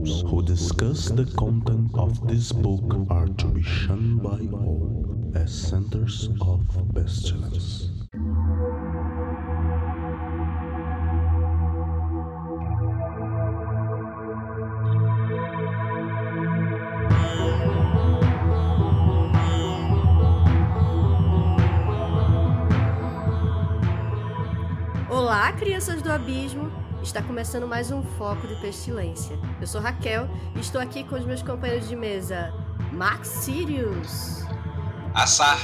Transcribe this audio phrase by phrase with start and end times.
[0.00, 5.52] Those who discuss the content of this book are to be shunned by all as
[5.52, 7.90] centers of pestilence.
[25.10, 26.69] Olá, crianças do abismo!
[27.02, 29.38] Está começando mais um Foco de Pestilência.
[29.58, 32.52] Eu sou Raquel e estou aqui com os meus companheiros de mesa,
[32.92, 34.44] Max Sirius,
[35.14, 35.58] Assar,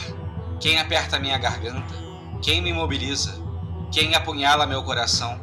[0.59, 1.95] quem aperta minha garganta,
[2.41, 3.35] quem me imobiliza,
[3.93, 5.39] quem apunhala meu coração.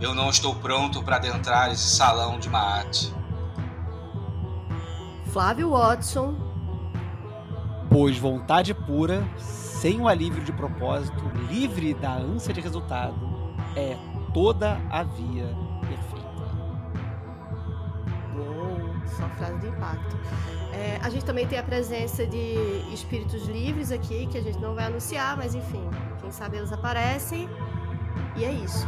[0.00, 3.10] Eu não estou pronto para adentrar esse salão de Maat.
[5.32, 6.36] Flávio Watson,
[7.88, 13.14] Pois vontade pura, sem o alívio de propósito, livre da ânsia de resultado,
[13.76, 13.96] é
[14.32, 15.46] toda a via
[15.80, 16.42] perfeita.
[18.34, 20.16] Uou, só frase de impacto.
[20.72, 22.54] É, a gente também tem a presença de
[22.92, 25.88] espíritos livres aqui, que a gente não vai anunciar, mas enfim,
[26.20, 27.48] quem sabe eles aparecem.
[28.36, 28.86] E é isso.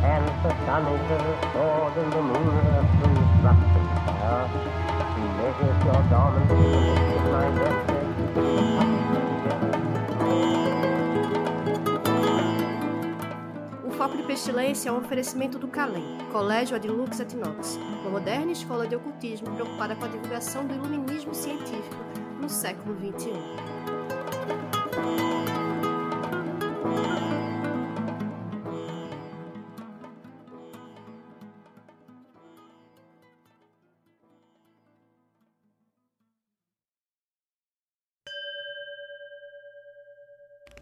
[0.00, 2.48] Saith the sun is sword, and the moon
[4.22, 4.89] as
[13.86, 18.86] O Foco de Pestilência é um oferecimento do CALEM, Colégio Adilux Etinox, uma moderna escola
[18.86, 21.96] de ocultismo preocupada com a divulgação do iluminismo científico
[22.38, 22.94] no século.
[22.98, 23.99] XXI.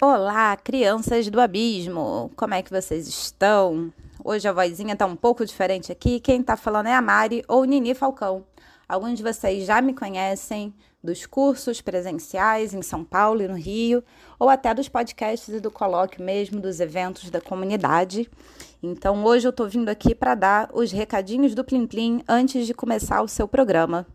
[0.01, 2.31] Olá, crianças do abismo!
[2.37, 3.93] Como é que vocês estão?
[4.25, 6.21] Hoje a vozinha tá um pouco diferente aqui.
[6.21, 8.45] Quem tá falando é a Mari ou Nini Falcão.
[8.89, 10.73] Alguns de vocês já me conhecem
[11.03, 14.05] dos cursos presenciais em São Paulo e no Rio,
[14.39, 18.31] ou até dos podcasts e do colóquio mesmo, dos eventos da comunidade.
[18.81, 22.73] Então hoje eu tô vindo aqui para dar os recadinhos do Plim Plim antes de
[22.73, 24.07] começar o seu programa.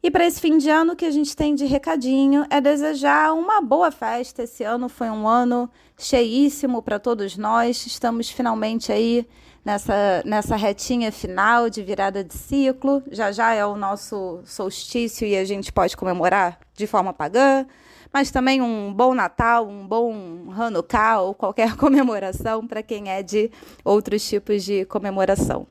[0.00, 3.34] E para esse fim de ano, o que a gente tem de recadinho é desejar
[3.34, 4.44] uma boa festa.
[4.44, 7.84] Esse ano foi um ano cheíssimo para todos nós.
[7.84, 9.26] Estamos finalmente aí
[9.64, 13.02] nessa, nessa retinha final de virada de ciclo.
[13.10, 17.66] Já já é o nosso solstício e a gente pode comemorar de forma pagã.
[18.12, 23.50] Mas também um bom Natal, um bom Hanukkah ou qualquer comemoração para quem é de
[23.84, 25.66] outros tipos de comemoração.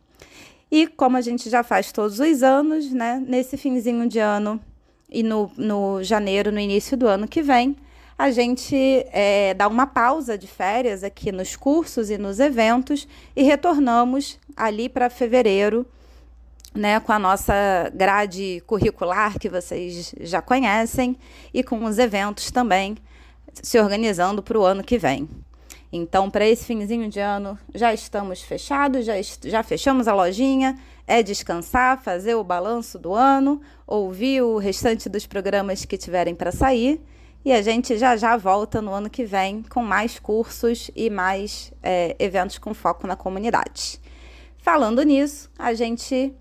[0.72, 4.59] E como a gente já faz todos os anos, né, nesse finzinho de ano
[5.09, 7.75] e no, no janeiro, no início do ano que vem,
[8.17, 8.75] a gente
[9.11, 14.89] é, dá uma pausa de férias aqui nos cursos e nos eventos e retornamos ali
[14.89, 15.85] para fevereiro,
[16.73, 21.16] né, com a nossa grade curricular que vocês já conhecem
[21.53, 22.97] e com os eventos também
[23.53, 25.29] se organizando para o ano que vem.
[25.92, 29.14] Então, para esse finzinho de ano, já estamos fechados, já,
[29.46, 30.78] já fechamos a lojinha.
[31.06, 36.52] É descansar, fazer o balanço do ano, ouvir o restante dos programas que tiverem para
[36.52, 37.02] sair.
[37.46, 41.72] E a gente já já volta no ano que vem com mais cursos e mais
[41.81, 44.02] é, eventos com foco na comunidade.
[44.58, 46.36] Falando nisso, a gente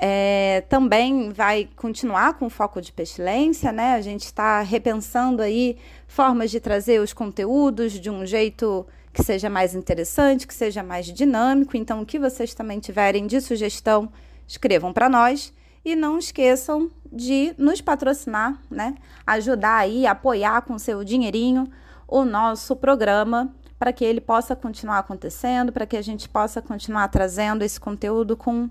[0.00, 3.94] é, também vai continuar com foco de pestilência, né?
[3.94, 5.76] A gente está repensando aí
[6.08, 11.06] formas de trazer os conteúdos de um jeito que seja mais interessante, que seja mais
[11.06, 11.76] dinâmico.
[11.76, 14.10] Então, o que vocês também tiverem de sugestão,
[14.46, 15.52] escrevam para nós.
[15.84, 18.96] E não esqueçam de nos patrocinar, né?
[19.26, 21.70] Ajudar aí, apoiar com seu dinheirinho
[22.06, 27.08] o nosso programa para que ele possa continuar acontecendo, para que a gente possa continuar
[27.08, 28.68] trazendo esse conteúdo com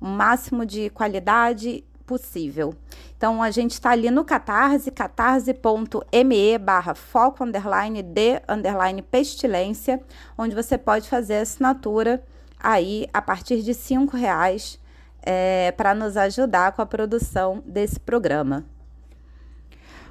[0.00, 2.74] o máximo de qualidade possível.
[3.16, 10.00] Então, a gente está ali no Catarse, catarse.me barra foco underline de underline pestilência,
[10.36, 12.20] onde você pode fazer a assinatura
[12.58, 14.76] aí a partir de cinco reais
[15.22, 18.64] é, para nos ajudar com a produção desse programa.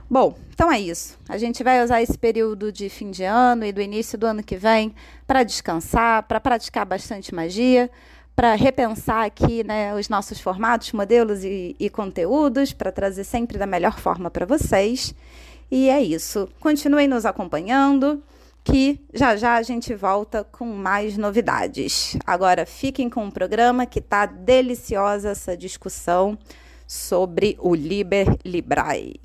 [0.09, 1.19] Bom, então é isso.
[1.27, 4.41] A gente vai usar esse período de fim de ano e do início do ano
[4.41, 4.95] que vem
[5.27, 7.91] para descansar, para praticar bastante magia,
[8.39, 13.65] para repensar aqui né, os nossos formatos, modelos e, e conteúdos, para trazer sempre da
[13.65, 15.13] melhor forma para vocês.
[15.69, 16.47] E é isso.
[16.57, 18.23] Continuem nos acompanhando,
[18.63, 22.15] que já já a gente volta com mais novidades.
[22.25, 26.39] Agora fiquem com o programa que está deliciosa essa discussão
[26.87, 29.19] sobre o Liber Librae.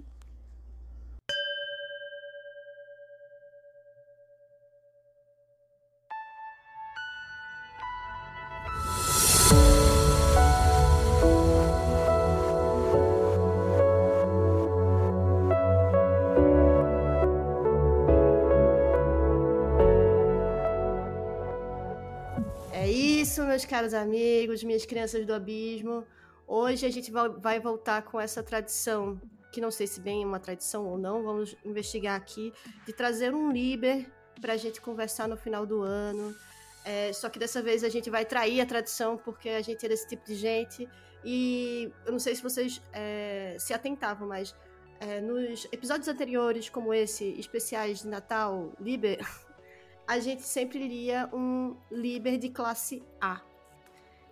[23.84, 26.06] Caros amigos, minhas crianças do abismo.
[26.46, 29.20] Hoje a gente vai, voltar com essa tradição,
[29.52, 32.50] que não sei se bem é uma tradição ou não, vamos investigar aqui,
[32.86, 34.10] de trazer um Liber
[34.40, 36.34] para a gente conversar no final do ano.
[36.82, 39.88] É, só que dessa vez a gente vai trair a tradição, porque a gente é
[39.88, 40.88] desse tipo de gente.
[41.22, 44.54] E eu não sei se vocês é, se atentavam, mas
[45.00, 49.18] é, nos episódios anteriores, como esse, especiais de Natal, Liber,
[50.08, 53.42] a gente sempre lia um Liber de classe A.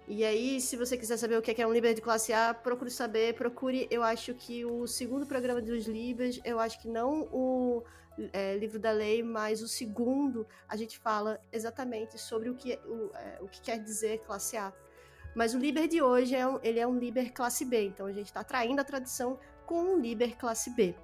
[0.09, 2.91] E aí, se você quiser saber o que é um Liber de classe A, procure
[2.91, 3.87] saber, procure.
[3.91, 7.85] Eu acho que o segundo programa dos Libers, eu acho que não o
[8.33, 13.11] é, livro da lei, mas o segundo a gente fala exatamente sobre o que, o,
[13.15, 14.73] é, o que quer dizer classe A.
[15.35, 18.13] Mas o Liber de hoje é um, ele é um Liber classe B, então a
[18.13, 20.95] gente está traindo a tradição com um Liber classe B.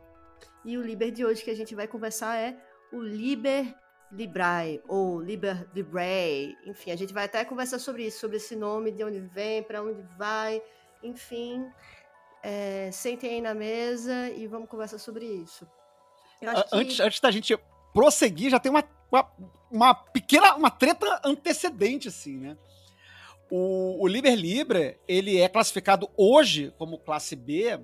[0.64, 2.58] E o Liber de hoje que a gente vai conversar é
[2.92, 3.74] o Liber
[4.10, 6.56] Librae ou Liber Librae.
[6.66, 9.82] Enfim, a gente vai até conversar sobre isso, sobre esse nome, de onde vem, para
[9.82, 10.62] onde vai,
[11.02, 11.66] enfim.
[12.42, 15.66] É, sentem aí na mesa e vamos conversar sobre isso.
[16.72, 17.02] Antes, que...
[17.02, 17.58] antes da gente
[17.92, 19.32] prosseguir, já tem uma, uma,
[19.70, 22.56] uma, pequena uma treta antecedente, assim, né?
[23.50, 27.80] O, o Liber Libre, ele é classificado hoje como classe B,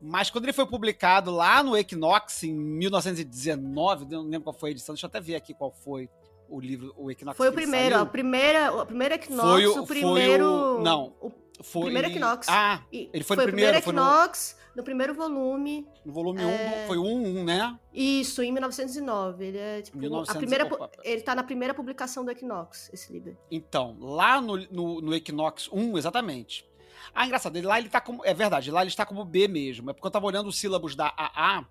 [0.00, 4.72] mas quando ele foi publicado lá no Equinox em 1919, não lembro qual foi a
[4.72, 6.08] edição, deixa eu até ver aqui qual foi
[6.48, 7.36] o livro, o Equinox.
[7.36, 10.46] Foi o primeiro, a primeira, o primeiro Equinox, foi o, o primeiro.
[10.46, 11.30] O, não, o
[11.62, 11.84] foi.
[11.84, 12.46] Primeiro Equinox.
[12.48, 13.78] Ah, ele foi, foi no primeiro.
[13.78, 14.76] O primeiro Equinox, no...
[14.76, 14.84] no...
[14.84, 15.86] primeiro volume.
[16.04, 16.82] No volume 1, é...
[16.84, 17.78] um, foi o 1, um, né?
[17.92, 19.44] Isso, em 1909.
[19.44, 19.98] Ele é tipo.
[19.98, 20.34] 1900...
[20.34, 23.36] A primeira, ele tá na primeira publicação do Equinox, esse livro.
[23.50, 26.68] Então, lá no, no, no Equinox 1, exatamente.
[27.14, 28.24] Ah, engraçado, lá ele tá como.
[28.24, 29.90] É verdade, lá ele está como B mesmo.
[29.90, 31.66] É porque eu tava olhando os sílabos da AA.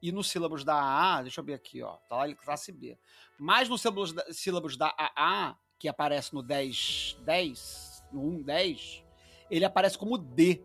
[0.00, 1.96] E nos sílabos da AA, deixa eu ver aqui, ó.
[2.08, 2.98] Tá lá ele classe B.
[3.38, 9.04] Mas nos sílabos da, sílabos da AA, que aparece no 10, 10 no 1.10,
[9.50, 10.60] ele aparece como D.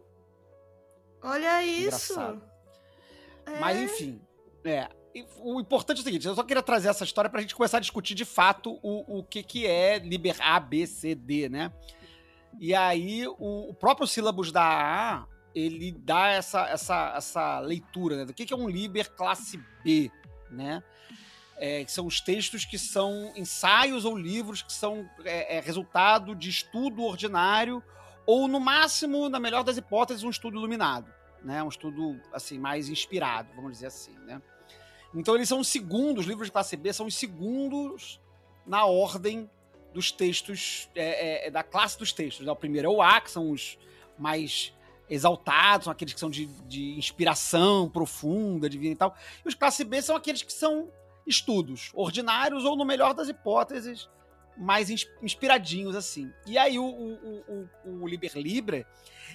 [1.21, 2.19] Olha isso!
[3.45, 3.60] É.
[3.60, 4.21] Mas enfim,
[4.63, 4.89] é.
[5.39, 7.81] O importante é o seguinte, eu só queria trazer essa história pra gente começar a
[7.81, 11.74] discutir de fato o, o que, que é Liber A, B, C, D, né?
[12.59, 18.25] E aí, o, o próprio sílabus da A, ele dá essa, essa, essa leitura, né?
[18.25, 20.12] Do que, que é um Liber classe B,
[20.50, 20.83] né?
[21.57, 26.36] é, que são os textos que são ensaios ou livros que são é, é, resultado
[26.36, 27.83] de estudo ordinário
[28.25, 31.12] ou, no máximo, na melhor das hipóteses, um estudo iluminado,
[31.44, 31.63] né?
[31.63, 34.42] Um estudo, assim, mais inspirado, vamos dizer assim, né?
[35.15, 38.19] Então, eles são os segundos, os livros de classe B são os segundos
[38.65, 39.50] na ordem
[39.97, 42.45] dos textos, é, é, da classe dos textos.
[42.45, 42.51] Né?
[42.51, 43.79] O primeiro é o A, que são os
[44.15, 44.71] mais
[45.09, 49.17] exaltados, são aqueles que são de, de inspiração profunda, divina e tal.
[49.44, 50.91] E os classe B são aqueles que são
[51.25, 54.07] estudos ordinários ou, no melhor das hipóteses,
[54.55, 56.31] mais inspiradinhos assim.
[56.45, 58.85] E aí o, o, o, o Liber Libre,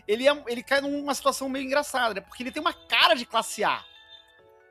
[0.06, 2.20] ele, é, ele cai numa situação meio engraçada, né?
[2.20, 3.85] Porque ele tem uma cara de classe A,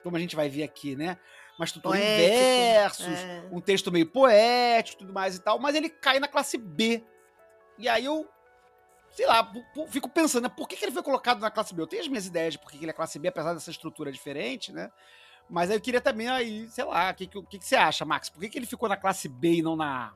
[0.03, 1.17] como a gente vai ver aqui, né?
[1.61, 3.47] Uma estrutura em versos, é.
[3.51, 7.03] um texto meio poético tudo mais e tal, mas ele cai na classe B.
[7.77, 8.27] E aí eu,
[9.11, 9.47] sei lá,
[9.87, 10.49] fico pensando, né?
[10.49, 11.83] Por que, que ele foi colocado na classe B?
[11.83, 14.11] Eu tenho as minhas ideias de por que ele é classe B, apesar dessa estrutura
[14.11, 14.91] diferente, né?
[15.47, 18.27] Mas eu queria também aí, sei lá, o que, que, que, você acha, Max?
[18.27, 20.13] Por que, que ele ficou na classe B e não na A?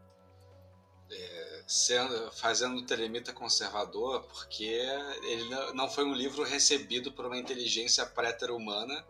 [1.11, 7.37] É, sendo, fazendo o telemita conservador, porque ele não foi um livro recebido por uma
[7.37, 9.05] inteligência préter-humana,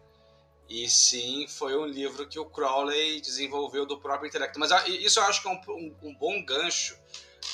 [0.68, 4.60] e sim foi um livro que o Crowley desenvolveu do próprio intelecto.
[4.60, 6.98] Mas ah, isso eu acho que é um, um, um bom gancho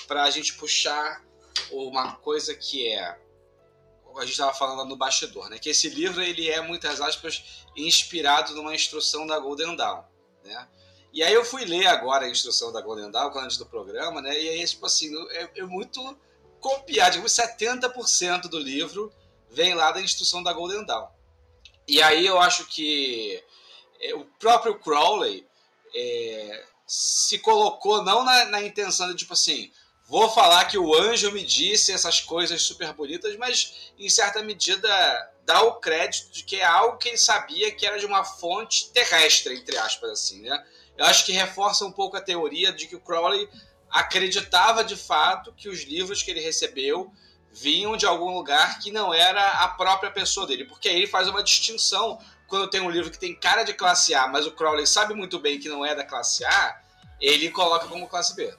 [0.08, 1.24] para a gente puxar
[1.72, 3.20] uma coisa que é
[4.18, 5.58] a gente estava falando no bastidor, né?
[5.58, 10.03] Que esse livro ele é muitas aspas inspirado numa instrução da Golden Dawn,
[10.44, 10.68] né?
[11.13, 14.38] E aí eu fui ler agora a instrução da Golden Dawn antes do programa, né?
[14.38, 16.18] E aí tipo assim é, é muito
[16.60, 19.12] copiado, tipo 70% do livro
[19.50, 21.08] vem lá da instrução da Golden Dawn.
[21.88, 23.41] E aí eu acho que
[24.00, 25.45] é, o próprio Crowley
[25.95, 29.71] é, se colocou não na, na intenção de tipo assim
[30.11, 34.89] vou falar que o anjo me disse essas coisas super bonitas, mas em certa medida
[35.45, 38.89] dá o crédito de que é algo que ele sabia que era de uma fonte
[38.89, 40.65] terrestre, entre aspas, assim, né?
[40.97, 43.47] Eu acho que reforça um pouco a teoria de que o Crowley
[43.89, 47.09] acreditava de fato que os livros que ele recebeu
[47.51, 51.27] vinham de algum lugar que não era a própria pessoa dele, porque aí ele faz
[51.27, 54.86] uma distinção quando tem um livro que tem cara de classe A, mas o Crowley
[54.86, 56.81] sabe muito bem que não é da classe A,
[57.20, 58.53] ele coloca como classe B.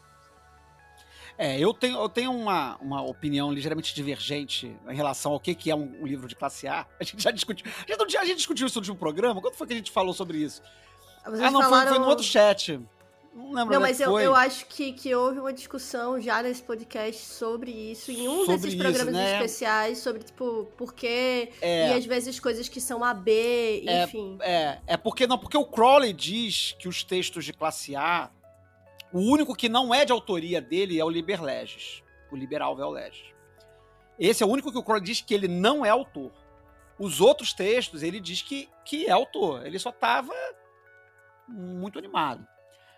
[1.36, 5.70] É, eu tenho, eu tenho uma, uma opinião ligeiramente divergente em relação ao que, que
[5.70, 6.86] é um, um livro de classe A.
[7.00, 7.70] A gente já discutiu.
[7.86, 9.40] A gente, a gente discutiu isso no último programa.
[9.40, 10.62] Quando foi que a gente falou sobre isso?
[11.24, 11.88] Vocês ah, não, falaram...
[11.88, 12.80] foi, foi no outro chat.
[13.34, 16.62] Não lembro Não, é mas eu, eu acho que, que houve uma discussão já nesse
[16.62, 19.32] podcast sobre isso, em um Sobre desses isso, programas né?
[19.36, 21.88] especiais, sobre, tipo, por quê, É.
[21.88, 24.36] e às vezes coisas que são AB, É, enfim.
[24.42, 28.30] É, é porque não, porque o Crowley diz que os textos de classe A,
[29.12, 32.90] o único que não é de autoria dele é o Liber Legis, o Liberal Vel
[32.90, 33.32] Legis.
[34.18, 36.30] Esse é o único que o Crowley diz que ele não é autor.
[36.98, 39.66] Os outros textos ele diz que, que é autor.
[39.66, 40.34] Ele só estava
[41.48, 42.46] muito animado,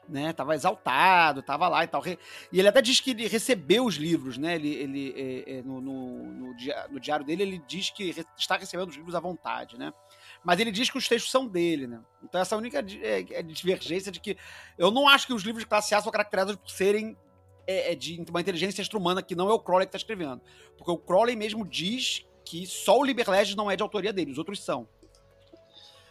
[0.08, 0.32] né?
[0.32, 2.02] Tava exaltado, tava lá e tal.
[2.06, 4.54] E ele até diz que ele recebeu os livros, né?
[4.56, 5.14] Ele, ele
[5.46, 6.54] é, é, no, no, no
[6.90, 9.92] no diário dele ele diz que re- está recebendo os livros à vontade, né?
[10.44, 12.00] Mas ele diz que os textos são dele, né?
[12.22, 14.36] Então essa é a única é, é divergência de que
[14.78, 17.16] eu não acho que os livros de classe A são caracterizados por serem
[17.66, 20.40] é, de uma inteligência extra-humana que não é o Crowley que está escrevendo.
[20.76, 24.38] Porque o Crowley mesmo diz que só o Liber não é de autoria dele, os
[24.38, 24.86] outros são.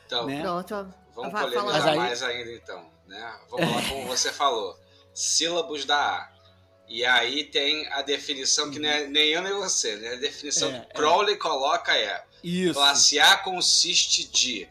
[0.06, 0.42] Então, Né?
[0.42, 2.93] Pronto, vamos polemizar aí- mais ainda então.
[3.07, 3.39] Né?
[3.50, 4.77] Vamos lá, como você falou.
[5.13, 6.33] Sílabos da A.
[6.88, 10.13] E aí tem a definição que nem, nem eu nem você, né?
[10.13, 12.74] A definição É, que Crowley coloca é Isso.
[12.74, 14.67] Classe A consiste de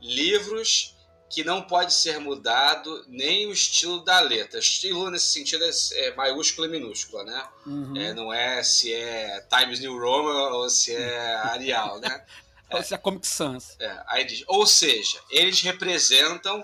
[0.00, 0.94] livros
[1.30, 4.58] que não pode ser mudado nem o estilo da letra.
[4.58, 5.70] Estilo nesse sentido é,
[6.06, 7.44] é maiúscula e minúscula, né?
[7.66, 7.96] Uhum.
[7.96, 12.24] É, não é se é Times New Roman ou se é Arial, né?
[12.70, 13.76] Ou seja, Comic Sans.
[13.80, 16.62] É, aí diz, ou seja, eles representam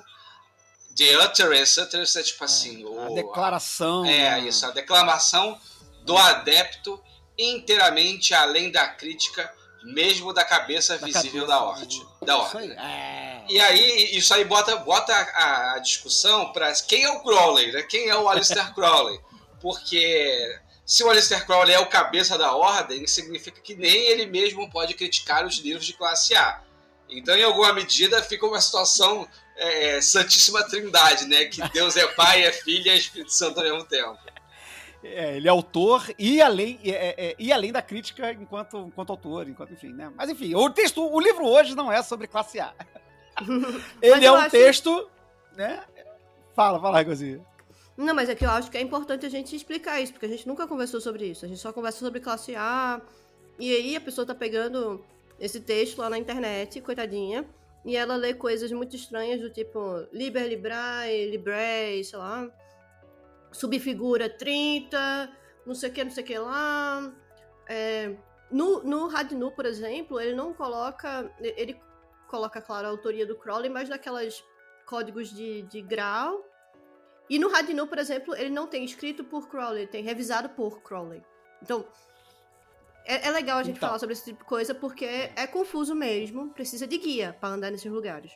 [0.97, 4.05] the utterance, utterance é tipo assim, A o, declaração.
[4.05, 4.41] é né?
[4.41, 5.59] isso, a declamação
[6.03, 7.03] do adepto
[7.39, 12.07] inteiramente além da crítica, mesmo da cabeça Da visível cabeça da ordem.
[12.23, 12.71] Da ordem.
[12.71, 12.77] aí.
[12.79, 13.45] É.
[13.49, 17.83] E aí, isso aí bota, bota a, a discussão para quem é o Crowley, né?
[17.83, 19.21] Quem é o Alistair Crowley?
[19.61, 24.71] Porque se o Alistair Crowley é o cabeça da ordem, significa que nem ele mesmo
[24.71, 26.63] pode criticar os livros de classe A.
[27.09, 31.47] Então, em alguma medida, fica uma situação é, Santíssima Trindade, né?
[31.47, 34.19] Que Deus é Pai, é Filho e é Espírito Santo ao mesmo tempo.
[35.03, 39.11] É, ele é autor e além, é, é, é, e além da crítica enquanto, enquanto
[39.11, 40.11] autor, enquanto, enfim, né?
[40.17, 42.73] Mas enfim, o texto, o livro hoje não é sobre classe A.
[44.01, 45.11] Ele é um acho- texto,
[45.55, 45.85] né?
[46.55, 47.45] Fala, fala, Ragozinho.
[47.97, 50.29] Não, mas é que eu acho que é importante a gente explicar isso, porque a
[50.29, 51.45] gente nunca conversou sobre isso.
[51.45, 53.01] A gente só conversa sobre classe A.
[53.59, 55.05] E aí a pessoa tá pegando
[55.39, 57.45] esse texto lá na internet, coitadinha,
[57.85, 62.51] e ela lê coisas muito estranhas do tipo Liber Librae, Librae, sei lá,
[63.53, 65.31] subfigura 30,
[65.67, 67.13] não sei o que, não sei o que lá.
[67.69, 68.15] É,
[68.51, 71.31] no, no Radnu, por exemplo, ele não coloca.
[71.41, 71.81] Ele
[72.29, 74.43] coloca, claro, a autoria do Crowley, mas naquelas
[74.87, 76.45] códigos de, de grau.
[77.29, 81.23] E no Radnu, por exemplo, ele não tem escrito por Crowley, tem revisado por Crowley.
[81.63, 81.87] Então,
[83.05, 83.89] é, é legal a gente Então.
[83.89, 87.71] falar sobre esse tipo de coisa, porque é, confuso mesmo, precisa de guia para andar
[87.71, 88.33] nesses lugares.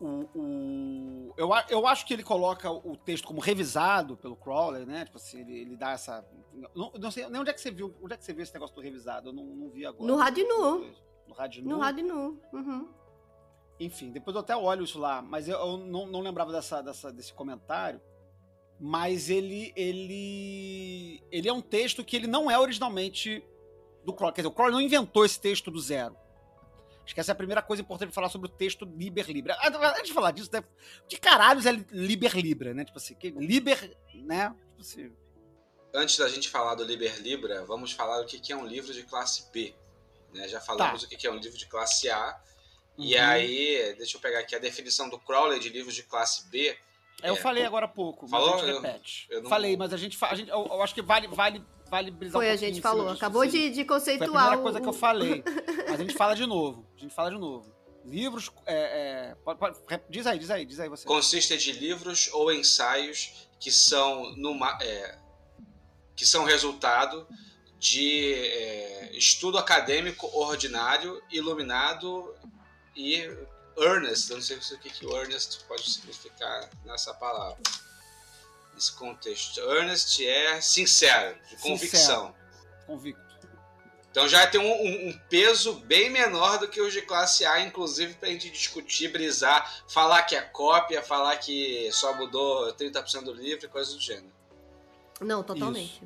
[0.00, 5.04] O, o- eu, eu acho que ele coloca o texto como revisado pelo Crowley, né?
[5.04, 6.24] Tipo assim, ele, ele dá essa.
[6.74, 7.94] Não, não sei nem onde é que você viu.
[8.02, 9.28] Onde é que você viu esse negócio do revisado?
[9.28, 10.04] Eu não, não vi agora.
[10.04, 10.92] No Radnu.
[11.28, 11.68] No Radnu.
[11.70, 12.40] No Radnu.
[12.52, 12.88] Uhum.
[13.80, 17.12] Enfim, depois eu até olho isso lá, mas eu, eu não, não lembrava dessa, dessa-
[17.12, 18.00] desse comentário.
[18.80, 21.22] Mas ele, ele.
[21.30, 23.42] Ele é um texto que ele não é originalmente
[24.04, 24.34] do Crowley.
[24.34, 26.16] Quer dizer, o Crowley não inventou esse texto do zero.
[27.04, 29.54] Acho que essa é a primeira coisa importante de falar sobre o texto Liber Libra.
[29.60, 30.64] Ah, Antes de falar disso, né,
[31.06, 32.84] de caralhos é Liber Libra, né?
[32.84, 34.54] Tipo assim, que Liber, né?
[34.70, 35.12] Tipo assim,
[35.94, 39.02] Antes da gente falar do Liber Libra, vamos falar o que é um livro de
[39.04, 39.74] classe B.
[40.32, 40.48] né?
[40.48, 41.06] Já falamos Tá.
[41.06, 42.36] o que é um livro de classe A.
[42.98, 43.22] E Uhum.
[43.22, 46.76] aí, deixa eu pegar aqui a definição do Crowley de livros de classe B.
[47.22, 48.50] É, eu É, falei pô, agora há pouco, falou?
[48.50, 49.26] mas a gente Eu- repete.
[49.30, 52.10] eu não- Falei, mas a gente, a gente eu, eu acho que vale, vale, vale
[52.10, 53.04] brisar Foi, um a gente falou.
[53.06, 53.50] disso, Acabou assim.
[53.52, 55.42] de, de Foi a conceituar primeira o- coisa que eu falei.
[55.88, 56.86] Mas a gente fala de novo.
[56.96, 57.72] A gente fala de novo.
[58.04, 58.50] Livros.
[58.66, 59.78] É, é, pode- pode-
[60.10, 61.06] diz aí, diz aí, diz aí você.
[61.06, 65.16] Consiste de livros ou ensaios que são, numa, é,
[66.14, 67.26] que são resultado
[67.78, 72.34] de é, estudo acadêmico ordinário, iluminado
[72.94, 73.26] e
[73.76, 74.30] earnest.
[74.30, 77.58] Eu não sei o que, que earnest pode significar nessa palavra.
[78.74, 79.60] Nesse contexto.
[79.60, 82.34] Earnest é sincero, de convicção.
[82.86, 83.22] Convicto.
[84.10, 87.60] Então já tem um, um- um peso bem menor do que os de classe A,
[87.60, 93.32] inclusive pra gente discutir, brisar, falar que é cópia, falar que só mudou 30% do
[93.32, 94.32] livro e coisas do gênero.
[95.20, 96.00] Não, totalmente.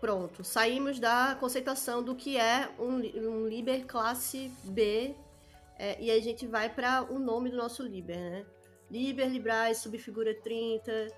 [0.00, 5.14] Pronto, saímos da conceituação do que é um, um Liber classe B
[5.78, 8.46] é, e aí a gente vai para o nome do nosso Liber, né?
[8.90, 11.08] Liber, Librais, Subfigura 30,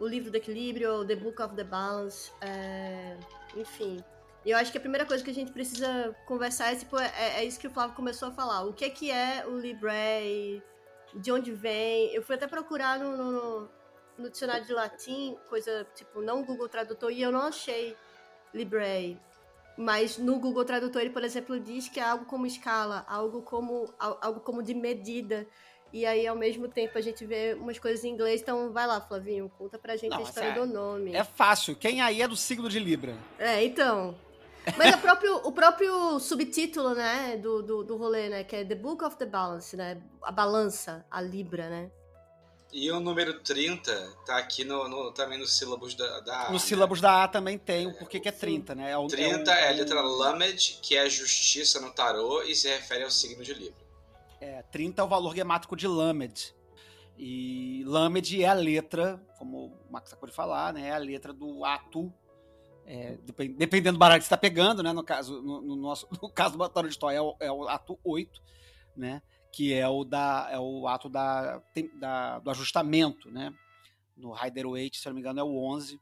[0.00, 3.16] o livro do equilíbrio, The Book of the Balance, é,
[3.56, 4.02] enfim.
[4.44, 7.38] E eu acho que a primeira coisa que a gente precisa conversar é, tipo, é,
[7.38, 8.62] é isso que o Flávio começou a falar.
[8.64, 10.62] O que é que é o Libre?
[11.14, 12.12] De onde vem?
[12.14, 13.68] Eu fui até procurar no, no-
[14.18, 17.96] no dicionário de latim, coisa tipo, não Google Tradutor, e eu não achei
[18.52, 19.18] Librae.
[19.76, 23.92] Mas no Google Tradutor, ele, por exemplo, diz que é algo como escala, algo como,
[23.98, 25.46] algo como de medida.
[25.92, 28.40] E aí, ao mesmo tempo, a gente vê umas coisas em inglês.
[28.40, 31.14] Então, vai lá, Flavinho, conta pra gente Não, a história é- do nome.
[31.14, 31.76] É fácil.
[31.76, 33.14] Quem aí é do signo de Libra?
[33.38, 34.14] É, então.
[34.76, 38.74] Mas o próprio, o próprio subtítulo, né, do, do, do rolê, né, que é The
[38.74, 41.90] Book of the Balance, né, a balança, a libra, né.
[42.76, 46.54] E o número 30 tá aqui no, no- também nos sílabos da, da A, No
[46.54, 46.58] né?
[46.58, 48.38] sílabos da A também tem o porquê que é Sim.
[48.40, 48.90] 30, né?
[48.90, 52.52] É o, 30 o- é a letra Lamed, que é a justiça no tarô e
[52.52, 53.84] se refere ao signo de Libra.
[54.40, 56.52] É, 30 é o valor gemático de Lamed.
[57.16, 60.88] E Lamed é a letra, como o Max acabou de falar, né?
[60.88, 62.12] É a letra do ato.
[62.86, 64.92] é, depen- dependendo do baralho que você está pegando, né?
[64.92, 67.68] No caso, no, no nosso, no caso do Batalha de História é o, é o
[67.68, 68.42] ato 8,
[68.96, 69.22] né?
[69.54, 71.62] Que é o, da, é o ato da,
[72.00, 73.54] da- do ajustamento, né?
[74.16, 76.00] No Rider Waite, se não me engano, é o 11.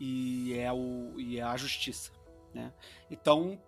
[0.00, 2.12] E é, o, e é a justiça,
[2.54, 2.72] né?
[3.10, 3.60] Então,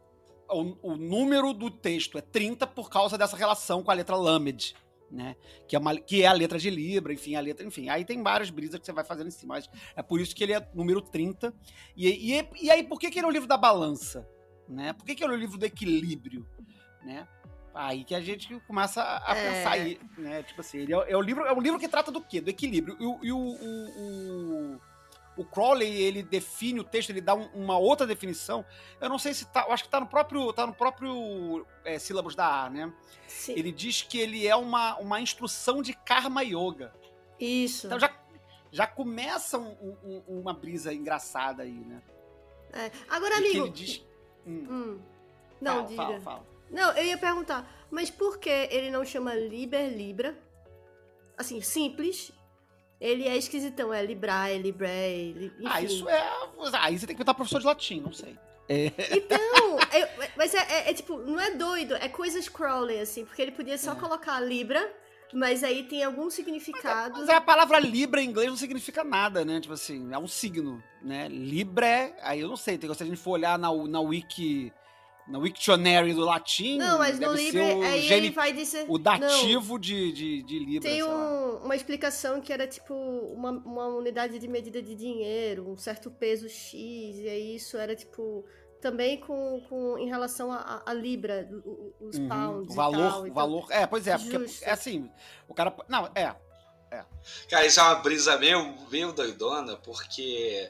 [0.49, 4.75] o, o número do texto é 30 por causa dessa relação com a letra Lamed,
[5.11, 5.35] né?
[5.69, 7.89] Que é, uma, que é a letra de Libra, enfim, a letra, enfim.
[7.89, 10.45] Aí tem várias brisas que você vai fazendo em cima, mas é por isso que
[10.45, 11.53] ele é número 30.
[11.97, 14.29] E, e, e aí, por que, que ele é o livro da balança?
[14.69, 14.93] Né?
[14.93, 16.47] Por que, que ele é o livro do equilíbrio?
[17.05, 17.27] Né?
[17.73, 19.49] Aí que a gente começa a, É.
[19.49, 20.43] pensar aí, né?
[20.43, 22.41] Tipo assim, ele é, é o livro, é um livro que trata do quê?
[22.41, 22.97] Do equilíbrio.
[22.99, 24.81] E, o- e o, o, o,
[25.37, 28.65] o Crowley, ele define o texto, ele dá um- uma outra definição.
[29.01, 31.97] Eu não sei se tá, eu acho que tá no próprio, tá no próprio é,
[31.99, 32.93] sílabos da A, né?
[33.29, 33.53] Sim.
[33.57, 36.93] Ele diz que ele é uma, uma instrução de Karma Yoga.
[37.39, 37.87] Isso.
[37.87, 38.11] Então já,
[38.73, 42.03] já começa um- um- uma brisa engraçada aí, né?
[42.73, 42.91] É.
[43.09, 43.67] Agora, E que amigo...
[43.67, 44.05] ele diz...
[44.45, 44.99] Hum, Hum.
[45.61, 46.03] Não, fala, diga.
[46.03, 46.50] fala, fala.
[46.71, 50.37] Não, eu ia perguntar, mas por que ele não chama Liber Libra?
[51.37, 52.33] Assim, simples.
[53.01, 55.67] Ele é esquisitão, é Librae, Librae, li- enfim.
[55.67, 56.23] Ah, isso é...
[56.81, 58.37] Aí você tem que perguntar professor de latim, não sei.
[58.69, 59.39] Então,
[59.91, 63.53] é- mas é, é- é tipo, não é doido, é coisas Crowley, assim, porque ele
[63.53, 63.95] podia só É.
[63.95, 64.87] colocar Libra,
[65.33, 67.19] mas aí tem algum significado.
[67.21, 69.61] Mas a palavra Libra em inglês não significa nada, né?
[69.61, 71.27] Tipo assim, é um signo, né?
[71.29, 72.17] Libra é...
[72.21, 74.73] Aí eu não sei, tem- se a gente for olhar na, na wiki...
[75.29, 78.53] Na Wiktionary do latim, não, mas no deve Libra, ser o, aí geni- ele vai
[78.53, 78.85] dizer.
[78.89, 81.15] o Não, dativo de, de, de Libra, Tem sei lá.
[81.15, 86.11] um- uma explicação que era tipo uma, uma unidade de medida de dinheiro, um certo
[86.11, 86.73] peso X,
[87.19, 88.45] e aí isso era tipo
[88.81, 91.49] também com, com em relação a, a- a Libra,
[92.01, 93.21] os Uhum, pounds o e valor, tal.
[93.21, 93.67] o então- valor.
[93.71, 94.65] É, pois é, porque Justo.
[94.65, 95.09] é assim,
[95.47, 95.73] o cara.
[95.89, 96.35] Não, é.
[97.49, 100.69] Cara, isso é uma brisa meio, meio doidona, porque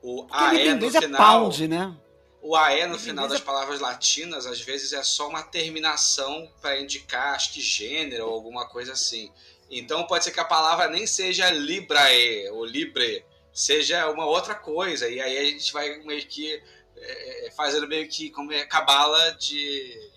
[0.00, 1.20] o Porque livro AE no é final.
[1.40, 1.96] pound, né?
[2.40, 7.34] O AE no final das palavras latinas, às vezes, é só uma terminação para indicar,
[7.34, 9.32] acho que gênero ou alguma coisa assim.
[9.70, 15.08] Então pode ser que a palavra nem seja librae ou libre, seja uma outra coisa.
[15.08, 16.62] E aí a gente vai meio que
[16.96, 20.10] é, fazendo meio que como é cabala de,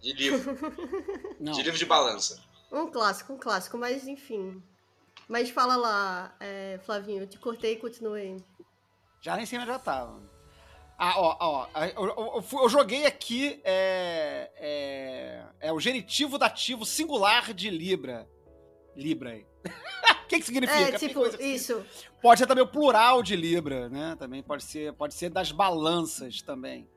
[0.00, 0.58] de livro,
[1.40, 1.52] Não.
[1.52, 2.42] de livro de balança.
[2.70, 4.62] Um clássico, um clássico, mas enfim.
[5.28, 8.36] Mas fala lá, é, Flavinho, eu te cortei e continuei.
[9.20, 10.20] Já nem sei onde já tava.
[10.98, 11.66] Ah, ó, ó.
[11.96, 13.60] Eu, eu- eu joguei aqui.
[13.64, 18.28] É, é, é o genitivo dativo singular de Libra.
[18.94, 19.46] Libra aí.
[19.64, 19.64] O
[20.28, 20.78] que, que significa?
[20.94, 21.84] É, tipo, que- isso.
[22.20, 24.16] Pode ser também o plural de Libra, né?
[24.18, 26.88] Também pode ser, pode ser das balanças também.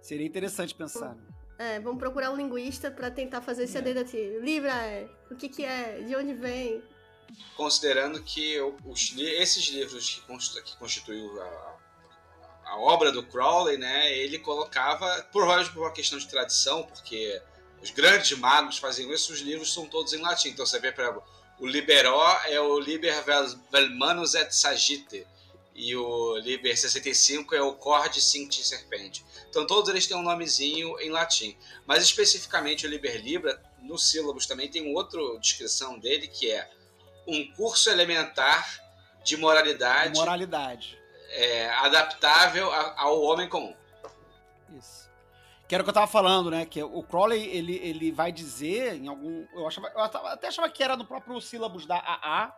[0.00, 1.14] Seria interessante pensar.
[1.14, 1.22] né?
[1.58, 3.80] É, vamos procurar um linguista pra tentar fazer esse É.
[3.80, 4.38] adendo aqui.
[4.42, 6.82] Libra é, o que que é, de onde vem?
[7.56, 11.75] considerando que os esses livros que, constitu, que constituiu a,
[12.66, 17.40] a obra do Crowley, né, ele colocava, provavelmente por uma questão de tradição, porque
[17.82, 20.48] os grandes magos faziam isso, os livros são todos em latim.
[20.50, 21.22] Então você vê, por exemplo,
[21.58, 25.26] o Liberó é o Liber Vel- Velmanus et Sagite,
[25.74, 29.24] e o Liber 65 é o Corde Cincti Serpente.
[29.50, 31.56] Então todos eles têm um nomezinho em latim.
[31.86, 36.68] Mas especificamente o Liber Libra, no sílabus também tem outra descrição dele, que é
[37.28, 38.80] um curso elementar
[39.22, 40.98] de moralidade Moralidade.
[41.30, 43.74] É, adaptável a- ao homem comum.
[44.70, 45.06] Isso.
[45.68, 46.64] Que era o que eu tava falando, né?
[46.64, 49.44] Que o Crowley, ele, ele vai dizer em algum.
[49.52, 52.52] Eu, achava, eu tava- até achava que era no próprio sílabus da AA,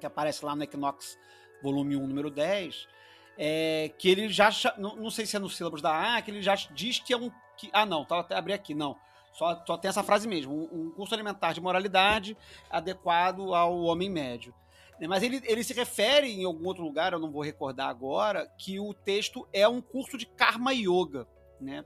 [0.00, 1.18] que aparece lá no Equinox,
[1.62, 2.88] volume 1, número 10.
[3.36, 4.48] é, que ele já.
[4.78, 7.16] Não, não sei se é no sílabus da AA, que ele já diz que é
[7.16, 7.30] um.
[7.56, 8.96] Que, ah, não, tá, até abri aqui, não.
[9.32, 12.36] Só, só tem essa frase mesmo: um, um curso alimentar de moralidade
[12.70, 14.54] adequado ao homem médio.
[15.00, 18.46] Né, Mas ele, ele se refere em algum outro lugar, eu não vou recordar agora,
[18.58, 21.26] que o texto é um curso de Karma Yoga,
[21.60, 21.84] né?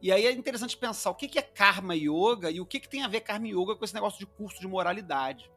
[0.00, 3.02] E aí é interessante pensar o que é Karma Yoga e o que que tem
[3.02, 5.50] a ver Karma Yoga com esse negócio de curso de moralidade,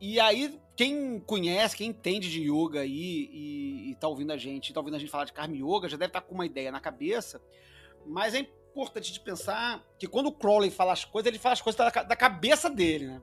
[0.00, 4.72] e aí, quem conhece, quem entende de yoga aí e, e tá ouvindo a gente,
[4.72, 6.70] tá ouvindo a gente falar de Karma Yoga, já deve estar tá com uma ideia
[6.70, 7.42] na cabeça.
[8.06, 11.60] Mas é importante de pensar que quando o Crowley fala as coisas, ele fala as
[11.60, 13.22] coisas da, da cabeça dele, né?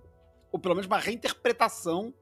[0.51, 2.13] Ou pelo menos uma reinterpretação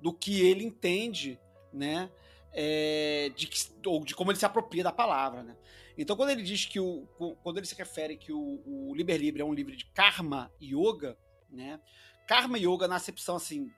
[0.00, 1.38] do que ele entende,
[1.72, 2.10] né?
[2.52, 3.48] É, de,
[3.84, 5.56] ou de como ele se apropria da palavra, né?
[5.96, 7.06] Então, quando ele diz que o.
[7.42, 11.18] Quando ele se refere que o, o Liber Libre é um livro de karma yoga,
[11.50, 11.80] né?
[12.26, 13.70] Karma yoga, na acepção assim,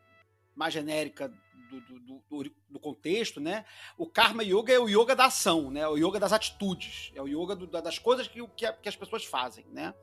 [0.55, 3.65] mais genérica do, do, do, do, contexto, né?
[3.97, 5.89] O karma yoga é o yoga da ação, né?
[5.89, 9.65] O yoga das atitudes, é o yoga das coisas que, que, que as pessoas fazem,
[9.73, 9.95] né?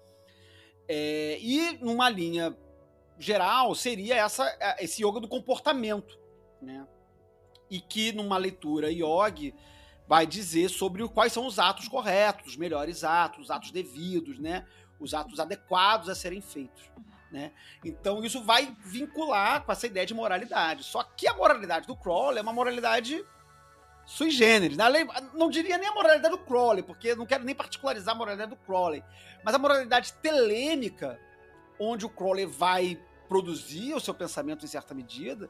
[0.87, 2.57] É, e numa linha
[3.17, 6.17] geral seria essa, é, esse yoga do comportamento,
[6.61, 6.87] né?
[7.69, 9.53] E que numa leitura yogi
[10.07, 14.65] vai dizer sobre quais são os atos corretos, os melhores atos, os atos devidos, né?
[14.99, 16.89] Os atos adequados a serem feitos.
[17.31, 17.51] Né?
[17.83, 20.83] Então isso vai vincular com essa ideia de moralidade.
[20.83, 23.23] Só que a moralidade do Crowley é uma moralidade
[24.05, 24.77] sui generis.
[24.77, 24.85] Né?
[25.33, 28.55] Não diria nem a moralidade do Crowley, porque não quero nem particularizar a moralidade do
[28.55, 29.03] Crowley,
[29.43, 31.19] mas a moralidade telêmica,
[31.77, 32.97] onde o Crowley vai
[33.27, 35.49] produzir o seu pensamento em certa medida,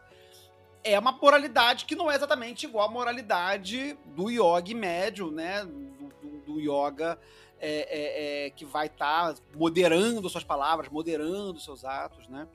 [0.83, 5.65] é uma moralidade que não é exatamente igual à moralidade do yoga médio, né?
[5.65, 7.19] Do, do, do yoga
[7.59, 12.47] é, é, é, que vai estar tá moderando suas palavras, moderando seus atos, né?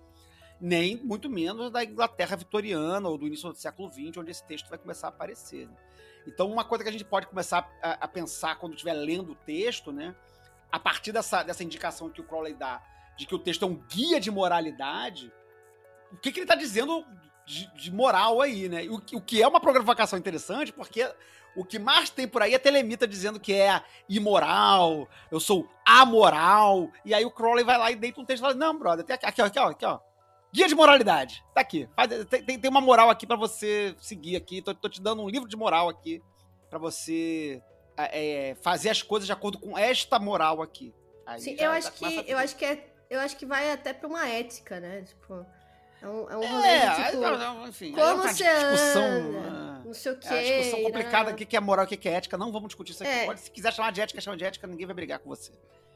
[0.61, 4.69] Nem muito menos da Inglaterra vitoriana ou do início do século XX, onde esse texto
[4.69, 5.67] vai começar a aparecer.
[5.67, 5.75] Né?
[6.27, 9.35] Então, uma coisa que a gente pode começar a, a pensar quando estiver lendo o
[9.35, 10.15] texto, né?
[10.71, 12.81] A partir dessa, dessa indicação que o Crowley dá
[13.16, 15.33] de que o texto é um guia de moralidade,
[16.12, 17.05] o que, que ele está dizendo
[17.46, 18.85] de, de, moral aí, né?
[18.85, 21.09] O, o que é uma provocação interessante, porque
[21.57, 26.90] o que mais tem por aí é telemita dizendo que é imoral, eu sou amoral.
[27.05, 29.14] E aí o Crowley vai lá e deita um texto e fala: Não, brother, tem
[29.14, 30.01] aqui, aqui, ó, aqui, ó, aqui, ó.
[30.53, 31.42] Guia de moralidade.
[31.55, 31.88] Tá aqui.
[32.46, 34.61] Tem, tem uma moral aqui para você seguir aqui.
[34.61, 36.22] Tô, tô, te dando um livro de moral aqui
[36.68, 37.62] para você
[37.96, 40.94] é, é, fazer as coisas de acordo com esta moral aqui.
[41.25, 44.09] Aí Sim, eu acho que eu acho que é, eu acho que vai até para
[44.09, 45.03] uma ética, né?
[45.03, 45.44] Tipo,
[46.01, 49.83] é um, é um rolê é, de, tipo, não, enfim, como é você discussão, anda,
[49.85, 50.29] não sei o quê.
[50.29, 52.38] É uma discussão complicada, o que é moral, o que é ética.
[52.38, 53.12] Não vamos discutir isso aqui.
[53.12, 53.27] É.
[53.27, 55.53] Pode, se quiser chamar de ética, chama de ética, ninguém vai brigar com você.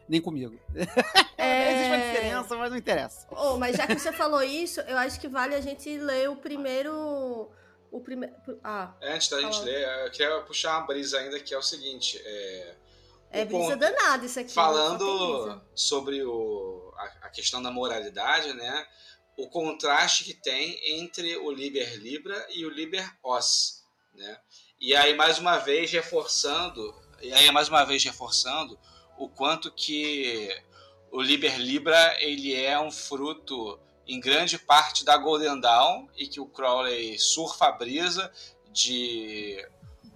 [0.06, 0.58] Nem comigo.
[1.38, 1.72] É...
[1.72, 3.26] Existe uma diferença, mas não interessa.
[3.30, 6.36] Oh, mas já que você falou isso, eu acho que vale a gente ler o
[6.36, 7.50] primeiro...
[7.90, 8.34] O primeiro...
[8.64, 12.20] Ah, Antes da gente ler, eu queria puxar uma brisa ainda, que é o seguinte...
[12.24, 12.74] É,
[13.30, 14.52] é brisa ponto, danada isso aqui.
[14.52, 16.85] Falando sobre o,
[17.22, 18.86] a, questão da moralidade, né?
[19.36, 24.40] o contraste que tem entre o Liber Libra e o Liber Os, né?
[24.80, 28.78] E aí mais uma vez reforçando, e aí mais uma vez reforçando
[29.18, 30.48] o quanto que
[31.10, 36.40] o Liber Libra ele é um fruto em grande parte da Golden Dawn e que
[36.40, 38.32] o Crowley surfa a brisa
[38.70, 39.66] de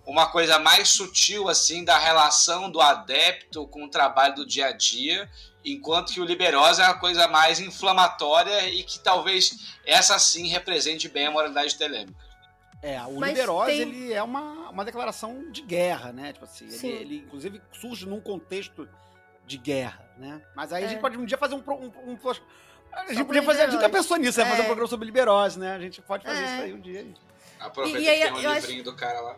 [0.06, 4.72] uma coisa mais sutil assim da relação do adepto com o trabalho do dia a
[4.72, 5.30] dia
[5.64, 11.08] enquanto que o Liberosa é a coisa mais inflamatória e que talvez essa sim represente
[11.08, 12.30] bem a moralidade telêmica.
[12.82, 13.80] É, o Mas Liberosa tem...
[13.80, 16.32] ele é uma, uma declaração de guerra, né?
[16.32, 18.88] Tipo assim, ele, ele, inclusive surge num contexto
[19.46, 20.40] de guerra, né?
[20.54, 20.86] Mas aí é.
[20.86, 21.00] a gente é.
[21.02, 22.18] pode um dia fazer um, um, um
[22.92, 24.44] a gente podia fazer, a gente já pensou nisso, é.
[24.44, 25.74] fazer um programa sobre liberose, né?
[25.74, 26.44] A gente pode fazer é.
[26.44, 27.06] isso aí um dia.
[27.58, 28.90] Aproveita e, e aí, que tem um livrinho acho...
[28.90, 29.36] do cara lá.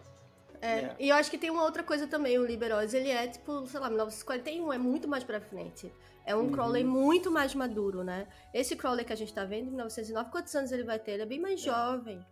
[0.60, 0.96] É, é.
[0.98, 3.80] E eu acho que tem uma outra coisa também, o Liberose, ele é tipo, sei
[3.80, 5.92] lá, 1941, é muito mais pra frente.
[6.24, 6.52] É um uhum.
[6.52, 8.26] Crowley muito mais maduro, né?
[8.54, 11.12] Esse Crowley que a gente tá vendo, em 1909, quantos anos ele vai ter?
[11.12, 11.64] Ele é bem mais é.
[11.64, 12.24] jovem.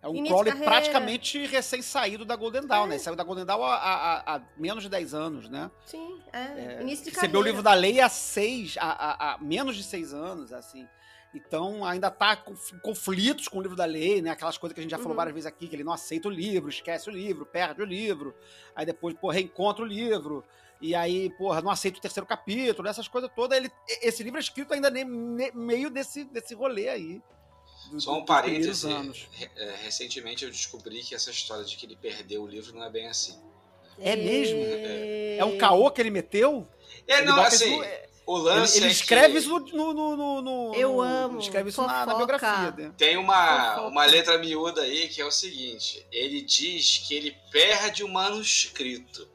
[0.00, 2.88] É um Início Crowley praticamente recém-saído da Golden Dawn, é.
[2.90, 2.98] né?
[2.98, 5.68] Saiu da Golden Dawn há, há, há, menos de 10 anos, né?
[5.84, 6.38] Sim, é.
[6.76, 7.38] é Início de recebeu carreira.
[7.38, 10.86] o livro da lei há seis, há, há, menos de seis anos, assim.
[11.34, 14.30] Então ainda tá com conflitos com o livro da lei, né?
[14.30, 15.16] Aquelas coisas que a gente já falou uhum.
[15.16, 18.34] várias vezes aqui, que ele não aceita o livro, esquece o livro, perde o livro,
[18.74, 20.44] aí depois, pô, reencontra o livro
[20.80, 23.58] e aí, porra, não aceita o terceiro capítulo, essas coisas todas.
[23.58, 27.20] Ele, esse livro é escrito ainda ne, ne, meio desse, desse rolê aí.
[27.90, 28.88] Do, Só um parêntese.
[29.56, 32.90] É, recentemente eu descobri que essa história de que ele perdeu o livro não é
[32.90, 33.38] bem assim.
[33.98, 34.60] É mesmo?
[34.60, 36.68] É, é um caô que ele meteu?
[37.08, 37.80] É, não, assim.
[38.24, 39.38] o lance ele, ele é escreve que...
[39.40, 41.40] isso no, no, no, no, Eu amo.
[41.40, 42.70] Escreve isso na, na, biografia.
[42.70, 42.92] Né?
[42.96, 48.04] Tem uma, uma letra miúda aí que é o seguinte: ele diz que ele perde
[48.04, 49.28] o manuscrito.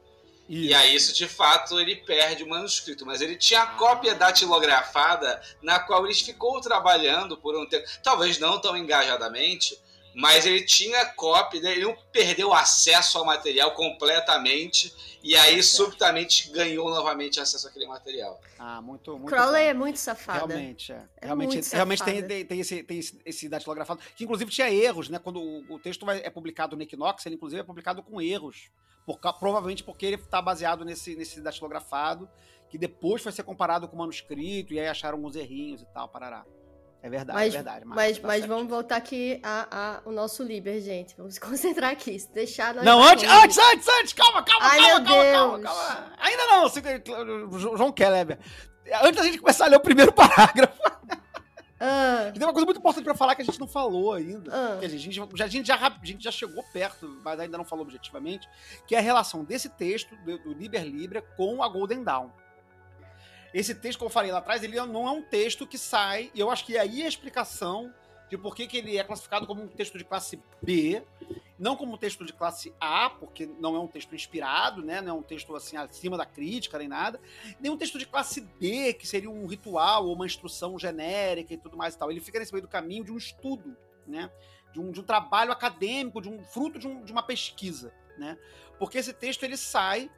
[0.48, 0.70] Isso.
[0.70, 3.06] E aí, isso de fato, ele perde o manuscrito.
[3.06, 7.88] Mas ele tinha a cópia datilografada, na qual ele ficou trabalhando por um tempo.
[8.04, 9.80] Talvez não tão engajadamente,
[10.16, 11.72] mas ele tinha cópia, né?
[11.72, 18.40] ele não perdeu acesso ao material completamente e aí subitamente ganhou novamente acesso àquele material.
[18.60, 19.28] Ah, muito, muito.
[19.28, 19.70] Crowley bom.
[19.70, 20.54] é muito safada.
[20.54, 21.04] Realmente, é.
[21.22, 24.70] É realmente, muito realmente tem, tem, tem esse, tem esse, esse datilografado, que inclusive tinha
[24.70, 25.20] erros, né?
[25.20, 28.70] Quando o, o texto vai- é publicado no Equinox, ele inclusive é publicado com erros.
[29.06, 32.30] Por, provavelmente porque ele está baseado nesse, nesse datilografado,
[32.70, 36.10] que depois foi ser comparado com o manuscrito, e aí acharam alguns errinhos e tal,
[36.10, 36.46] parará.
[37.06, 37.86] É verdade, Mas, é verdade.
[37.86, 38.56] mas, Marcos, tá mas certinho.
[38.56, 41.14] vamos voltar aqui a, a- o nosso Liber, gente.
[41.18, 42.18] Vamos se concentrar aqui.
[42.18, 46.14] Se deixar nós Não, antes, antes, antes, antes, calma, calma, Ai, calma, calma, calma, calma.
[46.18, 48.40] Ainda não, João Keller.
[49.02, 50.82] Antes da gente começar a ler o primeiro parágrafo,
[51.80, 54.50] Ah, tem uma coisa muito importante pra falar que a gente não falou ainda.
[54.56, 54.78] Ah.
[54.80, 57.66] Que a gente, já, a, gente já, a gente já chegou perto, mas ainda não
[57.66, 58.48] falou objetivamente,
[58.88, 62.30] que é a relação desse texto, do, do Liber Libra, com a Golden Dawn.
[63.54, 66.40] Esse texto, como eu falei lá atrás, ele não é um texto que sai, e
[66.40, 67.94] eu acho que aí é a explicação
[68.30, 71.04] de por que, que ele é classificado como um texto de classe B,
[71.60, 75.02] não como um texto de classe A, porque não é um texto inspirado, né?
[75.02, 77.22] Não é um texto assim acima da crítica nem nada,
[77.60, 81.58] nem um texto de classe B, que seria um ritual ou uma instrução genérica e
[81.58, 82.10] tudo mais e tal.
[82.10, 84.32] Ele fica nesse meio do caminho de um estudo, né?
[84.74, 88.36] De um, de um trabalho acadêmico, de um fruto de, um- de uma pesquisa, né?
[88.80, 90.10] Porque esse texto ele sai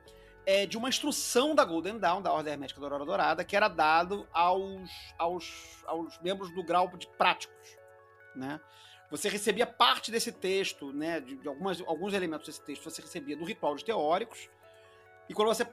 [0.45, 3.67] é, de uma instrução da Golden Dawn, da Ordem Hermética da Aurora Dourada, que era
[3.67, 7.77] dado aos, aos, aos membros do grau de práticos,
[8.35, 8.59] né?
[9.09, 13.37] Você recebia parte desse texto, né, de, de algumas, alguns elementos desse texto, você recebia
[13.37, 14.49] do ritual de teóricos,
[15.29, 15.65] e quando você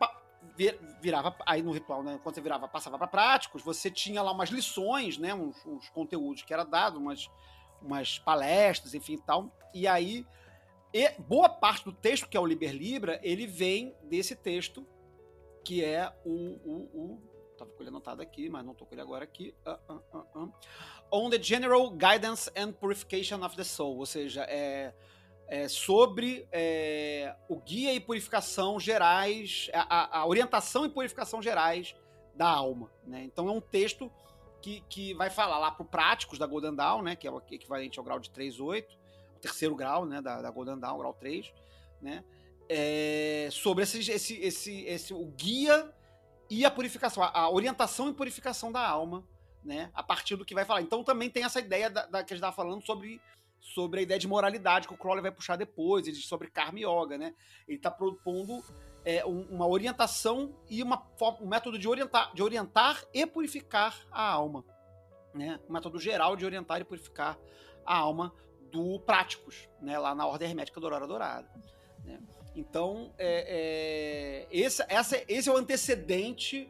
[1.00, 4.50] virava, aí no ritual, né, quando você virava, passava para práticos, você tinha lá umas
[4.50, 7.30] lições, né, uns, uns conteúdos que era dado, umas,
[7.80, 10.26] umas palestras, enfim tal, e aí
[10.92, 14.86] e boa parte do texto, que é o Liber Libra, ele vem desse texto,
[15.64, 16.30] que é o.
[16.30, 19.54] o, o tava com ele anotado aqui, mas não tô com ele agora aqui.
[19.64, 20.48] Ah, ah, ah.
[21.10, 24.94] On the General Guidance and Purification of the Soul, ou seja, é,
[25.46, 31.94] é sobre é, o guia e purificação gerais, a, a- orientação e purificação gerais
[32.34, 32.90] da alma.
[33.06, 33.24] Né?
[33.24, 34.10] Então é um texto
[34.62, 37.98] que, que vai falar lá para práticos da Golden Dawn, né, que é o equivalente
[37.98, 38.96] ao grau de 3.8, o
[39.42, 41.52] terceiro grau né, da, da Golden Dawn, grau 3,
[42.00, 42.24] né,
[42.68, 45.92] é, sobre esse, esse, esse, esse, o guia
[46.48, 49.26] e a purificação, a, a orientação e purificação da alma,
[49.64, 50.80] né, a partir do que vai falar.
[50.80, 53.20] Então também tem essa ideia da, da- que a gente estava falando sobre,
[53.60, 57.18] sobre a ideia de moralidade que o Crowley vai puxar depois, ele sobre Karma Yoga,
[57.18, 57.34] né?
[57.68, 58.62] Ele está propondo
[59.04, 61.04] é, um- uma orientação e uma,
[61.40, 64.64] um método de orientar, de orientar e purificar a alma,
[65.34, 65.58] né?
[65.68, 67.38] Um método geral de orientar e purificar
[67.84, 68.32] a alma
[68.72, 69.98] do práticos, né?
[69.98, 71.48] Lá na Ordem Hermética da Aurora Dourada.
[72.04, 72.18] né?
[72.56, 76.68] Então, é, é, esse, essa, esse é o antecedente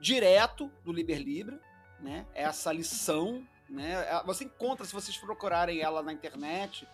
[0.00, 1.60] direto do Liber Libra,
[2.00, 2.26] né?
[2.34, 3.92] Essa lição, né?
[4.08, 6.86] É, Você encontra, se vocês procurarem ela na internet,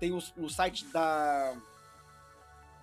[0.00, 1.56] tem os- no site da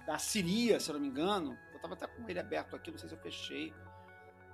[0.05, 1.57] da Siria, se eu não me engano.
[1.73, 3.73] Eu tava até com ele aberto aqui, não sei se eu fechei.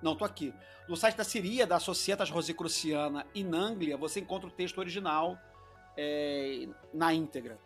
[0.02, 0.54] Não, tô aqui.
[0.88, 5.38] No site da Siria, da Societas Rosicruciana in Anglia, você encontra o texto original
[6.00, 7.60] é, na íntegra,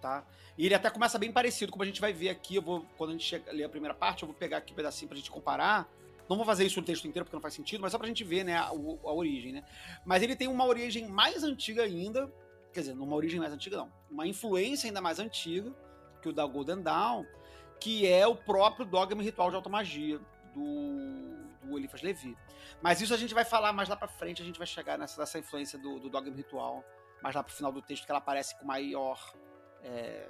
[0.00, 0.22] tá?
[0.56, 2.56] E ele até começa bem parecido, como a gente vai ver aqui.
[2.56, 4.76] Eu vou, quando a gente chega, ler a primeira parte, eu vou pegar aqui um
[4.76, 5.88] pedacinho pra gente comparar.
[6.28, 8.22] Não vou fazer isso no texto inteiro porque não faz sentido, mas só pra gente
[8.22, 9.64] ver, né, a, a origem, né?
[10.04, 12.32] Mas ele tem uma origem mais antiga ainda,
[12.72, 15.72] quer dizer, uma origem mais antiga não, uma influência ainda mais antiga
[16.22, 17.26] que o da Golden Dawn,
[17.78, 20.18] que é o próprio dogma e ritual de automagia
[20.54, 22.34] do, do Eliphas Levi.
[22.80, 25.20] Mas isso a gente vai falar mais lá pra frente, a gente vai chegar nessa,
[25.20, 26.82] nessa influência do, do dogma e ritual,
[27.24, 29.18] mais lá pro final do texto, que ela aparece com maior
[29.82, 30.28] é,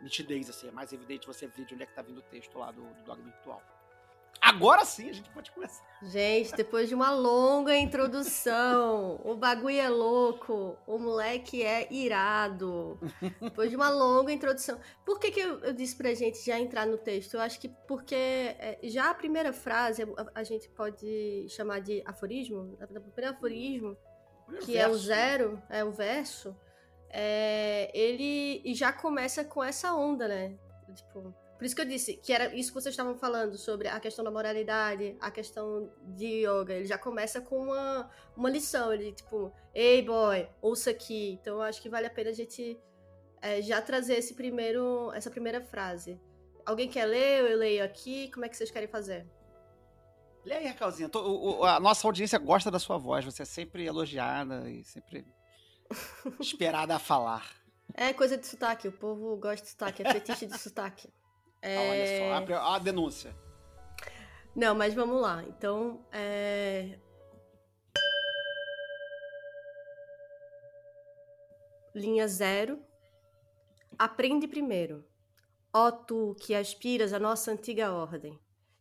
[0.00, 2.56] nitidez, assim, é mais evidente você ver de onde é que tá vindo o texto
[2.56, 3.60] lá do, do dogma ritual.
[4.40, 5.82] Agora sim a gente pode começar.
[6.02, 13.00] Gente, depois de uma longa introdução, o bagulho é louco, o moleque é irado.
[13.40, 14.78] Depois de uma longa introdução.
[15.04, 17.34] Por que, que eu, eu disse pra gente já entrar no texto?
[17.34, 20.06] Eu acho que porque é, já a primeira frase a,
[20.40, 23.96] a gente pode chamar de aforismo, o primeiro aforismo,
[24.60, 26.56] que é o Verso, zero, é o verso,
[27.10, 30.56] é, ele já começa com essa onda, né?
[30.94, 33.98] Tipo, por isso que eu disse que era isso que vocês estavam falando sobre a
[33.98, 36.74] questão da moralidade, a questão de yoga.
[36.74, 41.32] Ele já começa com uma, uma lição, ele tipo, ei boy, ouça aqui.
[41.40, 42.78] Então eu acho que vale a pena a gente
[43.40, 46.20] é, já trazer esse primeiro, essa primeira frase.
[46.64, 47.50] Alguém quer ler?
[47.50, 48.30] Eu leio aqui.
[48.32, 49.26] Como é que vocês querem fazer?
[50.46, 50.66] Lê aí,
[51.60, 53.24] o- a nossa audiência gosta da sua voz.
[53.24, 55.26] Você é sempre elogiada e sempre
[56.40, 57.44] esperada a falar.
[57.94, 61.12] É coisa de sotaque, o povo gosta de sotaque, é fetiche de sotaque.
[61.62, 62.46] Ah, Olha É...
[62.46, 63.34] só, a a denúncia.
[64.54, 65.42] Não, mas vamos lá.
[65.42, 66.96] Então, é...
[71.94, 72.78] linha zero,
[73.98, 75.02] Aprende primeiro,
[75.72, 78.38] ó tu que aspiras à nossa antiga ordem,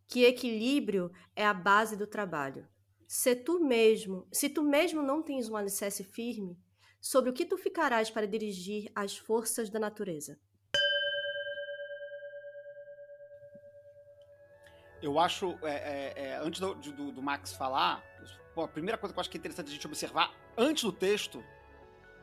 [0.08, 2.68] que equilíbrio é a base do trabalho.
[3.08, 6.58] Se tu mesmo, se tu mesmo não tens um alicerce firme,
[7.00, 10.40] sobre o que tu ficarás para dirigir as forças da natureza?
[15.02, 18.04] Eu acho, é, é, é, antes do, do, do, Max falar,
[18.56, 20.92] pô, a primeira coisa que eu acho que é interessante a gente observar antes do
[20.92, 21.44] texto,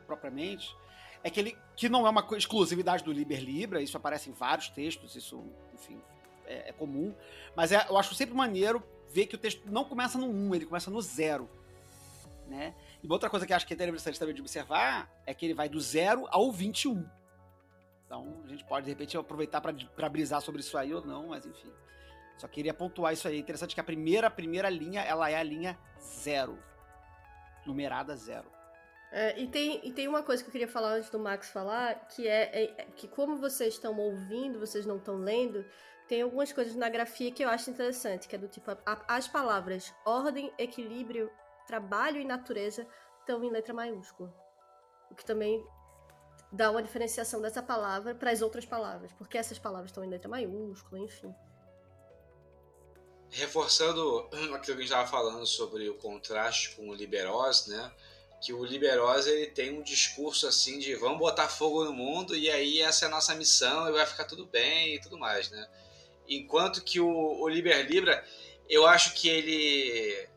[0.05, 0.75] propriamente,
[1.23, 4.67] é que ele que não é uma exclusividade do Liber Libra, isso aparece em vários
[4.67, 5.41] textos, isso,
[5.73, 6.03] enfim,
[6.45, 7.13] é, é comum,
[7.55, 10.65] mas é, eu acho sempre maneiro ver que o texto não começa no 1, ele
[10.65, 11.49] começa no 0,
[12.47, 12.73] né?
[13.03, 15.67] E outra coisa que acho que é interessante também de observar é que ele vai
[15.67, 17.05] do 0 ao 21.
[18.05, 21.45] Então, a gente pode, de repente, aproveitar para brisar sobre isso aí ou não, mas
[21.45, 21.71] enfim.
[22.37, 23.39] Só queria pontuar isso aí.
[23.39, 26.57] Interessante que a primeira, primeira linha, ela é a linha zero.
[27.65, 28.51] Numerada zero.
[29.11, 32.07] É, e, tem, e tem uma coisa que eu queria falar antes do Max falar,
[32.07, 35.63] que é, é, é que como vocês estão ouvindo, vocês não estão lendo,
[36.13, 39.27] tem algumas coisas na grafia que eu acho interessante, que é do tipo, a, as
[39.27, 41.27] palavras ordem, equilíbrio,
[41.65, 42.85] trabalho e natureza
[43.19, 44.31] estão em letra maiúscula.
[45.09, 45.65] O que também
[46.51, 50.29] dá uma diferenciação dessa palavra para as outras palavras, porque essas palavras estão em letra
[50.29, 51.33] maiúscula, enfim
[53.31, 57.91] reforçando aquilo que a gente estava falando sobre o contraste com o Liberós, né?
[58.39, 62.51] Que o Liberós ele tem um discurso assim de vamos botar fogo no mundo e
[62.51, 65.67] aí essa é a nossa missão e vai ficar tudo bem e tudo mais, né?
[66.27, 68.25] Enquanto que o, o Liber Libra,
[68.69, 70.29] eu acho que ele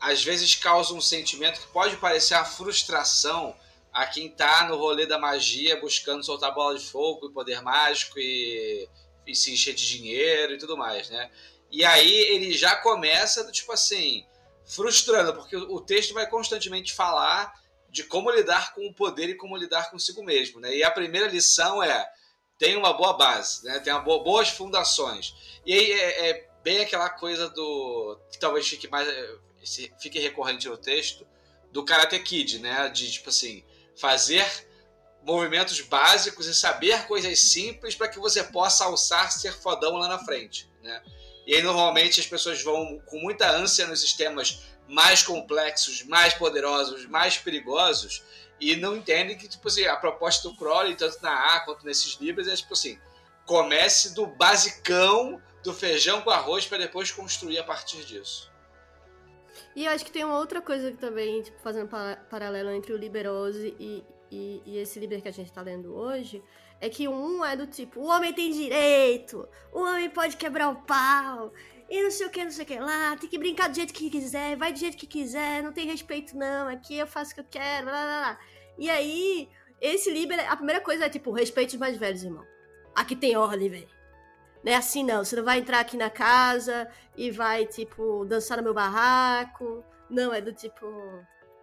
[0.00, 3.56] às vezes causa um sentimento que pode parecer a frustração
[3.92, 8.18] a quem tá no rolê da magia buscando soltar bola de fogo e poder mágico
[8.18, 8.86] e,
[9.26, 11.30] e se encher de dinheiro e tudo mais, né?
[11.70, 14.24] E aí ele já começa, tipo assim,
[14.66, 17.52] frustrando, porque o texto vai constantemente falar
[17.88, 20.76] de como lidar com o poder e como lidar consigo mesmo, né?
[20.76, 22.06] E a primeira lição é
[22.58, 23.78] tem uma boa base, né?
[23.80, 25.34] Tem boa, boas fundações.
[25.64, 29.08] E aí é, é, bem aquela coisa do que talvez fique mais
[29.98, 31.26] fique recorrente no texto
[31.72, 32.88] do Karate Kid, né?
[32.88, 33.64] De tipo assim
[33.96, 34.44] fazer
[35.22, 40.18] movimentos básicos e saber coisas simples para que você possa alçar ser fodão lá na
[40.18, 41.02] frente, né?
[41.46, 47.06] E aí, normalmente, as pessoas vão com muita ânsia nos sistemas mais complexos, mais poderosos,
[47.06, 48.22] mais perigosos,
[48.60, 52.14] e não entendem que, tipo assim, a proposta do Crowley, tanto na A quanto nesses
[52.14, 52.98] livros, é tipo assim:
[53.44, 58.50] comece do basicão do feijão com arroz para depois construir a partir disso.
[59.74, 61.90] E acho que tem uma outra coisa que também, tipo, fazendo
[62.30, 66.42] paralelo entre o Liberose e, e, e esse livro que a gente está lendo hoje,
[66.80, 70.76] é que um é do tipo, o homem tem direito, o homem pode quebrar o
[70.76, 71.52] pau,
[71.88, 73.94] e não sei o que, não sei o que lá, tem que brincar do jeito
[73.94, 77.34] que quiser, vai do jeito que quiser, não tem respeito não, aqui eu faço o
[77.34, 78.38] que eu quero, blá blá blá.
[78.78, 79.48] E aí,
[79.80, 82.44] esse Liber, a primeira coisa é tipo, respeite os mais velhos, irmão.
[82.94, 83.88] Aqui tem ordem, velho.
[84.64, 88.58] Não é assim não, você não vai entrar aqui na casa e vai, tipo, dançar
[88.58, 89.84] no meu barraco.
[90.10, 90.86] Não, é do tipo,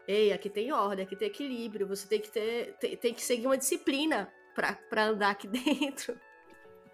[0.08, 3.46] ei, aqui tem ordem, aqui tem equilíbrio, você tem que ter, tem, tem que seguir
[3.46, 6.18] uma disciplina para andar aqui dentro.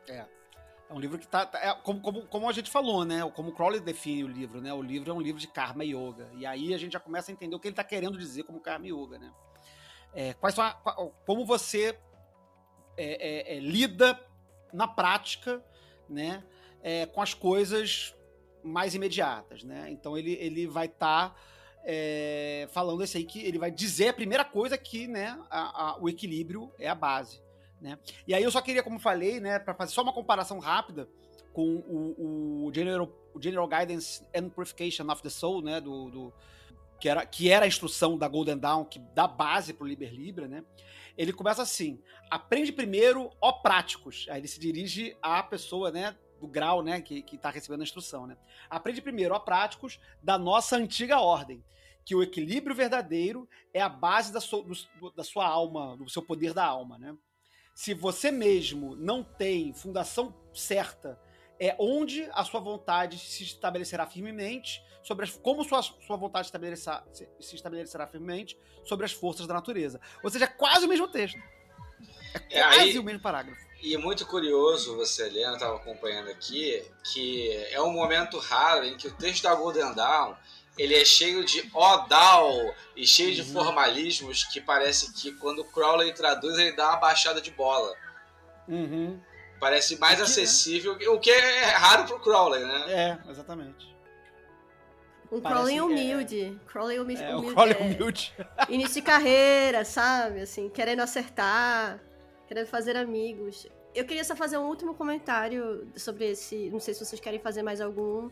[0.07, 0.38] É.
[0.89, 1.45] É um livro que tá.
[1.45, 3.21] tá é, como, como, como a gente falou, né?
[3.35, 4.73] Como Crowley define o livro, né?
[4.73, 6.27] O livro é um livro de Karma Yoga.
[6.33, 8.59] E aí a gente já começa a entender o que ele está querendo dizer como
[8.59, 9.31] Karma Yoga, né?
[10.11, 10.73] É, quais são a,
[11.27, 11.95] como você
[12.97, 14.19] é, é, é, lida
[14.73, 15.63] na prática,
[16.09, 16.43] né?
[16.81, 18.15] É, com as coisas
[18.63, 19.91] mais imediatas, né?
[19.91, 21.29] Então ele, ele vai estar.
[21.29, 21.35] Tá
[22.71, 26.07] falando isso aí que ele vai dizer a primeira coisa que né, a, a, o
[26.07, 27.41] equilíbrio é a base.
[27.81, 27.97] Né?
[28.27, 31.07] E aí eu só queria, como falei, né, para fazer só uma comparação rápida
[31.53, 36.33] com o, o, General, o General Guidance and Purification of the Soul, né, do, do,
[36.99, 40.13] que, era, que era a instrução da Golden Dawn, que dá base para o Liber
[40.13, 40.63] Libra, né?
[41.17, 44.27] Ele começa assim: aprende primeiro, ó práticos.
[44.29, 47.83] Aí ele se dirige à pessoa, né, do grau, né, que, que tá recebendo a
[47.83, 48.37] instrução, né?
[48.69, 51.63] Aprende primeiro, ó práticos da nossa antiga ordem,
[52.05, 56.21] que o equilíbrio verdadeiro é a base da, so, do, da sua alma, do seu
[56.21, 57.15] poder da alma, né?
[57.79, 61.17] Se você mesmo não tem fundação certa,
[61.57, 67.05] é onde a sua vontade se estabelecerá firmemente sobre as, como sua, sua vontade estabelecerá,
[67.13, 70.01] se, estabelecerá firmemente sobre as forças da natureza.
[70.21, 71.39] Ou seja, é quase o mesmo texto.
[72.49, 73.65] É, é quase aí, o mesmo parágrafo.
[73.81, 78.97] E é muito curioso você, Helena, estava acompanhando aqui, que é um momento raro em
[78.97, 80.35] que o texto da Golden Dawn
[80.79, 83.47] ele é cheio de odal e cheio de uhum.
[83.51, 87.93] formalismos que parece que quando o Crowley traduz ele dá uma baixada de bola.
[88.65, 89.19] Uhum.
[89.59, 90.27] Parece mais Aqui, né?
[90.27, 91.05] acessível, né?
[91.09, 92.85] o que é raro pro Crowley, né?
[92.87, 93.93] É, exatamente.
[95.29, 95.83] Um Crowley é.
[95.83, 96.41] humilde.
[96.45, 96.71] É...
[96.71, 97.23] Crowley humilde.
[97.23, 97.83] É, o Crowley é...
[97.83, 98.33] humilde.
[98.69, 100.39] Início de carreira, sabe?
[100.39, 101.99] Assim, querendo acertar.
[102.47, 103.67] querendo fazer amigos.
[103.93, 106.69] Eu queria só fazer um último comentário sobre esse.
[106.69, 108.29] Não sei se vocês querem fazer mais algum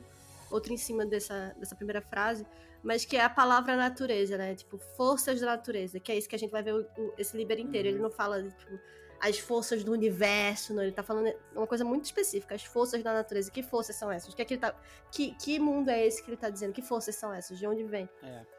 [0.51, 2.45] outro em cima dessa, dessa primeira frase,
[2.83, 4.55] mas que é a palavra natureza, né?
[4.55, 7.35] Tipo, forças da natureza, que é isso que a gente vai ver o, o, esse
[7.35, 7.87] Liber inteiro.
[7.89, 7.95] Uhum.
[7.95, 8.79] Ele não fala, tipo,
[9.19, 10.83] as forças do universo, não.
[10.83, 13.51] Ele tá falando uma coisa muito específica, as forças da natureza.
[13.51, 14.33] Que forças são essas?
[14.33, 14.75] Que, é que, ele tá,
[15.11, 16.73] que, que mundo é esse que ele tá dizendo?
[16.73, 17.57] Que forças são essas?
[17.57, 18.09] De onde vem?
[18.21, 18.57] É.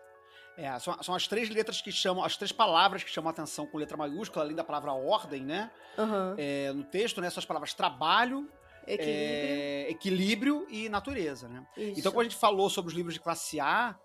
[0.58, 3.64] É, são, são, as três letras que chamam, as três palavras que chamam a atenção
[3.64, 5.70] com letra maiúscula, além da palavra ordem, né?
[5.96, 6.34] Uhum.
[6.36, 7.30] É, no texto, né?
[7.30, 8.50] São as palavras trabalho,
[8.94, 11.66] equilíbrio, é, equilíbrio e natureza, né?
[11.76, 12.00] Isso.
[12.00, 13.98] Então, quando a gente falou sobre os livros de classe A,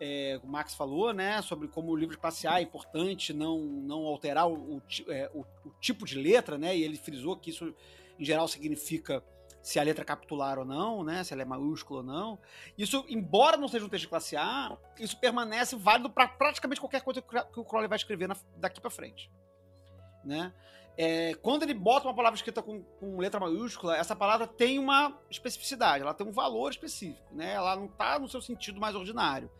[0.00, 1.40] é, o Max falou, né?
[1.42, 5.30] Sobre como o livro de classe A é importante não, não alterar o, o, é,
[5.32, 6.76] o, o tipo de letra, né?
[6.76, 7.74] E ele frisou que isso,
[8.18, 9.22] em geral, significa
[9.62, 11.22] se a letra é capitular ou não, né?
[11.22, 12.38] Se ela é maiúscula ou não.
[12.76, 17.02] Isso, embora não seja um texto de classe A, isso permanece válido para praticamente qualquer
[17.02, 19.30] coisa que o Crowley vai escrever na, daqui para frente,
[20.24, 20.52] né?
[20.96, 25.18] É, quando ele bota uma palavra escrita com, com, letra maiúscula, essa palavra tem uma
[25.30, 27.54] especificidade, ela tem um valor específico, né?
[27.54, 29.50] Ela não está no seu sentido mais ordinário.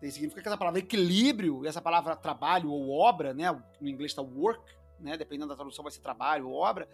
[0.00, 3.52] Tem, significa que essa palavra equilíbrio e essa palavra trabalho ou obra, né?
[3.80, 4.64] No inglês está work,
[4.98, 5.16] né?
[5.16, 6.88] Dependendo da tradução vai ser trabalho ou obra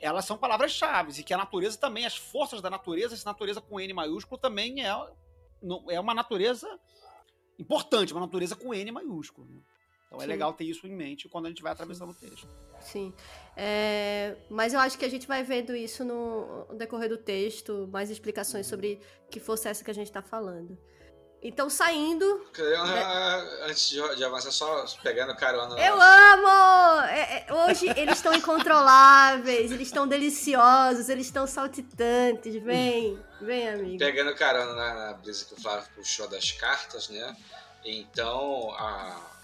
[0.00, 3.80] elas são palavras-chave e que a natureza também, as forças da natureza, essa natureza com
[3.80, 4.90] N maiúsculo também é,
[5.88, 6.68] é uma natureza
[7.58, 9.46] importante, uma natureza com N maiúsculo.
[9.48, 9.60] Né?
[10.06, 10.24] Então é Sim.
[10.24, 12.48] é legal ter isso em mente quando a gente vai atravessando o texto.
[12.80, 13.12] Sim.
[13.56, 18.10] É, mas eu acho que a gente vai vendo isso no decorrer do texto, mais
[18.10, 18.70] explicações uhum.
[18.70, 19.00] sobre
[19.30, 20.78] que força é essa que a gente está falando.
[21.42, 22.44] Então, saindo.
[22.58, 23.04] né?
[23.64, 25.78] Antes de, de, avançar, só pegando carona.
[25.78, 27.06] Eu amo!
[27.08, 32.54] É, é, hoje eles estão incontroláveis, eles estão deliciosos, eles estão saltitantes.
[32.62, 33.98] Vem, vem, amigo.
[33.98, 37.36] Pegando carona na, na brisa que o Flávio puxou das cartas, né?
[37.84, 39.35] Então, a,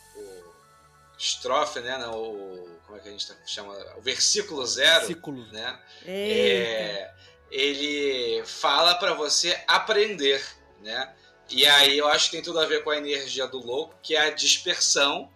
[1.23, 1.97] estrofe, né?
[2.09, 3.75] O, como é que a gente tá, chama?
[3.97, 5.07] O versículo zero.
[5.07, 5.47] Versículo.
[5.53, 5.79] Né?
[6.05, 7.11] É,
[7.51, 10.45] ele fala para você aprender,
[10.81, 11.15] né?
[11.49, 14.17] E aí eu acho que tem tudo a ver com a energia do louco, que
[14.17, 15.31] é a dispersão,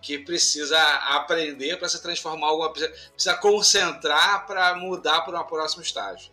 [0.00, 0.78] que precisa
[1.16, 6.30] aprender para se transformar alguma precisa concentrar para mudar para um próximo estágio.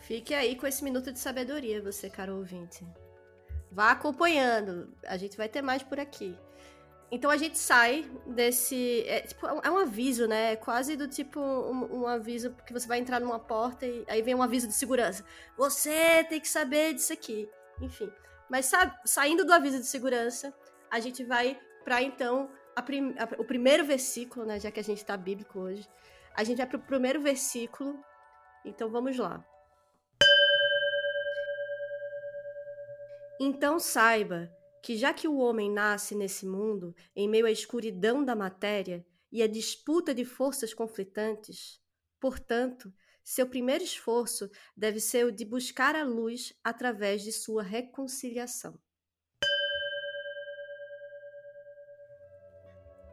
[0.00, 2.84] Fique aí com esse minuto de sabedoria, você, caro ouvinte.
[3.70, 6.36] Vá acompanhando, a gente vai ter mais por aqui.
[7.12, 9.04] Então a gente sai desse.
[9.06, 10.52] É, tipo, é um aviso, né?
[10.52, 14.22] É quase do tipo um, um, aviso que você vai entrar numa porta e aí
[14.22, 15.24] vem um aviso de segurança.
[15.56, 17.48] Você tem que saber disso aqui
[17.80, 18.12] enfim.
[18.48, 20.54] Mas sa saindo do aviso de segurança,
[20.90, 22.50] a gente vai para então
[22.84, 24.58] prim o primeiro versículo, né?
[24.60, 25.88] Já que a gente está bíblico hoje,
[26.34, 27.98] a gente vai para o primeiro versículo.
[28.64, 29.44] Então vamos lá.
[33.38, 34.50] Então saiba
[34.82, 39.42] que já que o homem nasce nesse mundo, em meio à escuridão da matéria e
[39.42, 41.80] à disputa de forças conflitantes,
[42.18, 48.78] portanto, seu primeiro esforço deve ser o de buscar a luz através de sua reconciliação.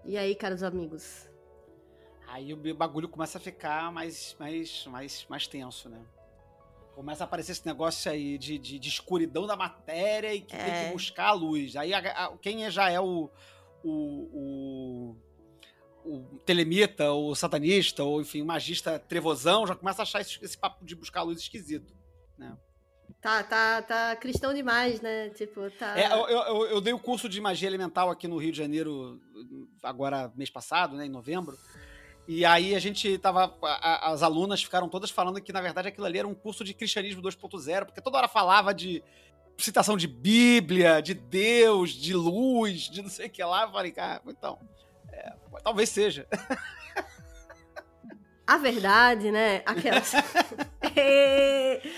[0.03, 1.29] E aí, caros amigos?
[2.27, 6.03] Aí o bagulho começa a ficar mais, mais, mais, mais tenso, né?
[6.97, 10.57] Começa a aparecer esse negócio aí de, de, de escuridão da matéria e que é.
[10.57, 10.91] tem que é.
[10.91, 11.75] buscar a luz.
[11.75, 13.29] Aí a, a, quem já é o,
[13.83, 15.15] o, o
[16.03, 20.57] o telemita, o satanista, ou enfim, o magista trevosão, já começa a achar esse, esse
[20.57, 21.93] papo de buscar luz esquisito,
[22.35, 22.57] né?
[23.21, 25.29] Tá, tá, tá cristão demais, né?
[25.29, 25.99] Tipo, tá.
[25.99, 29.21] É, eu, eu, eu, dei o curso de magia elemental aqui no Rio de Janeiro,
[29.83, 31.55] agora mês passado, né, em novembro.
[32.27, 33.55] E aí a gente tava.
[33.61, 36.73] A, as alunas ficaram todas falando que, na verdade, aquilo ali era um curso de
[36.73, 39.01] cristianismo 2.0, porque toda hora falava de
[39.57, 43.63] citação de Bíblia, de Deus, de luz, de não sei o que lá.
[43.63, 44.59] Eu falei, cara, então.
[45.11, 46.27] É, talvez seja.
[48.45, 49.61] A verdade, né?
[49.65, 50.13] Aquelas.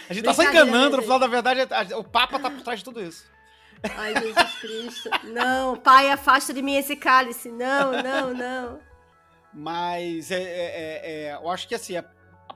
[0.10, 1.62] a gente tá só enganando, no final da verdade,
[1.94, 3.26] o Papa tá por trás de tudo isso.
[3.96, 5.10] Ai, Jesus Cristo.
[5.26, 7.50] Não, Pai, afasta de mim esse cálice.
[7.50, 8.89] Não, não, não.
[9.60, 12.04] Mas é, é, é, é eu acho que assim, a,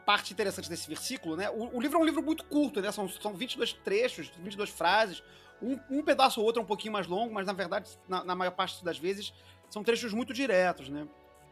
[0.06, 1.50] parte interessante desse versículo, né?
[1.50, 2.92] O, o, livro é um livro muito curto, né?
[2.92, 5.24] São, são 22 trechos, 22 frases.
[5.62, 8.36] Um, um pedaço ou outro é um pouquinho mais longo, mas na verdade, na, na
[8.36, 9.34] maior parte das vezes,
[9.70, 11.08] são trechos muito diretos, né?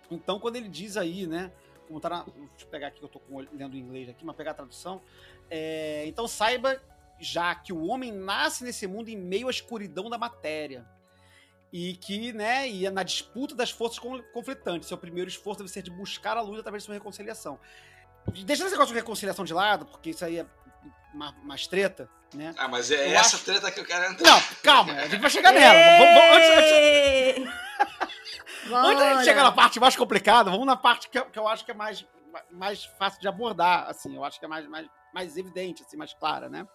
[0.09, 1.51] Então, quando ele diz aí, né?
[1.87, 4.35] Como tá na, deixa eu pegar aqui eu tô com, lendo em inglês aqui, mas
[4.35, 5.01] pegar a tradução.
[5.49, 6.81] É, então, saiba
[7.19, 10.85] já que o homem nasce nesse mundo em meio à escuridão da matéria.
[11.72, 13.97] E que, né, ia é na disputa das forças
[14.34, 14.89] conflitantes.
[14.89, 17.59] Seu primeiro esforço deve ser de buscar a luz através de sua reconciliação.
[18.45, 20.45] Deixa esse negócio de reconciliação de lado, porque isso aí é
[21.43, 22.53] mais treta, né?
[22.57, 23.45] Ah, mas é eu essa acho...
[23.45, 24.30] treta que eu quero entrar.
[24.30, 25.97] Não, calma, a gente vai chegar nela.
[25.97, 27.61] Vamos, vamos, antes, antes...
[28.74, 29.24] Antes da gente Bora.
[29.24, 31.74] chegar na parte mais complicada, vamos na parte que, eu- que eu acho que é
[31.74, 32.05] mais,
[32.51, 36.13] mais fácil de abordar, assim, eu acho que é mais, mais, mais evidente, assim, mais
[36.13, 36.65] clara, né?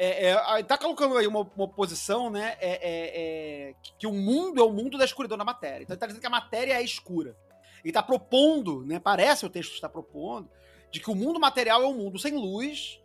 [0.00, 2.56] É, é, tá colocando aí uma, uma oposição, né?
[2.60, 5.82] É, é, é, que, que o mundo é o mundo da escuridão da matéria.
[5.82, 7.36] Então ele tá dizendo que a matéria é escura.
[7.82, 9.00] Ele tá propondo, né?
[9.00, 10.48] Parece o texto está propondo,
[10.92, 13.00] de que o mundo material é um mundo sem luz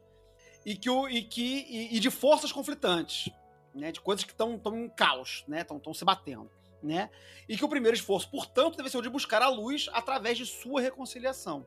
[0.64, 3.34] e, que o, e, que, e, e de forças conflitantes,
[3.74, 3.92] né?
[3.92, 5.62] De coisas que estão em caos, né?
[5.62, 7.10] Estão se batendo, né?
[7.50, 10.46] E que o primeiro esforço, portanto, deve ser o de buscar a luz através de
[10.46, 11.66] sua reconciliação.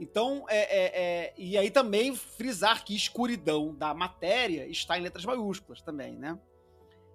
[0.00, 5.24] Então, é, é, é, e aí também frisar que escuridão da matéria está em letras
[5.24, 6.38] maiúsculas também, né?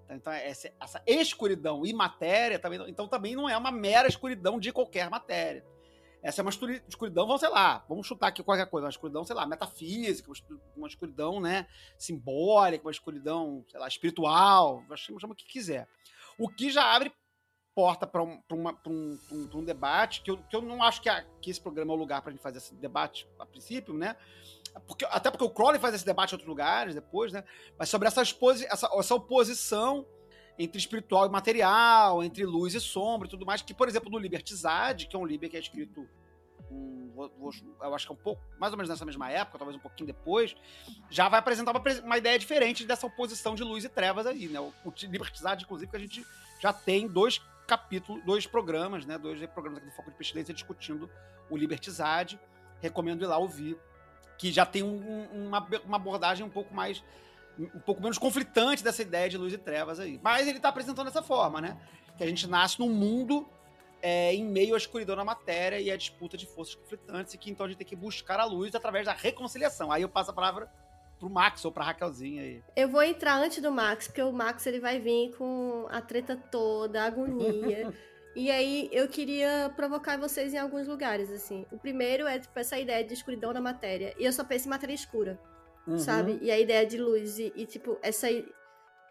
[0.09, 4.71] Então, essa, essa escuridão e matéria também, então também não é uma mera escuridão de
[4.71, 5.65] qualquer matéria.
[6.23, 9.23] Essa é uma escuri- escuridão, vamos, sei lá, vamos chutar aqui qualquer coisa, uma escuridão,
[9.25, 11.67] sei lá, metafísica, uma escu- uma escuridão, né,
[11.97, 15.87] simbólica, uma escuridão, sei lá, espiritual, chama o que quiser.
[16.37, 17.11] O que já abre
[17.77, 21.23] porta para um, um, um- um debate que eu, que eu não acho que, a-
[21.39, 24.15] que esse programa é o lugar para a gente fazer esse debate a princípio, né?
[24.87, 27.43] Porque, até porque o Crowley faz esse debate em outros lugares depois, né?
[27.77, 30.03] Mas sobre essa, exposi essa, essa oposição
[30.57, 34.17] entre espiritual e material, entre luz e sombra e tudo mais, que, por exemplo, no
[34.17, 36.09] Libertizade, que é um Liber que é escrito,
[36.71, 37.31] um, vou-
[37.83, 40.07] eu acho que é um pouco, mais ou menos nessa mesma época, talvez um pouquinho
[40.07, 40.55] depois,
[41.11, 44.59] já vai apresentar uma, uma ideia diferente dessa oposição de luz e trevas aí, né?
[44.59, 46.25] O, o Libertizade, inclusive, que a gente
[46.59, 49.17] já tem dois capítulos, dois programas, né?
[49.17, 51.09] Dois programas aqui do Foco de Pestilência discutindo
[51.49, 52.39] o Libertizade.
[52.81, 53.77] Recomendo ir lá ouvir,
[54.37, 57.03] que já tem um- uma, uma abordagem um pouco mais
[57.59, 60.19] um pouco menos conflitante dessa ideia de luz e trevas aí.
[60.21, 61.75] Mas ele está apresentando dessa forma, né?
[62.15, 63.49] Que a gente nasce num mundo
[63.99, 67.49] é, em meio à escuridão na matéria e à disputa de forças conflitantes, e que
[67.49, 69.91] então a gente tem que buscar a luz através da reconciliação.
[69.91, 70.71] Aí eu passo a palavra
[71.19, 72.63] pro Max ou pra Raquelzinha aí.
[72.75, 76.35] Eu vou entrar antes do Max, porque o Max ele vai vir com a treta
[76.51, 77.91] toda, a agonia.
[78.35, 81.65] e aí eu queria provocar vocês em alguns lugares, assim.
[81.71, 84.13] O primeiro é tipo, essa ideia de escuridão na matéria.
[84.19, 85.39] E eu só penso em matéria escura,
[85.87, 85.97] Uhum.
[85.97, 86.37] sabe?
[86.41, 87.39] E a ideia de luz.
[87.39, 88.27] E, e, tipo, essa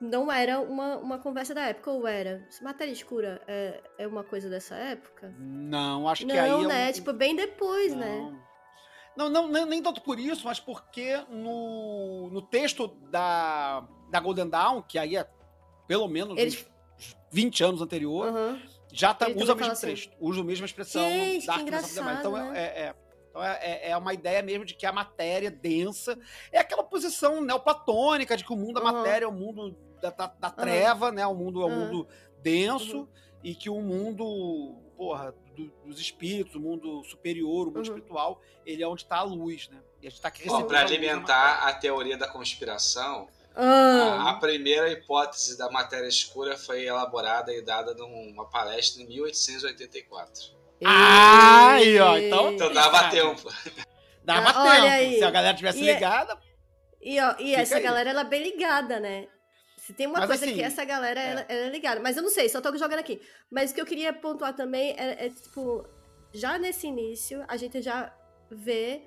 [0.00, 2.46] não era uma, uma conversa da época, ou era?
[2.62, 5.34] Matéria escura é, é uma coisa dessa época?
[5.38, 6.88] Não, acho que não, aí é né?
[6.90, 8.38] um- Tipo, bem depois, né?
[9.16, 14.48] Não, não, nem, nem tanto por isso, mas porque no, no texto da, da Golden
[14.48, 15.26] Dawn, que aí é
[15.88, 16.66] pelo menos Eles-
[16.98, 18.60] uns 20 anos anterior, Aham.
[18.92, 19.86] já tá, usa o mesmo assim.
[19.86, 22.18] texto, usa a mesma expressão Gente, da que arquimeção demais.
[22.18, 22.94] Então, engraçado, é, é,
[23.30, 26.18] então é, é- é uma ideia mesmo de que a matéria densa
[26.52, 28.92] é aquela posição neoplatônica de que o mundo da Aham.
[28.92, 31.26] matéria é o mundo da, da- da treva, né?
[31.26, 31.74] O mundo é Aham.
[31.74, 32.08] mundo
[32.42, 33.08] denso Uhum.
[33.42, 37.82] e que o mundo, porra, do- dos espíritos, o mundo superior, o mundo Uhum.
[37.82, 39.78] espiritual, ele é onde está a luz, né?
[40.02, 43.28] E a gente tá aqui Bom, recebendo para da alimentar a teoria da conspiração,
[43.58, 49.06] Ah, a, a primeira hipótese da matéria escura foi elaborada e dada numa palestra em
[49.06, 50.54] 1884.
[50.84, 53.48] Ah, aí, ó, então- Então dava tempo.
[54.22, 54.86] Dava Ah, tempo.
[54.86, 55.18] aí.
[55.18, 56.38] Se a galera tivesse E é- ligada,
[57.00, 57.82] E, ó, e essa aí.
[57.82, 59.26] galera, ela é bem ligada, né?
[59.86, 61.30] Se tem uma Mas, coisa assim, que essa galera, é.
[61.30, 62.00] ela, ela é ligada.
[62.00, 63.20] Mas eu não sei, só tô jogando aqui.
[63.48, 65.86] Mas o que eu queria pontuar também é, é, tipo,
[66.32, 68.12] já nesse início, a gente já
[68.50, 69.02] vê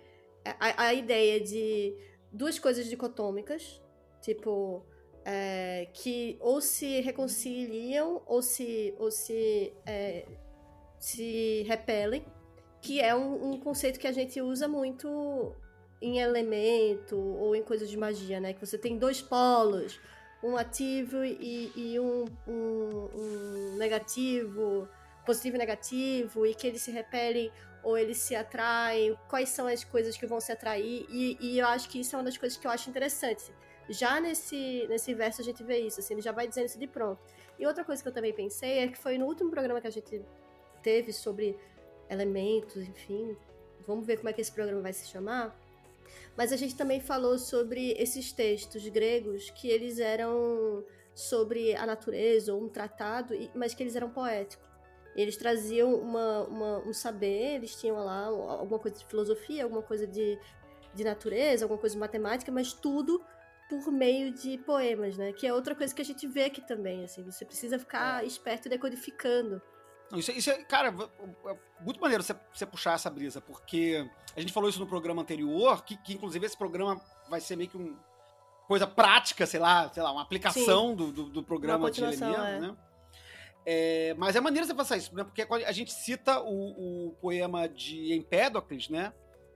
[0.46, 1.94] a, a ideia de
[2.32, 3.82] duas coisas dicotômicas,
[4.22, 4.82] tipo,
[5.26, 10.26] é, que ou se reconciliam ou se, ou se, é,
[10.98, 12.26] se repelem,
[12.82, 15.54] que é um, um conceito que a gente usa muito
[16.02, 18.54] em elemento ou em coisas de magia, né?
[18.54, 20.00] Que você tem dois polos,
[20.44, 24.88] um ativo e, e um, um- um negativo,
[25.26, 27.52] positivo e negativo, e que eles se repelem
[27.84, 31.66] ou eles se atraem, quais são as coisas que vão se atrair, e, e eu
[31.68, 33.52] acho que isso é uma das coisas que eu acho interessante.
[33.90, 36.88] Já nesse, nesse verso a gente vê isso, assim, ele já vai dizendo isso de
[36.88, 37.20] pronto.
[37.58, 39.92] E outra coisa que eu também pensei é que foi no último programa que a
[39.92, 40.22] gente
[40.84, 41.58] teve sobre
[42.10, 43.36] elementos, enfim,
[43.88, 45.58] vamos ver como é que esse programa vai se chamar.
[46.38, 50.84] Mas a gente também falou sobre esses textos gregos que eles eram
[51.14, 54.66] sobre a natureza ou um tratado, mas que eles eram poéticos.
[55.16, 60.07] Eles traziam uma, uma- um saber, eles tinham lá alguma coisa de filosofia, alguma coisa
[60.07, 60.39] de,
[60.93, 63.22] de natureza, alguma coisa de matemática, mas tudo
[63.70, 65.34] por meio de poemas, né?
[65.34, 67.24] Que é outra coisa que a gente vê aqui também, assim.
[67.24, 69.62] Você precisa ficar esperto e decodificando.
[70.12, 74.39] Não, Isso, isso é, cara, é muito maneiro você, você puxar essa brisa, porque a
[74.39, 76.99] gente falou isso no programa anterior, que, que inclusive esse programa
[77.30, 77.95] vai ser meio que um
[78.68, 82.45] coisa prática, sei lá, sei lá, uma aplicação do, do, do programa Uma de continuação,
[82.45, 82.78] elementos, né?
[83.66, 85.24] É, mas é maneiro você passar isso, né?
[85.24, 89.12] Porque a gente cita o, o poema de Empédocles, né?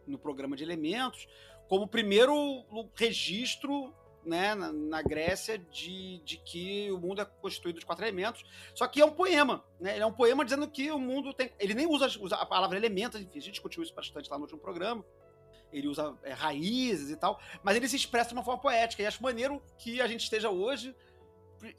[0.07, 1.27] No programa de elementos,
[1.67, 3.93] como o primeiro registro
[4.26, 8.43] né, na, na, Grécia de, de que o mundo é constituído de quatro elementos.
[8.74, 9.95] Só que é um poema, né?
[9.95, 11.51] Ele é um poema dizendo que o mundo tem.
[11.59, 14.43] Ele nem usa, usa a palavra elementos, enfim, a gente discutiu isso bastante lá no
[14.43, 15.03] último programa.
[15.71, 19.01] Ele usa é, raízes e tal, mas ele se expressa de uma forma poética.
[19.01, 20.95] E acho maneiro que a gente esteja hoje.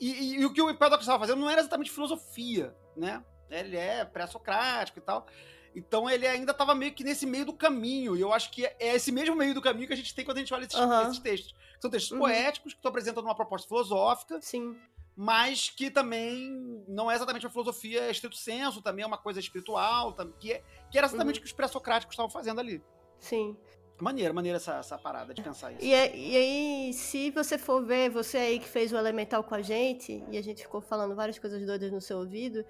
[0.00, 3.24] E, e, e o que o Empédocles estava fazendo não era exatamente filosofia, né?
[3.50, 5.26] Ele é pré-socrático e tal.
[5.74, 8.16] Então ele ainda estava meio que nesse meio do caminho.
[8.16, 10.36] E eu acho que é esse mesmo meio do caminho que a gente tem quando
[10.36, 11.02] a gente olha esses, uhum.
[11.02, 11.54] esses textos.
[11.80, 12.18] São textos uhum.
[12.18, 14.40] poéticos que estão apresentando uma proposta filosófica.
[14.40, 14.76] Sim.
[15.16, 20.12] Mas que também não é exatamente uma filosofia estrito senso, também é uma coisa espiritual,
[20.40, 21.40] que, é, que era exatamente uhum.
[21.40, 22.82] o que os pré-socráticos estavam fazendo ali.
[23.20, 23.56] Sim.
[24.00, 25.84] Maneira, maneira essa, essa parada de pensar isso.
[25.84, 29.54] E, é, e, aí, se você for ver, você aí que fez o Elemental com
[29.54, 32.64] a gente, e a gente ficou falando várias coisas doidas no seu ouvido,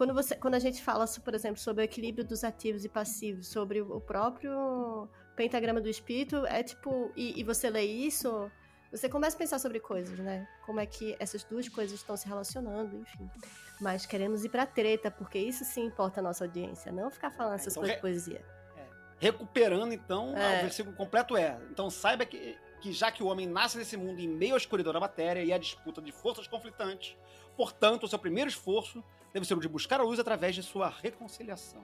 [0.00, 3.48] quando, você, quando a gente fala, por exemplo, sobre o equilíbrio dos ativos e passivos,
[3.48, 7.12] sobre o próprio pentagrama do espírito, é tipo.
[7.14, 8.50] E, e, você lê isso,
[8.90, 10.48] você começa a pensar sobre coisas, né?
[10.64, 13.28] Como é que essas duas coisas estão se relacionando, enfim.
[13.78, 17.56] Mas queremos ir pra treta, porque isso sim importa a nossa audiência, não ficar falando
[17.56, 18.44] essas então, coisas de poesia.
[18.78, 18.86] É,
[19.18, 20.60] recuperando, então, é.
[20.60, 21.60] o versículo completo é.
[21.70, 24.94] Então saiba que, que já que o homem nasce nesse mundo em meio à escuridão
[24.94, 27.18] da matéria e à disputa de forças conflitantes,
[27.54, 30.88] portanto, o seu primeiro esforço deve ser o de buscar a luz através de sua
[30.88, 31.82] reconciliação.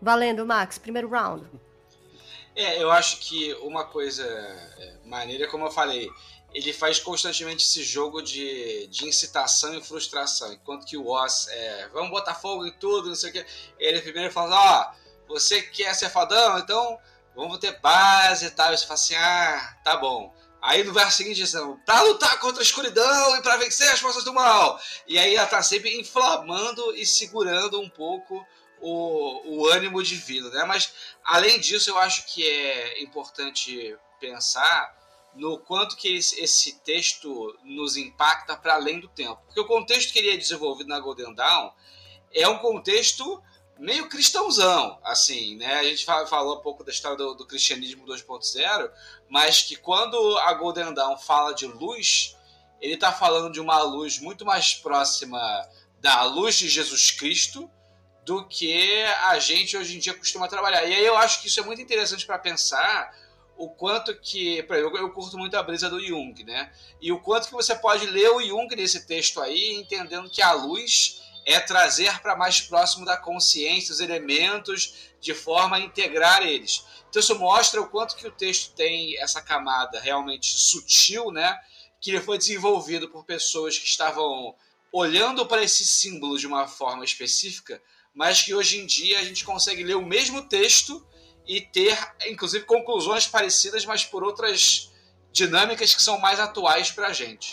[0.00, 1.46] Valendo, Max, primeiro round.
[2.56, 6.08] É, eu acho que uma coisa é, maneira, como eu falei,
[6.52, 10.52] ele faz constantemente esse jogo de, de incitação e frustração.
[10.52, 13.46] Enquanto que o Oz é, vamos botar fogo em tudo, não sei o quê.
[13.76, 14.92] Ele primeiro fala, ó,
[15.28, 16.56] oh, você quer ser fadão?
[16.60, 16.96] Então
[17.34, 18.72] vamos ter base e tal.
[18.72, 20.32] E você fala assim, ah, tá bom.
[20.64, 21.52] Aí no verso seguinte diz,
[21.84, 24.80] pra lutar contra a escuridão e para vencer as forças do mal.
[25.06, 28.42] E aí ela tá sempre inflamando e segurando um pouco
[28.80, 30.64] o, o ânimo divino, né?
[30.64, 34.96] Mas além disso, eu acho que é importante pensar
[35.34, 39.42] no quanto que esse texto nos impacta para além do tempo.
[39.44, 41.72] Porque o contexto que ele é desenvolvido na Golden Dawn
[42.32, 43.42] é um contexto
[43.78, 45.74] meio cristãozão, assim, né?
[45.74, 48.90] A gente falou um pouco da história do, do cristianismo 2.0,
[49.28, 52.36] mas que quando a Golden Dawn fala de luz,
[52.80, 55.38] ele está falando de uma luz muito mais próxima
[56.00, 57.70] da luz de Jesus Cristo
[58.24, 60.84] do que a gente hoje em dia costuma trabalhar.
[60.84, 63.14] E aí eu acho que isso é muito interessante para pensar
[63.56, 66.72] o quanto que, eu curto muito a brisa do Jung, né?
[67.00, 70.52] E o quanto que você pode ler o Jung nesse texto aí, entendendo que a
[70.52, 76.84] luz é trazer para mais próximo da consciência os elementos de forma a integrar eles.
[77.08, 81.56] Então isso mostra o quanto que o texto tem essa camada realmente sutil, né?
[82.00, 84.54] Que ele foi desenvolvido por pessoas que estavam
[84.92, 87.82] olhando para esse símbolo de uma forma específica,
[88.14, 91.04] mas que hoje em dia a gente consegue ler o mesmo texto
[91.46, 94.92] e ter, inclusive, conclusões parecidas, mas por outras
[95.32, 97.52] dinâmicas que são mais atuais para a gente.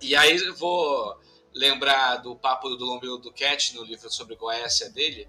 [0.00, 1.16] E aí eu vou
[1.54, 5.28] lembrar do papo do Lombrilo do Cat no livro sobre Goécia dele,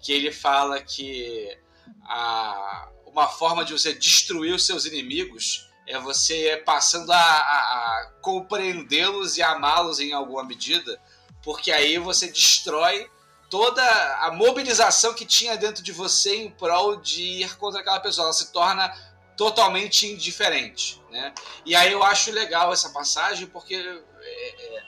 [0.00, 1.56] que ele fala que
[2.04, 8.12] a, uma forma de você destruir os seus inimigos é você passando a, a, a
[8.20, 11.00] compreendê-los e amá-los em alguma medida,
[11.42, 13.10] porque aí você destrói
[13.50, 13.82] toda
[14.20, 18.26] a mobilização que tinha dentro de você em prol de ir contra aquela pessoa.
[18.26, 18.88] Ela se torna
[19.36, 21.02] totalmente indiferente.
[21.10, 21.34] Né?
[21.66, 24.82] E aí eu acho legal essa passagem, porque é, é,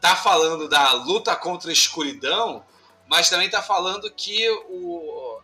[0.00, 2.64] tá falando da luta contra a escuridão,
[3.06, 5.40] mas também tá falando que o,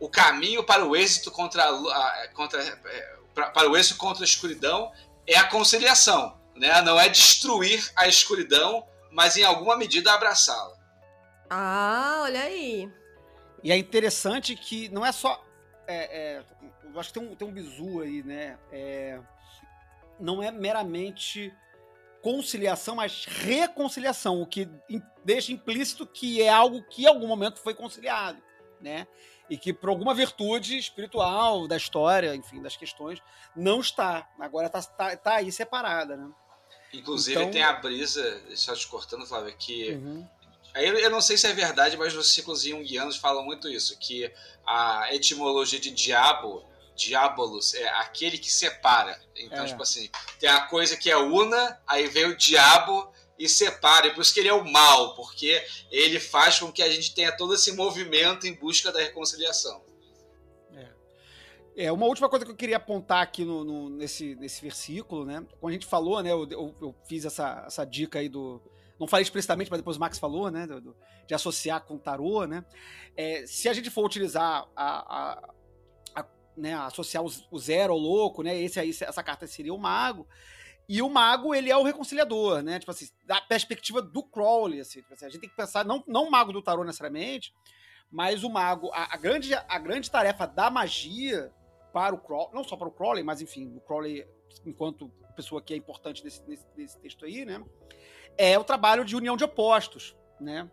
[0.00, 4.92] o caminho para o êxito contra a, contra, é, para o êxito contra a escuridão
[5.26, 6.80] é a conciliação, né?
[6.82, 10.76] Não é destruir a escuridão, mas em alguma medida abraçá-la.
[11.48, 12.90] Ah, olha aí.
[13.62, 15.42] E é interessante que não é só.
[15.86, 16.42] É, é,
[16.84, 18.58] eu acho que tem um, tem um bizu aí, né?
[18.72, 19.18] É,
[20.18, 21.52] não é meramente
[22.26, 24.68] conciliação, mas reconciliação, o que
[25.24, 28.42] deixa implícito que é algo que em algum momento foi conciliado,
[28.80, 29.06] né?
[29.48, 33.22] E que por alguma virtude espiritual da história, enfim, das questões,
[33.54, 34.28] não está.
[34.40, 36.28] Agora está tá, tá aí separada, né?
[36.92, 37.52] Inclusive então...
[37.52, 40.28] tem a brisa, só te cortando, Flávio, que uhum.
[40.74, 44.30] Aí eu não sei se é verdade, mas nos ciclos junguianos falam muito isso, que
[44.66, 46.66] a etimologia de diabo
[46.96, 49.20] diabolos é aquele que separa.
[49.36, 49.66] Então, é.
[49.66, 54.06] tipo assim, tem a coisa que é una, aí vem o diabo e separa.
[54.06, 57.14] E por isso que ele é o mal, porque ele faz com que a gente
[57.14, 59.84] tenha todo esse movimento em busca da reconciliação.
[61.76, 65.24] É, é uma última coisa que eu queria apontar aqui no, no nesse, nesse versículo,
[65.24, 65.44] né?
[65.60, 66.32] Quando a gente falou, né?
[66.32, 68.60] Eu, eu, eu, fiz essa, essa dica aí do.
[68.98, 70.66] Não falei explicitamente, mas depois o Max falou, né?
[70.66, 72.64] Do, do, de associar com tarô, né?
[73.16, 75.54] É, se a gente for utilizar a, a
[76.56, 78.56] né, associar o, zero ao louco, né?
[78.56, 80.26] Esse aí, essa carta seria o mago.
[80.88, 82.78] E o mago, ele é o reconciliador, né?
[82.78, 86.02] Tipo assim, da perspectiva do Crowley, assim, tipo assim, a gente tem que pensar, não,
[86.06, 87.52] não o mago do tarô necessariamente,
[88.10, 91.52] mas o mago, a, a, grande, a grande tarefa da magia
[91.92, 94.26] para o Crowley, não só para o Crowley, mas enfim, o Crowley,
[94.64, 97.62] enquanto pessoa que é importante nesse, nesse, nesse texto aí, né?
[98.38, 100.68] É o trabalho de união de opostos, né?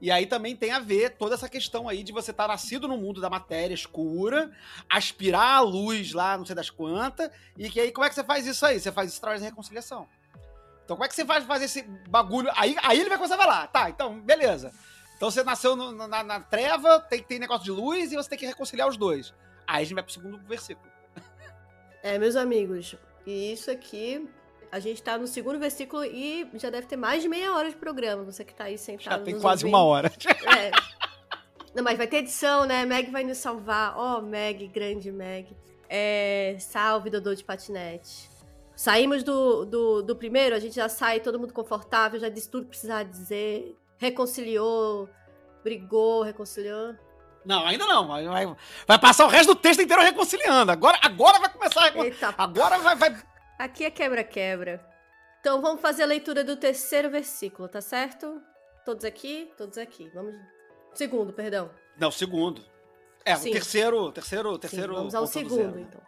[0.00, 2.86] E aí também tem a ver toda essa questão aí de você estar tá nascido
[2.86, 4.50] no mundo da matéria escura,
[4.88, 8.22] aspirar a luz lá, não sei das quantas, e que aí como é que você
[8.22, 8.78] faz isso aí?
[8.78, 10.08] Você faz isso através da reconciliação.
[10.84, 12.50] Então como é que você vai fazer esse bagulho?
[12.54, 14.72] Aí, aí ele vai começar a falar, tá, então, beleza.
[15.16, 18.38] Então você nasceu no, na, na, treva, tem, tem negócio de luz e você tem
[18.38, 19.34] que reconciliar os dois.
[19.66, 20.88] Aí a gente vai pro segundo versículo.
[22.04, 22.94] É, meus amigos,
[23.26, 24.28] e isso aqui
[24.70, 27.76] a gente tá no segundo versículo e já deve ter mais de meia hora de
[27.76, 28.22] programa.
[28.24, 29.18] Você que tá aí sentado.
[29.18, 29.76] Já tem quase ouvindo.
[29.76, 30.12] uma hora.
[30.58, 30.70] É.
[31.74, 32.84] Não, mas vai ter edição, né?
[32.84, 33.94] Meg vai nos salvar.
[33.96, 35.54] Ó, oh, Meg, grande Meg.
[35.88, 38.28] É, salve, Dodô de patinete.
[38.74, 42.64] Saímos do, do, do, primeiro, a gente já sai todo mundo confortável, já disse tudo
[42.64, 43.76] que precisava dizer.
[43.96, 45.08] Reconciliou,
[45.62, 46.94] brigou, reconciliou.
[47.44, 48.06] Não, ainda não.
[48.06, 48.24] Vai,
[48.86, 50.70] vai, passar o resto do texto inteiro reconciliando.
[50.70, 52.34] Agora, agora vai começar a Eita.
[52.36, 53.22] Agora vai, vai
[53.58, 54.80] Aqui é quebra-quebra.
[55.40, 58.40] Então vamos fazer a leitura do terceiro versículo, tá certo?
[58.84, 59.52] Todos aqui?
[59.56, 60.08] Todos aqui.
[60.10, 60.36] Vamos.
[60.94, 61.68] Segundo, perdão.
[61.98, 62.64] Não, segundo.
[63.24, 63.50] É, Sim.
[63.50, 64.92] o terceiro, terceiro, terceiro.
[64.92, 65.80] Sim, vamos ao segundo, zero.
[65.80, 66.00] então.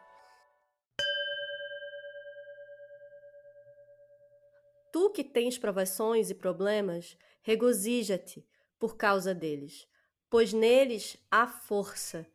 [4.93, 8.47] Tu que tens provações e problemas, regozija-te
[8.79, 9.89] por causa deles,
[10.29, 12.27] pois neles há força,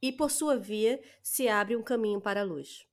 [0.00, 2.87] e por sua via se abre um caminho para a luz.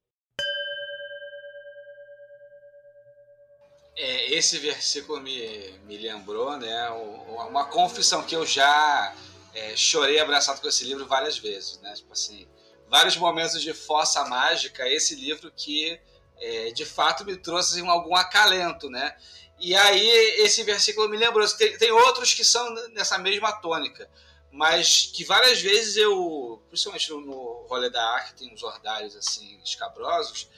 [3.98, 9.16] É, esse versículo me, me lembrou, né, uma confissão que eu já
[9.54, 12.46] é, chorei abraçado com esse livro várias vezes, né, tipo assim,
[12.90, 15.98] vários momentos de força mágica, esse livro que
[16.38, 19.16] é, de fato me trouxe assim, algum acalento, né,
[19.58, 20.10] e aí
[20.42, 24.10] esse versículo me lembrou, tem, tem outros que são nessa mesma tônica,
[24.52, 30.50] mas que várias vezes eu, principalmente no, rolê da arte, tem uns ordários assim escabrosos,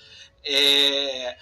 [0.44, 1.38] é,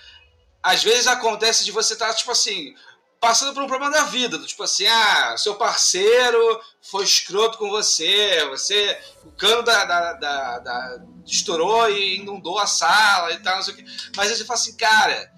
[0.65, 2.73] às vezes acontece de você estar, tá, tipo assim,
[3.19, 8.43] passando por um problema da vida, tipo assim, ah, seu parceiro foi escroto com você,
[8.49, 13.61] você, o cano da, da, da, da estourou e inundou a sala e tal, não
[13.61, 13.85] sei o quê.
[14.17, 15.31] Mas aí você fala assim, cara,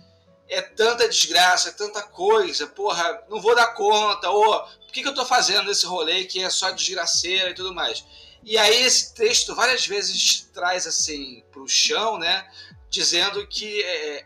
[0.47, 5.09] é tanta desgraça, é tanta coisa, porra, não vou dar conta, ou por que, que
[5.09, 8.05] eu tô fazendo esse rolê que é só desgraceira e tudo mais.
[8.45, 12.49] E aí esse texto várias vezes te traz assim pro chão, né,
[12.89, 14.25] dizendo que é,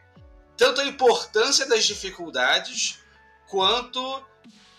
[0.62, 3.00] tanto a importância das dificuldades
[3.50, 4.24] quanto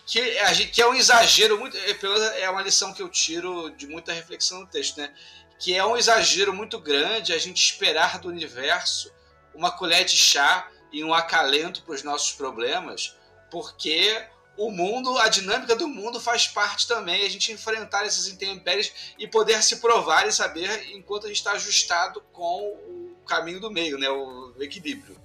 [0.05, 3.69] que, a gente, que é um exagero muito é, é uma lição que eu tiro
[3.71, 5.13] de muita reflexão no texto, né?
[5.59, 9.11] Que é um exagero muito grande a gente esperar do universo
[9.53, 13.17] uma colher de chá e um acalento para os nossos problemas,
[13.51, 14.25] porque
[14.55, 19.27] o mundo, a dinâmica do mundo faz parte também a gente enfrentar esses intempéries e
[19.27, 23.97] poder se provar e saber enquanto a gente está ajustado com o caminho do meio,
[23.97, 24.09] né?
[24.09, 25.22] O equilíbrio.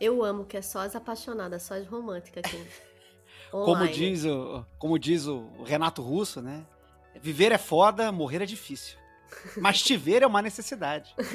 [0.00, 2.66] Eu amo que é só as apaixonadas, só as românticas aqui.
[3.50, 6.64] como diz, o, como diz o Renato Russo, né?
[7.20, 8.96] Viver é foda, morrer é difícil.
[9.56, 11.14] Mas te ver é uma necessidade.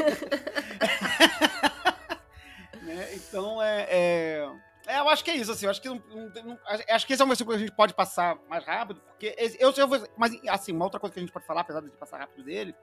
[2.81, 3.13] né?
[3.15, 4.49] Então é, é,
[4.87, 5.65] é, Eu acho que é isso, assim.
[5.65, 6.01] Eu acho que, não,
[6.45, 6.59] não,
[6.89, 9.71] acho que esse é um versículo que a gente pode passar mais rápido, porque eu,
[9.71, 9.87] eu,
[10.17, 12.75] mas assim, uma outra coisa que a gente pode falar, apesar de passar rápido dele,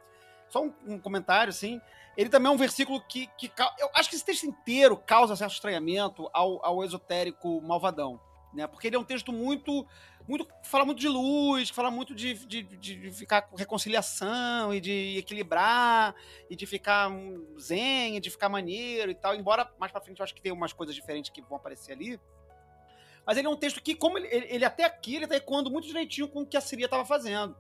[0.49, 1.81] só um, um comentário, assim,
[2.17, 3.51] ele também é um versículo que, que.
[3.79, 8.21] Eu acho que esse texto inteiro causa certo estranhamento ao, ao esotérico malvadão.
[8.53, 8.67] Né?
[8.67, 9.87] Porque ele é um texto muito.
[10.27, 15.19] muito fala muito de luz, fala muito de, de, de ficar com reconciliação e de
[15.19, 16.15] equilibrar,
[16.49, 17.11] e de ficar
[17.61, 19.35] zen, e de ficar maneiro e tal.
[19.35, 22.21] Embora mais pra frente eu acho que tem umas coisas diferentes que vão aparecer ali.
[23.25, 25.87] Mas ele é um texto que, como ele, ele até aqui, ele tá ecoando muito
[25.87, 27.55] direitinho com o que a Siria estava fazendo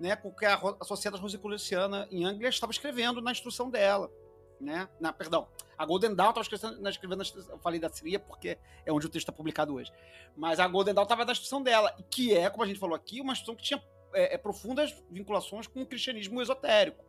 [0.00, 4.10] né, com que a, Sociedade Rosicruciana em Anglia estava escrevendo na instrução dela.
[4.58, 4.88] Né?
[4.98, 5.46] Na, perdão,
[5.76, 9.28] a Golden Dawn estava escrevendo, escrevendo eu falei da Síria porque é onde o texto
[9.28, 9.92] está publicado hoje.
[10.34, 13.20] Mas a Golden Dawn estava na instrução dela, que é, como a gente falou aqui,
[13.20, 13.82] uma instrução que tinha
[14.14, 17.04] é, é, profundas vinculações com o cristianismo esotérico.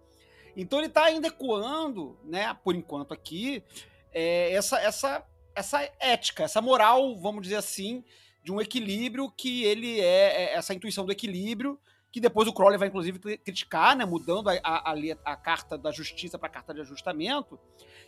[0.55, 3.63] Então ele está ainda ecoando, né, por enquanto aqui,
[4.11, 5.25] é, essa, essa,
[5.55, 8.03] essa ética, essa moral, vamos dizer assim,
[8.43, 11.79] de um equilíbrio que ele é, é essa intuição do equilíbrio
[12.11, 14.95] que depois o Crowley vai, inclusive, criticar, né, mudando a, a, a,
[15.25, 17.57] a carta da justiça para a carta de ajustamento,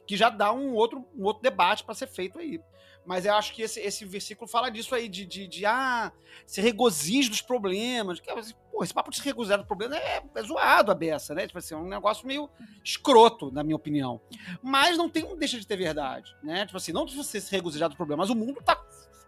[0.05, 2.59] que já dá um outro, um outro debate para ser feito aí.
[3.05, 6.11] Mas eu acho que esse, esse versículo fala disso aí, de, de, de ah,
[6.45, 8.19] se regozije dos problemas.
[8.19, 8.31] Que,
[8.71, 11.45] pô, esse papo de se regozijar dos problemas é, é zoado a beça, né?
[11.45, 12.49] Tipo assim, é um negócio meio
[12.83, 14.21] escroto, na minha opinião.
[14.61, 16.65] Mas não tem, deixa de ter verdade, né?
[16.65, 18.75] Tipo assim, não de você se regozijar dos problemas, mas o mundo tá,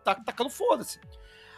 [0.06, 1.00] tá tacando foda-se.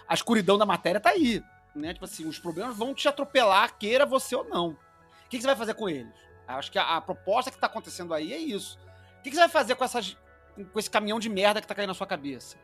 [0.07, 1.43] A escuridão da matéria tá aí,
[1.78, 1.93] né?
[1.93, 4.69] Tipo assim, os problemas vão te atropelar, queira você ou não.
[4.69, 6.13] O que, você vai fazer com eles?
[6.47, 8.80] Acho que a, a proposta que tá acontecendo aí é isso.
[9.19, 10.17] O que, você vai fazer com essas
[10.73, 12.57] com esse caminhão de merda que tá caindo na sua cabeça.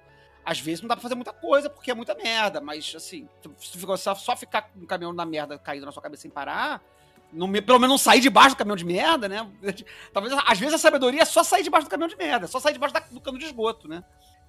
[0.44, 3.80] Às vezes não dá pra fazer muita coisa, porque é muita merda, mas assim, se
[3.98, 6.82] só, só ficar com o caminhão da merda caído na sua cabeça sem parar,
[7.34, 9.50] não, pelo menos não sair debaixo do caminhão de merda, né?
[10.14, 12.60] Talvez, às vezes, a sabedoria é só sair debaixo do caminhão de merda, é só
[12.60, 14.04] sair debaixo da, do cano de esgoto, né?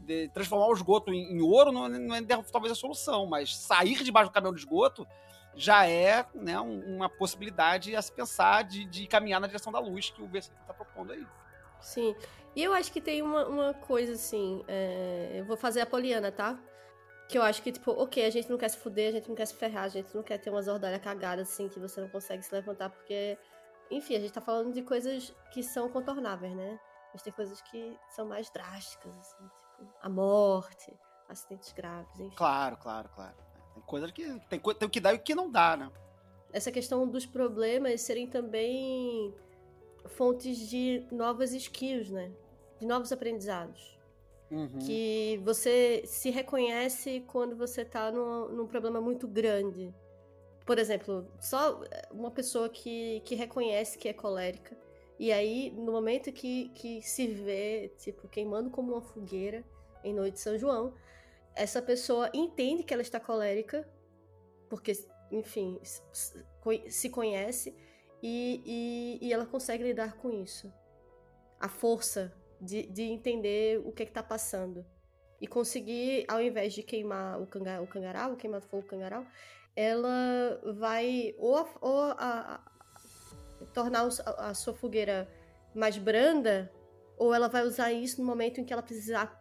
[0.05, 4.03] De transformar o esgoto em, em ouro não, não, é talvez a solução, mas sair
[4.03, 5.07] debaixo do caminhão de esgoto
[5.57, 10.11] já é né, uma possibilidade a se pensar de, de caminhar na direção da luz
[10.11, 11.27] que o versículo está propondo aí.
[11.81, 12.15] Sim.
[12.57, 14.65] E eu acho que tem uma, uma coisa assim.
[14.67, 15.41] É...
[15.41, 16.59] Eu vou fazer a Poliana, tá?
[17.29, 19.35] Que eu acho que, tipo, ok, a gente não quer se fuder, a gente não
[19.35, 22.09] quer se ferrar, a gente não quer ter umas ordalhas cagadas, assim, que você não
[22.09, 23.39] consegue se levantar, porque.
[23.91, 26.79] Enfim, a gente tá falando de coisas que são contornáveis, né?
[27.13, 29.45] Mas tem coisas que são mais drásticas, assim,
[30.03, 30.93] a morte,
[31.29, 32.35] acidentes graves, enfim.
[32.37, 33.35] Claro, claro, claro.
[33.75, 34.25] Tem coisas que.
[34.49, 35.91] Tem, tem o que dá e o que não dá, né?
[36.53, 39.35] Essa questão dos problemas serem também
[40.07, 42.31] fontes de novas skills, né?
[42.79, 43.99] De novos aprendizados.
[44.51, 44.79] Uhum.
[44.79, 49.93] Que você se reconhece quando você está num, num problema muito grande.
[50.65, 54.77] Por exemplo, só uma pessoa que, que reconhece que é colérica.
[55.19, 59.65] E aí, no momento que, que se vê, tipo, queimando como uma fogueira
[60.05, 60.95] em Noite de São João,
[61.55, 63.89] essa pessoa entende que ela está colérica,
[64.69, 64.93] porque,
[65.31, 67.75] enfim, se conhece
[68.23, 70.73] e, e, e ela consegue lidar com isso.
[71.61, 74.85] A força de, de entender o que é está passando.
[75.41, 79.27] E conseguir, ao invés de queimar o, canga, o cangaral, o queimar fogo cangaral,
[79.77, 85.29] ela vai ou, a, ou a, a, tornar a sua fogueira
[85.75, 86.73] mais branda,
[87.17, 89.41] ou ela vai usar isso no momento em que ela precisar.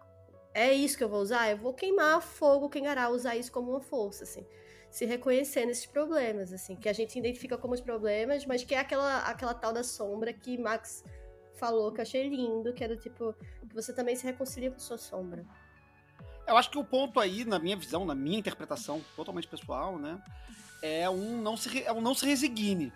[0.53, 1.49] É isso que eu vou usar?
[1.49, 4.45] Eu vou queimar fogo, cangaral, usar isso como uma força, assim
[4.93, 8.77] se reconhecer nesses problemas, assim, que a gente identifica como os problemas, mas que é
[8.77, 11.03] aquela, aquela tal da sombra que Max
[11.55, 13.33] falou que eu achei lindo, que era tipo,
[13.67, 15.43] que você também se reconcilia com sua sombra.
[16.45, 20.21] Eu acho que o ponto aí, na minha visão, na minha interpretação totalmente pessoal, né,
[20.83, 22.93] é um não se, é um não se resigne.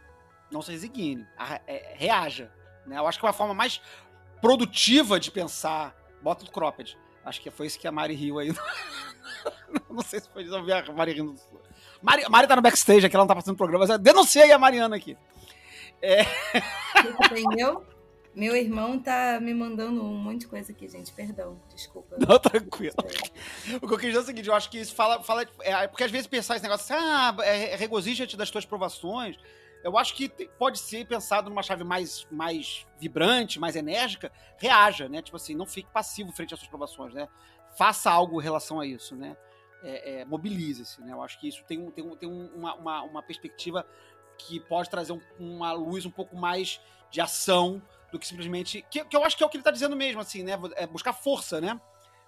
[0.52, 1.26] Não se resigne.
[1.66, 2.52] É, reaja.
[2.86, 3.00] Né?
[3.00, 3.82] Eu acho que é uma forma mais
[4.40, 5.96] produtiva de pensar.
[6.22, 6.96] Bota o cropped.
[7.28, 8.54] Acho que foi isso que a Mari riu aí.
[9.90, 11.36] não sei se foi isso, a Mari rindo
[12.02, 14.58] Mari, Mari tá no backstage aqui, ela não tá passando programa, mas eu denunciei a
[14.58, 15.18] Mariana aqui.
[16.02, 16.26] É...
[17.56, 17.84] Meu,
[18.36, 21.12] meu irmão tá me mandando um monte de coisa aqui, gente.
[21.12, 22.16] Perdão, desculpa.
[22.20, 22.96] Não, tranquilo.
[23.82, 25.24] O que eu quis dizer é o seguinte, eu acho que isso fala.
[25.24, 29.38] fala é, porque às vezes pensar esse negócio assim, ah, é, regozija-te das tuas provações.
[29.84, 35.22] Eu acho que pode ser pensado numa chave mais, mais vibrante, mais enérgica, reaja, né?
[35.22, 37.28] Tipo assim, não fique passivo frente às suas provações, né?
[37.78, 39.38] Faça algo em relação a isso, né?
[39.84, 41.02] é, é, mobilize-se.
[41.02, 41.14] Né?
[41.14, 43.86] Eu acho que isso tem, um, tem, um, tem uma, uma, uma, perspectiva
[44.38, 48.86] que pode trazer um, uma luz um pouco mais de ação do que simplesmente.
[48.90, 50.54] Que, que eu acho que é o que ele está dizendo mesmo, assim, né?
[50.76, 51.80] É buscar força, né?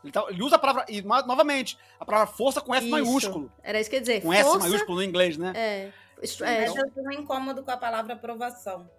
[0.03, 0.85] Ele, tá, ele, usa a palavra.
[0.87, 2.91] E novamente, a palavra força com F isso.
[2.91, 3.51] maiúsculo.
[3.61, 4.21] Era isso que eu ia dizer.
[4.21, 5.51] Com força, S maiúsculo no inglês, né?
[5.55, 5.91] É.
[6.21, 6.67] Isso, é.
[6.67, 8.89] Mas eu tenho incômodo com a palavra aprovação.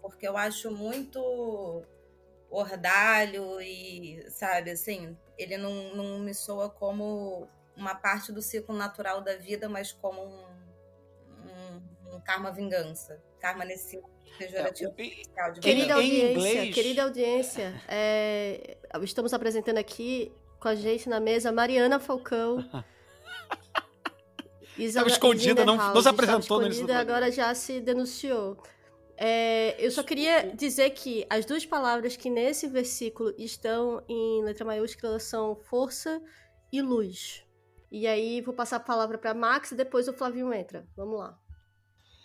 [0.00, 1.82] Porque eu acho muito
[2.50, 7.46] ordalho e, sabe, assim, ele não, não me soa como
[7.76, 10.46] uma parte do ciclo natural da vida, mas como um,
[11.44, 13.22] um, um karma vingança.
[13.40, 14.00] Karma nesse
[14.36, 14.92] pejorativo.
[14.98, 16.74] É, querida audiência, inglês...
[16.74, 22.68] querida audiência, é, estamos apresentando aqui com a gente na mesa Mariana Falcão.
[24.78, 28.56] Estava escondida, não, não se apresentou no início agora já se denunciou.
[29.16, 34.64] É, eu só queria dizer que as duas palavras que nesse versículo estão em letra
[34.64, 36.22] maiúscula são força
[36.72, 37.42] e luz.
[37.90, 40.86] E aí vou passar a palavra para Max e depois o Flavinho entra.
[40.96, 41.36] Vamos lá.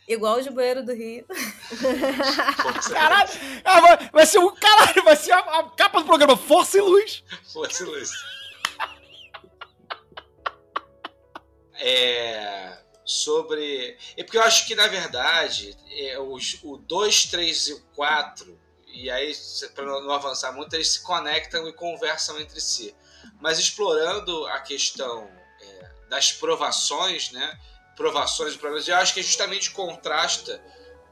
[0.08, 1.26] Igual o Jubueiro do Rio.
[2.92, 3.30] caralho!
[3.64, 7.24] Ah, vai ser um caralho, vai ser a, a, capa do programa Força e Luz.
[7.52, 8.12] Força e Luz.
[11.88, 12.84] É.
[13.06, 13.98] Sobre.
[14.16, 18.60] É porque eu acho que, na verdade, é, os, o 2, 3 e o 4,
[18.88, 19.34] e aí,
[19.76, 22.96] para não avançar muito, eles se conectam e conversam entre si.
[23.42, 25.30] Mas explorando a questão
[26.14, 27.60] das provações, né?
[27.96, 28.88] provações e problemas.
[28.88, 30.64] Eu acho que justamente contrasta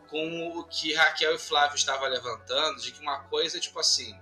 [0.09, 4.15] com o que Raquel e Flávio estavam levantando, de que uma coisa, tipo assim,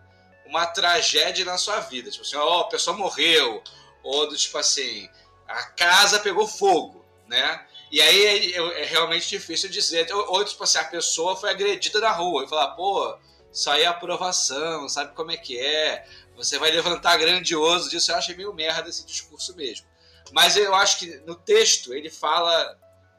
[0.45, 2.12] uma tragédia na sua vida.
[2.12, 3.64] Tipo assim, ó, oh, a pessoa morreu,
[4.04, 5.10] ou do tipo assim,
[5.50, 7.66] a casa pegou fogo, né?
[7.91, 10.08] E aí é, é realmente difícil dizer.
[10.14, 13.18] Ou, tipo assim, a pessoa foi agredida na rua e falar, pô,
[13.52, 16.08] só aí é aprovação, sabe como é que é?
[16.36, 18.12] Você vai levantar grandioso disso.
[18.12, 19.88] Eu achei meio merda esse discurso mesmo.
[20.32, 22.78] Mas eu acho que no texto ele fala,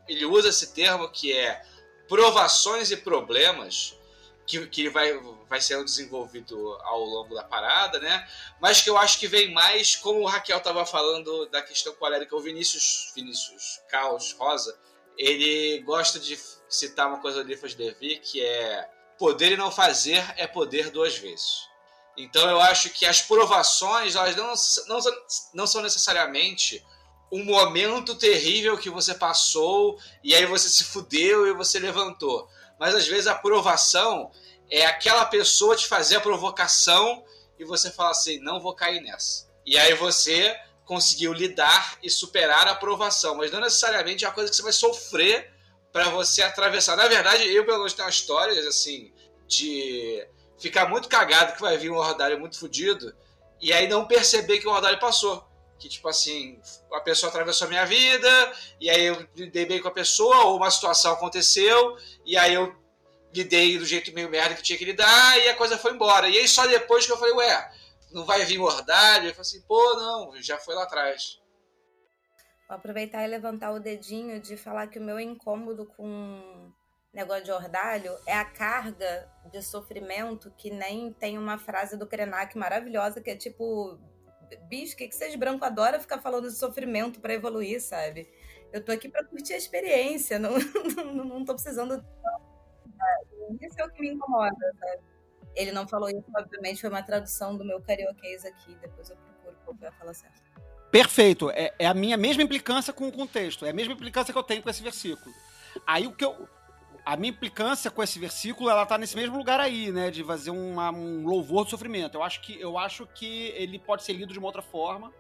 [0.08, 1.60] ele usa esse termo que é
[2.08, 3.98] provações e problemas
[4.46, 5.18] que, que vai,
[5.50, 8.24] vai sendo desenvolvido ao longo da parada, né?
[8.60, 12.36] Mas que eu acho que vem mais, como o Raquel estava falando da questão colérica,
[12.36, 14.78] o Vinícius, Vinícius Caos Rosa,
[15.18, 16.38] ele gosta de
[16.68, 18.88] citar uma coisa do Lifas Devi que é
[19.18, 21.68] poder e não fazer é poder duas vezes.
[22.16, 24.54] Então eu acho que as provações elas não,
[24.86, 25.00] não,
[25.52, 26.84] não são necessariamente
[27.32, 32.48] um momento terrível que você passou e aí você se fudeu e você levantou.
[32.78, 34.30] Mas às vezes a provação
[34.70, 37.24] é aquela pessoa te fazer a provocação
[37.58, 39.48] e você fala assim: não vou cair nessa.
[39.66, 44.50] E aí você conseguiu lidar e superar a provação, mas não necessariamente é uma coisa
[44.50, 45.52] que você vai sofrer
[45.92, 46.96] para você atravessar.
[46.96, 49.12] Na verdade, eu pelo menos tenho uma história assim
[49.46, 50.26] de
[50.58, 53.14] ficar muito cagado que vai vir um rodalho muito fodido
[53.60, 55.50] e aí não perceber que o rodalho passou
[55.80, 56.60] que, tipo assim,
[56.92, 60.58] a pessoa atravessou a minha vida, e aí eu lidei bem com a pessoa, ou
[60.58, 62.76] uma situação aconteceu, e aí eu
[63.34, 66.28] lidei do jeito meio merda que tinha que lidar, e a coisa foi embora.
[66.28, 67.72] E aí só depois que eu falei, ué,
[68.12, 69.28] não vai vir mordalho?
[69.28, 71.40] Eu falei assim, pô, não, já foi lá atrás.
[72.68, 76.72] Vou aproveitar e levantar o dedinho de falar que o meu incômodo com
[77.12, 82.56] negócio de ordalho é a carga de sofrimento que nem tem uma frase do Krenak
[82.56, 83.98] maravilhosa que é tipo
[84.68, 88.28] bicho, o que, que vocês branco adoram ficar falando de sofrimento para evoluir, sabe?
[88.72, 90.52] Eu tô aqui para curtir a experiência, não,
[91.12, 92.04] não, não tô precisando.
[93.60, 95.02] Isso é o que me incomoda, sabe?
[95.54, 99.56] Ele não falou isso, obviamente, foi uma tradução do meu carioquês aqui, depois eu procuro
[99.64, 100.40] qual foi a fala certa.
[100.90, 104.38] Perfeito, é, é a minha mesma implicância com o contexto, é a mesma implicância que
[104.38, 105.34] eu tenho com esse versículo.
[105.86, 106.48] Aí o que eu,
[107.04, 110.10] a minha implicância com esse versículo, ela tá nesse mesmo lugar aí, né?
[110.10, 112.16] De fazer uma, um louvor do sofrimento.
[112.16, 115.12] Eu acho, que, eu acho que ele pode ser lido de uma outra forma,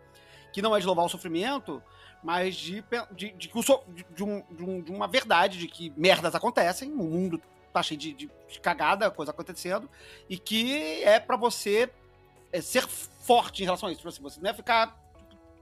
[0.52, 1.82] que não é de louvar o sofrimento,
[2.22, 6.92] mas de, de, de, de, um, de, um, de uma verdade, de que merdas acontecem,
[6.92, 7.40] o mundo
[7.72, 9.88] tá cheio de, de, de cagada, coisa acontecendo,
[10.28, 11.90] e que é para você
[12.52, 14.00] é, ser forte em relação a isso.
[14.00, 14.98] Tipo assim, você não é ficar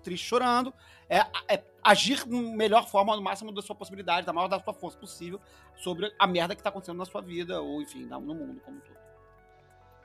[0.02, 0.72] triste chorando,
[1.09, 4.74] é, é agir da melhor forma, no máximo da sua possibilidade, da maior da sua
[4.74, 5.40] força possível,
[5.76, 8.80] sobre a merda que tá acontecendo na sua vida, ou enfim, no mundo como um
[8.80, 8.98] todo.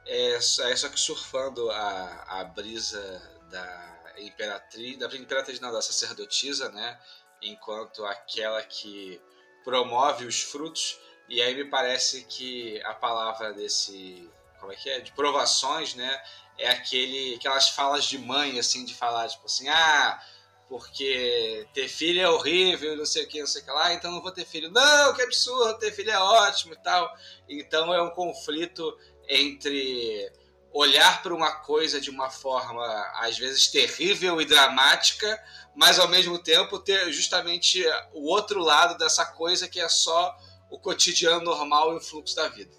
[0.05, 6.69] É, é só que surfando a, a brisa da imperatriz, da imperatriz não, da sacerdotisa,
[6.71, 6.99] né?
[7.41, 9.21] Enquanto aquela que
[9.63, 10.99] promove os frutos,
[11.29, 16.21] e aí me parece que a palavra desse, como é que é, de provações, né?
[16.57, 20.21] É aquele, aquelas falas de mãe, assim, de falar, tipo assim, ah,
[20.69, 24.11] porque ter filho é horrível, não sei o que, não sei o que lá, então
[24.11, 24.71] não vou ter filho.
[24.71, 27.11] Não, que absurdo, ter filho é ótimo e tal.
[27.47, 28.97] Então é um conflito
[29.27, 30.31] entre
[30.73, 32.83] olhar para uma coisa de uma forma
[33.19, 35.41] às vezes terrível e dramática,
[35.75, 40.35] mas ao mesmo tempo ter justamente o outro lado dessa coisa que é só
[40.73, 42.75] o cotidiano normal e o fluxo da vida.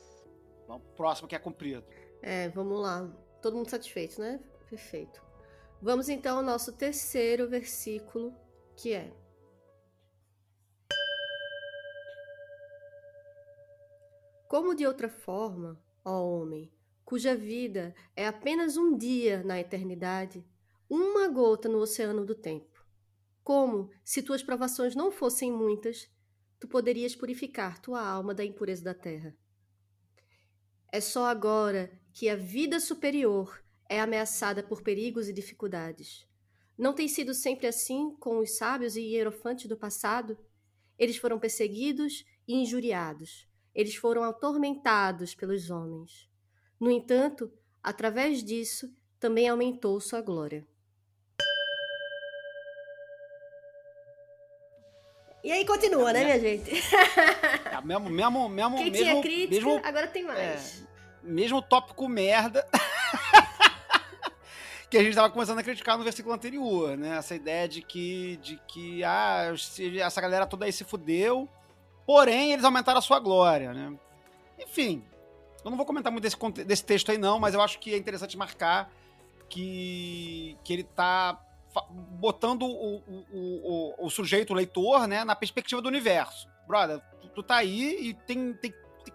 [0.67, 1.85] Bom, próximo que é cumprido.
[2.21, 3.09] É, vamos lá.
[3.41, 4.41] Todo mundo satisfeito, né?
[4.69, 5.23] Perfeito.
[5.81, 8.35] Vamos então ao nosso terceiro versículo,
[8.77, 9.15] que é:
[14.49, 16.73] Como de outra forma, ó homem,
[17.05, 20.45] cuja vida é apenas um dia na eternidade,
[20.91, 22.85] uma gota no oceano do tempo.
[23.45, 26.09] Como, se tuas provações não fossem muitas,
[26.59, 29.35] tu poderias purificar tua alma da impureza da terra.
[30.93, 36.27] É só agora que a vida superior é ameaçada por perigos e dificuldades.
[36.77, 40.39] Não tem sido sempre assim com os sábios e hierofantes do passado?
[40.99, 43.49] Eles foram perseguidos e injuriados.
[43.75, 46.29] Eles foram atormentados pelos homens.
[46.79, 47.53] No entanto,
[47.83, 50.67] através disso, também aumentou sua glória.
[55.45, 56.71] E aí continua, né, minha gente?
[56.71, 60.83] É, mesmo, mesmo, mesmo, Quem mesmo, tinha crítica, mesmo, agora tem mais.
[60.83, 60.87] É,
[61.23, 62.67] mesmo tópico merda.
[64.89, 67.19] que a gente estava começando a criticar no versículo anterior, né?
[67.19, 69.53] Essa ideia de que, de que ah,
[70.01, 71.47] essa galera toda aí se fudeu,
[72.07, 73.93] porém eles aumentaram a sua glória, né?
[74.59, 75.05] Enfim,
[75.63, 77.99] eu não vou comentar muito desse, desse texto aí não, mas eu acho que é
[77.99, 78.91] interessante marcar
[79.51, 81.39] que, que ele está
[81.91, 86.49] botando o, o, o, o, sujeito, o leitor, né, na perspectiva do universo.
[86.67, 88.73] Brother, tu, tu tá aí e tem, tem,
[89.05, 89.15] tem,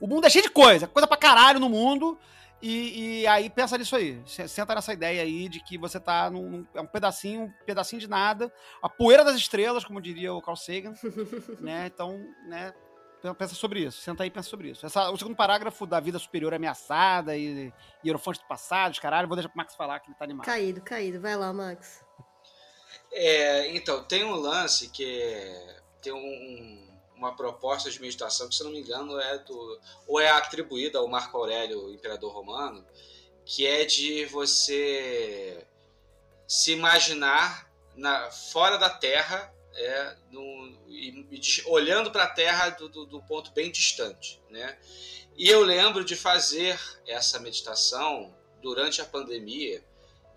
[0.00, 2.18] O mundo é cheio de coisa, coisa pra caralho no mundo.
[2.62, 4.22] E, e, aí pensa nisso aí.
[4.26, 8.08] Senta nessa ideia aí de que você tá num, é um pedacinho, um pedacinho de
[8.08, 8.50] nada,
[8.82, 10.94] a poeira das estrelas, como diria o Carl Sagan,
[11.60, 11.90] né?
[11.92, 12.18] Então,
[12.48, 12.72] né,
[13.32, 14.00] pensa sobre isso.
[14.00, 14.84] Senta aí e pensa sobre isso.
[14.84, 17.72] Essa, o segundo parágrafo da vida superior ameaçada e
[18.04, 20.44] hierofante do passado, caralho, vou deixar pro Max falar que ele tá animado.
[20.44, 21.20] Caído, caído.
[21.20, 22.04] Vai lá, Max.
[23.12, 25.56] É, então, tem um lance que
[26.02, 30.30] tem um, uma proposta de meditação que, se não me engano, é do ou é
[30.30, 32.84] atribuída ao Marco Aurélio, imperador romano,
[33.44, 35.64] que é de você
[36.46, 42.88] se imaginar na, fora da Terra, é, no, e, e, olhando para a Terra do,
[42.88, 44.78] do, do, ponto bem distante, né?
[45.36, 49.84] E eu lembro de fazer essa meditação durante a pandemia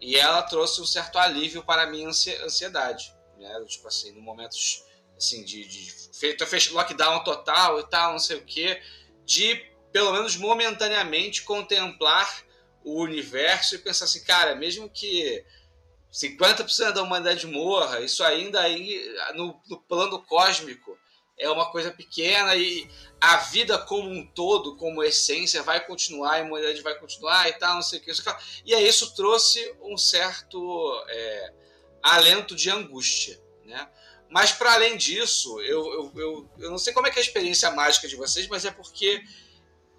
[0.02, 3.64] e ela trouxe um certo alívio para a minha ansiedade, né?
[3.68, 4.84] Tipo assim, no momentos
[5.18, 8.80] assim, de, de feito lockdown total e tal, não sei o que,
[9.26, 9.56] de
[9.92, 12.44] pelo menos momentaneamente contemplar
[12.84, 15.44] o universo e pensar assim, cara, mesmo que
[16.12, 19.04] 50% da humanidade morra, isso ainda aí
[19.36, 20.98] no, no plano cósmico
[21.38, 22.90] é uma coisa pequena e
[23.22, 27.76] a vida como um todo, como essência, vai continuar, a humanidade vai continuar e tal,
[27.76, 28.12] não sei o que.
[28.66, 31.54] E aí isso trouxe um certo é,
[32.02, 33.88] alento de angústia, né?
[34.30, 37.26] Mas para além disso, eu, eu, eu, eu, não sei como é que é a
[37.26, 39.24] experiência mágica de vocês, mas é porque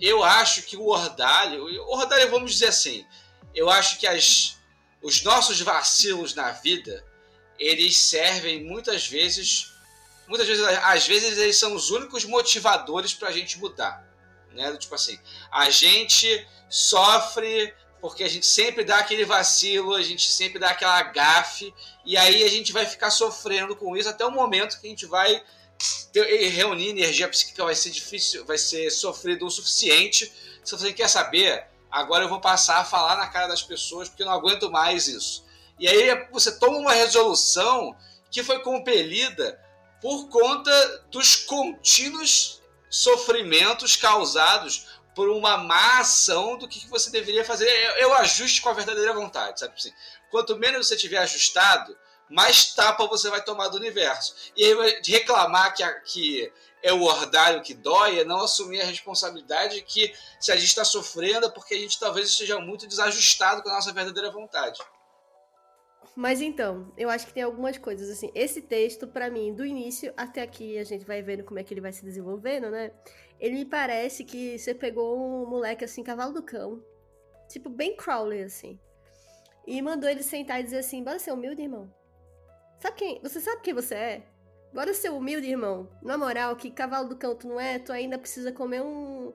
[0.00, 3.06] eu acho que o Ordalho, o Ordalho, vamos dizer assim,
[3.54, 4.57] eu acho que as,
[5.02, 7.04] os nossos vacilos na vida,
[7.58, 9.72] eles servem muitas vezes,
[10.26, 14.04] muitas vezes, às vezes eles são os únicos motivadores para a gente mudar,
[14.52, 14.76] né?
[14.76, 15.18] Tipo assim,
[15.50, 21.02] a gente sofre porque a gente sempre dá aquele vacilo, a gente sempre dá aquela
[21.02, 21.74] gafe,
[22.04, 25.06] e aí a gente vai ficar sofrendo com isso até o momento que a gente
[25.06, 25.42] vai
[26.54, 30.32] reunir energia psíquica, vai ser difícil, vai ser sofrido o suficiente.
[30.64, 34.22] Se você quer saber, agora eu vou passar a falar na cara das pessoas porque
[34.22, 35.44] eu não aguento mais isso.
[35.78, 37.96] E aí você toma uma resolução
[38.30, 39.58] que foi compelida
[40.00, 47.66] por conta dos contínuos sofrimentos causados por uma má ação do que você deveria fazer.
[47.66, 49.92] É o ajuste com a verdadeira vontade, sabe assim?
[50.30, 51.96] Quanto menos você tiver ajustado,
[52.30, 54.34] mais tapa você vai tomar do universo.
[54.56, 59.82] E aí reclamar que, que é o orvalho que dói, é não assumir a responsabilidade
[59.82, 63.68] que se a gente está sofrendo é porque a gente talvez esteja muito desajustado com
[63.68, 64.78] a nossa verdadeira vontade.
[66.14, 68.30] Mas então, eu acho que tem algumas coisas assim.
[68.34, 71.72] Esse texto, para mim, do início até aqui, a gente vai vendo como é que
[71.72, 72.90] ele vai se desenvolvendo, né?
[73.38, 76.82] Ele me parece que você pegou um moleque assim, cavalo do cão.
[77.48, 78.80] Tipo, bem Crowley, assim.
[79.64, 81.92] E mandou ele sentar e dizer assim: bora ser humilde, irmão.
[82.80, 83.20] Sabe quem?
[83.22, 84.22] Você sabe quem você é?
[84.72, 85.88] Bora ser humilde, irmão.
[86.02, 89.32] Na moral, que cavalo do tu não é, tu ainda precisa comer um,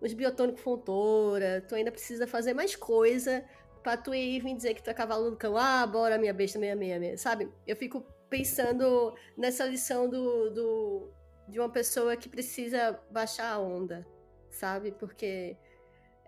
[0.00, 3.44] uns biotônicos fontora, tu ainda precisa fazer mais coisa
[3.82, 5.56] pra tu ir vir dizer que tu é cavalo do cão.
[5.56, 7.18] Ah, bora, minha besta, meia, meia, meia.
[7.18, 7.50] Sabe?
[7.66, 11.12] Eu fico pensando nessa lição do, do
[11.48, 14.06] de uma pessoa que precisa baixar a onda,
[14.50, 14.92] sabe?
[14.92, 15.56] Porque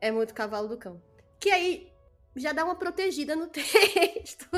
[0.01, 1.01] é muito cavalo do cão.
[1.41, 1.93] Que aí
[2.37, 4.49] já dá uma protegida no texto.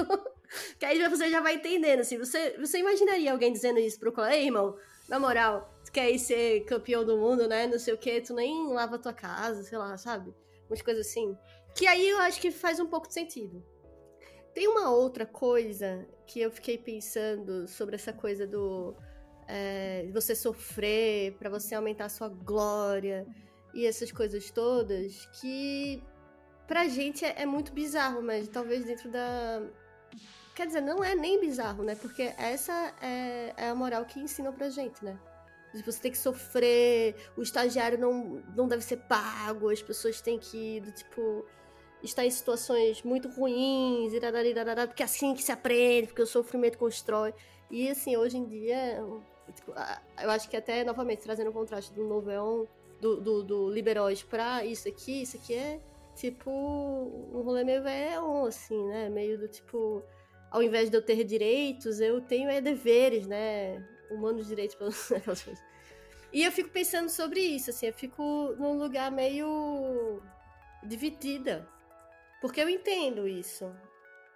[0.78, 2.18] que aí você já vai entendendo, assim.
[2.18, 4.36] Você, você imaginaria alguém dizendo isso pro colega?
[4.36, 4.76] Irmão,
[5.08, 7.66] na moral, tu quer ir ser campeão do mundo, né?
[7.66, 10.34] Não sei o que, tu nem lava tua casa, sei lá, sabe?
[10.68, 11.36] Umas coisas assim.
[11.74, 13.64] Que aí eu acho que faz um pouco de sentido.
[14.54, 18.96] Tem uma outra coisa que eu fiquei pensando sobre essa coisa do
[19.46, 23.26] é, você sofrer, para você aumentar a sua glória
[23.74, 26.02] e essas coisas todas, que
[26.66, 29.62] pra gente é, é, muito bizarro, mas talvez dentro da.
[30.56, 31.94] Quer dizer, não é nem bizarro, né?
[31.94, 35.16] Porque essa é, é a moral que ensinam pra gente, né?
[35.84, 40.80] Você tem que sofrer, o estagiário não, não deve ser pago, as pessoas têm que,
[40.92, 41.44] tipo,
[42.02, 44.12] estar em situações muito ruins,
[44.88, 47.34] porque é assim que se aprende, porque o sofrimento constrói.
[47.70, 49.04] E assim, hoje em dia,
[49.54, 49.72] Tipo,
[50.20, 52.64] eu acho que até, novamente, trazendo o contraste do Noveon,
[53.00, 55.80] do, do, do Liberóis pra isso aqui, isso aqui é
[56.14, 59.08] tipo um rolê meio velho, assim, né?
[59.08, 60.02] Meio do tipo,
[60.50, 63.82] ao invés de eu ter direitos, eu tenho é, deveres, né?
[64.10, 64.76] Humanos direitos,
[65.12, 65.64] aquelas coisas.
[66.32, 70.22] E eu fico pensando sobre isso, assim, eu fico num lugar meio
[70.82, 71.68] dividida.
[72.40, 73.74] Porque eu entendo isso.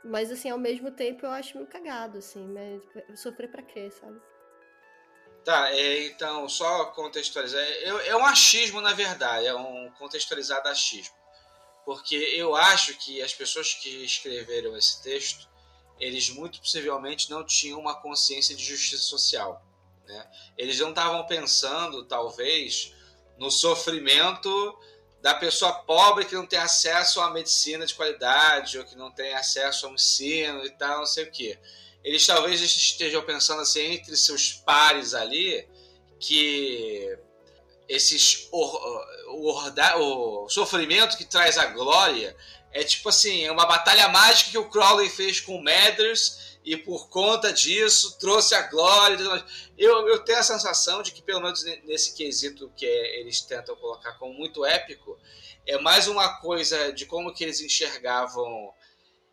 [0.03, 4.19] Mas, assim, ao mesmo tempo eu acho meio cagado, assim, mas sofrer pra quê, sabe?
[5.45, 7.61] Tá, é, então, só contextualizar.
[7.61, 11.15] É, é um achismo, na verdade, é um contextualizado achismo.
[11.85, 15.50] Porque eu acho que as pessoas que escreveram esse texto,
[16.01, 19.65] eles muito possivelmente não tinham uma consciência de justiça social.
[20.07, 20.31] Né?
[20.57, 22.93] Eles não estavam pensando, talvez,
[23.39, 24.79] no sofrimento
[25.21, 29.35] da pessoa pobre que não tem acesso à medicina de qualidade ou que não tem
[29.35, 31.59] acesso ao ensino e tal, não sei o quê.
[32.03, 35.69] Eles talvez estejam pensando assim entre seus pares ali
[36.19, 37.19] que
[37.87, 42.37] esses o sofrimento que traz a glória
[42.73, 46.77] é tipo assim, é uma batalha mágica que o Crowley fez com o Mathers e
[46.77, 49.45] por conta disso trouxe a glória.
[49.77, 53.75] Eu, eu tenho a sensação de que, pelo menos nesse quesito que é, eles tentam
[53.77, 55.19] colocar como muito épico,
[55.67, 58.73] é mais uma coisa de como que eles enxergavam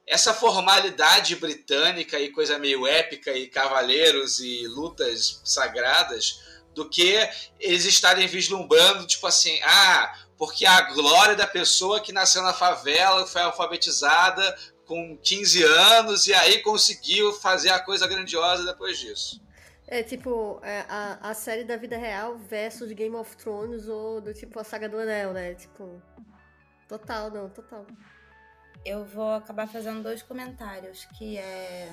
[0.05, 6.41] essa formalidade britânica e coisa meio épica e cavaleiros e lutas sagradas
[6.73, 7.18] do que
[7.59, 13.26] eles estarem vislumbrando, tipo assim, ah, porque a glória da pessoa que nasceu na favela,
[13.26, 19.41] foi alfabetizada com 15 anos e aí conseguiu fazer a coisa grandiosa depois disso.
[19.88, 24.34] É tipo é, a, a série da vida real versus Game of Thrones ou do
[24.34, 25.55] tipo a saga do Anel, né?
[25.55, 26.01] Tipo,
[26.88, 27.85] total, não, total.
[28.85, 31.89] Eu vou acabar fazendo dois comentários, que é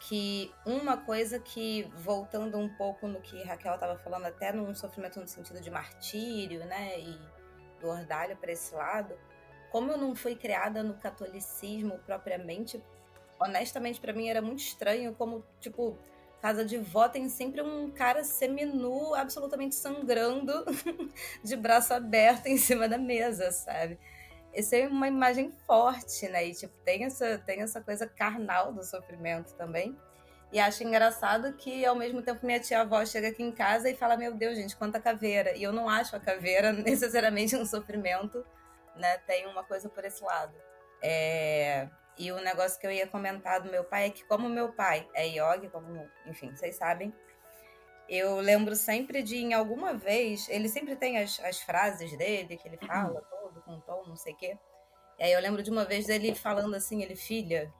[0.00, 5.18] que uma coisa que, voltando um pouco no que Raquel estava falando, até num sofrimento
[5.20, 7.00] no sentido de martírio, né?
[7.00, 7.18] E
[7.86, 9.16] do ordalho para esse lado,
[9.70, 12.82] como eu não fui criada no catolicismo propriamente,
[13.38, 15.96] honestamente para mim era muito estranho como, tipo,
[16.42, 20.52] casa de vó tem sempre um cara seminu absolutamente sangrando
[21.42, 23.98] de braço aberto em cima da mesa, sabe?
[24.52, 26.46] Essa é uma imagem forte, né?
[26.46, 29.96] E tipo, tem essa, tem essa coisa carnal do sofrimento também.
[30.52, 34.16] E acho engraçado que, ao mesmo tempo, minha tia-avó chega aqui em casa e fala:
[34.16, 35.56] Meu Deus, gente, quanta caveira.
[35.56, 38.44] E eu não acho a caveira necessariamente um sofrimento,
[38.94, 39.18] né?
[39.18, 40.54] Tem uma coisa por esse lado.
[41.02, 41.88] É...
[42.18, 45.06] E o negócio que eu ia comentar do meu pai é que, como meu pai
[45.14, 47.12] é yogi, como, enfim, vocês sabem,
[48.08, 52.68] eu lembro sempre de, em alguma vez, ele sempre tem as, as frases dele, que
[52.68, 54.58] ele fala todo com tom, não sei o quê.
[55.18, 57.72] E aí eu lembro de uma vez dele falando assim: ele, filha,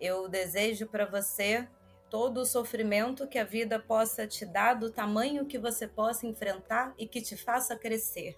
[0.00, 1.68] eu desejo para você
[2.10, 6.92] todo o sofrimento que a vida possa te dar, do tamanho que você possa enfrentar
[6.98, 8.36] e que te faça crescer.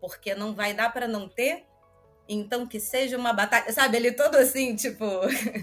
[0.00, 1.66] Porque não vai dar para não ter,
[2.26, 3.70] então que seja uma batalha.
[3.72, 5.04] Sabe, ele todo assim, tipo.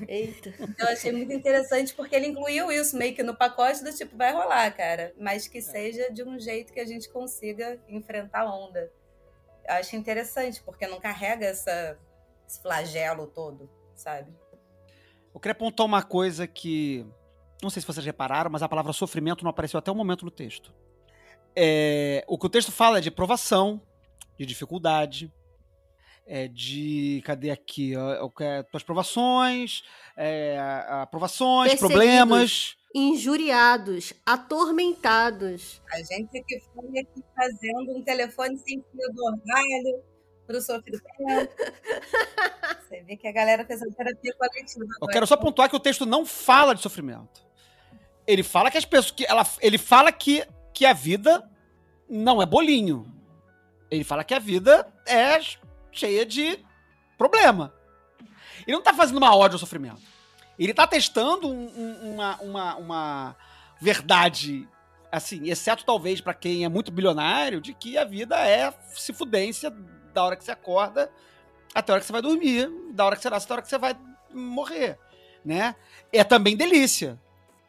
[0.07, 0.53] Eita.
[0.77, 4.31] Eu achei muito interessante porque ele incluiu isso meio que no pacote do tipo, vai
[4.31, 5.13] rolar, cara.
[5.17, 5.61] Mas que é.
[5.61, 8.91] seja de um jeito que a gente consiga enfrentar a onda.
[9.67, 11.97] Eu acho interessante, porque não carrega essa,
[12.47, 14.31] esse flagelo todo, sabe?
[15.33, 17.05] Eu queria apontar uma coisa que
[17.61, 20.31] não sei se vocês repararam, mas a palavra sofrimento não apareceu até o momento no
[20.31, 20.73] texto.
[21.55, 23.81] É, o que o texto fala é de provação,
[24.37, 25.33] de dificuldade,
[26.27, 27.21] é de.
[27.25, 27.93] Cadê aqui?
[28.39, 29.83] É, tuas provações,
[30.15, 30.57] é,
[31.01, 32.75] aprovações, problemas.
[32.93, 35.81] Injuriados, atormentados.
[35.91, 40.03] A gente que foi aqui fazendo um telefone sem fio do orvalho
[40.45, 41.03] pro sofrimento.
[42.87, 44.85] Você vê que a galera fez a terapia coletiva.
[45.01, 47.46] Eu quero só pontuar que o texto não fala de sofrimento.
[48.27, 49.11] Ele fala que as pessoas.
[49.11, 51.49] Que ela, ele fala que, que a vida
[52.09, 53.11] não é bolinho.
[53.89, 55.39] Ele fala que a vida é
[55.91, 56.59] cheia de
[57.17, 57.73] problema.
[58.65, 60.01] Ele não tá fazendo uma ódio ao sofrimento.
[60.59, 63.35] Ele tá testando um, um, uma, uma, uma
[63.79, 64.67] verdade,
[65.11, 69.71] assim, exceto talvez para quem é muito bilionário, de que a vida é se fudência
[70.13, 71.11] da hora que você acorda
[71.73, 73.61] até a hora que você vai dormir, da hora que você nasce até a hora
[73.61, 73.95] que você vai
[74.33, 74.97] morrer,
[75.45, 75.75] né?
[76.11, 77.19] É também delícia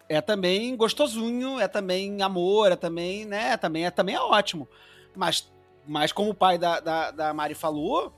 [0.09, 3.57] é também gostosunho, é também amor, é também, né?
[3.57, 4.69] Também é, também é ótimo.
[5.15, 5.53] Mas,
[5.87, 8.13] mas como o pai da, da, da Mari falou,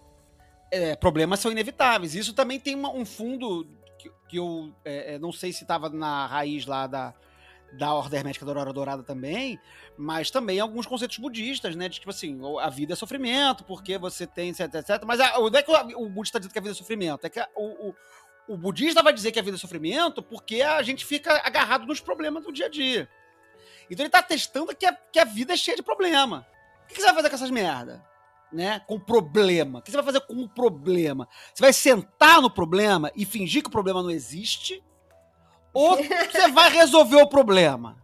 [0.70, 2.14] é, problemas são inevitáveis.
[2.14, 3.66] Isso também tem uma, um fundo
[3.98, 7.12] que, que eu é, é não sei se estava na raiz lá da,
[7.72, 9.58] da Ordem Hermética da Aurora Dourada também,
[9.96, 11.88] mas também alguns conceitos budistas, né?
[11.88, 15.02] De tipo assim, a vida é sofrimento, porque você tem, etc, etc.
[15.06, 17.26] Mas a, é que o, budista está dizendo que a vida é sofrimento?
[17.26, 17.94] É que a, o, o
[18.50, 22.00] o budista vai dizer que a vida é sofrimento porque a gente fica agarrado nos
[22.00, 23.08] problemas do dia a dia.
[23.88, 26.44] Então ele está testando que a, que a vida é cheia de problema.
[26.82, 28.04] O que, que você vai fazer com essas merda?
[28.52, 28.80] Né?
[28.88, 29.78] Com problema.
[29.78, 31.28] O que você vai fazer com o problema?
[31.54, 34.82] Você vai sentar no problema e fingir que o problema não existe?
[35.72, 35.96] Ou
[36.32, 37.96] você vai resolver o problema?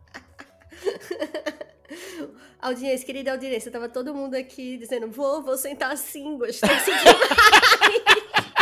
[2.60, 6.70] Audiência, querida audiência, tava todo mundo aqui dizendo, vou, vou sentar assim, gostei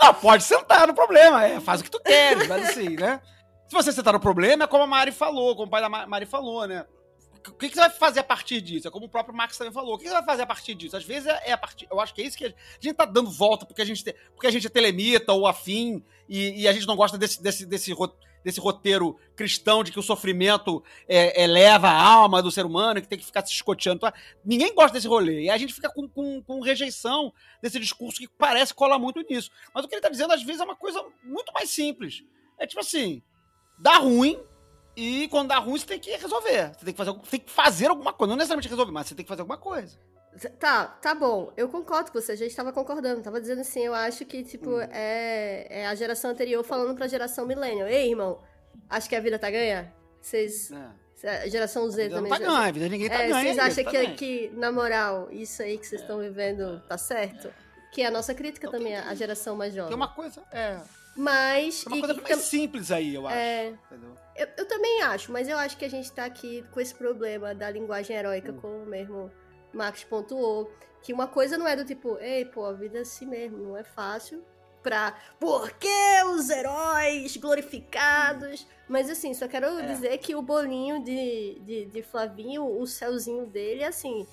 [0.00, 3.20] Não, pode sentar no problema, é, faz o que tu queres, mas assim, né?
[3.66, 6.24] Se você sentar no problema, é como a Mari falou, como o pai da Mari
[6.24, 6.86] falou, né?
[7.46, 8.88] o que, que você vai fazer a partir disso?
[8.88, 9.94] É como o próprio Max também falou.
[9.94, 10.96] O que você vai fazer a partir disso?
[10.96, 11.86] Às vezes é, é a partir.
[11.90, 14.14] Eu acho que é isso que a gente tá dando volta porque a gente, te,
[14.34, 17.66] porque a gente é telemita ou afim e, e a gente não gosta desse, desse,
[17.66, 17.94] desse,
[18.48, 23.06] desse roteiro cristão de que o sofrimento é, eleva a alma do ser humano, que
[23.06, 24.00] tem que ficar se escoteando.
[24.42, 25.42] Ninguém gosta desse rolê.
[25.42, 27.30] E a gente fica com, com, com rejeição
[27.62, 29.50] desse discurso que parece colar muito nisso.
[29.74, 32.24] Mas o que ele tá dizendo, às vezes, é uma coisa muito mais simples.
[32.58, 33.22] É tipo assim:
[33.78, 34.40] dá ruim,
[34.96, 36.72] e quando dá ruim, você tem que resolver.
[36.72, 38.30] Você tem que fazer, tem que fazer alguma coisa.
[38.30, 39.98] Não necessariamente resolver, mas você tem que fazer alguma coisa.
[40.58, 41.52] Tá, tá bom.
[41.56, 42.32] Eu concordo com você.
[42.32, 43.22] A gente estava concordando.
[43.22, 44.80] Tava dizendo assim, eu acho que, tipo, hum.
[44.80, 47.88] é, é, a geração anterior falando pra geração millennial.
[47.88, 48.38] Ei, irmão,
[48.88, 49.92] acho que a vida tá ganha?
[50.20, 50.70] Vocês...
[50.70, 51.48] É.
[51.48, 52.30] Geração Z também.
[52.30, 53.42] Não tá ganha, a vida ninguém tá é, ganha.
[53.42, 57.52] Vocês acham tá que, que, na moral, isso aí que vocês estão vivendo tá certo?
[57.90, 59.88] Que é a nossa crítica então, também, a geração mais jovem.
[59.88, 60.78] Tem uma coisa, é...
[61.18, 61.84] Mas.
[61.84, 63.36] É uma coisa mais simples aí, eu acho.
[63.36, 63.74] É,
[64.36, 67.52] eu, eu, também acho, mas eu acho que a gente tá aqui com esse problema
[67.52, 68.60] da linguagem heróica, hum.
[68.60, 69.28] como mesmo
[69.78, 70.70] Max pontuou.
[71.00, 73.76] Que uma coisa não é do tipo, ei, pô, a vida é assim mesmo, não
[73.76, 74.44] é fácil.
[74.82, 75.16] Pra.
[75.38, 78.66] Por que os heróis glorificados?
[78.88, 79.86] Mas assim, só quero é.
[79.86, 84.26] dizer que o bolinho de, de, de Flavinho, o céuzinho dele, assim.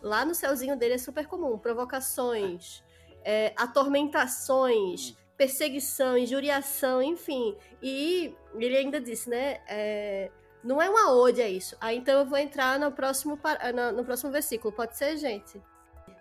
[0.00, 1.58] Lá no céuzinho dele é super comum.
[1.58, 2.82] Provocações,
[3.24, 5.10] é, atormentações.
[5.10, 7.56] Hum perseguição, injuriação, enfim.
[7.82, 9.60] E ele ainda disse, né?
[9.68, 10.30] É,
[10.64, 11.76] não é uma ode a isso.
[11.80, 13.38] Aí então eu vou entrar no próximo,
[13.74, 14.74] no, no próximo versículo.
[14.74, 15.62] Pode ser, gente?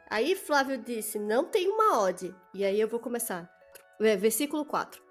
[0.09, 2.35] Aí Flávio disse: não tem uma ode.
[2.53, 3.49] E aí eu vou começar.
[4.01, 5.01] É, versículo 4.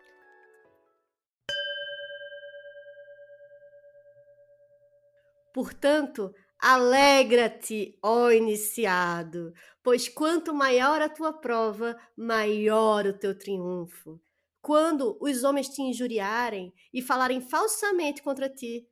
[5.54, 6.32] Portanto,
[6.64, 9.52] Alegra-te, ó iniciado,
[9.82, 14.20] pois quanto maior a tua prova, maior o teu triunfo.
[14.60, 18.86] Quando os homens te injuriarem e falarem falsamente contra ti,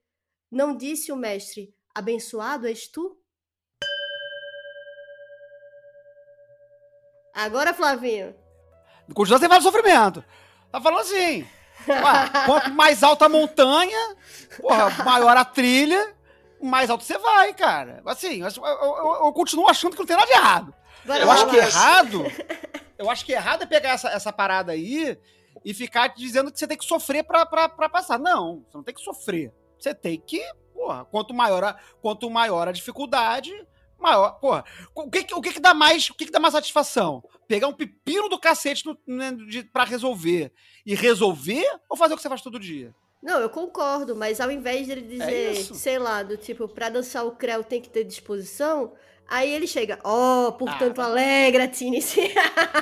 [0.51, 3.17] não disse o mestre: Abençoado és tu?
[7.35, 8.35] Agora, Flavinho.
[9.15, 10.25] Continua sem falar sofrimento.
[10.71, 11.47] Tá falando assim.
[11.89, 14.17] Ué, quanto mais alta a montanha,
[14.61, 16.15] porra, maior a trilha
[16.63, 18.03] mais alto você vai, cara.
[18.07, 20.75] Assim, eu, eu, eu, eu continuo achando que não tem nada de errado.
[21.05, 22.25] Vai eu acho que errado.
[22.99, 25.19] Eu acho que errado é pegar essa, essa parada aí
[25.65, 28.19] e ficar dizendo que você tem que sofrer pra, pra, pra passar.
[28.19, 29.51] Não, você não tem que sofrer.
[29.81, 30.43] Você tem que,
[30.75, 33.53] porra, quanto maior a, quanto maior a dificuldade,
[33.99, 34.33] maior.
[34.41, 36.11] Porra, o que, o que, que dá mais.
[36.11, 37.23] O que, que dá mais satisfação?
[37.47, 39.37] Pegar um pepino do cacete no, né,
[39.73, 40.53] pra resolver
[40.85, 42.95] e resolver ou fazer o que você faz todo dia?
[43.23, 47.27] Não, eu concordo, mas ao invés dele dizer, é sei lá, do tipo, pra dançar
[47.27, 48.95] o creu tem que ter disposição,
[49.31, 51.87] aí ele chega, ó, oh, portanto, ah, alegra-te,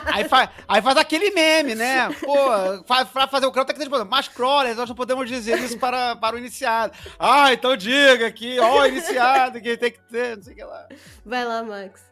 [0.06, 2.08] aí, faz, aí faz aquele meme, né?
[2.20, 4.04] Pô, pra fazer o creu tem que ter.
[4.04, 6.96] Mas, crawlers, nós não podemos dizer isso para, para o iniciado.
[7.18, 10.88] Ah, então diga que, ó, iniciado, que tem que ter, não sei o que lá.
[11.24, 12.08] Vai lá, Max.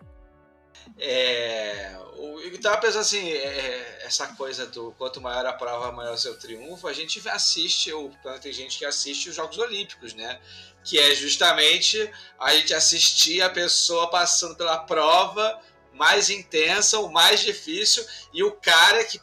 [0.99, 6.15] É, eu tava pensando assim, é, é, essa coisa do quanto maior a prova, maior
[6.15, 8.11] o seu triunfo, a gente assiste, ou
[8.41, 10.41] tem gente que assiste os Jogos Olímpicos, né?
[10.87, 15.61] Que é justamente a gente assistir a pessoa passando pela prova
[15.93, 19.21] mais intensa, o mais difícil, e o cara que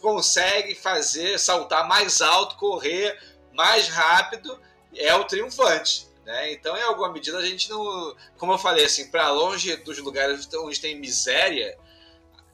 [0.00, 3.18] consegue fazer, saltar mais alto, correr
[3.54, 4.60] mais rápido,
[4.94, 6.06] é o triunfante.
[6.26, 6.52] Né?
[6.52, 8.14] Então, em alguma medida, a gente não.
[8.36, 11.78] Como eu falei, assim, para longe dos lugares onde tem miséria,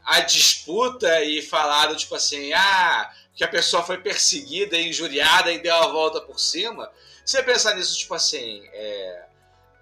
[0.04, 5.74] a disputa e falaram, tipo assim, ah, que a pessoa foi perseguida injuriada e deu
[5.74, 6.90] a volta por cima.
[7.30, 9.24] Você pensar nisso, tipo assim, é,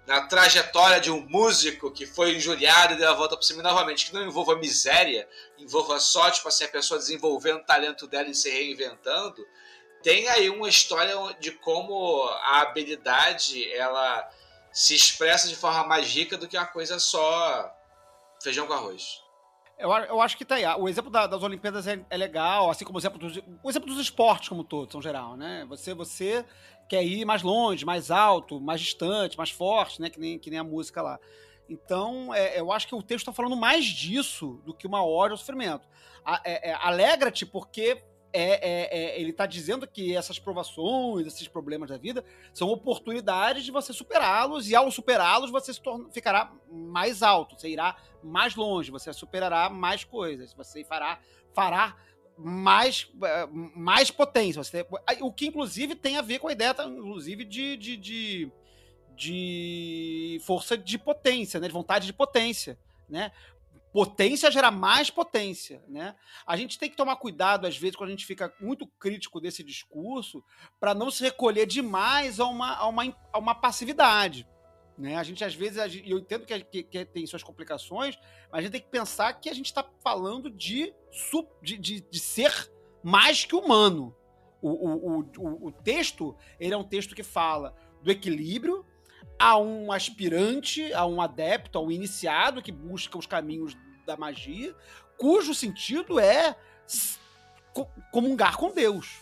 [0.05, 4.05] na trajetória de um músico que foi injuriado e deu a volta por cima, novamente,
[4.05, 5.27] que não envolva miséria,
[5.57, 9.43] envolva só, tipo assim, a pessoa desenvolvendo o talento dela e se reinventando
[10.03, 14.29] tem aí uma história de como a habilidade ela
[14.71, 17.75] se expressa de forma mais rica do que uma coisa só
[18.43, 19.23] feijão com arroz.
[19.79, 20.65] Eu, eu acho que tá aí.
[20.77, 23.89] O exemplo da, das Olimpíadas é, é, legal, assim como o exemplo, dos, o exemplo
[23.89, 25.65] dos esportes como todos, em geral, né?
[25.67, 26.45] Você, você
[26.89, 30.09] quer ir mais longe, mais alto, mais distante, mais forte, né?
[30.09, 31.19] Que nem, que nem a música lá.
[31.69, 35.33] Então, é, eu acho que o texto está falando mais disso do que uma hora
[35.33, 35.87] ao sofrimento.
[36.43, 38.03] É, é, Alegra-te porque
[38.33, 43.63] é, é, é, ele está dizendo que essas provações, esses problemas da vida, são oportunidades
[43.63, 45.71] de você superá-los, e ao superá-los você
[46.11, 51.19] ficará mais alto, você irá mais longe, você superará mais coisas, você fará,
[51.53, 51.95] fará
[52.39, 54.63] mais, eh, mais potência.
[54.63, 54.85] Você,
[55.21, 58.51] o que, inclusive, tem a ver com a ideia, inclusive, de, de, de,
[59.15, 61.67] de força de potência, né?
[61.67, 62.77] de vontade de potência.
[63.07, 63.31] Né?
[63.91, 66.15] potência gera mais potência, né?
[66.45, 69.63] A gente tem que tomar cuidado às vezes quando a gente fica muito crítico desse
[69.63, 70.43] discurso
[70.79, 74.47] para não se recolher demais a uma, a uma, a uma passividade.
[74.99, 75.15] Né?
[75.15, 78.19] A gente, às vezes, e eu entendo que, que, que, tem suas complicações,
[78.51, 80.93] mas a gente tem que pensar que a gente está falando de,
[81.63, 82.69] de, de, de, ser
[83.01, 84.13] mais que humano.
[84.61, 87.73] O, o, o, o texto, ele é um texto que fala
[88.03, 88.85] do equilíbrio
[89.39, 94.75] a um aspirante, a um adepto, a um iniciado que busca os caminhos da magia,
[95.17, 96.57] cujo sentido é
[98.11, 99.21] comungar com Deus,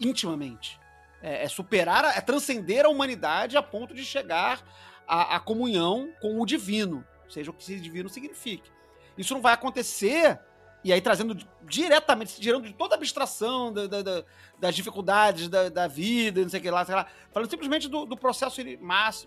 [0.00, 0.78] intimamente.
[1.20, 4.62] É, é superar, é transcender a humanidade a ponto de chegar
[5.06, 8.70] à, à comunhão com o divino, seja o que esse divino signifique.
[9.16, 10.38] Isso não vai acontecer
[10.84, 14.24] e aí trazendo diretamente, tirando de toda a abstração da, da, da,
[14.58, 18.04] das dificuldades da, da, vida, não sei o que lá, sei lá, falando simplesmente do,
[18.04, 18.60] do processo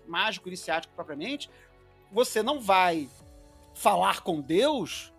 [0.06, 1.48] mágico, iniciático propriamente,
[2.12, 3.08] você não vai
[3.74, 5.12] falar com Deus,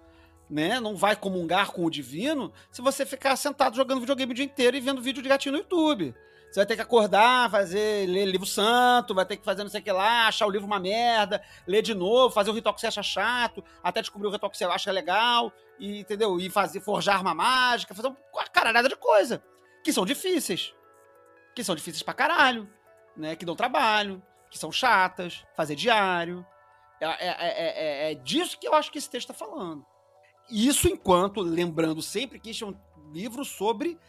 [0.49, 0.79] né?
[0.79, 4.77] Não vai comungar com o divino se você ficar sentado jogando videogame o dia inteiro
[4.77, 6.13] e vendo vídeo de gatinho no YouTube.
[6.49, 9.82] Você vai ter que acordar, fazer, ler livro santo, vai ter que fazer não sei
[9.82, 12.82] o que lá, achar o livro uma merda, ler de novo, fazer o ritual que
[12.82, 16.40] você acha chato, até descobrir o ritual que você acha legal, e, entendeu?
[16.40, 19.44] E fazer, forjar arma mágica, fazer uma caralhada de coisa.
[19.84, 20.74] Que são difíceis.
[21.53, 22.69] Que são difíceis pra caralho,
[23.15, 23.36] né?
[23.36, 26.45] Que dão trabalho, que são chatas, fazer diário.
[26.99, 29.86] É, é, é, é, disso que eu acho que esse texto tá falando.
[30.49, 33.99] Isso enquanto, lembrando sempre que isso é um livro sobre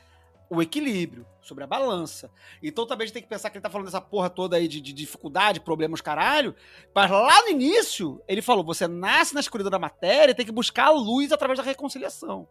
[0.51, 2.31] o equilíbrio, sobre a balança.
[2.63, 4.67] Então também a gente tem que pensar que ele tá falando dessa porra toda aí
[4.67, 6.55] de, de dificuldade, problemas, caralho.
[6.95, 10.53] Mas lá no início, ele falou: você nasce na escuridão da matéria e tem que
[10.53, 12.49] buscar a luz através da reconciliação.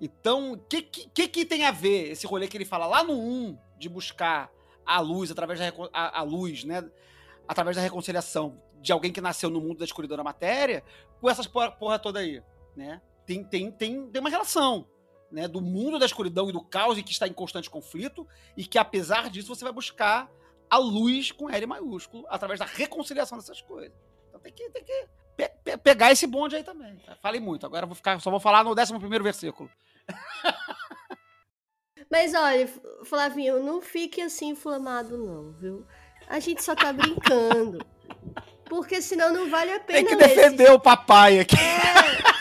[0.00, 3.12] Então, o que, que, que, tem a ver esse rolê que ele fala lá no
[3.12, 4.50] 1 de buscar
[4.84, 6.88] a luz através da a, a luz, né?
[7.46, 10.82] Através da reconciliação de alguém que nasceu no mundo da escuridão da matéria,
[11.20, 12.42] com essas porra, porra toda aí,
[12.74, 13.00] né?
[13.26, 14.86] Tem, tem, tem, tem uma relação
[15.30, 18.26] né, do mundo da escuridão e do caos e que está em constante conflito,
[18.56, 20.30] e que apesar disso você vai buscar
[20.68, 23.92] a luz com L maiúsculo através da reconciliação dessas coisas.
[24.28, 26.96] Então tem que, tem que pe pe pegar esse bonde aí também.
[26.98, 27.16] Tá?
[27.16, 29.70] Falei muito, agora vou ficar, só vou falar no 11 versículo.
[32.10, 32.68] Mas olha,
[33.04, 35.86] Flavinho, não fique assim inflamado, não, viu?
[36.28, 37.84] A gente só tá brincando.
[38.64, 39.98] Porque senão não vale a pena.
[39.98, 40.72] Tem que defender esse...
[40.72, 41.56] o papai aqui.
[41.56, 42.39] É.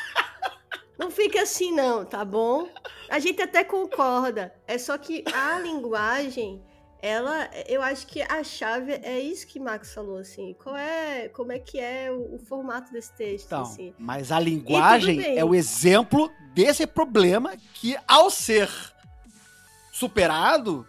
[1.00, 2.68] Não fica assim, não, tá bom?
[3.10, 4.54] A gente até concorda.
[4.68, 6.62] É só que a linguagem,
[7.02, 10.54] ela, eu acho que a chave é isso que Max falou, assim.
[10.62, 13.94] Qual é, como é que é o, o formato desse texto, então, assim.
[13.98, 18.70] Mas a linguagem é o exemplo desse problema que, ao ser
[19.94, 20.86] superado,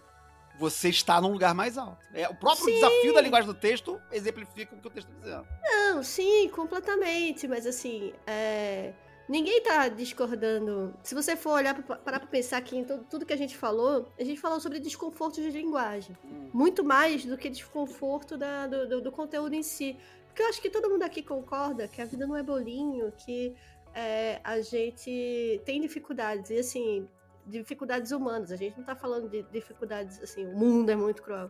[0.59, 2.05] você está num lugar mais alto.
[2.13, 2.73] É, o próprio sim.
[2.73, 5.47] desafio da linguagem do texto exemplifica o que o texto está dizendo.
[5.63, 7.47] Não, sim, completamente.
[7.47, 8.91] Mas assim, é
[9.31, 10.93] Ninguém está discordando.
[11.01, 13.55] Se você for olhar para parar para pensar aqui em tudo, tudo que a gente
[13.55, 16.17] falou, a gente falou sobre desconforto de linguagem.
[16.25, 16.49] Hum.
[16.53, 19.97] Muito mais do que desconforto da, do, do, do, conteúdo em si.
[20.27, 23.55] Porque eu acho que todo mundo aqui concorda que a vida não é bolinho, que
[23.93, 26.51] é, a gente tem dificuldades.
[26.51, 27.07] E assim,
[27.47, 28.51] dificuldades humanas.
[28.51, 31.49] A gente não está falando de dificuldades assim, o mundo é muito cruel.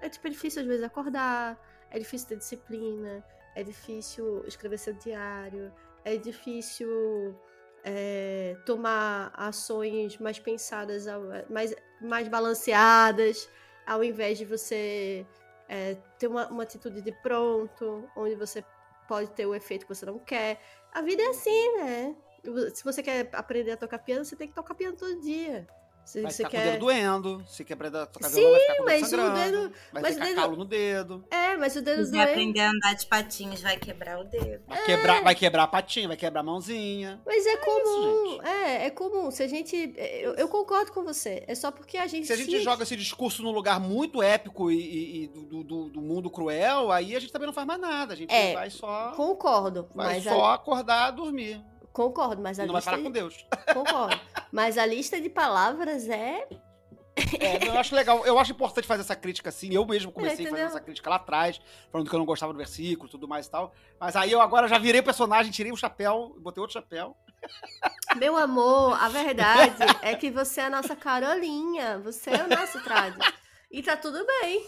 [0.00, 3.22] É tipo, é difícil às vezes acordar, é difícil ter disciplina,
[3.54, 5.70] é difícil escrever seu diário
[6.08, 7.38] é difícil
[7.84, 11.06] é, tomar ações mais pensadas,
[11.48, 13.48] mais, mais balanceadas,
[13.86, 15.26] ao invés de você
[15.68, 18.64] é, ter uma, uma atitude de pronto, onde você
[19.06, 20.60] pode ter o efeito que você não quer.
[20.92, 22.16] A vida é assim, né?
[22.74, 25.66] Se você quer aprender a tocar piano, você tem que tocar piano todo dia.
[26.08, 26.62] Se vai você ficar quer...
[26.62, 29.28] com o dedo doendo, se quebrar da tocar Sim, vai ficar com o dedo sangrando,
[29.28, 29.74] o dedo...
[29.92, 30.36] vai mas ter dedo...
[30.36, 31.24] calo no dedo.
[31.30, 32.30] É, mas o dedo Se doendo...
[32.30, 34.62] aprender a andar de patins, vai quebrar o dedo.
[34.66, 34.84] Vai, é.
[34.86, 37.20] quebrar, vai quebrar a patinha, vai quebrar a mãozinha.
[37.26, 39.30] Mas é, é comum, isso, é, é comum.
[39.30, 39.92] Se a gente...
[39.98, 42.26] Eu, eu, concordo com você, é só porque a gente...
[42.26, 42.60] Se a gente se...
[42.62, 46.90] joga esse discurso num lugar muito épico e, e, e do, do, do, mundo cruel,
[46.90, 49.12] aí a gente também não faz mais nada, a gente é, vai só...
[49.14, 49.86] concordo.
[49.94, 50.54] Vai só a...
[50.54, 51.62] acordar, dormir.
[51.92, 52.90] Concordo, mas a não lista.
[52.90, 53.46] Não vai falar com Deus.
[53.74, 54.18] Concordo.
[54.52, 56.46] Mas a lista de palavras é.
[57.40, 59.72] É, eu acho legal, eu acho importante fazer essa crítica assim.
[59.72, 61.60] Eu mesmo comecei é, fazendo essa crítica lá atrás,
[61.90, 63.72] falando que eu não gostava do versículo tudo mais e tal.
[63.98, 67.16] Mas aí eu agora já virei personagem, tirei o chapéu, botei outro chapéu.
[68.16, 71.98] Meu amor, a verdade é que você é a nossa Carolinha.
[71.98, 73.18] Você é o nosso trade.
[73.70, 74.66] E tá tudo bem.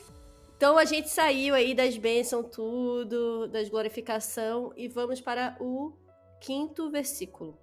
[0.56, 5.96] Então a gente saiu aí das bênçãos, tudo, das glorificação, e vamos para o
[6.38, 7.58] quinto versículo.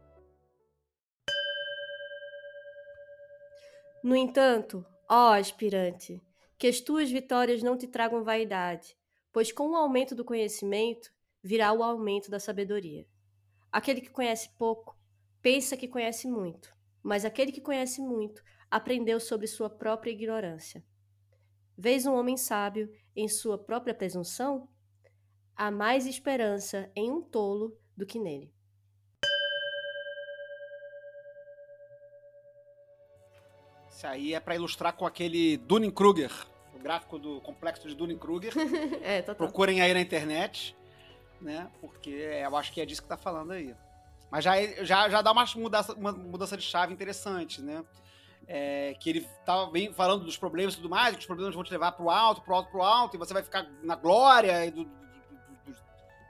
[4.08, 6.24] No entanto, ó aspirante,
[6.58, 8.98] que as tuas vitórias não te tragam vaidade,
[9.34, 11.12] pois com o aumento do conhecimento
[11.44, 13.06] virá o aumento da sabedoria.
[13.70, 14.98] Aquele que conhece pouco
[15.42, 16.74] pensa que conhece muito,
[17.04, 20.82] mas aquele que conhece muito aprendeu sobre sua própria ignorância.
[21.78, 24.70] Vês um homem sábio em sua própria presunção?
[25.54, 28.57] há mais esperança em um tolo do que nele.
[33.98, 36.32] Isso aí é para ilustrar com aquele Dunning-Kruger,
[36.72, 38.54] o gráfico do complexo de Dunning-Kruger.
[39.02, 39.48] é, total.
[39.48, 40.78] Procurem aí na internet,
[41.42, 41.68] né?
[41.82, 43.74] Porque eu acho que é disso que tá falando aí.
[44.30, 44.54] Mas já,
[44.84, 47.84] já, já dá uma mudança, uma mudança de chave interessante, né?
[48.48, 51.64] É, que ele tava bem falando dos problemas e tudo mais, que os problemas vão
[51.64, 54.84] te levar pro alto, pro alto, pro alto, e você vai ficar na glória do,
[54.84, 54.92] do,
[55.66, 55.76] do,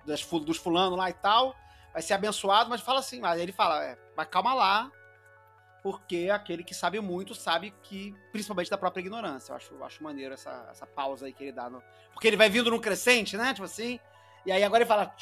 [0.06, 1.54] das, dos fulano lá e tal,
[1.92, 4.90] vai ser abençoado, mas fala assim, mas ele fala, é, mas calma lá,
[5.88, 9.54] porque aquele que sabe muito sabe que, principalmente da própria ignorância.
[9.54, 11.70] Eu acho, eu acho maneiro essa, essa pausa aí que ele dá.
[11.70, 11.82] No...
[12.12, 13.54] Porque ele vai vindo num crescente, né?
[13.54, 13.98] Tipo assim.
[14.46, 15.16] E aí agora ele fala,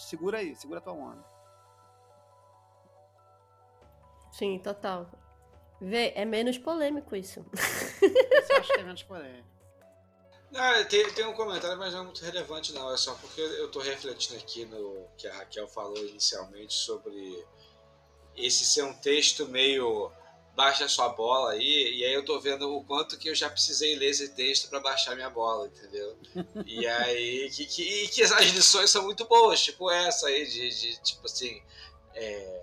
[0.00, 1.24] segura aí, segura a tua onda.
[4.32, 5.08] Sim, total.
[5.80, 7.46] Vê, é menos polêmico isso.
[7.54, 9.46] Isso eu acho que é menos polêmico.
[10.50, 12.92] Não, tem, tem um comentário, mas não é muito relevante, não.
[12.92, 17.46] É só porque eu tô refletindo aqui no que a Raquel falou inicialmente sobre
[18.38, 20.10] esse ser um texto meio
[20.54, 23.94] baixa sua bola aí, e aí eu tô vendo o quanto que eu já precisei
[23.94, 26.18] ler esse texto para baixar minha bola, entendeu?
[26.66, 31.00] E aí, que, que, que as lições são muito boas, tipo essa aí, de, de
[31.00, 31.62] tipo assim,
[32.12, 32.62] é,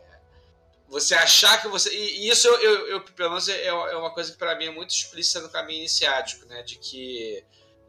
[0.87, 1.89] você achar que você.
[1.93, 4.71] E, isso, eu, eu, eu, pelo menos, é, é uma coisa que para mim é
[4.71, 6.63] muito explícita no caminho iniciático, né?
[6.63, 7.43] De que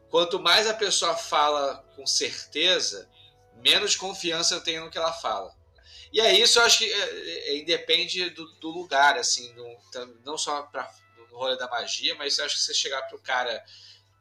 [0.09, 3.09] quanto mais a pessoa fala com certeza,
[3.55, 5.53] menos confiança eu tenho no que ela fala.
[6.11, 9.77] E é isso, eu acho que é, é, independe do, do, lugar, assim, no,
[10.25, 10.89] não só para
[11.31, 13.63] no rolê da magia, mas eu acho que você chegar pro cara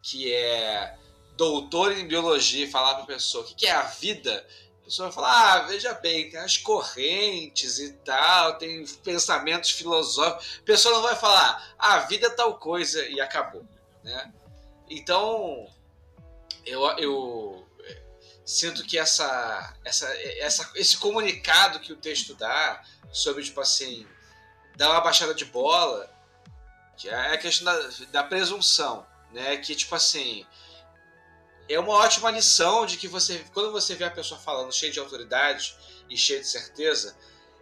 [0.03, 0.97] que é
[1.37, 4.47] doutor em biologia e falar pra pessoa o que, que é a vida,
[4.81, 10.61] a pessoa vai falar, ah, veja bem, tem as correntes e tal, tem pensamentos filosóficos.
[10.61, 13.67] A pessoa não vai falar, ah, a vida é tal coisa e acabou,
[14.05, 14.33] né?
[14.89, 15.69] Então,
[16.65, 17.66] eu, eu
[18.47, 20.07] sinto que essa, essa,
[20.39, 22.81] essa, esse comunicado que o texto dá
[23.13, 24.07] sobre, tipo assim,
[24.77, 26.09] dar uma baixada de bola,
[26.97, 29.57] que é a questão da, da presunção, né?
[29.57, 30.47] Que, tipo assim,
[31.69, 35.01] é uma ótima lição de que você, quando você vê a pessoa falando cheia de
[35.01, 35.77] autoridade
[36.09, 37.17] e cheia de certeza,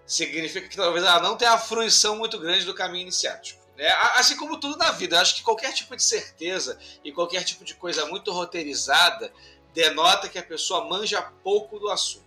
[0.07, 3.65] significa que talvez ela não tenha a fruição muito grande do caminho iniciático.
[3.75, 3.89] Né?
[4.17, 7.75] Assim como tudo na vida, acho que qualquer tipo de certeza e qualquer tipo de
[7.75, 9.33] coisa muito roteirizada
[9.75, 12.25] denota que a pessoa manja pouco do assunto.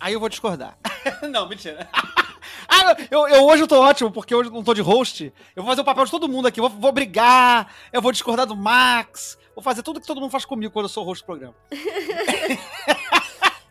[0.00, 0.76] Aí eu vou discordar.
[1.30, 1.88] não, mentira.
[2.68, 5.32] ah, eu, eu, hoje eu tô ótimo, porque hoje eu não tô de host.
[5.54, 6.60] Eu vou fazer o papel de todo mundo aqui.
[6.60, 9.38] Vou, vou brigar, eu vou discordar do Max.
[9.54, 11.54] Vou fazer tudo que todo mundo faz comigo quando eu sou host do programa.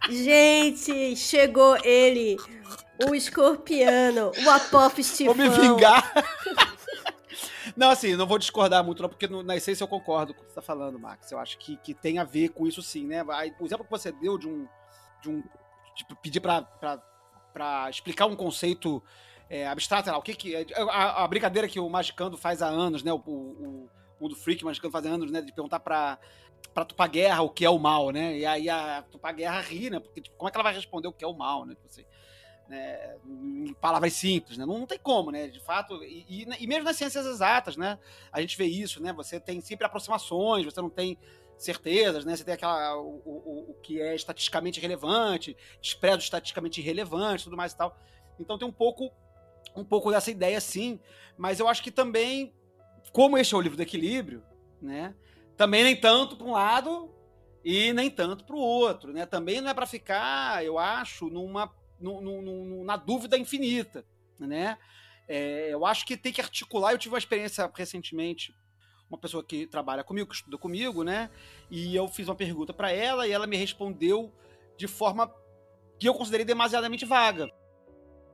[0.10, 2.38] Gente, chegou ele,
[3.07, 5.34] o escorpiano, o apófistifão.
[5.34, 6.11] Vou me vingar.
[7.76, 10.45] Não, assim, não vou discordar muito, não, porque no, na essência eu concordo com o
[10.45, 11.32] que você tá falando, Max.
[11.32, 13.24] Eu acho que, que tem a ver com isso sim, né?
[13.60, 14.68] O exemplo que você deu de um.
[15.22, 15.44] De um
[15.95, 19.02] tipo, pedir pra explicar um conceito
[19.49, 20.56] é, abstrato, lá, o que que.
[20.56, 23.14] É, a, a, brincadeira que o Magicando faz há anos, né?
[23.14, 23.90] O, o, o
[24.20, 25.41] Mundo Freak Magicando faz há anos, né?
[25.41, 26.18] De perguntar pra,
[26.74, 28.38] pra Tupá Guerra o que é o mal, né?
[28.38, 29.99] E aí a Tupá Guerra ri, né?
[29.99, 31.76] Porque tipo, como é que ela vai responder o que é o mal, né?
[31.76, 32.06] Tipo assim,
[32.68, 34.65] né, em palavras simples, né?
[34.65, 35.48] Não, não, tem como, né?
[35.48, 37.99] De fato, e, e, e, mesmo nas ciências exatas, né?
[38.31, 39.14] A gente vê isso, né?
[39.14, 41.18] Você tem sempre aproximações, você não tem
[41.57, 42.35] certezas, né?
[42.35, 47.73] Você tem aquela o, o, o que é estatisticamente relevante, desprezo estatisticamente irrelevante, tudo mais
[47.73, 47.98] e tal.
[48.40, 49.11] Então tem um pouco
[49.76, 50.99] um pouco dessa ideia, sim.
[51.38, 52.53] Mas eu acho que também,
[53.11, 54.44] como este é o livro do equilíbrio,
[54.81, 55.15] né?
[55.57, 57.14] Também nem tanto para um lado
[57.64, 59.26] e nem tanto para o outro, né?
[59.26, 61.72] Também não é para ficar, eu acho, numa
[62.04, 64.06] no, no, no, na dúvida infinita,
[64.38, 64.78] né?
[65.28, 66.92] É, eu acho que tem que articular.
[66.92, 68.54] Eu tive uma experiência recentemente,
[69.10, 71.30] uma pessoa que trabalha comigo, que estuda comigo, né?
[71.72, 74.34] E eu fiz uma pergunta para ela e ela me respondeu
[74.78, 75.34] de forma
[75.98, 77.50] que eu considerei demasiadamente vaga.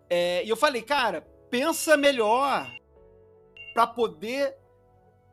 [0.09, 1.21] É, e eu falei, cara,
[1.51, 2.67] pensa melhor
[3.73, 4.57] para poder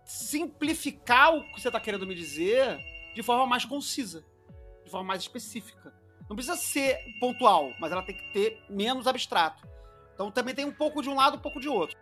[0.05, 2.79] simplificar o que você está querendo me dizer
[3.15, 4.23] de forma mais concisa,
[4.85, 5.95] de forma mais específica.
[6.29, 9.67] Não precisa ser pontual, mas ela tem que ter menos abstrato.
[10.15, 11.97] Então também tem um pouco de um lado, um pouco de outro.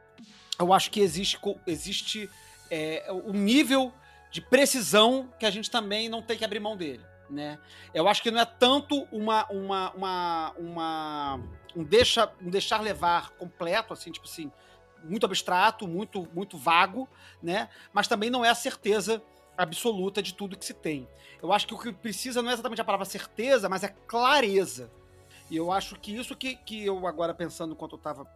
[0.58, 2.30] Eu acho que existe, existe
[2.70, 3.92] é, um nível
[4.30, 7.04] de precisão que a gente também não tem que abrir mão dele.
[7.28, 7.58] Né?
[7.92, 11.40] Eu acho que não é tanto uma, uma, uma, uma
[11.74, 14.50] um, deixa, um deixar levar completo, assim, tipo assim,
[15.02, 17.08] muito abstrato, muito, muito vago,
[17.42, 17.68] né?
[17.92, 19.22] Mas também não é a certeza
[19.56, 21.08] absoluta de tudo que se tem.
[21.42, 24.90] Eu acho que o que precisa não é exatamente a palavra certeza, mas é clareza.
[25.50, 28.26] E eu acho que isso que, que eu agora pensando enquanto eu estava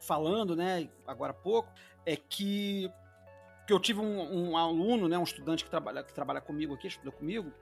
[0.00, 1.70] falando, né, agora há pouco,
[2.04, 2.90] é que,
[3.66, 6.86] que eu tive um, um, aluno, né, um estudante que trabalha, que trabalha comigo aqui,
[6.86, 7.52] estuda comigo,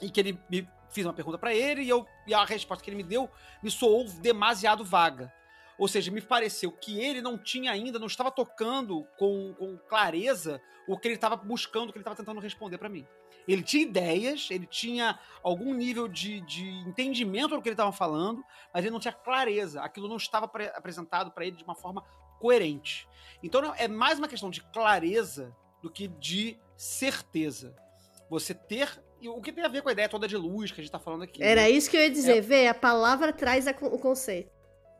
[0.00, 2.90] e que ele me fiz uma pergunta para ele e, eu, e a resposta que
[2.90, 3.28] ele me deu
[3.62, 5.32] me soou demasiado vaga.
[5.78, 10.60] Ou seja, me pareceu que ele não tinha ainda, não estava tocando com, com clareza
[10.86, 13.06] o que ele estava buscando, o que ele estava tentando responder para mim.
[13.46, 18.42] Ele tinha ideias, ele tinha algum nível de, de entendimento do que ele estava falando,
[18.72, 19.82] mas ele não tinha clareza.
[19.82, 22.02] Aquilo não estava apresentado para ele de uma forma
[22.38, 23.08] coerente.
[23.42, 27.74] Então não, é mais uma questão de clareza do que de certeza.
[28.30, 29.02] Você ter.
[29.26, 30.98] O que tem a ver com a ideia toda de luz que a gente está
[30.98, 31.42] falando aqui.
[31.42, 31.70] Era né?
[31.70, 32.40] isso que eu ia dizer, é...
[32.40, 34.53] vê, a palavra traz a, o conceito.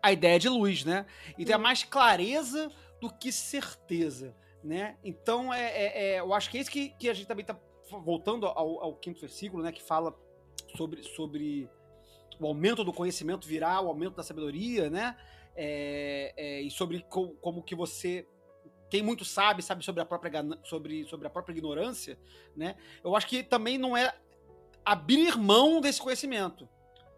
[0.05, 1.07] A ideia de luz, né?
[1.39, 1.61] Então hum.
[1.61, 2.71] é mais clareza
[3.01, 4.99] do que certeza, né?
[5.03, 7.59] Então é, é, é, eu acho que é isso que, que a gente também está
[7.91, 9.73] voltando ao, ao, quinto versículo, né?
[9.73, 10.15] Que fala
[10.77, 11.71] sobre, sobre
[12.39, 15.17] o aumento do conhecimento virá o aumento da sabedoria, né?
[15.57, 18.27] É, é, e sobre co, como que você
[18.91, 20.31] quem muito sabe, sabe sobre a própria,
[20.65, 22.19] sobre, sobre a própria ignorância,
[22.55, 22.77] né?
[23.03, 24.15] Eu acho que também não é
[24.85, 26.69] abrir mão desse conhecimento,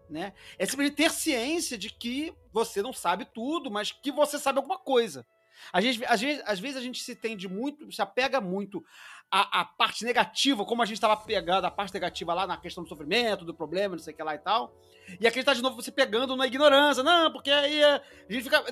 [0.09, 0.33] né?
[0.57, 4.77] É simplesmente ter ciência de que você não sabe tudo, mas que você sabe alguma
[4.77, 5.25] coisa.
[5.73, 8.83] Às vezes, às vezes, às vezes a gente se tende muito, se apega muito
[9.31, 12.83] à, à parte negativa, como a gente estava pegando a parte negativa lá na questão
[12.83, 14.73] do sofrimento, do problema, não sei o que lá e tal.
[15.19, 17.01] E aqui está de novo você pegando na ignorância.
[17.03, 18.63] Não, porque aí a gente fica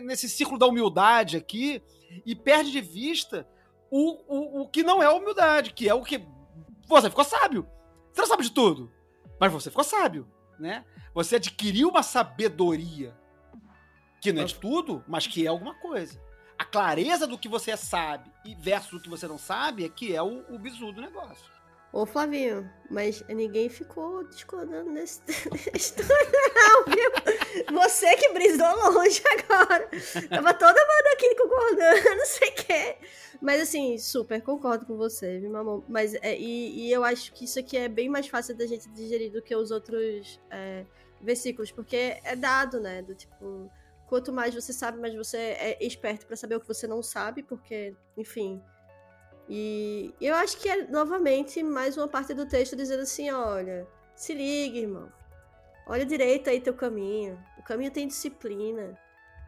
[0.00, 1.82] nesse círculo da humildade aqui
[2.24, 3.46] e perde de vista
[3.90, 6.26] o, o, o que não é humildade, que é o que.
[6.86, 7.66] Você ficou sábio.
[8.12, 8.92] Você não sabe de tudo,
[9.40, 10.28] mas você ficou sábio,
[10.62, 10.84] né?
[11.12, 13.14] Você adquiriu uma sabedoria
[14.20, 16.18] que não é de tudo, mas que é alguma coisa.
[16.56, 20.14] A clareza do que você sabe e versus o que você não sabe é que
[20.14, 21.51] é o, o bizu do negócio.
[21.92, 27.70] Ô, Flavinho, mas ninguém ficou discordando nesse não, viu?
[27.70, 29.90] Você que brisou longe agora.
[30.30, 32.96] Tava toda mundo aqui concordando, não sei o quê.
[33.42, 35.84] Mas assim, super, concordo com você, viu, mamão?
[35.86, 38.88] Mas, é, e, e, eu acho que isso aqui é bem mais fácil da gente
[38.88, 40.86] digerir do que os outros é,
[41.20, 43.02] versículos, porque é dado, né?
[43.02, 43.70] Do tipo,
[44.08, 47.42] quanto mais você sabe, mais você é esperto para saber o que você não sabe,
[47.42, 48.62] porque, enfim
[49.48, 54.34] e eu acho que é novamente mais uma parte do texto dizendo assim: olha, se
[54.34, 55.12] liga, irmão.
[55.86, 57.42] Olha direito aí teu caminho.
[57.58, 58.98] O caminho tem disciplina.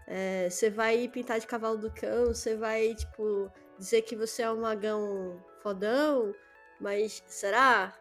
[0.06, 4.50] É, você vai pintar de cavalo do cão, você vai, tipo, dizer que você é
[4.50, 6.34] um magão fodão,
[6.80, 7.94] mas será?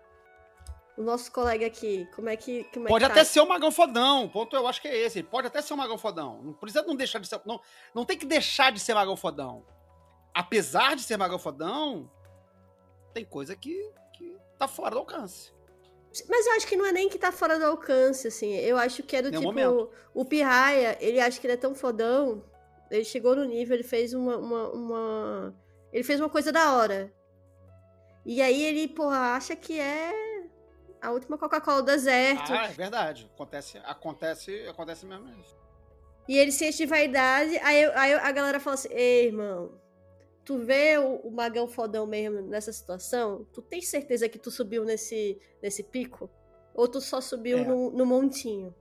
[0.97, 2.65] O nosso colega aqui, como é que.
[2.65, 3.25] Como é pode que até tá?
[3.25, 4.25] ser um magão fodão.
[4.25, 5.19] O ponto eu acho que é esse.
[5.19, 6.41] Ele pode até ser um magão fodão.
[6.43, 7.39] Não precisa não deixar de ser.
[7.45, 7.61] Não,
[7.95, 9.63] não tem que deixar de ser magão fodão
[10.33, 12.09] apesar de ser magão fodão,
[13.13, 15.53] tem coisa que, que tá fora do alcance.
[16.29, 18.53] Mas eu acho que não é nem que tá fora do alcance, assim.
[18.53, 19.53] Eu acho que é do Nenhum tipo.
[19.53, 19.89] Momento.
[20.13, 22.43] O Pirraia, ele acha que ele é tão fodão.
[22.91, 25.55] Ele chegou no nível, ele fez uma, uma, uma.
[25.91, 27.11] Ele fez uma coisa da hora.
[28.23, 30.13] E aí ele, porra, acha que é
[31.01, 32.53] a última Coca-Cola do deserto.
[32.53, 33.29] Ah, é verdade.
[33.33, 35.57] Acontece, acontece, acontece mesmo isso.
[36.27, 37.57] E ele se enche de vaidade.
[37.57, 39.71] Aí, aí a galera fala assim: Ei, irmão,
[40.43, 44.83] tu vê o, o, magão fodão mesmo nessa situação, tu tem certeza que tu subiu
[44.83, 46.29] nesse, nesse pico?
[46.73, 47.63] Ou tu só subiu é.
[47.63, 48.73] no, no, montinho?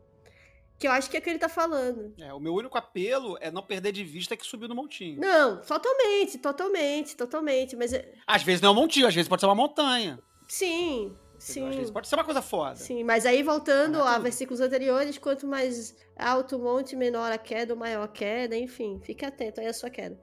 [0.79, 2.13] Que eu acho que é o que ele tá falando.
[2.19, 5.21] É, o meu único apelo é não perder de vista que subiu no montinho.
[5.21, 7.77] Não, totalmente, totalmente, totalmente.
[7.77, 7.93] Mas.
[7.93, 10.19] É às vezes não é um montinho, às vezes pode ser uma montanha.
[10.49, 11.69] Sim, Sim.
[11.69, 12.77] Às vezes pode ser uma coisa foda.
[12.77, 17.39] Sim, mas aí voltando é a versículos anteriores, quanto mais alto o monte, menor a
[17.39, 20.17] queda, ou maior a queda, enfim, fique atento aí à sua queda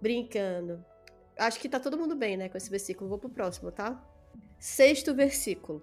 [0.00, 0.84] brincando.
[1.36, 3.08] Acho que tá todo mundo bem, né, com esse versículo.
[3.08, 4.02] Vou pro próximo, tá?
[4.58, 5.82] Sexto versículo.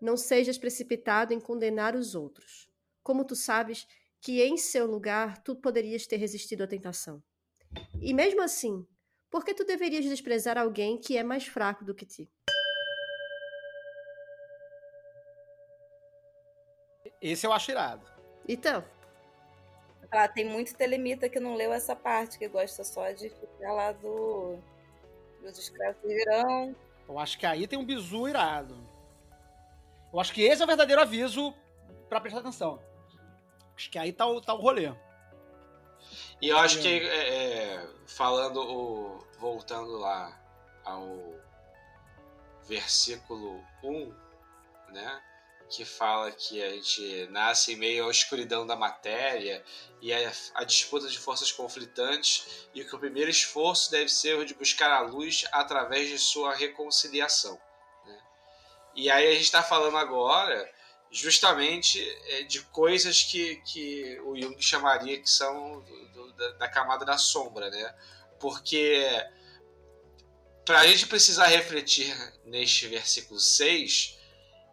[0.00, 2.68] Não sejas precipitado em condenar os outros.
[3.02, 3.86] Como tu sabes
[4.20, 7.22] que em seu lugar tu poderias ter resistido à tentação.
[8.00, 8.86] E mesmo assim,
[9.30, 12.30] por que tu deverias desprezar alguém que é mais fraco do que ti?
[17.20, 18.11] Esse eu acho irado.
[18.48, 18.84] Então.
[20.10, 23.92] Ah, tem muito telemita que não leu essa parte, que gosta só de ficar lá
[23.92, 24.58] do.
[25.40, 26.76] Dos escravos virão.
[27.08, 28.76] Eu acho que aí tem um bizu irado.
[30.12, 31.54] Eu acho que esse é o verdadeiro aviso
[32.08, 32.78] para prestar atenção.
[33.74, 34.92] Acho que aí tá o, tá o rolê.
[36.40, 40.38] E eu acho que, é, é, falando, o, voltando lá
[40.84, 41.34] ao
[42.68, 44.14] versículo 1,
[44.92, 45.22] né?
[45.72, 49.64] Que fala que a gente nasce em meio à escuridão da matéria
[50.02, 54.44] e a, a, disputa de forças conflitantes e que o primeiro esforço deve ser o
[54.44, 57.58] de buscar a luz através de sua reconciliação.
[58.04, 58.20] Né?
[58.94, 60.70] E aí a gente está falando agora
[61.10, 66.68] justamente é, de coisas que, que o Jung chamaria que são do, do, da, da
[66.68, 67.94] camada da sombra, né?
[68.38, 69.06] Porque
[70.66, 74.18] para a gente precisar refletir neste versículo 6,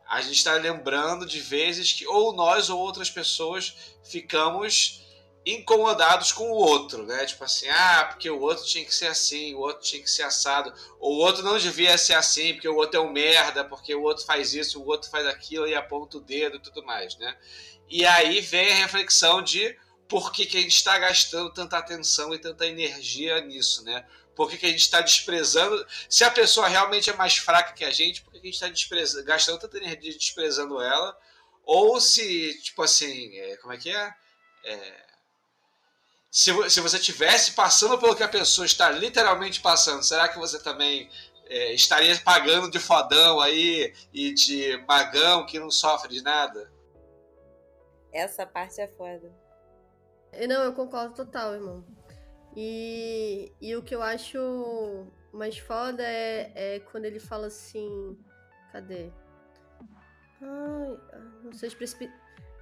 [0.10, 5.06] a gente está lembrando de vezes que ou nós ou outras pessoas ficamos
[5.46, 7.26] incomodados com o outro, né?
[7.26, 10.24] Tipo assim, ah, porque o outro tinha que ser assim, o outro tinha que ser
[10.24, 13.94] assado, ou o outro não devia ser assim, porque o outro é um merda, porque
[13.94, 17.16] o outro faz isso, o outro faz aquilo e aponta o dedo e tudo mais,
[17.18, 17.38] né?
[17.88, 19.78] E aí vem a reflexão de
[20.08, 24.06] por que, que a gente está gastando tanta atenção e tanta energia nisso, né?
[24.40, 25.86] Por que, que a gente está desprezando?
[26.08, 28.94] Se a pessoa realmente é mais fraca que a gente, por que, que a gente
[28.94, 31.14] está gastando tanta energia desprezando ela?
[31.66, 34.16] Ou se, tipo assim, é, como é que é?
[34.64, 35.06] é
[36.32, 40.58] se, se você tivesse passando pelo que a pessoa está literalmente passando, será que você
[40.58, 41.12] também
[41.48, 46.72] é, estaria pagando de fodão aí e de magão que não sofre de nada?
[48.14, 49.30] Essa parte é foda.
[50.48, 51.99] Não, eu concordo total, irmão.
[52.56, 58.18] E, e o que eu acho mais foda é, é quando ele fala assim.
[58.72, 59.12] Cadê?
[60.42, 60.98] Ai,
[61.44, 61.76] não seja,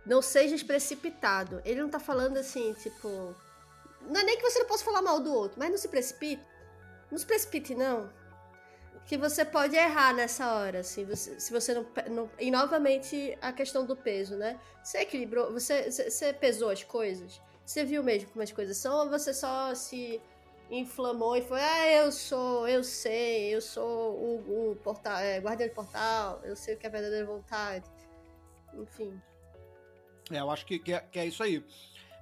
[0.05, 0.21] não
[0.65, 1.61] precipitado.
[1.65, 3.35] Ele não tá falando assim, tipo.
[4.01, 6.41] Não é nem que você não possa falar mal do outro, mas não se precipite.
[7.11, 8.09] Não se precipite, não.
[9.05, 12.29] Que você pode errar nessa hora, assim, você, se você não, não.
[12.39, 14.59] E novamente a questão do peso, né?
[14.83, 17.41] Você equilibrou, você, você pesou as coisas.
[17.67, 20.21] Você viu mesmo como as coisas são ou você só se
[20.71, 25.67] inflamou e foi, ah, eu sou, eu sei, eu sou o, o portal, é, guardião
[25.67, 27.85] de portal, eu sei o que é verdadeira vontade.
[28.73, 29.21] Enfim.
[30.31, 31.61] É, eu acho que, que, é, que é isso aí.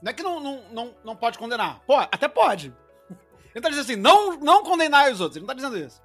[0.01, 1.79] Não é que não, não, não, não pode condenar.
[1.81, 2.73] Pô, até pode.
[3.53, 5.37] Ele tá dizendo assim, não, não condenar os outros.
[5.37, 6.01] Ele não tá dizendo isso.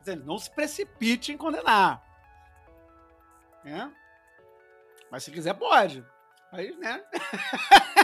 [0.00, 2.02] Dizendo, não se precipite em condenar.
[3.62, 3.90] É?
[5.10, 6.02] Mas se quiser, pode.
[6.50, 7.04] Aí, né?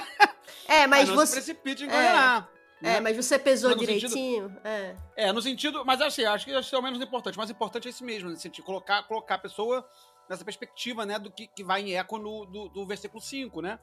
[0.68, 1.40] É, mas, mas não você.
[1.40, 2.50] Se precipite em condenar.
[2.80, 2.96] É, né?
[2.96, 4.48] é, mas você pesou direitinho.
[4.48, 4.60] Sentido...
[4.64, 4.96] É.
[5.16, 5.84] é, no sentido.
[5.84, 7.34] Mas assim, acho que isso é o menos importante.
[7.34, 8.64] O mais importante é esse mesmo, nesse sentido.
[8.64, 9.88] Colocar, colocar a pessoa
[10.28, 11.18] nessa perspectiva, né?
[11.18, 13.78] Do que, que vai em eco no, do, do versículo 5, né?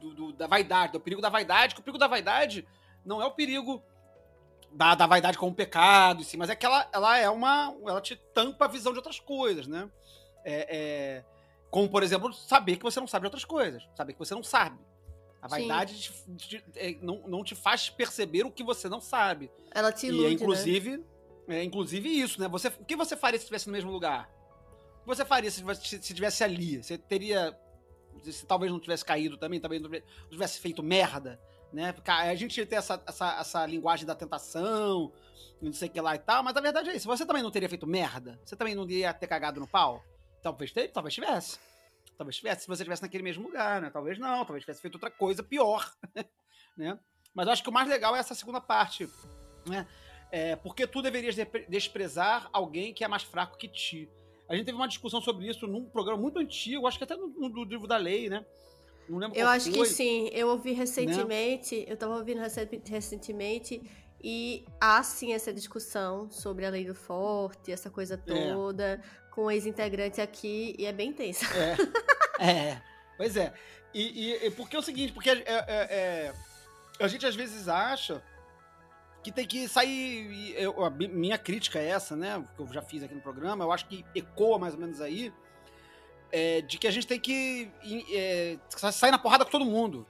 [0.00, 1.74] Do, do, da vaidade, do perigo da vaidade.
[1.74, 2.66] Que o perigo da vaidade
[3.04, 3.82] não é o perigo
[4.72, 7.74] da, da vaidade como pecado, sim, mas é que ela, ela é uma.
[7.86, 9.88] Ela te tampa a visão de outras coisas, né?
[10.44, 11.24] É, é,
[11.70, 13.88] como, por exemplo, saber que você não sabe de outras coisas.
[13.94, 14.78] Saber que você não sabe.
[15.40, 19.50] A vaidade te, te, é, não, não te faz perceber o que você não sabe.
[19.72, 20.96] Ela te ilude, e é, inclusive,
[21.46, 21.60] né?
[21.60, 22.48] é inclusive isso, né?
[22.48, 24.30] Você, o que você faria se estivesse no mesmo lugar?
[24.98, 25.62] O que você faria se
[25.96, 26.82] estivesse ali?
[26.82, 27.56] Você teria.
[28.24, 29.90] Se talvez não tivesse caído também, talvez não
[30.30, 31.38] tivesse feito merda,
[31.72, 31.94] né?
[32.06, 35.12] A gente tem essa, essa, essa linguagem da tentação,
[35.60, 37.06] não sei o que lá e tal, mas a verdade é isso.
[37.06, 38.40] Você também não teria feito merda?
[38.44, 40.02] Você também não ia ter cagado no pau?
[40.42, 41.58] Talvez, talvez tivesse.
[42.16, 43.90] Talvez tivesse, se você estivesse naquele mesmo lugar, né?
[43.90, 45.90] Talvez não, talvez tivesse feito outra coisa pior,
[46.76, 46.98] né?
[47.34, 49.08] Mas eu acho que o mais legal é essa segunda parte,
[49.66, 49.86] né?
[50.30, 51.36] É, porque tu deverias
[51.68, 54.08] desprezar alguém que é mais fraco que ti.
[54.48, 57.28] A gente teve uma discussão sobre isso num programa muito antigo, acho que até no,
[57.28, 58.44] no livro da lei, né?
[59.08, 59.80] Não lembro Eu acho foi.
[59.80, 60.28] que sim.
[60.32, 61.84] Eu ouvi recentemente, né?
[61.88, 62.40] eu tava ouvindo
[62.84, 63.82] recentemente,
[64.22, 68.52] e há sim essa discussão sobre a lei do forte, essa coisa é.
[68.52, 68.84] toda.
[68.84, 71.44] É com ex-integrante aqui e é bem tensa.
[71.54, 71.76] É,
[72.72, 72.82] é
[73.18, 73.52] pois é.
[73.92, 76.32] E, e, porque é o seguinte, porque é, é, é,
[76.98, 78.22] a gente às vezes acha
[79.22, 80.54] que tem que sair.
[80.56, 82.42] Eu, a minha crítica é essa, né?
[82.56, 85.32] Que eu já fiz aqui no programa, eu acho que ecoa mais ou menos aí.
[86.66, 87.70] De que a gente tem que
[88.92, 90.06] sair na porrada com todo mundo.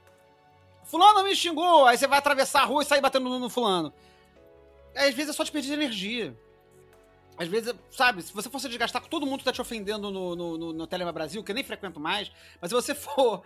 [0.87, 3.93] Fulano me xingou, aí você vai atravessar a rua e sair batendo no, no fulano.
[4.95, 6.35] Às vezes é só despedir energia.
[7.37, 10.35] Às vezes, sabe, se você fosse desgastar com todo mundo que tá te ofendendo no,
[10.35, 13.43] no, no, no Telema Brasil, que eu nem frequento mais, mas se você for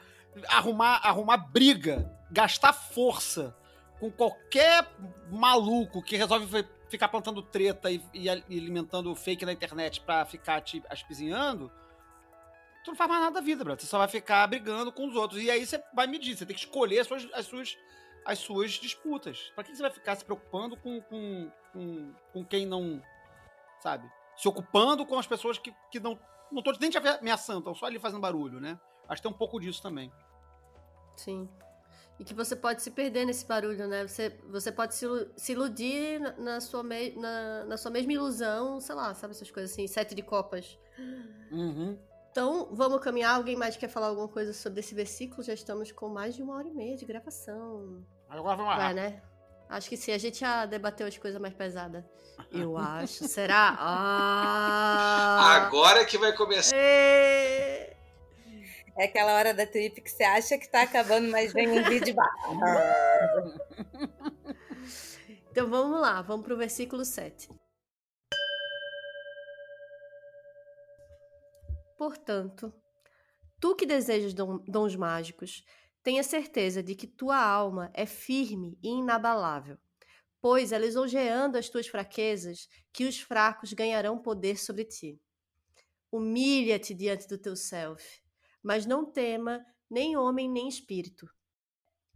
[0.47, 3.55] arrumar, arrumar briga, gastar força
[3.99, 4.87] com qualquer
[5.29, 10.81] maluco que resolve ficar plantando treta e, e alimentando fake na internet pra ficar te
[10.89, 11.71] aspizinhando,
[12.83, 13.81] tu não faz mais nada da vida, brother.
[13.81, 15.41] Você só vai ficar brigando com os outros.
[15.41, 17.77] E aí você vai medir, você tem que escolher as suas, as suas,
[18.25, 19.51] as suas disputas.
[19.55, 23.01] Pra que você vai ficar se preocupando com, com, com, com quem não
[23.81, 24.09] sabe?
[24.35, 26.17] Se ocupando com as pessoas que, que não.
[26.51, 28.77] Não tô nem te ameaçando, estão só ali fazendo barulho, né?
[29.07, 30.11] Acho que tem um pouco disso também.
[31.15, 31.49] Sim.
[32.19, 34.05] E que você pode se perder nesse barulho, né?
[34.05, 35.05] Você, você pode se,
[35.37, 39.71] se iludir na sua, me, na, na sua mesma ilusão, sei lá, sabe essas coisas
[39.71, 40.77] assim, sete de copas.
[41.51, 41.97] Uhum.
[42.31, 43.35] Então, vamos caminhar.
[43.35, 45.43] Alguém mais quer falar alguma coisa sobre esse versículo?
[45.43, 48.05] Já estamos com mais de uma hora e meia de gravação.
[48.29, 48.77] Agora vamos lá.
[48.77, 49.21] Vai, né?
[49.69, 52.03] Acho que sim, a gente já debateu as coisas mais pesadas.
[52.51, 53.27] Eu acho.
[53.27, 53.75] Será?
[53.77, 55.65] Ah!
[55.65, 56.73] Agora que vai começar.
[56.73, 57.97] É...
[58.97, 62.15] é aquela hora da trip que você acha que tá acabando, mas vem um vídeo
[65.51, 67.49] Então vamos lá, vamos pro versículo 7.
[72.01, 72.73] Portanto,
[73.59, 75.63] tu que desejas dons mágicos,
[76.01, 79.77] tenha certeza de que tua alma é firme e inabalável,
[80.41, 85.21] pois é lisonjeando as tuas fraquezas que os fracos ganharão poder sobre ti.
[86.11, 88.19] Humilha-te diante do teu self,
[88.63, 91.29] mas não tema nem homem nem espírito.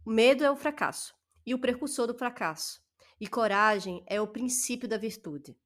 [0.04, 1.14] O medo é o fracasso
[1.46, 2.82] e o precursor do fracasso,
[3.20, 5.56] e coragem é o princípio da virtude.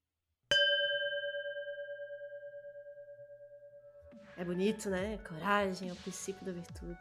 [4.41, 5.19] É bonito, né?
[5.29, 6.99] Coragem é o princípio da virtude.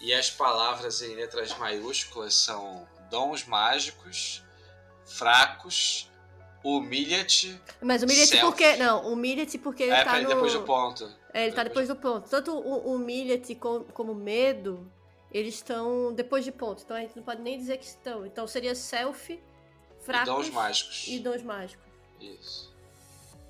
[0.00, 4.42] E as palavras em letras maiúsculas são dons mágicos,
[5.04, 6.10] fracos,
[6.64, 7.60] humilha-te.
[7.82, 8.76] Mas humilha-te porque.
[8.76, 10.28] Não, humilha-te porque ele é, tá no.
[10.28, 11.14] depois do ponto.
[11.34, 12.30] É, ele tá depois do ponto.
[12.30, 14.90] Tanto o humilha-te como, como medo,
[15.30, 16.82] eles estão depois de ponto.
[16.82, 18.24] Então a gente não pode nem dizer que estão.
[18.24, 19.38] Então seria self,
[20.00, 20.26] fracos.
[20.26, 21.04] E dons mágicos.
[21.06, 21.86] E dons mágicos.
[22.18, 22.69] Isso.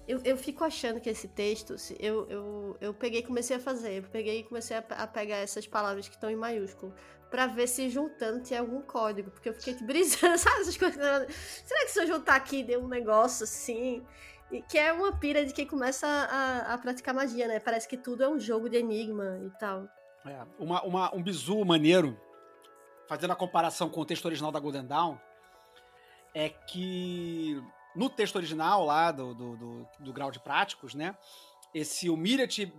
[0.08, 3.98] Eu, eu fico achando que esse texto, eu, eu, eu peguei e comecei a fazer,
[3.98, 6.92] eu peguei e comecei a, a pegar essas palavras que estão em maiúsculo,
[7.30, 10.98] para ver se juntando tinha algum código, porque eu fiquei brisando, sabe essas coisas?
[11.64, 14.04] Será que se eu juntar aqui deu um negócio assim?
[14.50, 17.60] E que é uma pira de quem começa a, a praticar magia, né?
[17.60, 19.88] Parece que tudo é um jogo de enigma e tal.
[20.26, 22.18] É, uma, uma, um bizu maneiro,
[23.06, 25.16] fazendo a comparação com o texto original da Golden Dawn,
[26.34, 27.62] é que
[27.94, 31.16] no texto original lá do, do, do, do grau de práticos, né?
[31.74, 32.72] Esse humilha-te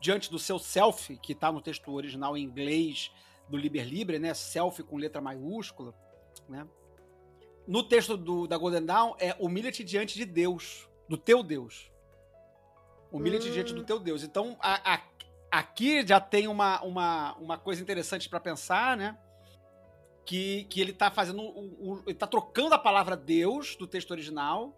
[0.00, 3.10] diante do seu self, que está no texto original em inglês
[3.48, 4.34] do Liber Libre, né?
[4.34, 5.94] Self com letra maiúscula,
[6.48, 6.66] né?
[7.66, 11.90] No texto do, da Golden Dawn é humilha-te diante de Deus, do teu Deus.
[13.10, 13.52] Humilha-te hum.
[13.52, 14.22] diante do teu Deus.
[14.22, 15.00] Então, a, a,
[15.50, 19.16] aqui já tem uma, uma, uma coisa interessante para pensar, né?
[20.24, 21.42] Que, que ele está fazendo.
[21.42, 24.74] Um, um, ele tá trocando a palavra Deus do texto original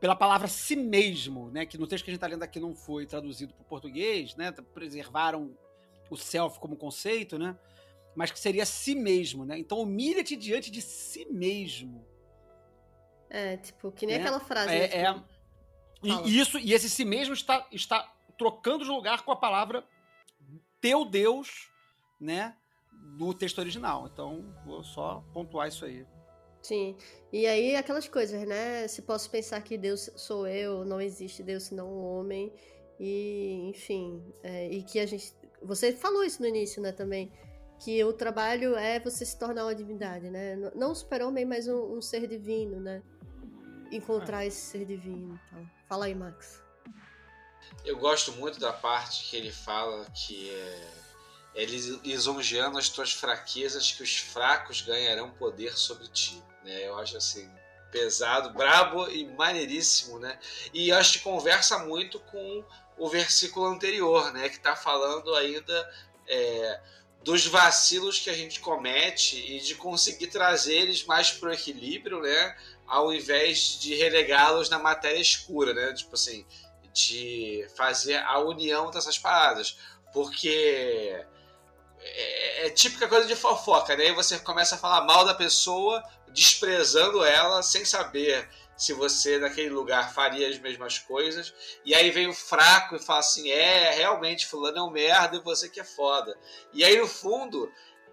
[0.00, 1.66] pela palavra si mesmo, né?
[1.66, 4.34] Que no texto que a gente está lendo aqui não foi traduzido para o português,
[4.34, 4.50] né?
[4.52, 5.54] Preservaram
[6.08, 7.56] o self como conceito, né?
[8.16, 9.58] Mas que seria si mesmo, né?
[9.58, 12.04] Então humilha-te diante de si mesmo.
[13.28, 14.22] É, tipo, que nem né?
[14.22, 14.74] aquela frase.
[14.74, 15.24] É, né?
[15.24, 15.40] é...
[16.02, 19.84] E isso, e esse si mesmo está, está trocando de lugar com a palavra
[20.80, 21.70] teu Deus,
[22.18, 22.56] né?
[23.16, 24.08] Do texto original.
[24.12, 26.06] Então, vou só pontuar isso aí.
[26.62, 26.96] Sim.
[27.32, 28.86] E aí, aquelas coisas, né?
[28.86, 32.52] Se posso pensar que Deus sou eu, não existe Deus senão um homem.
[32.98, 35.32] E, enfim, é, e que a gente.
[35.62, 37.32] Você falou isso no início, né, também.
[37.82, 40.54] Que o trabalho é você se tornar uma divindade, né?
[40.74, 43.02] Não um super-homem, mas um, um, ser divino, né?
[43.90, 44.48] Encontrar é.
[44.48, 45.40] esse ser divino.
[45.46, 45.66] Então.
[45.88, 46.62] Fala aí, Max.
[47.82, 50.99] Eu gosto muito da parte que ele fala que é
[51.54, 56.42] ele lisonjeando as tuas fraquezas, que os fracos ganharão poder sobre ti.
[56.64, 56.86] Né?
[56.86, 57.50] Eu acho assim,
[57.90, 60.38] pesado, brabo e maneiríssimo, né?
[60.72, 62.64] E acho que conversa muito com
[62.96, 64.48] o versículo anterior, né?
[64.48, 65.92] Que está falando ainda
[66.28, 66.80] é,
[67.24, 72.20] dos vacilos que a gente comete e de conseguir trazer eles mais para o equilíbrio,
[72.20, 72.56] né?
[72.86, 75.92] Ao invés de relegá-los na matéria escura, né?
[75.94, 76.46] Tipo assim,
[76.92, 79.78] de fazer a união dessas paradas.
[80.12, 81.24] Porque
[82.02, 84.12] é, é, típica coisa de fofoca, né?
[84.12, 90.14] Você começa a falar mal da pessoa, desprezando ela, sem saber se você naquele lugar
[90.14, 91.52] faria as mesmas coisas.
[91.84, 95.40] E aí vem o fraco e fala assim: é, realmente, fulano é um merda e
[95.40, 96.36] você que é foda.
[96.72, 97.70] E aí, no fundo,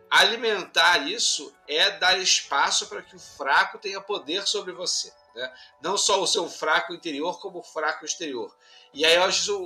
[0.10, 5.12] alimentar isso é dar espaço para que o fraco tenha poder sobre você.
[5.36, 5.54] Né?
[5.82, 8.54] Não só o seu fraco interior, como o fraco exterior.
[8.94, 9.58] E aí eu acho isso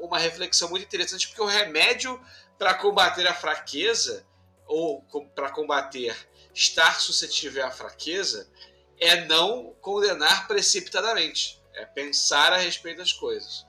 [0.00, 2.20] uma reflexão muito interessante, porque o remédio
[2.58, 4.26] para combater a fraqueza,
[4.66, 5.02] ou
[5.34, 6.16] para combater
[6.54, 8.50] estar suscetível à fraqueza,
[8.98, 11.60] é não condenar precipitadamente.
[11.74, 13.66] É pensar a respeito das coisas.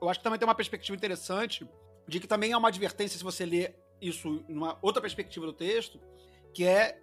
[0.00, 1.68] Eu acho que também tem uma perspectiva interessante
[2.08, 6.00] de que também é uma advertência se você ler isso numa outra perspectiva do texto,
[6.52, 6.98] que é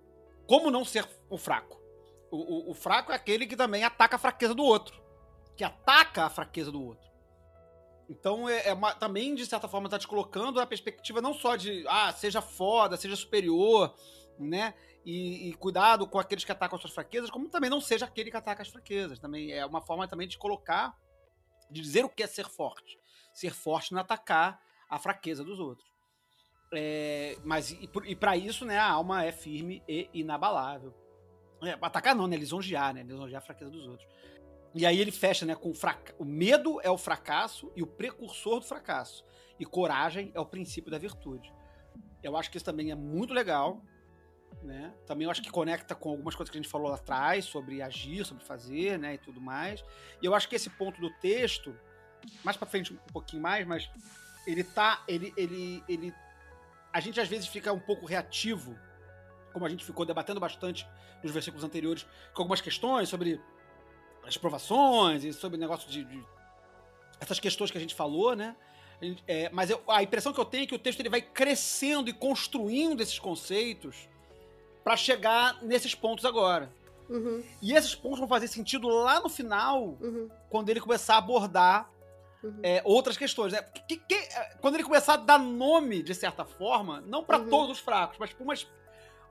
[0.45, 1.79] como não ser o fraco.
[2.29, 5.01] O, o, o fraco é aquele que também ataca a fraqueza do outro.
[5.55, 7.08] Que ataca a fraqueza do outro.
[8.09, 11.55] Então, é, é uma, também, de certa forma, tá te colocando a perspectiva não só
[11.55, 13.95] de, ah, seja foda, seja superior,
[14.39, 14.73] né?
[15.05, 18.31] E, e, cuidado com aqueles que atacam as suas fraquezas, como também não seja aquele
[18.31, 19.19] que ataca as fraquezas.
[19.19, 20.97] Também é uma forma também de colocar,
[21.69, 22.99] de dizer o que é ser forte.
[23.33, 24.59] Ser forte não atacar
[24.89, 25.87] a fraqueza dos outros.
[26.73, 30.93] É, mas e, e para isso, né, a alma é firme e inabalável.
[31.63, 32.37] É, atacar não, né?
[32.37, 33.03] Lisonjear, né?
[33.03, 34.07] Lisonjear a fraqueza dos outros.
[34.73, 36.13] E aí ele fecha, né, com fraca...
[36.19, 39.25] o medo é o fracasso e o precursor do fracasso.
[39.59, 41.51] E coragem é o princípio da virtude.
[42.21, 43.81] Eu acho que isso também é muito legal,
[44.61, 44.93] né?
[45.05, 47.81] Também eu acho que conecta com algumas coisas que a gente falou lá atrás sobre
[47.81, 49.83] agir, sobre fazer, né, e tudo mais.
[50.21, 51.75] E eu acho que esse ponto do texto
[52.43, 53.89] mais pra frente um pouquinho mais, mas
[54.45, 55.03] ele tá.
[55.07, 56.13] Ele, ele, ele.
[56.91, 58.77] A gente às vezes fica um pouco reativo,
[59.53, 60.87] como a gente ficou debatendo bastante
[61.23, 63.39] nos versículos anteriores, com algumas questões sobre
[64.29, 66.23] as provações e sobre o negócio de, de
[67.19, 68.55] essas questões que a gente falou, né?
[69.27, 72.09] É, mas eu, a impressão que eu tenho é que o texto ele vai crescendo
[72.09, 74.07] e construindo esses conceitos
[74.83, 76.71] para chegar nesses pontos agora.
[77.09, 81.17] Uhum, E esses pontos vão fazer sentido lá no final, uhum, quando ele começar a
[81.17, 81.89] abordar
[82.43, 82.59] uhum.
[82.61, 83.51] é, outras questões.
[83.53, 83.61] Né?
[83.87, 87.49] Que- que- é, quando ele começar a dar nome, de certa forma, não para Uhum.
[87.49, 88.67] todos os fracos, mas para umas-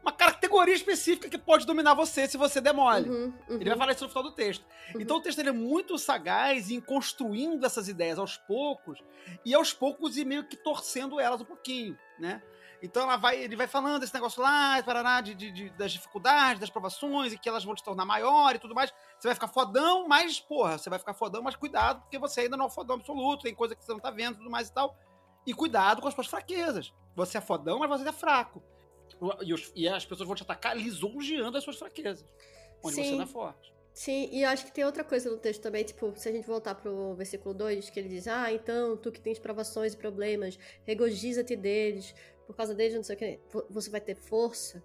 [0.02, 3.08] uma categoria específica que pode dominar você se você der mole.
[3.10, 4.64] Uhum, uhum, Ele vai falar isso no final do texto.
[4.94, 5.00] uhum.
[5.00, 8.98] Então o texto ele é muito sagaz em construindo essas ideias aos poucos
[9.44, 12.42] e aos poucos e meio que torcendo elas um pouquinho, né?
[12.80, 16.60] Então ela vai, ele vai falando esse negócio lá, parará, de, de- de- das dificuldades,
[16.60, 18.92] das provações e que elas vão te tornar maior e tudo mais.
[19.18, 22.56] Você vai ficar fodão, mas, porra, você vai ficar fodão, mas cuidado, porque você ainda
[22.56, 24.72] não é fodão absoluto, tem coisa que você não tá vendo e tudo mais e
[24.72, 24.96] tal.
[25.44, 26.94] E cuidado com as suas fraquezas.
[27.16, 28.62] Você é fodão, mas você é fraco.
[29.43, 32.24] E, os- e as pessoas vão te atacar lisonjeando as suas fraquezas.
[32.82, 33.16] Onde você Sim.
[33.16, 33.72] não é forte.
[33.93, 36.47] Sim, e eu acho que tem outra coisa no texto também, tipo, se a gente
[36.47, 40.56] voltar pro versículo 2, que ele diz, ah, então, tu que tens provações e problemas,
[40.86, 42.14] regozija-te deles,
[42.47, 44.80] por causa deles, não sei o que, vo- você vai ter força,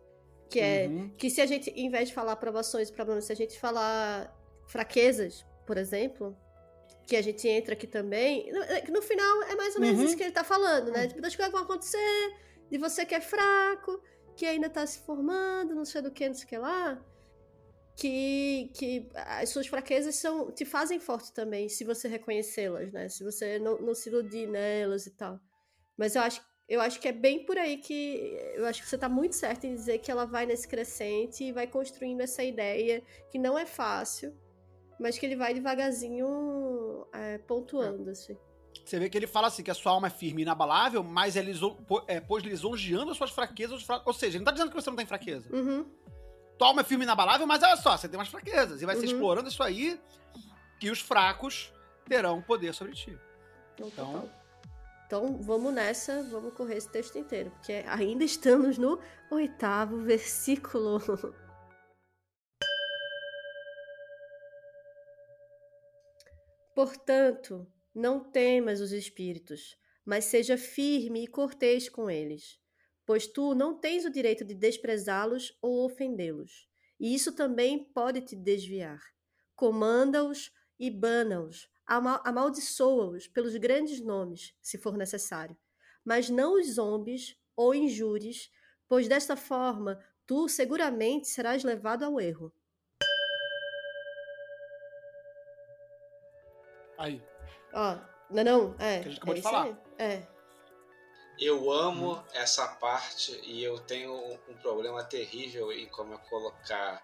[0.49, 1.09] que é, Uhum.
[1.15, 4.35] que se a gente, em vez de falar provações e problemas, se a gente falar
[4.67, 6.35] fraquezas, por exemplo,
[7.05, 10.05] que a gente entra aqui também, no, é no final é mais ou menos Uhum.
[10.07, 12.35] isso que ele tá falando, né, tipo, das coisas que vão acontecer,
[12.71, 14.01] de você que é fraco,
[14.35, 17.03] que ainda tá se formando, não sei do que, não sei o que lá,
[17.95, 23.07] que, que as suas fraquezas são, te fazem forte também, se você reconhecê-las, né?
[23.09, 25.39] Se você não, não se iludir nelas e tal.
[25.95, 28.35] Mas eu acho, eu acho que é bem por aí que.
[28.55, 31.51] Eu acho que você tá muito certo em dizer que ela vai nesse crescente e
[31.51, 34.35] vai construindo essa ideia que não é fácil,
[34.99, 38.37] mas que ele vai devagarzinho é, pontuando, assim.
[38.85, 41.35] Você vê que ele fala assim, que a sua alma é firme e inabalável, mas
[41.35, 41.77] é, liso,
[42.07, 43.85] é pois lisonjeando as suas fraquezas.
[44.05, 45.47] Ou seja, ele não tá dizendo que você não tem fraqueza.
[45.51, 45.85] Uhum,
[46.57, 48.81] Tua alma é firme e inabalável, mas olha só, você tem umas fraquezas.
[48.81, 49.11] E vai ser Uhum.
[49.13, 49.99] explorando isso aí
[50.79, 51.71] que os fracos
[52.07, 53.17] terão poder sobre ti.
[53.75, 54.29] então, Então-.
[55.07, 58.99] Então vamos nessa, vamos correr esse texto inteiro, porque ainda estamos no
[59.31, 60.99] oitavo versículo.
[66.75, 72.59] Portanto, não temas os espíritos, mas seja firme e cortês com eles,
[73.05, 76.67] pois tu não tens o direito de desprezá-los ou ofendê-los,
[76.99, 78.99] e isso também pode te desviar.
[79.55, 85.57] Comanda-os e bana-os, ama- amaldiçoa-os pelos grandes nomes, se for necessário,
[86.03, 88.49] mas não os zombes ou injures,
[88.87, 92.53] pois desta forma tu seguramente serás levado ao erro.
[96.97, 97.21] Aí.
[97.73, 97.97] Ó,
[98.29, 98.99] não, não, é.
[98.99, 99.63] Que a gente acabou é de falar.
[99.63, 99.77] aí.
[99.97, 100.27] É.
[101.39, 107.03] Eu amo essa parte e eu tenho um, problema terrível em como eu colocar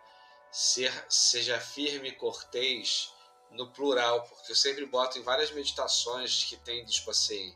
[0.52, 3.12] ser, seja firme e cortês
[3.52, 7.56] no plural, porque eu sempre boto em várias meditações que tem, tipo assim,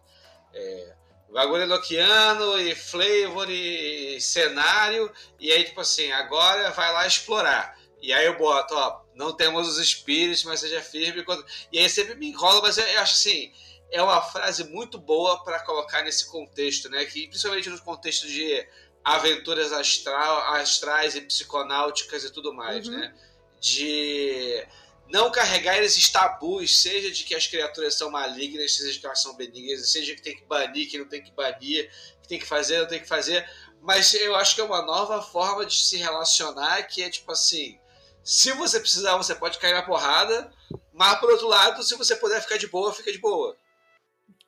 [0.51, 0.95] é,
[1.29, 7.77] bagulho enoquiano e flavor e cenário, e aí, tipo assim, agora vai lá explorar.
[8.01, 11.23] E aí eu boto, ó, não temos os espíritos, mas seja firme.
[11.23, 13.51] quando- E aí sempre me enrola, mas eu, eu acho assim,
[13.91, 17.05] é uma frase muito boa para colocar nesse contexto, né?
[17.05, 18.67] Que principalmente no contexto de
[19.03, 22.97] aventuras astral, astrais e psiconáuticas e tudo mais, Uhum.
[22.97, 23.13] né?
[23.59, 24.65] De
[25.07, 29.35] não carregar esses tabus, seja de que as criaturas são malignas, seja que elas são
[29.35, 31.89] benignas, seja que tem que banir, que não tem que banir,
[32.21, 33.47] que tem que fazer, não tem que fazer.
[33.81, 37.77] Mas eu acho que é uma nova forma de se relacionar que é tipo assim,
[38.23, 40.51] se você precisar, você pode cair na porrada,
[40.93, 43.55] mas por outro lado, se você puder ficar de boa, fica de boa.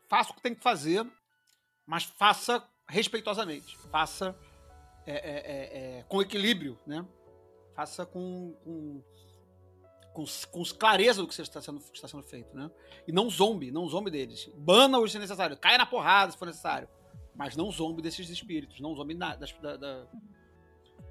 [0.08, 1.06] Faça o que tem que fazer,
[1.86, 3.78] mas faça respeitosamente.
[3.92, 4.36] Faça
[5.06, 7.06] é, é, é, é, com equilíbrio, né?
[7.76, 9.04] Faça com, com,
[10.14, 12.72] com, com clareza do que está sendo, que está sendo feito, né?
[13.08, 14.50] E não zombe, não zombe deles.
[14.56, 16.88] Bana-os se necessário, caia na porrada se for necessário.
[17.36, 20.08] Mas não zombe desses espíritos, não zombe da- das, da- da-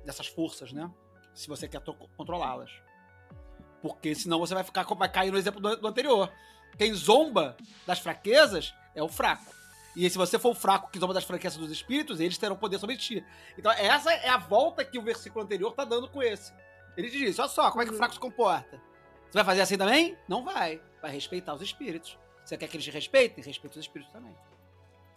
[0.05, 0.91] dessas forças, né?
[1.35, 1.82] Se você quer
[2.16, 2.70] controlá-las.
[3.82, 6.32] Porque senão você vai ficar vai cair no exemplo do, do anterior.
[6.78, 7.56] Quem zomba
[7.86, 9.52] das fraquezas é o fraco.
[9.97, 12.78] E se você for o fraco que zomba das fraquezas dos espíritos, eles terão poder
[12.78, 13.24] sobre ti.
[13.56, 16.52] Então, essa é a volta que o versículo anterior tá dando com esse.
[16.97, 18.81] Ele diz: olha só, como é que o fraco se comporta?
[19.31, 20.16] Você vai fazer assim também?
[20.28, 20.81] Não vai.
[21.01, 22.19] Vai respeitar os espíritos.
[22.44, 23.43] Você quer que eles te respeitem?
[23.44, 24.35] Respeita os espíritos também.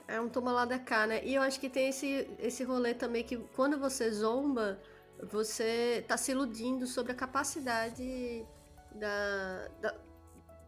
[0.07, 1.21] É um toma lá da cá, né?
[1.23, 4.79] E eu acho que tem esse, esse rolê também que quando você zomba,
[5.23, 8.45] você tá se iludindo sobre a capacidade
[8.93, 9.95] da, da-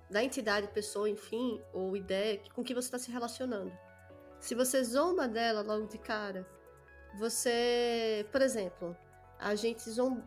[0.09, 3.71] da entidade, pessoa, enfim, ou ideia com que você está se relacionando.
[4.39, 6.47] Se você zomba dela logo de cara,
[7.17, 8.95] você, por exemplo,
[9.37, 10.23] a gente zombou.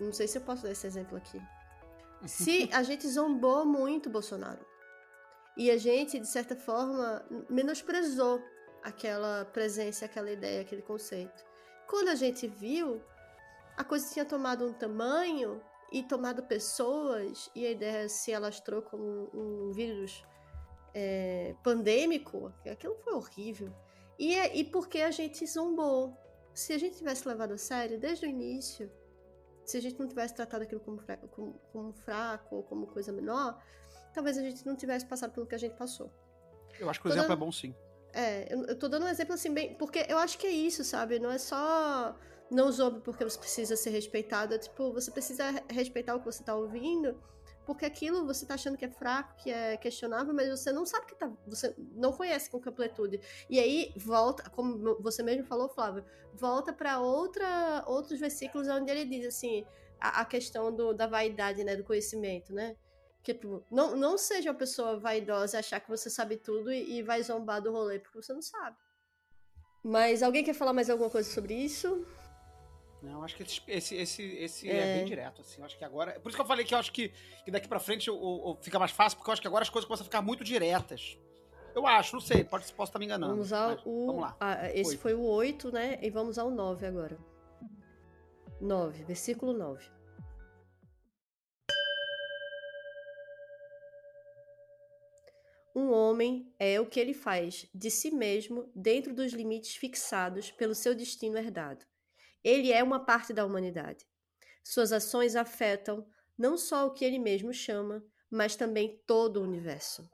[0.00, 1.40] Não sei se eu posso dar esse exemplo aqui.
[2.26, 4.64] Se a gente zombou muito Bolsonaro
[5.56, 8.42] e a gente, de certa forma, menosprezou
[8.82, 11.44] aquela presença, aquela ideia, aquele conceito.
[11.86, 13.00] Quando a gente viu,
[13.76, 15.60] a coisa tinha tomado um tamanho
[15.92, 20.24] e tomado pessoas, e a ideia se alastrou como um, vírus
[20.92, 23.72] é, pandêmico, aquilo foi horrível.
[24.18, 26.16] E, é, e porque a gente zombou.
[26.52, 28.90] Se a gente tivesse levado a sério desde o início,
[29.64, 33.12] se a gente não tivesse tratado aquilo como fraco, como, como fraco ou como coisa
[33.12, 33.60] menor,
[34.12, 36.12] talvez a gente não tivesse passado pelo que a gente passou.
[36.78, 37.42] Eu acho que o tô exemplo dando...
[37.42, 37.74] é bom sim.
[38.12, 39.74] É, eu, eu tô dando um exemplo assim bem.
[39.74, 41.18] Porque eu acho que é isso, sabe?
[41.18, 42.16] Não é só
[42.54, 44.54] não zobe porque você precisa ser respeitado.
[44.54, 47.20] É tipo, você precisa respeitar o que você tá ouvindo,
[47.66, 51.06] porque aquilo você tá achando que é fraco, que é questionável, mas você não sabe
[51.06, 51.30] que tá.
[51.46, 53.20] Você não conhece com completude.
[53.50, 59.04] E aí volta, como você mesmo falou, Flávio, volta para outra outros versículos onde ele
[59.04, 59.66] diz assim,
[60.00, 61.74] a, a questão do, da vaidade, né?
[61.76, 62.76] Do conhecimento, né?
[63.22, 67.22] Tipo, não, não seja uma pessoa vaidosa achar que você sabe tudo e, e vai
[67.22, 68.76] zombar do rolê, porque você não sabe.
[69.82, 72.06] Mas alguém quer falar mais alguma coisa sobre isso?
[73.04, 74.76] Não, acho que esse, esse, esse, esse é.
[74.76, 74.96] é.
[74.96, 75.62] bem direto, assim.
[75.62, 76.18] acho que agora.
[76.20, 77.12] Por isso que eu falei que eu acho que,
[77.44, 79.68] que daqui pra frente eu, eu, fica mais fácil, porque eu acho que agora as
[79.68, 81.18] coisas começam a ficar muito diretas.
[81.74, 83.32] Eu acho, não sei, pode, posso estar me enganando.
[83.32, 84.36] Vamos ao o, vamos lá.
[84.40, 85.00] Ah, esse 8.
[85.00, 85.98] foi o 8, né?
[86.00, 87.18] E vamos ao 9 agora.
[88.60, 89.84] 9, versículo 9.
[95.76, 100.74] Um homem é o que ele faz de si mesmo dentro dos limites fixados pelo
[100.74, 101.84] seu destino herdado.
[102.44, 104.06] Ele é uma parte da humanidade.
[104.62, 106.06] Suas ações afetam
[106.36, 110.06] não só o que ele mesmo chama, mas também todo o universo.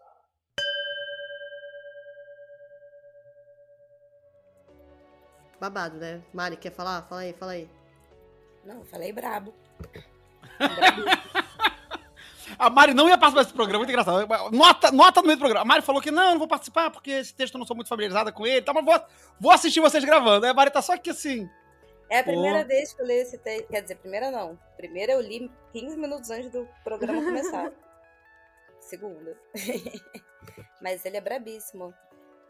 [5.59, 6.23] Babado, né?
[6.33, 7.03] Mari, quer falar?
[7.03, 7.69] Fala aí, fala aí.
[8.65, 9.53] Não, falei brabo.
[12.59, 14.27] A Mari não ia participar desse programa, muito engraçado.
[14.53, 15.63] Nota, nota no meio do programa.
[15.63, 17.89] A Mari falou que não, não vou participar porque esse texto eu não sou muito
[17.89, 19.01] familiarizada com ele, tá, mas vou,
[19.41, 20.45] vou assistir vocês gravando.
[20.45, 21.49] Aí a Mari tá só aqui assim.
[22.11, 23.69] É a primeira vez que eu leio esse texto.
[23.69, 24.59] Quer dizer, primeira não.
[24.77, 27.73] Primeira eu li 15 minutos antes do programa começar.
[28.81, 29.39] Segunda.
[30.83, 31.95] mas ele é brabíssimo.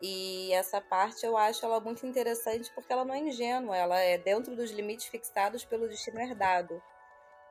[0.00, 4.16] E essa parte eu acho ela muito interessante porque ela não é ingênua, ela é
[4.16, 6.82] dentro dos limites fixados pelo destino herdado.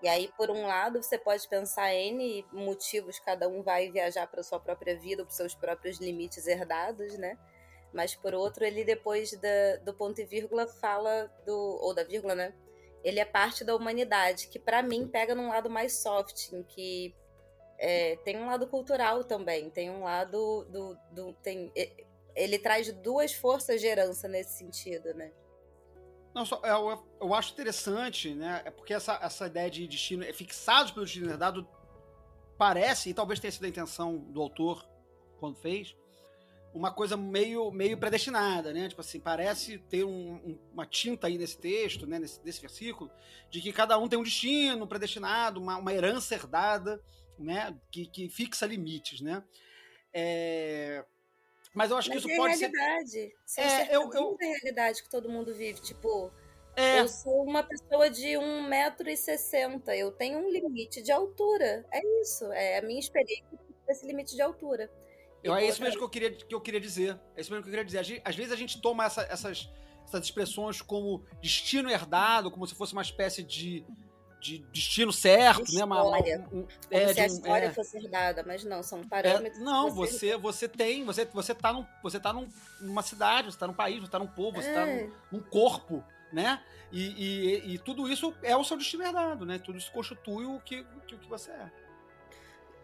[0.02, 4.42] E aí, por um lado, você pode pensar N motivos, cada um vai viajar para
[4.42, 7.38] sua própria vida, para seus próprios limites herdados, né?
[7.94, 11.80] Mas por outro, ele depois da, do ponto e vírgula fala do.
[11.82, 12.54] ou da vírgula, né?
[13.04, 17.16] Ele é parte da humanidade, que para mim pega num lado mais soft, em que
[17.78, 20.98] é, tem um lado cultural também, tem um lado do.
[21.12, 21.72] do tem,
[22.36, 25.32] ele traz duas forças de herança nesse sentido, né?
[26.34, 28.62] Não, só, eu, é, eu acho interessante, né?
[28.66, 31.68] É porque essa, essa ideia de destino é fixado pelo destino herdado
[32.58, 34.88] parece, e talvez tenha sido a intenção do autor
[35.40, 35.96] quando fez,
[36.74, 38.88] uma coisa meio, meio predestinada, né?
[38.88, 42.20] Tipo assim, parece ter um, um, uma tinta aí nesse texto, né?
[42.20, 43.12] Nesse, nesse versículo,
[43.50, 47.02] de que cada um tem um destino predestinado, uma, uma herança herdada,
[47.38, 47.76] né?
[47.92, 49.44] Que, que fixa limites, né?
[50.14, 51.04] É...
[51.74, 53.10] Mas eu acho Mas que isso é pode realidade.
[53.10, 53.36] ser.
[53.46, 54.38] Você é, eu, eu...
[54.40, 55.80] a realidade que todo mundo vive.
[55.82, 56.32] Tipo,
[56.76, 57.00] é.
[57.00, 59.82] eu sou uma pessoa de 1,60m.
[59.96, 61.86] Eu tenho um limite de altura.
[61.92, 62.52] É isso.
[62.52, 63.60] É a minha experiência
[63.92, 64.90] esse limite de altura.
[65.44, 67.20] Eu, é isso mesmo que eu, queria, que eu queria dizer.
[67.36, 68.22] É isso mesmo que eu queria dizer.
[68.26, 69.70] Às vezes a gente toma essa, essas,
[70.06, 73.86] essas expressões como destino herdado, como se fosse uma espécie de
[74.40, 75.80] de destino certo, história.
[75.80, 75.84] né?
[75.84, 79.60] Uma, uma, um, é, Como se a história é, fosse herdada, mas não, são parâmetros.
[79.60, 82.48] É, não, você, você tem, você, você tá, num, você tá num,
[82.80, 85.10] numa cidade, você tá num país, você tá num povo, você tá num, é.
[85.32, 86.64] num corpo, né?
[86.92, 89.60] E, e, e, tudo isso é o seu destino herdado, né?
[89.60, 91.72] Tudo isso constitui o que, o que, o que você é.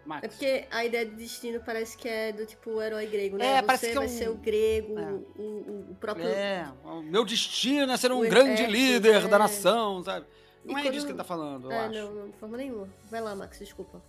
[0.05, 0.23] Max.
[0.23, 3.57] É porque a ideia de destino parece que é do tipo o herói grego, né?
[3.57, 4.09] É, Você vai é um...
[4.09, 5.11] ser o grego, é.
[5.35, 6.27] o, o, próprio.
[6.27, 10.27] É, o meu destino é ser um o grande líder da nação, sabe?
[10.63, 11.93] Não e é disso que ele tá falando, eu é, acho.
[11.93, 12.89] Não, não, de forma nenhuma.
[13.09, 14.01] Vai lá, Max, desculpa.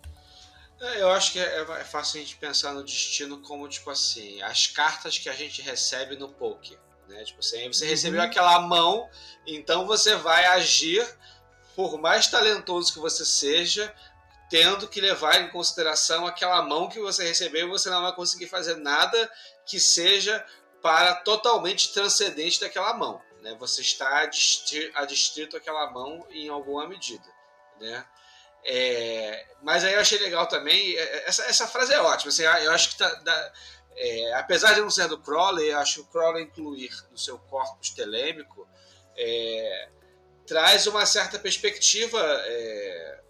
[0.81, 4.41] É, eu acho que é, é, fácil a gente pensar no destino como, tipo assim,
[4.43, 6.79] as cartas que a gente recebe no poker.
[7.09, 7.25] Né?
[7.25, 7.91] Tipo assim, você uhum.
[7.91, 9.09] recebeu aquela mão,
[9.47, 11.07] então você vai agir,
[11.75, 13.95] por mais talentoso que você seja,
[14.49, 18.77] tendo que levar em consideração aquela mão que você recebeu você não vai conseguir fazer
[18.77, 19.31] nada
[19.65, 20.45] que seja
[20.81, 23.21] para totalmente transcendente daquela mão.
[23.43, 23.57] Né?
[23.59, 24.29] Você está
[24.95, 27.27] adstrito àquela mão em alguma medida.
[27.81, 28.05] Né?
[28.65, 30.97] É, mas aí eu achei legal também.
[30.97, 32.29] Essa, essa frase é ótima.
[32.31, 33.53] Assim, eu acho que tá,
[33.97, 37.39] é, apesar de não ser do Crowley, eu acho que o Crowley incluir no seu
[37.39, 38.69] corpus telêmico
[39.17, 39.89] é,
[40.47, 43.21] traz uma certa perspectiva é,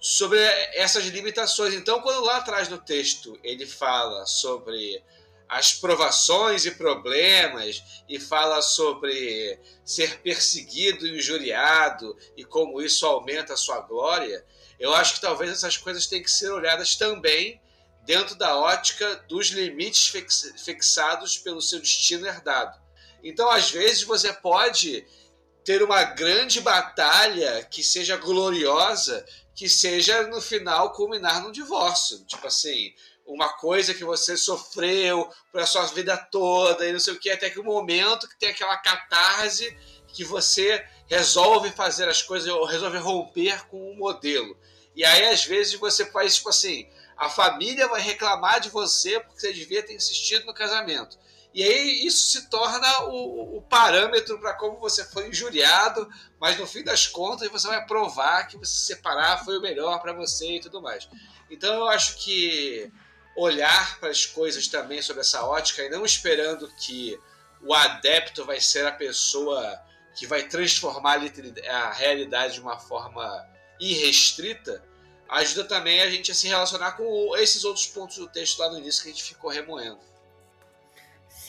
[0.00, 0.40] sobre
[0.74, 1.74] essas limitações.
[1.74, 5.04] Então, quando lá atrás no texto ele fala sobre
[5.46, 13.54] as provações e problemas e fala sobre ser perseguido e injuriado e como isso aumenta
[13.54, 14.44] a sua glória,
[14.78, 17.60] eu acho que talvez essas coisas tenham que ser olhadas também
[18.06, 20.12] dentro da ótica dos limites
[20.64, 22.80] fixados pelo seu destino herdado.
[23.22, 25.04] Então, às vezes, você pode
[25.64, 29.24] ter uma grande batalha que seja gloriosa,
[29.60, 32.24] que seja no final culminar num divórcio.
[32.24, 32.94] Tipo assim,
[33.26, 37.50] uma coisa que você sofreu para sua vida toda e não sei o que, até
[37.50, 39.76] que o momento que tem aquela catarse
[40.14, 44.56] que você resolve fazer as coisas ou resolve romper com o um modelo.
[44.96, 49.40] E aí, às vezes, você faz tipo assim: a família vai reclamar de você porque
[49.40, 51.18] você devia ter insistido no casamento.
[51.52, 56.08] E aí isso se torna o, o parâmetro para como você foi injuriado,
[56.40, 60.12] mas no fim das contas você vai provar que você separar foi o melhor para
[60.12, 61.08] você e tudo mais.
[61.50, 62.92] Então eu acho que
[63.36, 67.18] olhar para as coisas também sob essa ótica e não esperando que
[67.62, 69.80] o adepto vai ser a pessoa
[70.14, 71.20] que vai transformar
[71.68, 73.46] a realidade de uma forma
[73.80, 74.84] irrestrita,
[75.28, 78.78] ajuda também a gente a se relacionar com esses outros pontos do texto lá no
[78.78, 80.09] início que a gente ficou remoendo.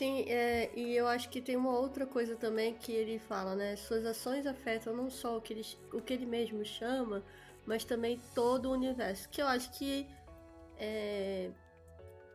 [0.02, 3.76] Sim, é, e eu acho que tem uma outra coisa também que ele fala, né?
[3.76, 5.62] Suas ações afetam não só o que ele,
[5.94, 7.24] o que ele mesmo chama,
[7.68, 9.30] mas também todo o universo.
[9.30, 10.10] Que eu acho que
[10.76, 11.52] é,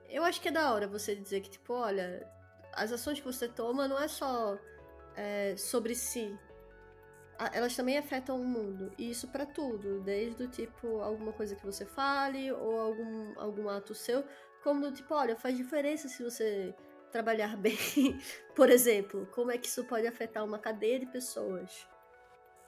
[0.08, 2.24] eu acho que é da hora você dizer que, tipo, olha,
[2.72, 4.56] as ações que você toma não é só
[5.16, 6.38] é, sobre si.
[7.52, 8.92] Elas também afetam o mundo.
[8.96, 10.02] E isso para tudo.
[10.02, 14.22] Desde o tipo, alguma coisa que você fale, ou algum, algum ato seu,
[14.62, 16.72] como do tipo, olha, faz diferença se você
[17.10, 17.76] trabalhar bem.
[18.54, 21.86] Por exemplo, como é que isso pode afetar uma cadeia de pessoas?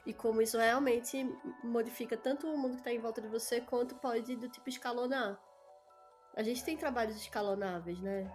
[0.05, 1.17] E como isso realmente
[1.63, 5.39] modifica tanto o mundo que está em volta de você, quanto pode do tipo escalonar.
[6.35, 8.31] A gente tem trabalhos escalonáveis, né?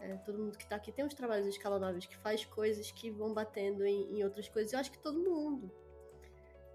[0.00, 3.34] É, todo mundo que tá aqui tem uns trabalhos escalonáveis que faz coisas que vão
[3.34, 4.72] batendo em, em outras coisas.
[4.72, 5.70] Eu acho que todo mundo.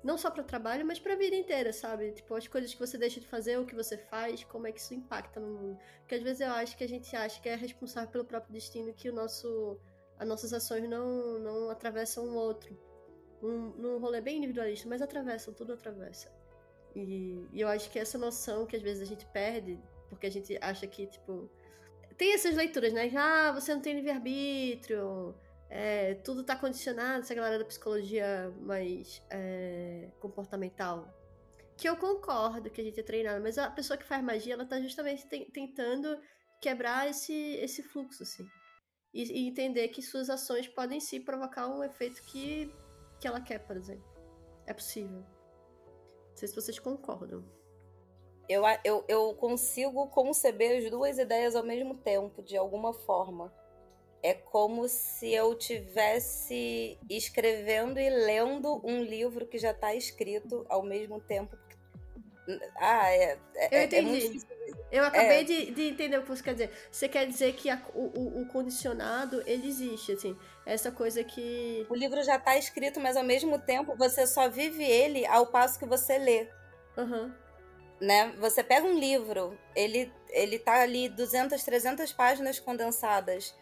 [0.05, 2.11] Não só para trabalho, mas para vida inteira, sabe?
[2.11, 4.79] Tipo, as coisas que você deixa de fazer, o que você faz, como é que
[4.79, 5.79] isso impacta no mundo.
[6.01, 8.93] Porque às vezes eu acho que a gente acha que é responsável pelo próprio destino,
[8.93, 9.79] que o nosso,
[10.19, 12.77] as nossas ações não, não atravessam o outro.
[13.41, 16.31] Um, num rolê bem individualista, mas atravessam, tudo atravessa.
[16.95, 19.79] E, e eu acho que essa noção que às vezes a gente perde
[20.09, 21.49] porque a gente acha que, tipo.
[22.17, 23.11] Tem essas leituras, né?
[23.15, 25.35] Ah, você não tem livre-arbítrio,
[25.75, 31.13] é, tudo tá condicionado, essa galera da psicologia mais é, comportamental.
[31.77, 34.65] Que eu concordo que a gente é treinado, mas a pessoa que faz magia, ela
[34.65, 36.17] tá justamente tentando
[36.61, 38.45] quebrar esse, esse fluxo, assim.
[39.13, 42.73] E, e, entender que suas ações podem sim provocar um efeito que,
[43.19, 44.05] que ela quer, por exemplo.
[44.65, 45.25] É possível.
[46.29, 47.43] Não sei se vocês concordam
[48.47, 53.51] eu, eu, eu consigo conceber as duas ideias ao mesmo tempo, de alguma forma.
[54.25, 60.81] É como se eu tivesse escrevendo e lendo um livro que já está escrito ao
[60.81, 61.55] mesmo tempo.
[62.75, 63.37] Ah, é.
[63.53, 64.39] é eu é, entendi.
[64.91, 65.43] É eu acabei é...
[65.43, 66.71] de, de, entender o que você quer dizer.
[66.91, 70.35] Você quer dizer que a, o, o, condicionado, ele existe, assim.
[70.65, 71.85] Essa coisa que...
[71.87, 75.77] O livro já está escrito, mas ao mesmo tempo você só vive ele ao passo
[75.77, 76.47] que você lê.
[76.97, 77.31] Uhum
[77.99, 78.33] né?
[78.39, 83.55] Você pega um livro, ele ele tá ali 200, 300 páginas condensadas,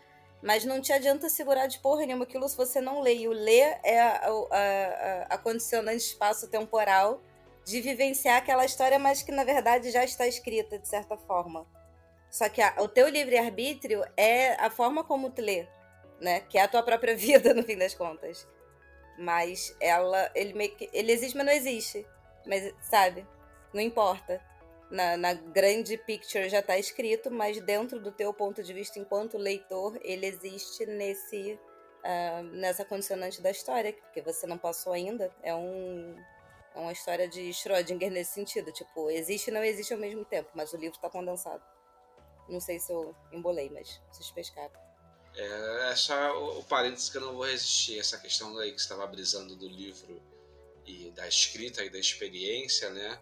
[0.44, 3.16] mas não te adianta segurar de porra nenhuma aquilo se você não lê.
[3.16, 4.22] E o ler é a,
[4.52, 7.22] a, a condicionante espaço-temporal
[7.66, 11.66] de vivenciar aquela história, mas que na verdade já está escrita de certa forma.
[12.30, 15.66] Só que a, o teu livre-arbítrio é a forma como tu lê,
[16.20, 16.42] né?
[16.42, 18.46] Que é a tua própria vida, no fim das contas.
[19.18, 22.06] Mas ela, ele meio que, ele existe, mas não existe.
[22.46, 23.26] Mas, sabe?
[23.74, 24.42] não importa.
[24.94, 29.40] Na, na grande picture já está escrito, mas dentro do teu ponto de vista enquanto
[29.40, 31.60] leitor, ele existe nesse
[32.04, 35.34] uh, nessa condicionante da história, porque você não passou ainda.
[35.42, 36.16] É um
[36.76, 40.50] é uma história de Schrödinger nesse sentido, tipo, existe e não existe ao mesmo tempo,
[40.54, 41.64] mas o livro está condensado.
[42.48, 44.74] Não sei se eu embolei, mas vocês pescaram.
[45.36, 48.78] É, é só o, o parênteses que eu não vou resistir, essa questão aí que
[48.78, 50.22] você estava brisando do livro
[50.86, 53.20] e da escrita e da experiência, né?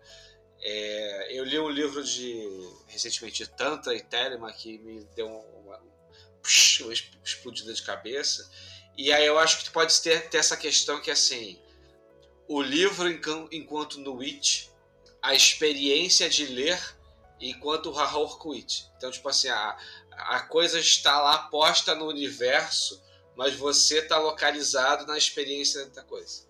[0.61, 5.77] É, eu li um livro de recentemente de Tantra e Telema que me deu uma,
[5.77, 6.93] uma
[7.23, 8.49] explodida de cabeça.
[8.97, 11.59] E aí eu acho que pode ter, ter essa questão que assim,
[12.47, 13.09] o livro
[13.51, 14.67] enquanto Witch
[15.21, 16.79] a experiência de ler
[17.39, 17.93] enquanto
[18.41, 18.91] quit.
[18.97, 19.77] Então, tipo assim, a,
[20.11, 23.01] a coisa está lá posta no universo,
[23.35, 26.49] mas você está localizado na experiência da coisa.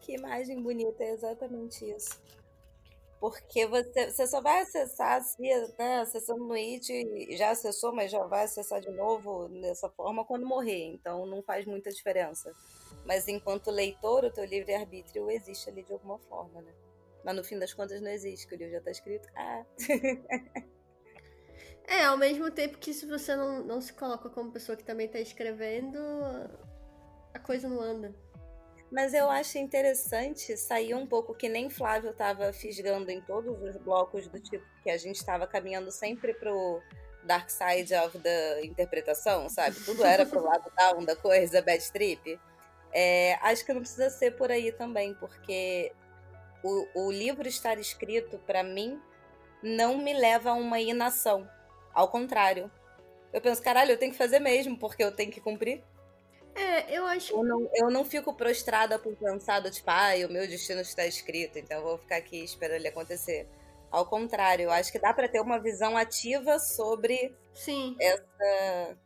[0.00, 2.20] Que imagem bonita, é exatamente isso.
[3.22, 5.40] Porque você, você só vai acessar, se
[5.78, 10.44] né, acessando no IT, já acessou, mas já vai acessar de novo dessa forma quando
[10.44, 10.86] morrer.
[10.86, 12.52] Então não faz muita diferença.
[13.06, 16.74] Mas enquanto leitor, o teu livre-arbítrio existe ali de alguma forma, né?
[17.24, 19.28] Mas no fim das contas não existe, que o livro já está escrito.
[19.36, 19.64] Ah.
[21.86, 25.06] é, ao mesmo tempo que se você não, não se coloca como pessoa que também
[25.06, 25.96] está escrevendo,
[27.32, 28.12] a coisa não anda.
[28.92, 33.74] Mas eu acho interessante sair um pouco que nem Flávio estava fisgando em todos os
[33.78, 36.78] blocos do tipo que a gente estava caminhando sempre pro
[37.24, 39.80] dark side of the interpretação, sabe?
[39.80, 42.38] Tudo era pro lado down da coisa, bad trip.
[42.92, 45.90] É, acho que não precisa ser por aí também, porque
[46.62, 49.00] o, o livro estar escrito, para mim,
[49.62, 51.48] não me leva a uma inação.
[51.94, 52.70] Ao contrário.
[53.32, 55.82] Eu penso, caralho, eu tenho que fazer mesmo, porque eu tenho que cumprir.
[56.54, 57.32] É, eu acho.
[57.32, 61.58] Eu não, eu não fico prostrada por pensado, tipo, ah, o meu destino está escrito,
[61.58, 63.48] então eu vou ficar aqui esperando ele acontecer.
[63.90, 67.96] Ao contrário, eu acho que dá para ter uma visão ativa sobre Sim.
[68.00, 68.96] essa.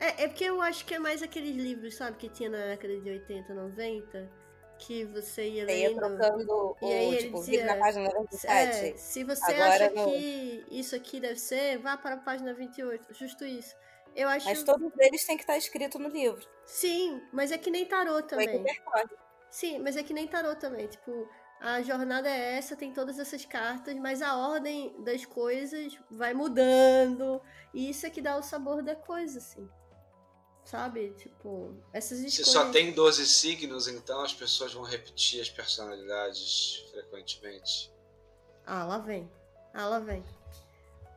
[0.00, 3.00] É, é porque eu acho que é mais aqueles livros, sabe, que tinha na década
[3.00, 4.30] de 80, 90,
[4.78, 5.78] que você ia lendo.
[5.78, 8.50] Ia trocando e aí tipo, dizia, na página 27.
[8.50, 13.14] É, se você Agora acha que isso aqui deve ser, vá para a página 28.
[13.14, 13.74] Justo isso.
[14.14, 14.46] Eu acho...
[14.46, 16.46] Mas todos eles têm que estar escrito no livro.
[16.64, 18.64] Sim, mas é que nem tarô também.
[19.50, 20.86] Sim, mas é que nem tarô também.
[20.86, 21.28] Tipo,
[21.60, 27.40] a jornada é essa, tem todas essas cartas, mas a ordem das coisas vai mudando.
[27.72, 29.68] E isso é que dá o sabor da coisa, assim.
[30.64, 31.10] Sabe?
[31.18, 32.34] Tipo, essas escolhas...
[32.34, 37.92] Se só tem 12 signos, então as pessoas vão repetir as personalidades frequentemente.
[38.64, 39.30] Ah, lá vem.
[39.74, 40.24] Ah, lá vem.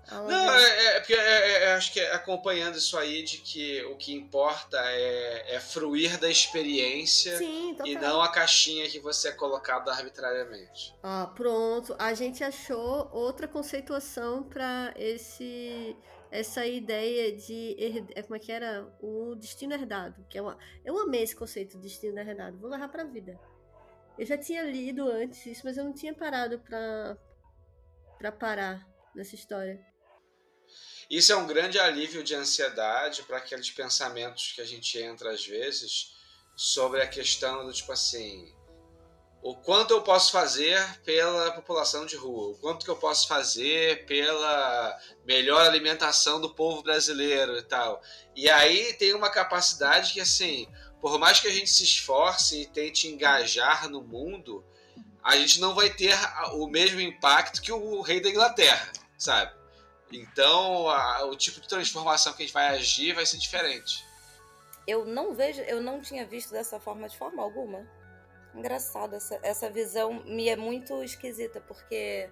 [0.10, 3.40] Não, é, é, é porque é, é, é, acho que é acompanhando isso aí de
[3.40, 9.00] que o que importa é, é fruir da experiência Sim, e não a caixinha que
[9.00, 10.96] você é colocado arbitrariamente.
[11.04, 11.96] Ah, pronto.
[12.00, 15.96] A gente achou outra conceituação para esse
[16.30, 17.76] essa ideia de
[18.24, 21.84] como é que era o destino herdado, que é uma, eu amei esse conceito de
[21.84, 22.58] destino herdado.
[22.58, 23.40] Vou levar para a vida.
[24.20, 27.18] Eu já tinha lido antes isso, mas eu não tinha parado para
[28.18, 29.80] para parar nessa história.
[31.10, 35.46] Isso é um grande alívio de ansiedade para aqueles pensamentos que a gente entra às
[35.46, 36.16] vezes
[36.56, 38.54] sobre a questão do tipo assim,
[39.42, 44.06] o quanto eu posso fazer pela população de rua, o quanto que eu posso fazer
[44.06, 48.02] pela melhor alimentação do povo brasileiro e tal.
[48.36, 50.68] E aí tem uma capacidade que assim,
[51.00, 54.66] por mais que a gente se esforce e tente engajar no mundo,
[55.24, 56.18] a gente não vai ter
[56.54, 59.56] o mesmo impacto que o rei da Inglaterra, sabe?
[60.12, 64.06] Então, a, o tipo de transformação que a gente vai agir vai ser diferente.
[64.86, 67.86] Eu não vejo, eu não tinha visto dessa forma de forma alguma.
[68.56, 72.30] Engraçado, essa, essa visão me é muito esquisita, porque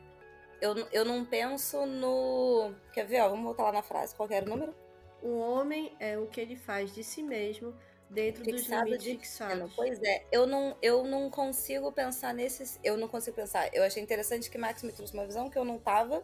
[0.62, 2.74] eu, eu não penso no.
[2.94, 3.22] Quer ver?
[3.22, 4.16] Ó, vamos voltar lá na frase.
[4.16, 4.74] Qual era o número?
[5.22, 7.76] O homem é o que ele faz de si mesmo
[8.10, 9.74] dentro Fixado dos limites de fixados.
[9.76, 12.80] Pois é, eu não, eu não consigo pensar nesses.
[12.84, 13.70] Eu não consigo pensar.
[13.74, 16.24] Eu achei interessante que Max me trouxe uma visão que eu não tava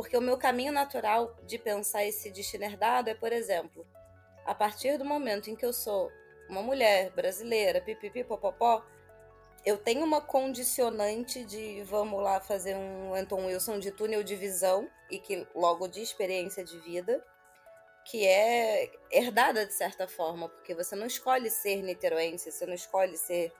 [0.00, 3.86] porque o meu caminho natural de pensar esse destino herdado é, por exemplo,
[4.46, 6.10] a partir do momento em que eu sou
[6.48, 8.82] uma mulher brasileira, pipipi, popopó,
[9.62, 14.88] eu tenho uma condicionante de vamos lá fazer um Anton Wilson de túnel de visão
[15.10, 17.22] e que logo de experiência de vida,
[18.06, 23.18] que é herdada de certa forma, porque você não escolhe ser niteroense, você não escolhe
[23.18, 23.52] ser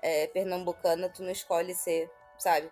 [0.00, 2.08] é, pernambucana, tu não escolhe ser,
[2.38, 2.70] sabe?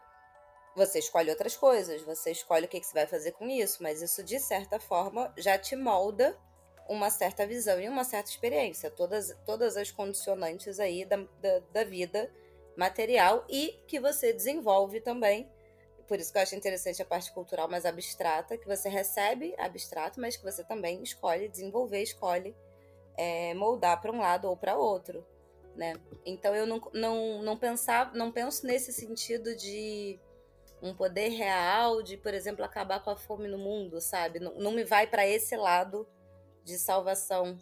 [0.77, 4.03] Você escolhe outras coisas, você escolhe o que, que você vai fazer com isso, mas
[4.03, 6.39] isso, de certa forma, já te molda
[6.87, 8.91] uma certa visão e uma certa experiência.
[8.91, 12.31] Todas, todas as condicionantes aí da, da, da vida
[12.77, 15.51] material e que você desenvolve também.
[16.07, 20.21] Por isso que eu acho interessante a parte cultural mais abstrata, que você recebe abstrato,
[20.21, 22.55] mas que você também escolhe desenvolver, escolhe
[23.17, 25.27] é, moldar para um lado ou para outro.
[25.75, 25.95] Né?
[26.25, 30.21] Então eu não, não, não pensava, não penso nesse sentido de
[30.83, 34.39] um poder real de, por exemplo, acabar com a fome no mundo, sabe?
[34.39, 36.07] Não, não me vai para esse lado
[36.65, 37.59] de salvação.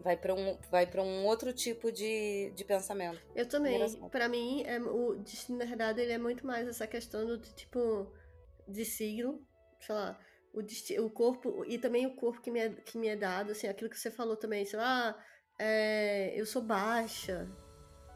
[0.00, 3.20] Vai para um, vai para um outro tipo de, de pensamento.
[3.34, 3.78] Eu também.
[4.10, 8.12] Para mim, é, o destino herdado ele é muito mais essa questão do tipo
[8.66, 9.46] de signo,
[9.80, 10.18] sei lá,
[10.52, 13.52] o, destino, o corpo e também o corpo que me é, que me é dado,
[13.52, 15.16] assim, aquilo que você falou também, sei lá,
[15.58, 17.48] é, eu sou baixa,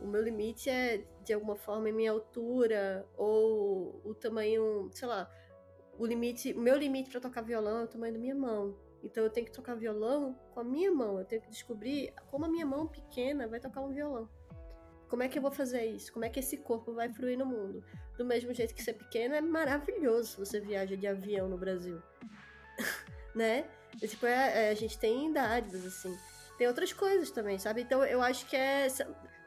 [0.01, 5.31] O meu limite é, de alguma forma, a minha altura ou o tamanho, sei lá,
[5.99, 8.77] o limite, meu limite para tocar violão é o tamanho da minha mão.
[9.03, 11.19] Então eu tenho que tocar violão com a minha mão.
[11.19, 14.29] Eu tenho que descobrir como a minha mão pequena vai tocar um violão.
[15.09, 16.12] Como é que eu vou fazer isso?
[16.12, 17.83] Como é que esse corpo vai fluir no mundo?
[18.16, 22.03] Do mesmo jeito que ser pequeno é maravilhoso se você viaja de avião no Brasil.
[23.35, 23.65] né?
[24.03, 26.16] E, tipo, é, é, a gente tem dádivas, assim.
[26.59, 27.83] Tem outras coisas também, sabe?
[27.83, 28.89] Então eu acho que é.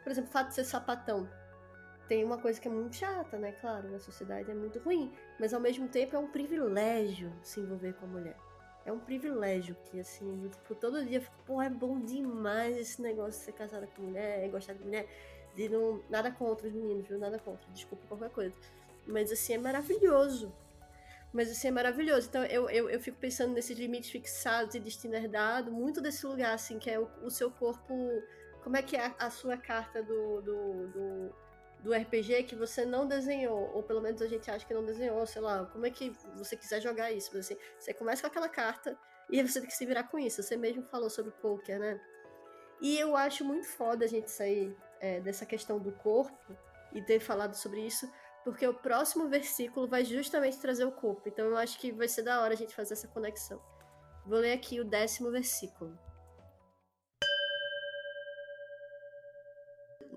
[0.03, 1.29] Por exemplo, o fato de ser sapatão
[2.07, 3.53] tem uma coisa que é muito chata, né?
[3.53, 7.93] Claro, na sociedade é muito ruim, mas ao mesmo tempo é um privilégio se envolver
[7.93, 8.35] com a mulher.
[8.85, 13.01] É um privilégio que, assim, tipo, todo dia eu fico, pô, é bom demais esse
[13.01, 15.07] negócio de ser casada com mulher, gostar de mulher.
[15.55, 17.19] De não, nada contra os meninos, viu?
[17.19, 18.55] Nada contra, desculpa qualquer coisa.
[19.05, 20.51] Mas, assim, é maravilhoso.
[21.31, 22.27] Mas, assim, é maravilhoso.
[22.27, 26.53] Então, eu, eu, eu fico pensando nesses limites fixados e destino herdado, muito desse lugar,
[26.53, 27.93] assim, que é o, o seu corpo.
[28.63, 31.35] Como é que é a, sua carta do, do, do
[31.83, 35.25] do RPG que você não desenhou, ou pelo menos a gente acha que não desenhou,
[35.25, 38.47] sei lá, como é que você quiser jogar isso, mas assim, você começa com aquela
[38.47, 38.97] carta
[39.29, 40.43] e você tem que se virar com isso.
[40.43, 41.99] Você mesmo falou sobre poker, né?
[42.79, 46.55] E eu acho muito foda a gente sair é, dessa questão do corpo
[46.93, 48.11] e ter falado sobre isso,
[48.43, 51.27] porque o próximo versículo vai justamente trazer o corpo.
[51.27, 53.61] Então eu acho que vai ser da hora a gente fazer essa conexão.
[54.25, 55.97] Vou ler aqui o décimo versículo.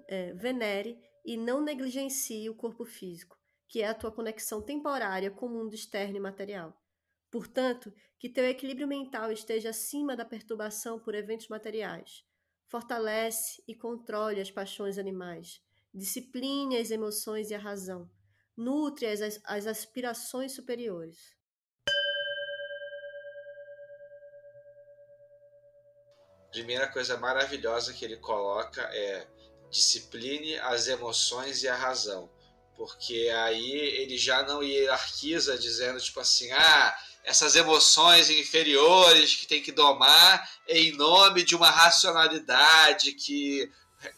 [0.09, 5.47] É, venere e não negligencie o corpo físico, que é a tua conexão temporária com
[5.47, 6.76] o mundo externo e material.
[7.31, 12.24] Portanto, que teu equilíbrio mental esteja acima da perturbação por eventos materiais.
[12.68, 15.60] Fortalece e controle as paixões animais.
[15.93, 18.09] Discipline as emoções e a razão.
[18.56, 21.35] Nutre as, as aspirações superiores.
[26.51, 29.26] Primeira coisa maravilhosa que ele coloca é
[29.74, 32.30] discipline as emoções e a razão.
[32.76, 39.62] Porque aí ele já não hierarquiza dizendo, tipo assim, ah, essas emoções inferiores que tem
[39.62, 43.70] que domar em nome de uma racionalidade que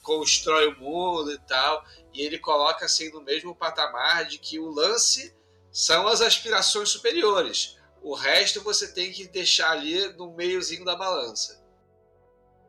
[0.03, 1.85] constrói o mundo e tal.
[2.12, 5.35] E ele coloca assim no mesmo patamar de que o lance
[5.70, 7.77] são as aspirações superiores.
[8.03, 11.66] O resto você tem que deixar ali no meiozinho da balança.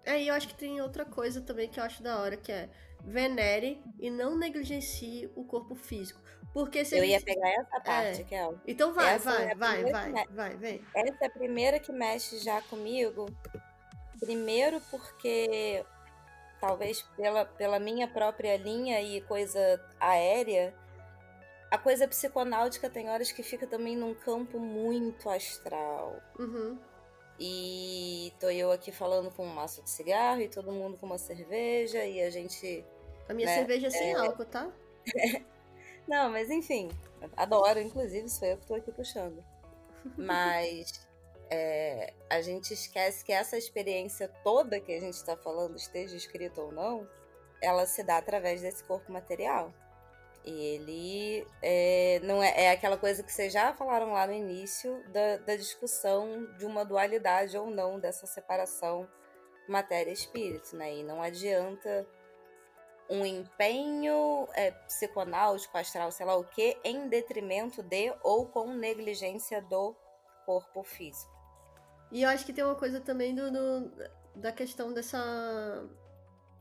[0.07, 2.49] É, e eu acho que tem outra coisa também que eu acho da hora, que
[2.49, 2.69] é
[3.03, 6.21] venere e não negligencie o corpo físico.
[6.53, 8.23] Porque se Eu ia pegar essa parte, é.
[8.23, 8.57] Kel.
[8.65, 10.81] Então vai, essa vai, é vai, vai, vai, vai, vem.
[10.95, 13.25] Essa é a primeira que mexe já comigo.
[14.17, 15.85] Primeiro porque
[16.61, 19.59] talvez pela, pela minha própria linha e coisa
[19.99, 20.73] aérea,
[21.69, 26.21] a coisa psiconáutica tem horas que fica também num campo muito astral.
[26.39, 26.79] Uhum.
[27.39, 31.18] E tô eu aqui falando com um maço de cigarro e todo mundo com uma
[31.18, 32.84] cerveja e a gente.
[33.30, 34.15] A minha né, cerveja é sem é...
[34.15, 34.72] álcool, tá?
[36.07, 36.89] Não, mas enfim,
[37.35, 39.43] adoro, inclusive, sou eu que tô aqui puxando.
[40.18, 41.05] Mas
[41.51, 46.61] é, a gente esquece que essa experiência toda que a gente está falando, esteja escrita
[46.61, 47.07] ou não,
[47.61, 49.73] ela se dá através desse corpo material.
[50.49, 55.38] Ele é, não é, é aquela coisa que vocês já falaram lá no início da,
[55.38, 59.07] da discussão de uma dualidade ou não dessa separação
[59.68, 60.95] matéria-espírito, né?
[60.95, 62.07] E não adianta
[63.10, 69.61] um empenho é, psiconáutico, astral, sei lá o que, em detrimento de ou com negligência
[69.61, 69.95] do
[70.45, 71.36] corpo físico.
[72.11, 73.91] E eu acho que tem uma coisa também do, do
[74.36, 75.90] da questão dessa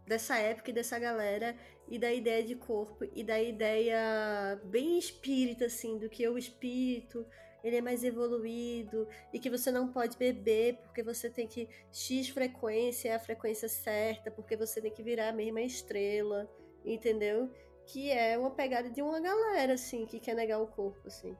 [0.06, 1.56] dessa época e dessa galera
[1.88, 7.26] e da ideia de corpo e da ideia bem espírita assim do que o espírito
[7.62, 12.28] ele é mais evoluído e que você não pode beber porque você tem que x
[12.28, 16.50] frequência é a frequência certa porque você tem que virar a mesma estrela
[16.84, 17.50] entendeu
[17.86, 21.36] que é uma pegada de uma galera assim que quer negar o corpo assim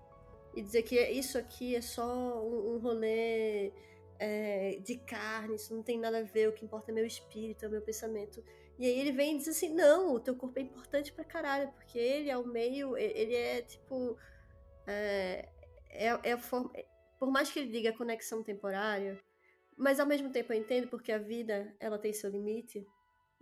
[0.55, 3.73] e dizer que isso aqui é só um, um rolê
[4.19, 7.67] é, de carne, isso não tem nada a ver, o que importa é meu espírito,
[7.67, 8.43] é meu pensamento.
[8.79, 11.71] E aí ele vem e diz assim: não, o teu corpo é importante pra caralho,
[11.73, 14.17] porque ele é o meio, ele é tipo.
[14.87, 15.49] É,
[15.91, 16.71] é, é a forma.
[17.19, 19.19] Por mais que ele diga conexão temporária,
[19.77, 22.87] mas ao mesmo tempo eu entendo porque a vida ela tem seu limite.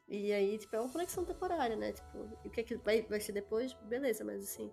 [0.07, 1.93] E aí, tipo, é uma conexão temporária, né?
[1.93, 3.73] Tipo, o que, é que vai, vai ser depois?
[3.89, 4.71] Beleza, mas assim.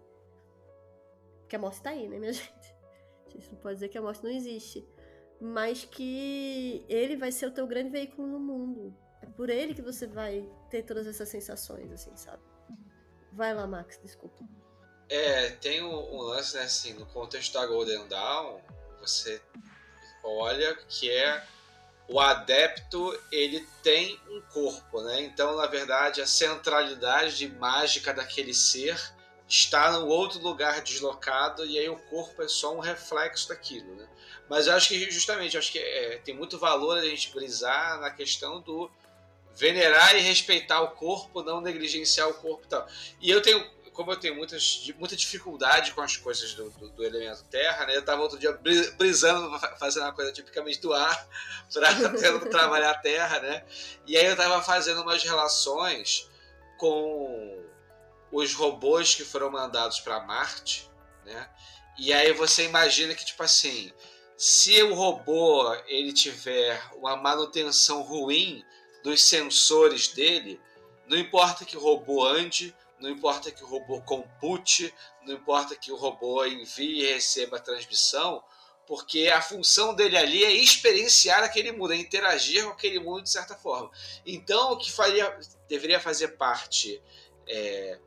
[1.40, 2.76] Porque a morte tá aí, né, minha gente?
[3.26, 4.86] A gente não pode dizer que a morte não existe
[5.42, 8.96] mas que ele vai ser o teu grande veículo no mundo.
[9.22, 12.42] É por ele que você vai ter todas essas sensações, assim, sabe?
[13.32, 14.44] Vai lá, Max, desculpa.
[15.10, 18.60] É, tem um, um lance, né, assim, no contexto da Golden Dawn,
[19.00, 19.42] você
[20.24, 21.44] olha que é
[22.08, 25.22] o adepto ele tem um corpo, né?
[25.22, 29.00] Então, na verdade, a centralidade mágica daquele ser
[29.48, 34.08] está no outro lugar deslocado e aí o corpo é só um reflexo daquilo, né?
[34.50, 38.12] Mas eu acho que justamente, acho que é, tem muito valor a gente brisar na
[38.12, 38.92] questão do
[39.56, 42.88] venerar e respeitar o corpo, não negligenciar o corpo e tal.
[43.20, 43.64] E eu tenho
[43.94, 47.96] como eu tenho muitas, muita dificuldade com as coisas do, do, do elemento terra, né?
[47.96, 48.54] Eu estava outro dia
[48.98, 51.28] brisando, fazendo uma coisa tipicamente do ar,
[51.72, 53.66] para trabalhar a terra, né?
[54.08, 56.30] E aí eu estava fazendo umas relações
[56.78, 57.64] com
[58.32, 60.90] os robôs que foram mandados para Marte,
[61.26, 61.50] né?
[62.00, 63.92] E aí você imagina que, tipo assim,
[64.38, 68.64] se o robô ele tiver uma manutenção ruim
[69.04, 70.60] dos sensores dele,
[71.08, 75.92] não importa que o robô ande, não importa que o robô compute, não importa que
[75.92, 78.44] o robô envie e receba a transmissão,
[78.88, 83.30] porque a função dele ali é experienciar aquele mundo, é interagir com aquele mundo de
[83.30, 83.90] certa forma.
[84.26, 85.38] Então, o que faria,
[85.68, 87.02] deveria fazer parte
[87.48, 88.00] é,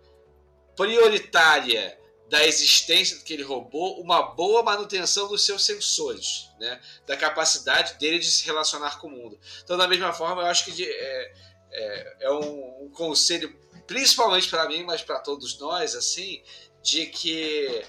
[0.76, 1.98] prioritária
[2.28, 6.80] da existência daquele robô, uma boa manutenção dos seus sensores, né?
[7.06, 9.38] da capacidade dele de se relacionar com o mundo.
[9.62, 11.34] Então, da mesma forma, eu acho que de, é,
[11.70, 13.54] é, é um, um conselho
[13.86, 16.42] principalmente para mim, mas para todos nós, assim,
[16.82, 17.84] de que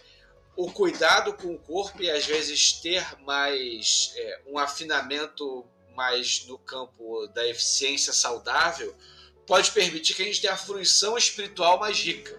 [0.55, 6.57] o cuidado com o corpo e às vezes ter mais é, um afinamento mais no
[6.57, 8.95] campo da eficiência saudável
[9.45, 12.37] pode permitir que a gente tenha a fruição espiritual mais rica,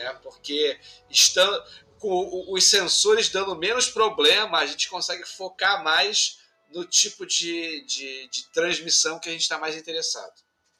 [0.00, 0.12] né?
[0.22, 0.78] Porque
[1.08, 1.62] estando
[1.98, 6.38] com os sensores dando menos problema, a gente consegue focar mais
[6.72, 10.32] no tipo de, de, de transmissão que a gente está mais interessado.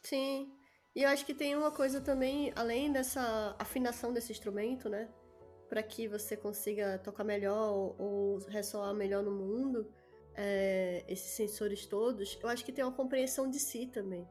[0.03, 0.51] Sim,
[0.95, 5.09] e eu acho que tem uma coisa também, além dessa afinação desse instrumento, né?
[5.69, 9.93] Para que você consiga tocar melhor ou, ressoar melhor no mundo,
[10.35, 14.27] é, esses sensores todos, eu acho que tem uma compreensão de si também.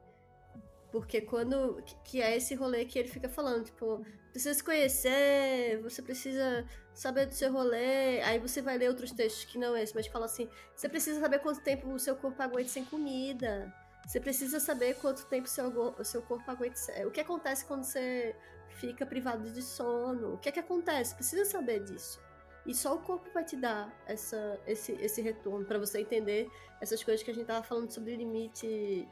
[0.92, 1.82] Porque quando.
[2.04, 7.26] Que é esse rolê que ele fica falando, tipo, precisa se conhecer, você precisa saber
[7.26, 8.20] do seu rolê.
[8.22, 11.40] Aí você vai ler outros textos que não esse, mas fala assim: você precisa saber
[11.40, 13.72] quanto tempo o seu corpo aguenta sem comida.
[14.06, 16.80] Você precisa saber quanto tempo seu, o seu corpo aguenta.
[17.06, 18.34] O que acontece quando você
[18.70, 20.34] fica privado de sono?
[20.34, 21.14] O que é que acontece?
[21.14, 22.20] Precisa saber disso.
[22.66, 26.50] E só o corpo vai te dar essa, esse, esse retorno para você entender
[26.80, 29.08] essas coisas que a gente tava falando sobre limite,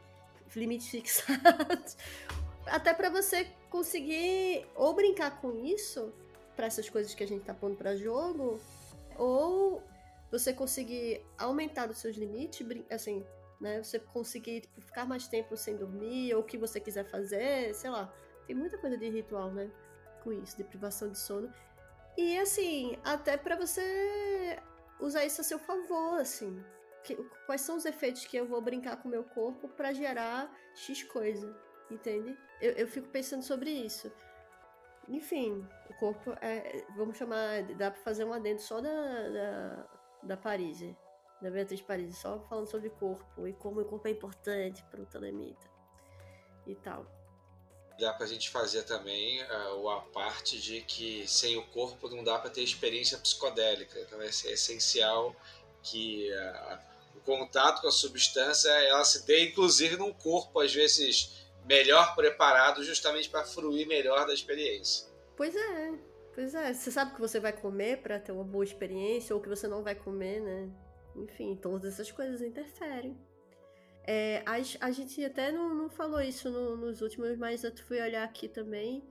[0.55, 1.97] limite fixado.
[2.71, 6.13] Até para você conseguir ou brincar com isso,
[6.57, 8.61] para essas coisas que a gente tá pondo para jogo,
[9.17, 9.83] ou
[10.31, 13.25] você conseguir aumentar os seus limites, assim,
[13.61, 13.83] né?
[13.83, 17.91] Você conseguir tipo, ficar mais tempo sem dormir, ou o que você quiser fazer, sei
[17.91, 18.13] lá.
[18.47, 19.71] Tem muita coisa de ritual, né?
[20.23, 21.53] Com isso, de privação de sono.
[22.17, 24.59] E assim, até para você
[25.01, 26.63] usar isso a seu favor, assim.
[27.05, 27.15] Que,
[27.47, 31.05] quais são os efeitos que eu vou brincar com o meu corpo para gerar X
[31.05, 31.57] coisa,
[31.91, 32.37] entende?
[32.61, 34.11] Eu, eu fico pensando sobre isso.
[35.09, 36.85] Enfim, o corpo é.
[36.97, 37.63] Vamos chamar.
[37.77, 39.87] Dá pra fazer um adendo só da, da,
[40.23, 40.83] da Paris
[41.41, 45.07] da Beatriz Paris, só falando sobre corpo e como o corpo é importante para o
[45.07, 45.67] telemita
[46.67, 47.07] e tal.
[47.99, 52.23] Dá para a gente fazer também uh, a parte de que sem o corpo não
[52.23, 53.99] dá para ter experiência psicodélica.
[54.01, 55.35] Então é, é essencial
[55.83, 56.79] que uh,
[57.17, 62.83] o contato com a substância ela se dê, inclusive, num corpo às vezes melhor preparado,
[62.83, 65.07] justamente para fruir melhor da experiência.
[65.37, 65.93] Pois é,
[66.35, 66.73] pois é.
[66.73, 69.49] Você sabe o que você vai comer para ter uma boa experiência ou o que
[69.49, 70.71] você não vai comer, né?
[71.15, 73.17] Enfim, todas essas coisas interferem.
[74.07, 74.55] É, a,
[74.87, 78.49] a, gente até não, não falou isso no, nos últimos, mas eu fui olhar aqui
[78.49, 79.07] também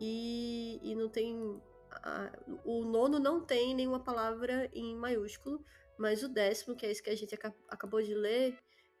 [0.00, 1.60] e, e não tem.
[1.90, 2.30] A,
[2.64, 5.64] o nono não tem nenhuma palavra em maiúsculo,
[5.98, 7.36] mas o décimo, que é esse que a gente
[7.68, 8.56] acabou de ler,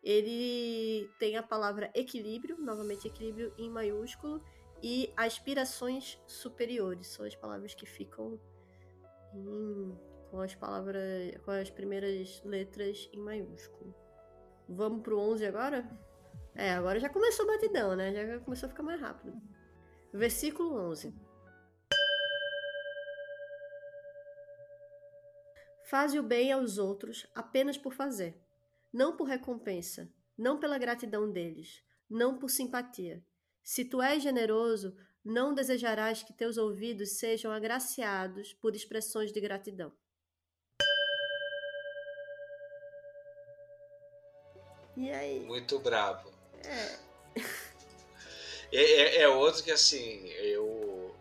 [0.06, 4.40] ele tem a palavra equilíbrio, novamente equilíbrio em maiúsculo,
[4.80, 7.08] e aspirações superiores.
[7.08, 8.38] São as palavras que ficam
[9.34, 9.98] em
[10.30, 13.94] com as palavras, com as primeiras letras em maiúsculo.
[14.68, 15.88] Vamos pro 11 agora?
[16.54, 18.12] É, agora já começou a batidão, né?
[18.12, 19.40] Já começou a ficar mais rápido.
[20.12, 21.14] Versículo 11.
[25.84, 28.36] Faze o bem aos outros apenas por fazer,
[28.96, 33.22] não por recompensa, não pela gratidão deles, não por simpatia.
[33.62, 39.92] Se tu és generoso, não desejarás que teus ouvidos sejam agraciados por expressões de gratidão.
[44.96, 45.40] E aí?
[45.40, 46.32] Muito brabo.
[46.64, 46.98] É.
[48.72, 48.82] é.
[48.82, 51.14] É, é, outro que assim, eu,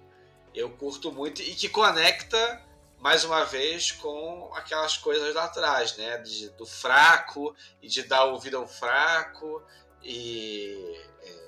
[0.53, 2.65] eu curto muito e que conecta
[2.99, 6.17] mais uma vez com aquelas coisas lá atrás, né?
[6.19, 9.63] De, do fraco e de dar ouvido ao fraco
[10.03, 10.76] e
[11.22, 11.45] é,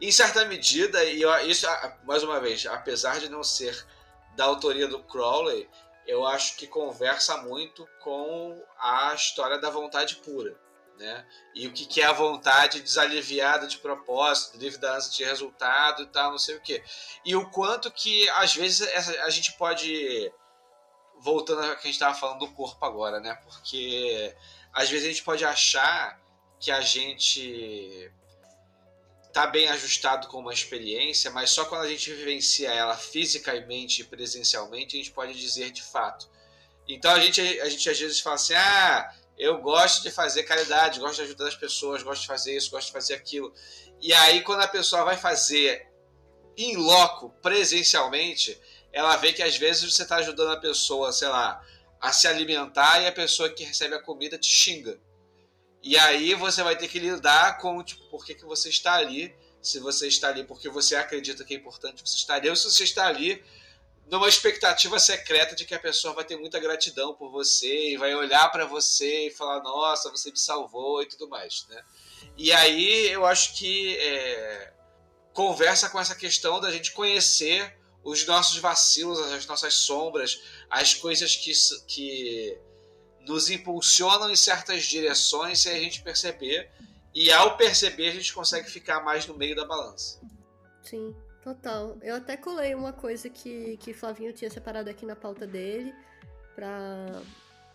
[0.00, 1.66] em certa medida e isso
[2.04, 3.86] mais uma vez, apesar de não ser
[4.34, 5.68] da autoria do Crowley,
[6.06, 10.56] eu acho que conversa muito com a história da vontade pura.
[11.00, 11.24] Né?
[11.54, 16.02] E o que, que é a vontade desaliviada de propósito, livre da ânsia de resultado
[16.02, 16.84] e tal, não sei o quê.
[17.24, 18.82] E o quanto que, às vezes,
[19.20, 20.30] a gente pode.
[21.18, 23.34] Voltando ao que a gente estava falando do corpo agora, né?
[23.44, 24.34] Porque
[24.72, 26.20] às vezes a gente pode achar
[26.58, 28.12] que a gente
[29.32, 34.04] tá bem ajustado com uma experiência, mas só quando a gente vivencia ela fisicamente e
[34.04, 36.28] presencialmente a gente pode dizer de fato.
[36.86, 41.00] Então a gente, a gente às vezes fala assim: ah, eu gosto de fazer caridade,
[41.00, 43.52] gosto de ajudar as pessoas, gosto de fazer isso, gosto de fazer aquilo.
[43.98, 45.88] E aí, quando a pessoa vai fazer
[46.56, 48.60] em loco, presencialmente,
[48.92, 51.64] ela vê que às vezes você está ajudando a pessoa, sei lá,
[51.98, 55.00] a se alimentar e a pessoa que recebe a comida te xinga.
[55.82, 59.34] E aí você vai ter que lidar com tipo, por que, que você está ali,
[59.62, 62.70] se você está ali porque você acredita que é importante você estar ali, ou se
[62.70, 63.42] você está ali
[64.10, 68.12] numa expectativa secreta de que a pessoa vai ter muita gratidão por você e vai
[68.14, 71.82] olhar para você e falar nossa você me salvou e tudo mais né?
[72.36, 74.72] E aí eu acho que é,
[75.32, 81.36] conversa com essa questão da gente conhecer os nossos vacilos as nossas sombras as coisas
[81.36, 81.52] que,
[81.86, 82.58] que
[83.20, 86.70] nos impulsionam em certas direções sem a gente perceber.
[87.14, 90.20] E ao perceber a gente consegue ficar mais no meio da balança.
[90.82, 91.96] Sim Total.
[92.02, 95.94] Eu até colei uma coisa que, que Flavinho tinha separado aqui na pauta dele
[96.54, 97.22] pra,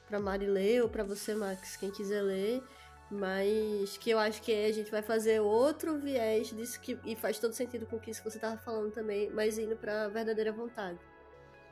[0.08, 2.64] pra Mari ler ou pra você, Max, quem quiser ler.
[3.10, 7.40] Mas que eu acho que a gente vai fazer outro viés disso que, e faz
[7.40, 11.00] todo sentido com isso que você estava falando também, mas indo pra verdadeira vontade.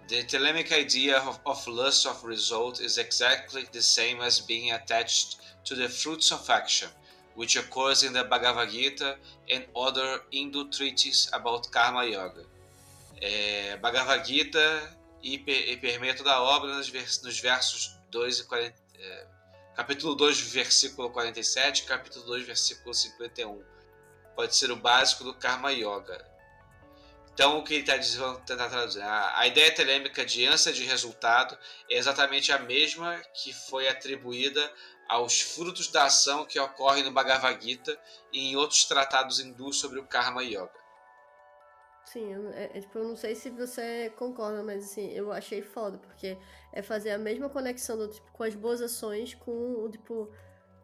[0.07, 5.39] The telemic idea of, of lust of result is exactly the same as being attached
[5.63, 6.89] to the fruits of action
[7.35, 9.17] which occurs in the Bhagavad Gita
[9.49, 12.45] and other Hindu treatises about Karma Yoga.
[13.21, 19.27] É, Bhagavad Gita e, e permeia toda obra nos, nos versos 2 e 40, é,
[19.75, 23.63] capítulo 2, versículo 47 capítulo 2, versículo 51.
[24.35, 26.33] Pode ser o básico do Karma Yoga.
[27.33, 27.97] Então, o que ele está
[28.45, 29.01] tentar traduzir?
[29.01, 31.57] A, a ideia telêmica de ânsia de resultado
[31.89, 34.71] é exatamente a mesma que foi atribuída
[35.13, 37.95] aos frutos da ação que ocorrem no Bhagavad Gita
[38.31, 40.71] e em outros tratados hindus sobre o Karma Yoga.
[42.05, 45.61] Sim, eu, é, é, tipo, eu não sei se você concorda, mas assim, eu achei
[45.61, 46.35] foda, porque
[46.71, 50.31] é fazer a mesma conexão do, tipo, com as boas ações com o tipo,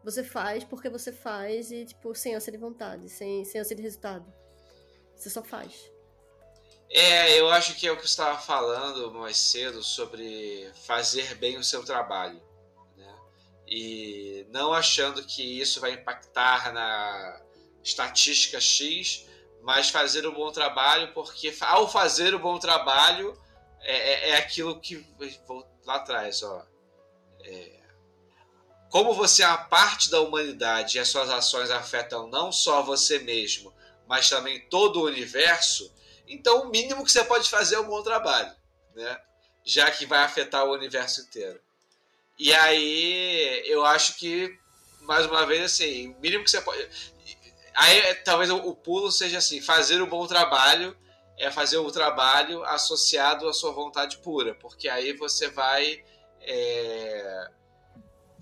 [0.04, 3.82] você faz porque você faz e tipo, sem ânsia de vontade, sem, sem ânsia de
[3.82, 4.32] resultado.
[5.16, 5.90] Você só faz.
[6.88, 11.58] É, eu acho que é o que você estava falando mais cedo sobre fazer bem
[11.58, 12.49] o seu trabalho
[13.70, 17.40] e não achando que isso vai impactar na
[17.84, 19.26] estatística X,
[19.62, 23.40] mas fazer um bom trabalho, porque ao fazer o um bom trabalho
[23.80, 24.96] é, é, é, aquilo que
[25.46, 26.66] vou lá atrás, ó.
[27.44, 27.80] É,
[28.90, 33.20] como você é uma parte da humanidade e as suas ações afetam não só você
[33.20, 33.72] mesmo,
[34.06, 35.94] mas também todo o universo,
[36.26, 38.52] então o mínimo que você pode fazer é um bom trabalho,
[38.96, 39.20] né?
[39.64, 41.60] Já que vai afetar o universo inteiro.
[42.40, 44.58] E aí eu acho que,
[45.02, 46.88] mais uma vez, assim, o mínimo que você pode.
[47.74, 50.96] Aí talvez o, pulo seja assim: fazer o bom trabalho
[51.36, 56.02] é fazer o trabalho associado à sua vontade pura, porque aí você vai
[56.40, 57.50] é,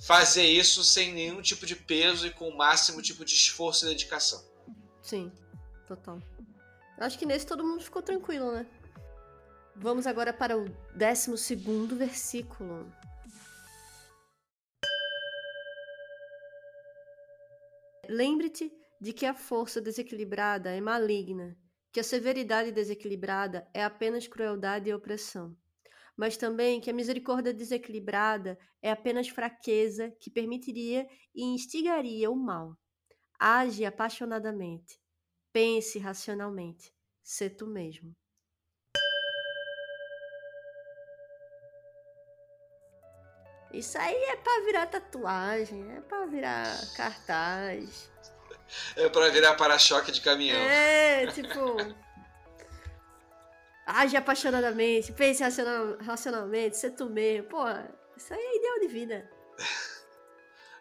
[0.06, 3.88] fazer isso sem nenhum tipo de peso e com o máximo tipo de esforço e
[3.88, 4.44] dedicação.
[5.02, 5.32] Sim,
[5.88, 6.22] total.
[6.98, 8.64] Acho que nesse todo mundo ficou tranquilo, né?
[9.74, 12.88] Vamos agora para o 12 segundo versículo.
[18.08, 21.54] Lembre-te de que a força desequilibrada é maligna,
[21.92, 25.54] que a severidade desequilibrada é apenas crueldade e opressão,
[26.16, 32.76] mas também que a misericórdia desequilibrada é apenas fraqueza que permitiria e instigaria o mal.
[33.38, 34.98] Age apaixonadamente,
[35.52, 36.90] pense racionalmente,
[37.22, 38.16] sê tu mesmo.
[43.72, 48.10] Isso aí é pra virar tatuagem, é pra virar cartaz.
[48.96, 50.58] É pra virar para-choque de caminhão.
[50.58, 51.76] É, tipo.
[53.86, 57.48] Age apaixonadamente, pense racional, racionalmente, ser tu mesmo.
[57.48, 57.64] Pô,
[58.16, 59.30] isso aí é ideal de vida.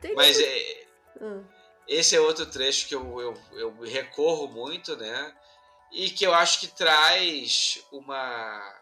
[0.01, 0.85] Tem Mas é,
[1.21, 1.41] ah.
[1.87, 5.33] esse é outro trecho que eu, eu, eu recorro muito, né?
[5.91, 8.81] E que eu acho que traz uma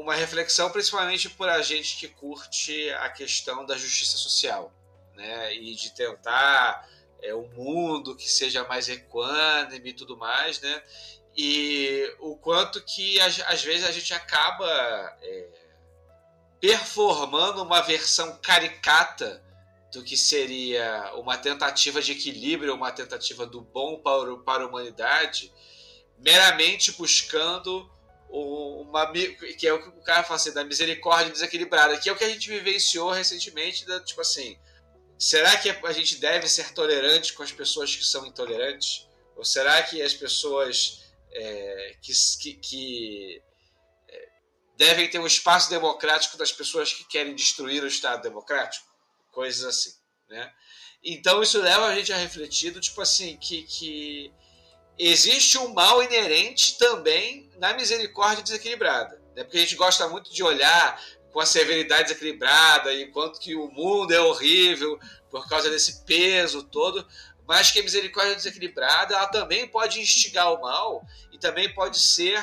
[0.00, 4.72] uma reflexão principalmente por a gente que curte a questão da justiça social,
[5.14, 5.54] né?
[5.54, 6.88] E de tentar
[7.22, 10.82] é, um mundo que seja mais equânime e tudo mais, né?
[11.36, 14.66] E o quanto que às vezes a gente acaba
[15.22, 15.48] é,
[16.60, 19.42] performando uma versão caricata
[19.92, 25.52] do que seria uma tentativa de equilíbrio, uma tentativa do bom para, para a humanidade,
[26.18, 27.90] meramente buscando
[28.28, 32.16] uma que é o que o cara fala assim, da misericórdia desequilibrada, que é o
[32.16, 34.58] que a gente vivenciou recentemente, da, tipo assim,
[35.18, 39.08] será que a gente deve ser tolerante com as pessoas que são intolerantes?
[39.36, 43.42] Ou será que as pessoas é, que, que, que
[44.08, 44.28] é,
[44.76, 48.86] devem ter um espaço democrático das pessoas que querem destruir o Estado democrático?
[49.30, 49.94] Coisas assim,
[50.28, 50.52] né?
[51.02, 54.32] Então isso leva a gente a refletir, tipo assim, que, que
[54.98, 59.20] existe um mal inerente também na misericórdia desequilibrada.
[59.34, 59.44] Né?
[59.44, 61.00] Porque a gente gosta muito de olhar
[61.32, 64.98] com a severidade desequilibrada, enquanto que o mundo é horrível
[65.30, 67.06] por causa desse peso todo,
[67.46, 72.42] mas que a misericórdia desequilibrada ela também pode instigar o mal e também pode ser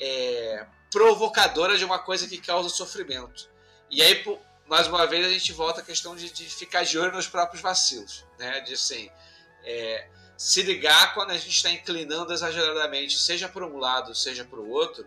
[0.00, 3.48] é, provocadora de uma coisa que causa sofrimento.
[3.90, 4.22] E aí,
[4.66, 7.62] mais uma vez, a gente volta à questão de, de ficar de olho nos próprios
[7.62, 8.60] vacilos, né?
[8.60, 9.10] De assim,
[9.64, 14.60] é, se ligar quando a gente está inclinando exageradamente, seja para um lado, seja para
[14.60, 15.04] o outro,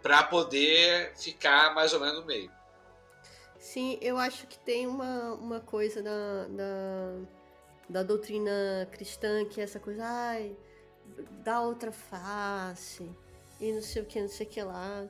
[0.00, 2.48] para poder ficar mais ou menos no meio.
[3.58, 7.14] Sim, eu acho que tem uma, uma coisa da, da,
[7.88, 10.56] da doutrina cristã que é essa coisa, ai,
[11.42, 13.10] dá outra face,
[13.60, 15.08] e não sei o que, não sei o que lá.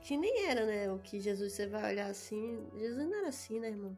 [0.00, 0.90] Que nem era, né?
[0.90, 2.68] O que Jesus, você vai olhar assim.
[2.76, 3.96] Jesus não era assim, né, irmão?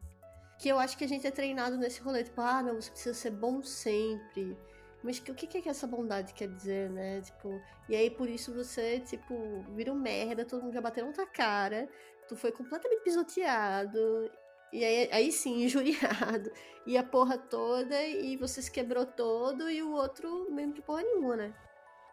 [0.59, 3.15] Que eu acho que a gente é treinado nesse rolê, tipo, ah, não, você precisa
[3.15, 4.55] ser bom sempre
[5.03, 7.21] mas o que, que essa bondade quer dizer, né?
[7.21, 11.13] Tipo, e aí por isso você, tipo, vira um merda, todo mundo já bateu na
[11.13, 11.87] tua cara,
[12.27, 14.29] tu foi completamente pisoteado,
[14.73, 16.51] e aí, aí sim, injuriado,
[16.85, 21.03] e a porra toda, e você se quebrou todo, e o outro mesmo de porra
[21.03, 21.53] nenhuma, né?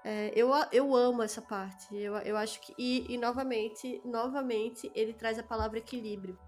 [0.04, 1.96] É, eu, eu amo essa parte.
[1.96, 2.74] Eu, eu acho que.
[2.76, 6.38] E, e novamente, novamente, ele traz a palavra equilíbrio.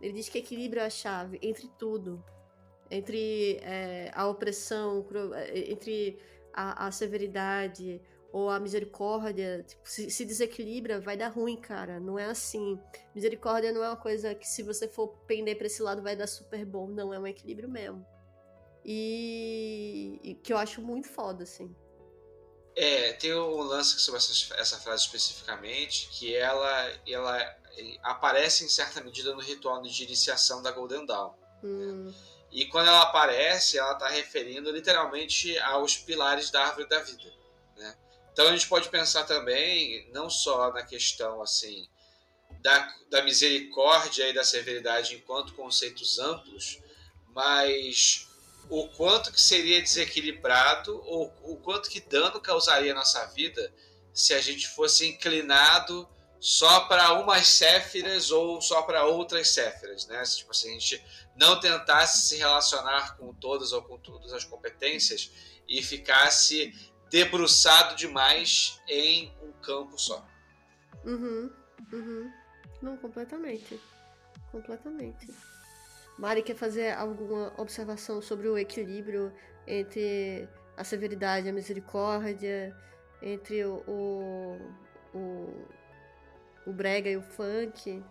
[0.00, 2.24] Ele diz que equilíbrio é a chave entre tudo
[2.94, 6.18] entre é, a opressão, é, entre
[6.52, 8.00] a, a, severidade
[8.32, 12.00] ou a misericórdia, tipo, se, se, desequilibra, vai dar ruim, cara.
[12.00, 12.78] Não é assim.
[13.14, 16.26] Misericórdia não é uma coisa que se você for pender para esse lado vai dar
[16.26, 16.88] super bom.
[16.88, 18.04] Não, é um equilíbrio mesmo.
[18.84, 21.74] E, e que eu acho muito foda, assim.
[22.76, 27.56] É, tem um lance sobre essa, essa frase especificamente, que ela, ela
[28.02, 31.34] aparece em certa medida no ritual de iniciação da Golden Dawn.
[31.62, 32.04] Hum.
[32.06, 32.14] Né?
[32.54, 37.32] E quando ela aparece, ela está referindo literalmente aos pilares da árvore da vida.
[37.76, 37.96] Né?
[38.32, 41.88] Então a gente pode pensar também, não só na questão assim
[42.60, 46.78] da, da misericórdia e da severidade enquanto conceitos amplos,
[47.34, 48.28] mas
[48.70, 53.74] o quanto que seria desequilibrado ou o quanto que dano causaria à nossa vida
[54.12, 56.08] se a gente fosse inclinado
[56.38, 60.22] só para umas céfiras ou só para outras céfiras, né?
[60.22, 61.04] Tipo assim, a gente
[61.36, 65.30] não tentasse se relacionar com todas ou com todas as competências
[65.68, 66.72] e ficasse
[67.10, 70.26] debruçado demais em um campo só.
[71.04, 71.50] Uhum,
[71.92, 72.32] uhum.
[72.80, 73.80] Não, completamente.
[74.50, 75.28] Completamente.
[76.18, 79.32] Mari quer fazer alguma observação sobre o equilíbrio
[79.66, 82.76] entre a severidade e a misericórdia,
[83.20, 84.58] entre o, o,
[85.14, 85.66] o,
[86.66, 88.02] o brega e o funk?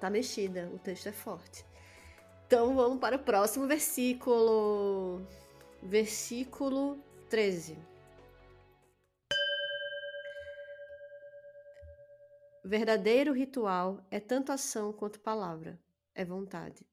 [0.00, 1.64] Tá mexida, o texto é forte.
[2.54, 5.26] Então vamos para o próximo versículo.
[5.82, 7.76] Versículo 13.
[12.64, 15.80] Verdadeiro ritual é tanto ação quanto palavra,
[16.14, 16.86] é vontade.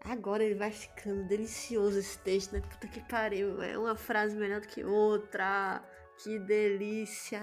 [0.00, 2.62] Agora ele vai ficando delicioso esse texto, né?
[2.62, 5.84] Puta que pariu, é uma frase melhor do que outra.
[6.24, 7.38] Que delícia!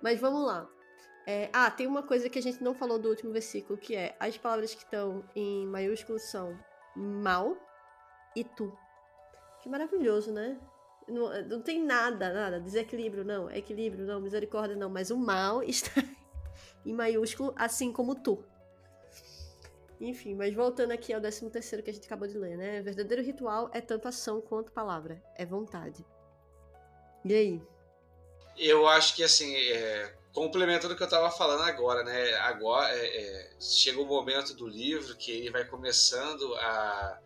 [0.00, 0.70] Mas vamos lá.
[1.26, 4.16] É, ah, tem uma coisa que a gente não falou do último versículo, que é
[4.18, 6.58] as palavras que estão em maiúsculo são
[6.96, 7.56] mal
[8.34, 8.76] e tu.
[9.62, 10.58] Que maravilhoso, né?
[11.08, 16.02] Não, não tem nada, nada, desequilíbrio, não, equilíbrio, não, misericórdia, não, mas o mal está
[16.84, 18.44] em maiúsculo, assim como tu.
[20.00, 22.82] Enfim, mas voltando aqui ao 13 terceiro que a gente acabou de ler, né?
[22.82, 26.04] Verdadeiro ritual é tanto ação quanto palavra, é vontade.
[27.24, 27.62] E aí?
[28.56, 32.34] Eu acho que, assim, é, complementando o que eu estava falando agora, né?
[32.36, 37.18] Agora é, é, chega o momento do livro que ele vai começando a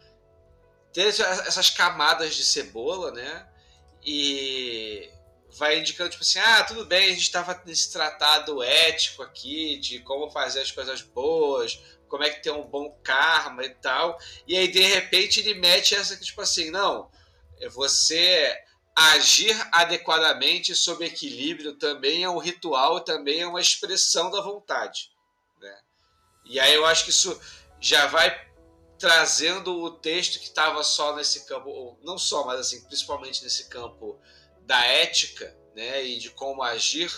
[0.92, 3.48] ter essas camadas de cebola, né?
[4.04, 5.10] E
[5.50, 10.00] vai indicando, tipo assim, ah, tudo bem, a gente estava nesse tratado ético aqui, de
[10.00, 14.18] como fazer as coisas boas, como é que tem um bom karma e tal.
[14.46, 17.10] E aí, de repente, ele mete essa que, tipo assim, não,
[17.70, 18.56] você
[18.96, 25.12] agir adequadamente sob equilíbrio também é um ritual, também é uma expressão da vontade.
[25.60, 25.78] Né?
[26.46, 27.38] E aí eu acho que isso
[27.78, 28.46] já vai
[28.98, 34.18] trazendo o texto que estava só nesse campo, não só, mas assim, principalmente nesse campo
[34.62, 37.12] da ética né, e de como agir,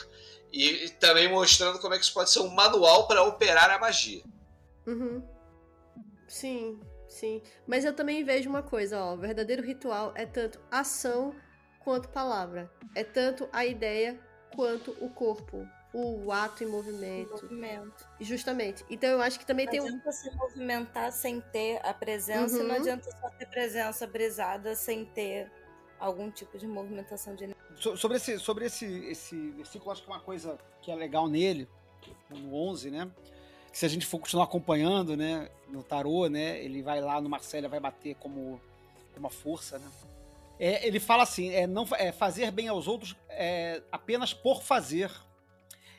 [0.52, 4.24] e também mostrando como é que isso pode ser um manual para operar a magia.
[4.84, 5.22] Uhum.
[6.26, 7.40] Sim, sim.
[7.66, 11.32] Mas eu também vejo uma coisa, ó, o verdadeiro ritual é tanto ação
[11.88, 12.70] quanto palavra.
[12.94, 14.20] É tanto a ideia
[14.54, 15.66] quanto o corpo.
[15.90, 17.30] O ato em movimento.
[17.30, 18.06] O movimento.
[18.20, 18.84] Justamente.
[18.90, 19.84] Então eu acho que também não tem um.
[19.84, 22.64] Não adianta se movimentar sem ter a presença, uhum.
[22.64, 25.50] e não adianta só ter presença brisada sem ter
[25.98, 27.64] algum tipo de movimentação de energia.
[27.76, 31.66] So- sobre esse, sobre esse, esse versículo, acho que uma coisa que é legal nele,
[32.28, 33.10] no 11, né?
[33.72, 35.48] Se a gente for continuar acompanhando, né?
[35.68, 36.62] No tarô, né?
[36.62, 38.60] Ele vai lá no Marcélia, vai bater como,
[39.14, 39.88] como uma força, né?
[40.58, 45.10] É, ele fala assim, é, não, é fazer bem aos outros é, apenas por fazer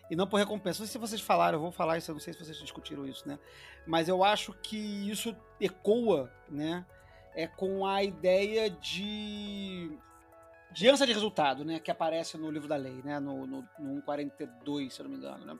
[0.09, 0.79] e não por recompensa.
[0.79, 3.07] Não sei se vocês falaram, eu vou falar isso, eu não sei se vocês discutiram
[3.07, 3.39] isso, né?
[3.87, 4.77] Mas eu acho que
[5.09, 6.85] isso ecoa, né?
[7.33, 9.97] É com a ideia de
[10.71, 13.95] de ânsia de resultado, né, que aparece no livro da lei, né, no, no, no
[14.01, 15.59] 142, se eu não me engano, né,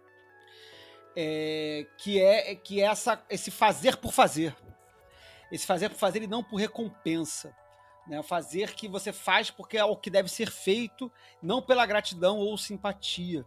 [1.16, 4.56] é, que é que é essa, esse fazer por fazer,
[5.52, 7.56] esse fazer por fazer e não por recompensa,
[8.08, 11.12] né, fazer que você faz porque é o que deve ser feito,
[11.42, 13.46] não pela gratidão ou simpatia,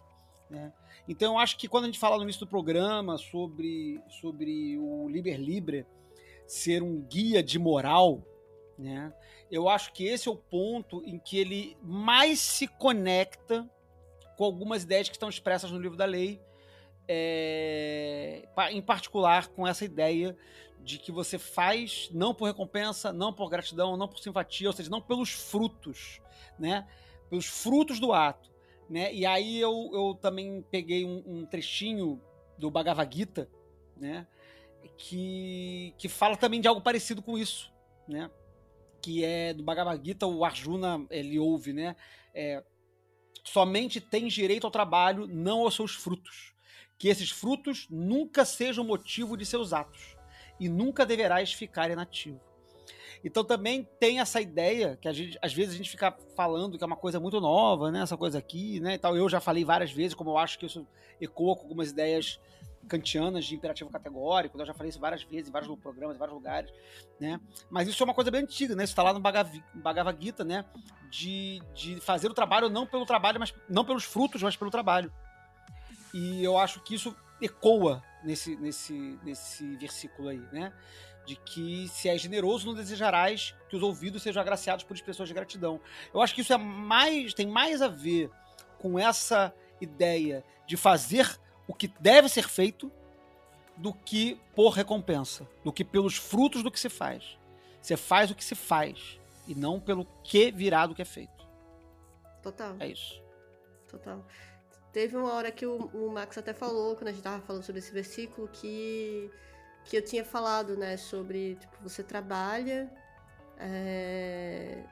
[0.49, 0.73] né.
[1.09, 5.09] Então eu acho que quando a gente fala no início do programa sobre sobre o
[5.09, 5.87] Liber Libre
[6.47, 8.23] ser um guia de moral,
[8.79, 9.13] né?
[9.51, 13.69] Eu acho que esse é o ponto em que ele mais se conecta
[14.37, 16.41] com algumas ideias que estão expressas no livro da lei,
[17.07, 20.37] é, em particular com essa ideia
[20.83, 24.91] de que você faz não por recompensa, não por gratidão, não por simpatia, ou seja,
[24.91, 26.21] não pelos frutos,
[26.59, 26.87] né?
[27.31, 28.51] Pelos frutos do ato,
[28.89, 29.13] né?
[29.15, 32.21] E aí eu, eu também peguei um, um trechinho
[32.59, 33.49] do Bhagavad Gita,
[33.97, 34.27] né?
[34.99, 37.73] Que, que fala também de algo parecido com isso,
[38.09, 38.31] né?
[39.03, 41.97] que é do Bhagavad Gita, o Arjuna, ele ouve, né?
[42.33, 42.63] É,
[43.43, 46.55] somente tens direito ao trabalho, não aos seus frutos.
[46.97, 50.17] Que esses frutos nunca sejam motivo de seus atos
[50.59, 52.41] e nunca deverás ficar inativo.
[53.25, 56.87] Então também tem essa ideia que gente, às vezes a gente fica falando que é
[56.87, 58.03] uma coisa muito nova, né?
[58.03, 58.95] Essa coisa aqui, né?
[58.95, 59.17] E tal.
[59.17, 60.87] Eu já falei várias vezes, como eu acho que isso
[61.21, 62.41] ecoa com algumas ideias
[62.89, 64.59] kantianas de imperativo categórico.
[64.61, 66.73] Eu já falei isso várias vezes, em vários programas, em vários lugares,
[67.21, 67.41] né?
[67.71, 68.83] Mas isso é uma coisa bem antiga, né?
[68.83, 70.65] Isso está lá no Bhagav- Bhagavad Gita, né?
[71.09, 75.13] De, de fazer o trabalho não pelo trabalho, mas não pelos frutos, mas pelo trabalho.
[76.13, 80.73] E eu acho que isso ecoa nesse, nesse, nesse versículo aí, né?
[81.27, 85.35] De que se és generoso, não desejarás que os ouvidos sejam agraciados por expressões de
[85.35, 85.81] gratidão.
[86.13, 88.31] Eu acho que isso é mais, tem mais a ver
[88.79, 92.91] com essa ideia de fazer o que deve ser feito
[93.77, 97.39] do que por recompensa, do que pelos frutos do que se faz.
[97.81, 101.47] Você faz o que se faz e não pelo que virá do que é feito.
[102.43, 102.77] Total.
[102.79, 103.23] É isso.
[103.89, 104.25] Total.
[104.93, 107.79] Teve uma hora que o, o Max até falou, quando a gente tava falando sobre
[107.79, 109.31] esse versículo, que,
[109.87, 112.93] que eu tinha falado, né, sobre, tipo, você trabalha,
[113.57, 114.85] é,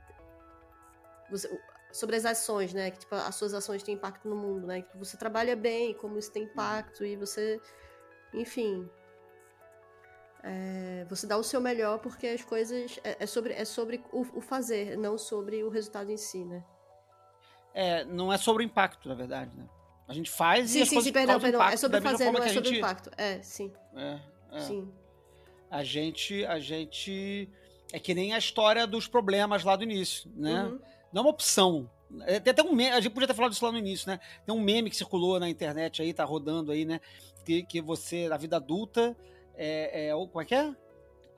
[1.31, 1.61] você-
[1.93, 4.97] sobre as ações, né, que, tipo, as suas ações têm impacto no mundo, né, que
[4.97, 7.61] você trabalha bem, como isso tem impacto, e você,
[8.33, 8.89] enfim,
[10.43, 14.23] é, você dá o seu melhor porque as coisas, é, é sobre, é sobre o,
[14.39, 16.65] o fazer, não sobre o resultado em si, né.
[17.75, 19.69] É, não é sobre o impacto, na verdade, né?
[20.11, 21.61] A gente faz e Sim, as sim, coisas sim, perdão, perdão.
[21.61, 23.11] É impacto sobre da mesma fazer, não é sobre gente- impacto.
[23.17, 24.19] É, sim, É,
[24.51, 24.61] é.
[24.61, 24.89] sim.
[25.71, 27.49] A gente, a gente
[27.93, 30.65] é que nem a história dos problemas lá do início, né?
[30.65, 30.81] Uhum.
[31.13, 31.89] Não é uma opção.
[32.23, 34.19] É, Tem até um meme, a gente podia ter falado isso lá no início, né?
[34.45, 37.01] Tem um meme que circulou na internet aí, tá rodando aí, né?
[37.45, 39.17] Que, que você, na vida adulta,
[39.55, 40.15] é, é.
[40.15, 40.75] ou- Como é que é?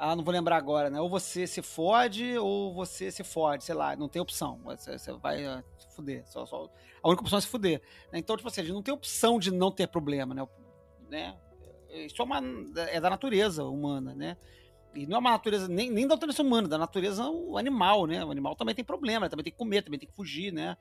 [0.04, 1.00] Ah, não vou lembrar agora, né?
[1.00, 4.58] Ou você se fode, ou você se fode, sei lá, não tem opção.
[4.64, 6.24] Você, você vai ah, se fuder.
[6.26, 6.68] Só, só-
[7.00, 7.80] a única opção é se fuder.
[8.12, 8.18] né?
[8.18, 10.44] Então, tipo assim, a gente não tem opção de não ter problema, né?
[11.08, 11.36] né?
[11.88, 12.40] Isso é, uma,
[12.88, 14.36] é da natureza humana, né?
[14.92, 18.24] E não é uma natureza, nem, nem da natureza humana, da natureza o animal, né?
[18.24, 20.76] O animal também tem problema, também tem que comer, também tem que fugir, né?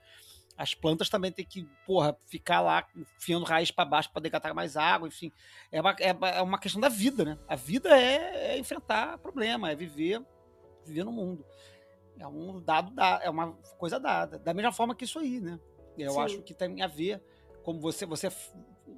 [0.61, 4.77] As plantas também tem que, porra, ficar lá enfiando raiz para baixo para degatar mais
[4.77, 5.31] água, enfim.
[5.71, 7.39] É uma, é, é uma questão da vida, né?
[7.47, 10.23] A vida é, é enfrentar problema, é viver,
[10.85, 11.43] viver no mundo.
[12.19, 14.37] É um dado, da- é uma coisa dada.
[14.37, 15.59] Da mesma forma que isso aí, né?
[15.97, 16.21] Eu Sim.
[16.21, 17.19] acho que tem a ver
[17.63, 18.31] como você, você.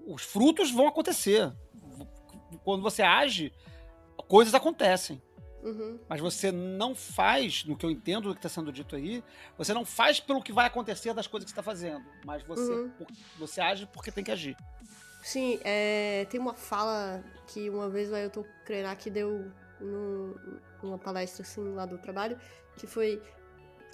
[0.06, 1.50] Os frutos vão acontecer.
[2.66, 3.54] Quando você age,
[4.28, 5.22] coisas acontecem.
[5.64, 5.98] Uhum.
[6.10, 9.24] Mas você não faz, no que eu entendo do que está sendo dito aí,
[9.58, 12.04] você não faz pelo que vai acontecer das coisas que você está fazendo.
[12.26, 12.90] Mas você, Uhum.
[12.90, 13.08] por-
[13.40, 14.58] você age porque tem que agir.
[15.24, 20.36] Sim, é, tem uma fala que uma vez o Ailton Krenak deu num-
[20.82, 22.38] numa palestra assim lá do trabalho,
[22.78, 23.22] que foi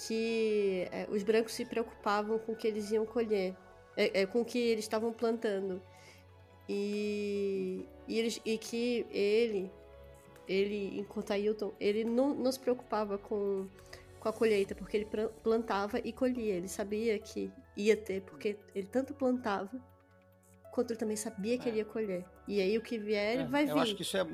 [0.07, 3.55] que é, os brancos se preocupavam com o que eles iam colher,
[3.97, 5.81] é, é, com o que eles estavam plantando.
[6.67, 9.71] E, e, eles, e que ele,
[10.49, 13.67] ele, enquanto Ailton, ele não, se preocupava com,
[14.19, 15.07] com a colheita, porque ele
[15.43, 16.55] plantava e colhia.
[16.55, 19.69] Ele sabia que ia ter, porque ele tanto plantava
[20.73, 21.71] quanto ele também sabia que É.
[21.71, 22.25] ele ia colher.
[22.47, 23.81] E aí o que vier, ele É, vai eu vir.
[23.81, 24.25] acho que isso é,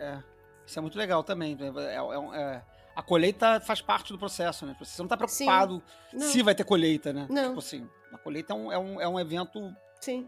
[0.00, 0.22] é,
[0.66, 1.56] isso é muito legal também.
[1.60, 2.62] É- é- é é-
[2.96, 4.74] a colheita faz parte do processo, né?
[4.80, 5.80] Você não está preocupado
[6.12, 6.20] Não.
[6.26, 7.26] se vai ter colheita, né?
[7.30, 7.48] Não.
[7.50, 10.26] Tipo assim, a colheita é um, é um, é um evento Sim.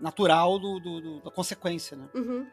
[0.00, 2.08] natural do, do- do- da consequência, né?
[2.14, 2.46] Uhum.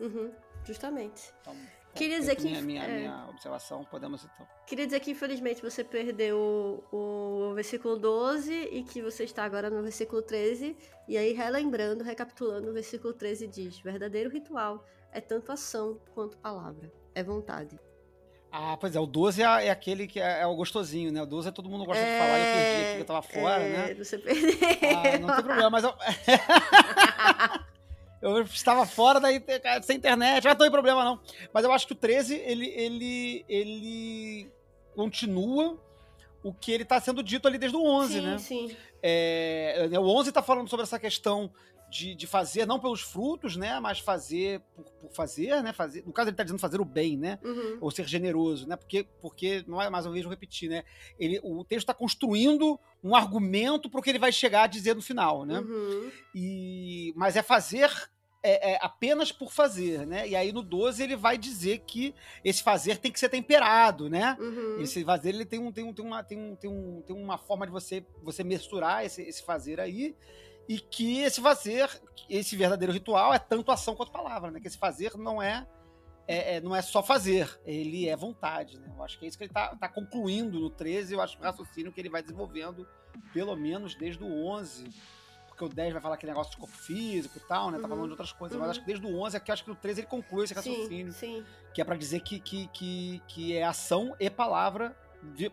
[0.00, 0.32] Uhum.
[0.70, 1.32] Justamente.
[1.40, 1.56] Então,
[1.94, 2.98] Queria é dizer que- Minha, minha, é.
[2.98, 4.46] minha observação, podemos então.
[4.66, 9.68] Queria dizer que infelizmente você perdeu o, o versículo 12 e que você está agora
[9.68, 10.76] no versículo 13.
[11.08, 16.92] E aí, relembrando, recapitulando, o versículo 13 diz: Verdadeiro ritual é tanto ação quanto palavra.
[17.12, 17.76] É vontade.
[18.52, 21.22] Ah, pois é, o 12 é, é aquele que é, é o gostosinho, né?
[21.22, 23.62] O 12 é todo mundo gosta de falar e eu perdi aqui, eu tava fora,
[23.62, 23.94] é, né?
[23.94, 24.50] Você perdeu.
[24.96, 25.94] Ah, não tem problema, mas eu.
[28.20, 29.28] eu estava fora da
[29.82, 31.20] sem internet, mas não tem problema não.
[31.52, 34.50] Mas eu acho que o 13, ele, ele, ele
[34.94, 35.78] continua
[36.42, 38.38] o que ele está sendo dito ali desde o 11, sim, né?
[38.38, 38.76] sim.
[39.02, 41.50] É, né, o 11 está falando sobre essa questão
[41.90, 43.80] de, de fazer, não pelos frutos, né?
[43.80, 45.72] Mas fazer por, por fazer, né?
[45.72, 47.38] Fazer, no caso, ele está dizendo fazer o bem, né?
[47.42, 47.78] Uhum.
[47.80, 48.76] ou ser generoso, né?
[48.76, 50.84] Porque, porque não é mais uma vez vou repetir, né?
[51.18, 54.94] Ele, o texto está construindo um argumento para o que ele vai chegar a dizer
[54.94, 55.58] no final, né?
[55.58, 56.10] Uhum.
[56.34, 57.90] E, mas é fazer
[58.42, 60.28] é, é apenas por fazer, né?
[60.28, 64.36] E aí no 12 ele vai dizer que esse fazer tem que ser temperado, né?
[64.38, 64.80] Uhum.
[64.80, 67.36] Esse fazer ele tem, um, tem, um, tem, uma, tem, um, tem, um, tem uma
[67.36, 70.14] forma de você, você mensurar esse, esse fazer aí.
[70.70, 71.90] E que esse fazer,
[72.28, 74.60] esse verdadeiro ritual, é tanto ação quanto palavra, né?
[74.60, 75.66] Que esse fazer não é,
[76.28, 78.86] é, é- não é só fazer, ele é vontade, né?
[78.96, 81.42] Eu acho que é isso que ele tá, tá concluindo no 13, eu acho que
[81.42, 82.86] o raciocínio que ele vai desenvolvendo,
[83.32, 84.84] pelo menos desde o 11.
[85.48, 87.78] Porque o 10 vai falar aquele negócio de corpo físico e tal, né?
[87.78, 87.88] Tá Uhum.
[87.90, 88.54] falando de outras coisas.
[88.56, 88.60] Uhum.
[88.62, 91.12] Mas acho que desde o 11 aqui, acho que no 13 ele conclui esse raciocínio
[91.12, 91.46] Sim, sim.
[91.74, 94.96] que é pra dizer que, que, que, que é ação e palavra,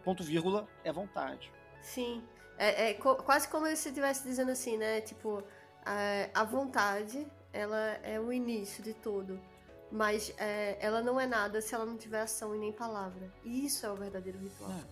[0.03, 1.51] ponto vírgula, é vontade.
[1.81, 2.23] Sim.
[2.57, 5.01] É, é co- quase como se estivesse dizendo assim, né?
[5.01, 5.43] Tipo,
[5.85, 9.39] a, a vontade, ela é o início de tudo.
[9.91, 13.31] Mas é, ela não é nada se ela não tiver ação e nem palavra.
[13.43, 14.71] E isso é o verdadeiro ritual.
[14.71, 14.83] É.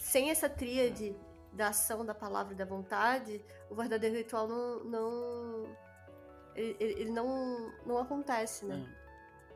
[0.00, 1.14] Sem essa tríade
[1.52, 4.84] da ação, da palavra e da vontade, o verdadeiro ritual não.
[4.84, 5.76] não
[6.54, 8.84] ele, ele- não, não acontece, né?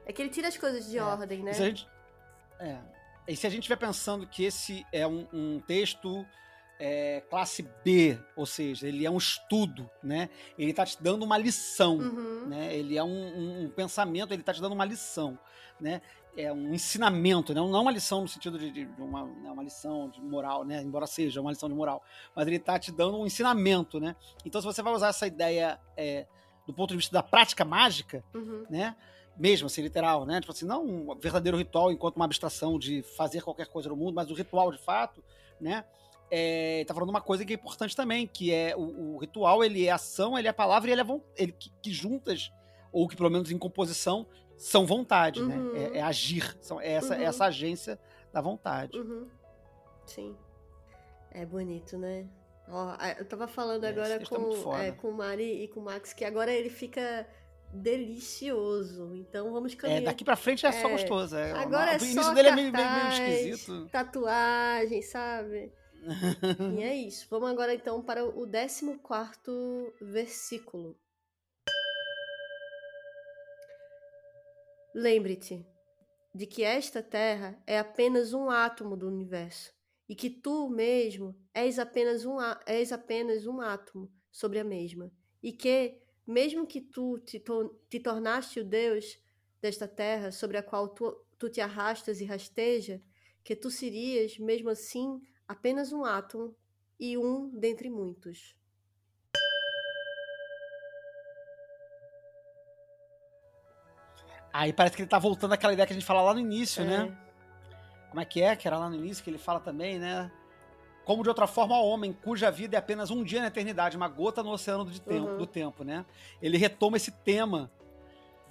[0.06, 1.02] É que ele tira as coisas de É.
[1.02, 1.50] ordem, né?
[1.50, 1.88] E se a gente,
[2.58, 2.78] é,
[3.28, 6.24] e se a gente estiver pensando que esse é um, um texto
[6.82, 10.30] é, classe B, ou seja, ele é um estudo, né?
[10.58, 11.98] Ele está te dando uma lição.
[11.98, 12.46] Uhum.
[12.48, 12.74] né?
[12.74, 15.38] Ele é um, um- um pensamento, ele está te dando uma lição,
[15.78, 16.00] né?
[16.36, 17.60] É um ensinamento, né?
[17.60, 20.80] não uma lição no sentido de, de- uma, né, uma lição de moral, né?
[20.80, 22.02] Embora seja uma lição de moral,
[22.34, 24.16] mas ele está te dando um ensinamento, né?
[24.44, 26.26] Então, se você vai usar essa ideia é,
[26.66, 28.64] do ponto de vista da prática mágica, Uhum.
[28.70, 28.96] né?
[29.36, 30.40] Mesmo assim, literal, né?
[30.40, 34.14] Tipo assim, não um verdadeiro ritual enquanto uma abstração de fazer qualquer coisa no mundo,
[34.14, 35.22] mas o ritual de fato,
[35.60, 35.84] né?
[36.30, 39.86] É, tá falando uma coisa que é importante também, que é o, o ritual, ele
[39.86, 42.52] é ação, ele é palavra e ele é ele, que, que juntas,
[42.92, 44.26] ou que pelo menos em composição,
[44.56, 45.56] são vontade, né?
[45.56, 45.76] Uhum.
[45.76, 47.20] É, é agir, são, é essa, Uhum.
[47.20, 47.98] é essa agência
[48.32, 48.96] da vontade.
[48.98, 49.26] Uhum.
[50.06, 50.36] Sim.
[51.32, 52.28] É bonito, né?
[52.68, 55.82] Ó, eu tava falando É, agora é com, é, com o Mari e com o
[55.84, 57.26] Max que agora ele fica
[57.72, 59.14] delicioso.
[59.16, 60.02] Então vamos É, caminhar.
[60.04, 61.36] daqui pra frente é só É, gostoso.
[61.36, 63.88] É, Agora é o início só dele é meio, meio, meio esquisito.
[63.90, 65.72] Tatuagem, sabe?
[66.68, 67.26] E é isso.
[67.30, 70.96] Vamos agora então para o 14 versículo.
[74.94, 75.64] Lembre-te
[76.34, 79.72] de que esta terra é apenas um átomo do universo
[80.08, 85.12] e que tu mesmo és apenas um, és apenas um átomo sobre a mesma
[85.42, 89.18] e que, mesmo que tu te, to- te tornaste o Deus
[89.60, 93.00] desta terra sobre a qual tu, tu te arrastas e rasteja,
[93.44, 95.20] que tu serias, mesmo assim,
[95.54, 96.54] apenas um átomo
[96.98, 98.54] e um dentre muitos.
[104.52, 106.82] Aí parece que ele tá voltando àquela ideia que a gente fala lá no início,
[106.82, 106.86] É.
[106.86, 107.16] né?
[108.10, 108.56] Como é que é?
[108.56, 110.30] Que era lá no início que ele fala também, né?
[111.02, 114.06] como de outra forma o homem, cuja vida é apenas um dia na eternidade, uma
[114.06, 115.38] gota no oceano do tempo, Uhum.
[115.38, 116.04] do tempo né?
[116.40, 117.68] Ele retoma esse tema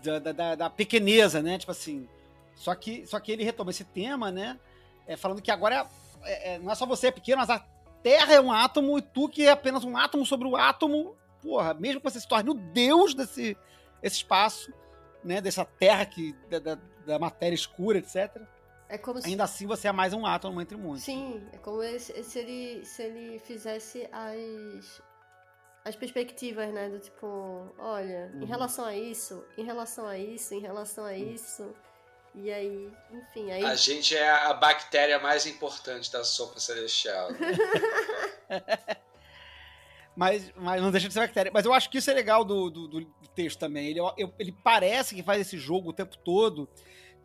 [0.04, 1.58] da, da- da- da pequeneza, né?
[1.58, 2.10] Tipo assim.
[2.56, 4.60] Só que, só que ele retoma esse tema, né?
[5.08, 5.88] É, falando que agora é-
[6.24, 7.60] é- não é só você é pequeno, mas a
[8.02, 11.74] Terra é um átomo e tu que é apenas um átomo sobre o átomo, porra,
[11.74, 13.58] mesmo que você se torne o deus desse
[14.02, 14.72] esse espaço,
[15.24, 15.42] né?
[15.42, 18.42] Dessa Terra que, da, da- da matéria escura, etc.
[18.88, 19.28] É como se.
[19.28, 21.04] Ainda assim você é mais um átomo entre muitos.
[21.04, 25.02] Sim, é como se, se ele, se ele fizesse as,
[25.84, 26.88] as perspectivas, né?
[26.90, 28.46] Do tipo, olha, em Uhum.
[28.46, 31.74] relação a isso, em relação a isso, em relação a isso.
[32.36, 33.64] E aí, enfim, aí.
[33.66, 37.30] A gente é a bactéria mais importante da sopa celestial.
[40.16, 41.52] Mas, mas não deixa de ser bactéria.
[41.54, 43.88] Mas eu acho que isso é legal do, do, do texto também.
[43.88, 46.68] Ele, eu- ele parece que faz esse jogo o tempo todo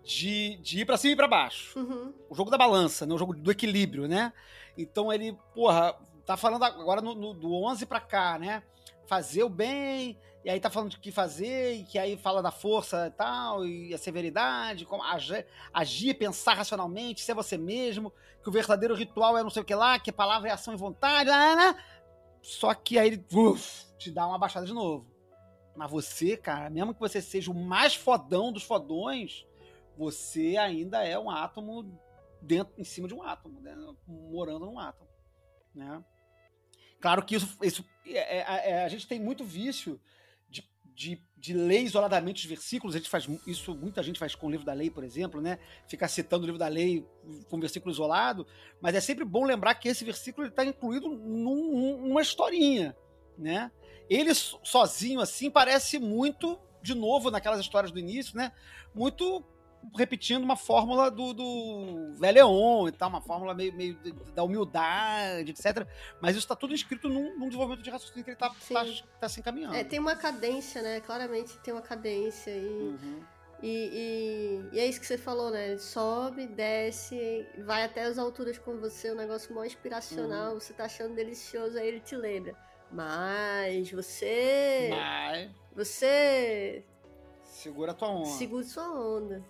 [0.05, 1.77] de, de ir pra cima e pra baixo.
[1.79, 3.13] Uhum, O jogo da balança, né?
[3.15, 4.33] O jogo do equilíbrio, né?
[4.79, 5.93] Então ele, porra,
[6.25, 8.63] tá falando agora no, no- do 11 pra cá, né?
[9.07, 12.51] Fazer o bem, e aí tá falando de que fazer, e que aí fala da
[12.51, 18.49] força e tal, e a severidade, como agir, agir, pensar racionalmente, ser você mesmo, que
[18.49, 21.31] o verdadeiro ritual é não sei o que lá, que palavra é ação e vontade,
[21.31, 21.85] lá, lá, lá.
[22.43, 25.07] Só que aí ele uf, te dá uma baixada de novo.
[25.75, 29.47] Mas você, cara, mesmo que você seja o mais fodão dos fodões,
[29.97, 31.99] você ainda é um átomo
[32.41, 33.75] dentro, em cima de um átomo, né?
[34.07, 35.09] morando num átomo,
[35.75, 36.05] né?
[37.05, 40.01] Claro que isso, isso é- é- é- a gente tem muito vício
[40.49, 42.95] de, de, de ler isoladamente os versículos.
[42.95, 45.59] A gente faz isso, muita gente faz com o livro da lei, por exemplo, né?
[45.87, 47.07] Ficar citando o livro da lei
[47.51, 48.47] com versículo isolado,
[48.81, 52.97] mas é sempre bom lembrar que esse versículo está incluído num- num- numa historinha,
[53.37, 53.71] né?
[54.09, 58.51] Ele so- sozinho assim parece muito de novo naquelas histórias do início, né?
[58.95, 59.45] Muito
[59.97, 63.99] repetindo uma fórmula do, do Veleon e tal, uma fórmula meio, meio
[64.35, 65.87] da humildade, etc.
[66.21, 69.03] Mas isso está tudo escrito num, num desenvolvimento de raciocínio que ele está tá, Sim.
[69.21, 69.75] tá se encaminhando.
[69.75, 71.01] É, tem uma cadência, né?
[71.01, 73.21] Claramente tem uma cadência e, Uhum.
[73.63, 75.71] e, e, e é isso que você falou, né?
[75.71, 80.85] Ele sobe, desce, vai até as alturas com você, um negócio mó inspiracional, você tá
[80.85, 82.55] achando delicioso, aí ele te lembra.
[82.91, 84.89] Mas você.
[84.91, 86.85] Mas Você
[87.43, 88.27] segura a tua onda.
[88.27, 89.43] segura sua onda.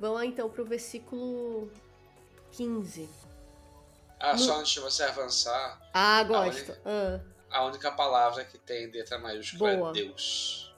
[0.00, 1.70] Vamos lá então pro versículo
[2.52, 3.08] 15.
[4.20, 6.72] Ah, só antes de você avançar, Ah, gosto.
[6.72, 6.80] olha.
[6.84, 7.20] Ah.
[7.50, 9.90] a única palavra que tem letra maiúscula Boa.
[9.90, 10.74] é Deus.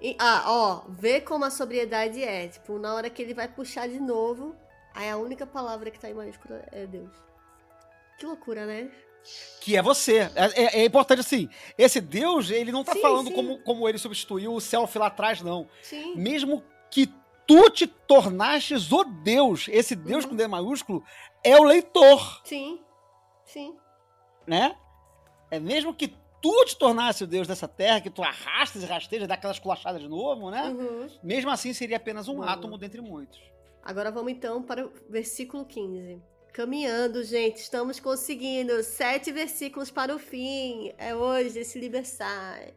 [0.00, 2.46] E- ah, ó, vê como a sobriedade é.
[2.48, 4.54] Tipo, na hora que ele vai puxar de novo,
[4.94, 7.10] aí a única palavra que tá em maiúscula é Deus.
[8.18, 8.90] Que loucura, né?
[9.60, 10.18] Que é você.
[10.18, 11.48] É, é- é importante assim.
[11.76, 13.34] Esse Deus, ele não tá Sim, falando sim.
[13.34, 15.68] Como, como ele substituiu o self lá atrás, não.
[15.82, 16.14] Sim.
[16.14, 17.12] Mesmo que
[17.46, 20.30] tu te tornastes o Deus, esse Deus Uhum.
[20.30, 21.02] com D maiúsculo
[21.44, 22.80] é o leitor, Sim.
[23.44, 23.76] Sim.
[24.46, 24.76] né?
[25.50, 26.08] É mesmo que
[26.42, 30.00] tu te tornasse o Deus dessa terra, que tu arrastas e rastejas, dá aquelas culachadas
[30.02, 30.68] de novo, né?
[30.68, 31.08] Uhum.
[31.22, 32.50] Mesmo assim seria apenas um Boa.
[32.50, 33.40] átomo dentre muitos.
[33.82, 36.20] Agora vamos então para o versículo 15.
[36.52, 38.82] Caminhando, gente, estamos conseguindo.
[38.82, 40.92] Sete versículos para o fim.
[40.98, 42.74] É hoje esse Libersai.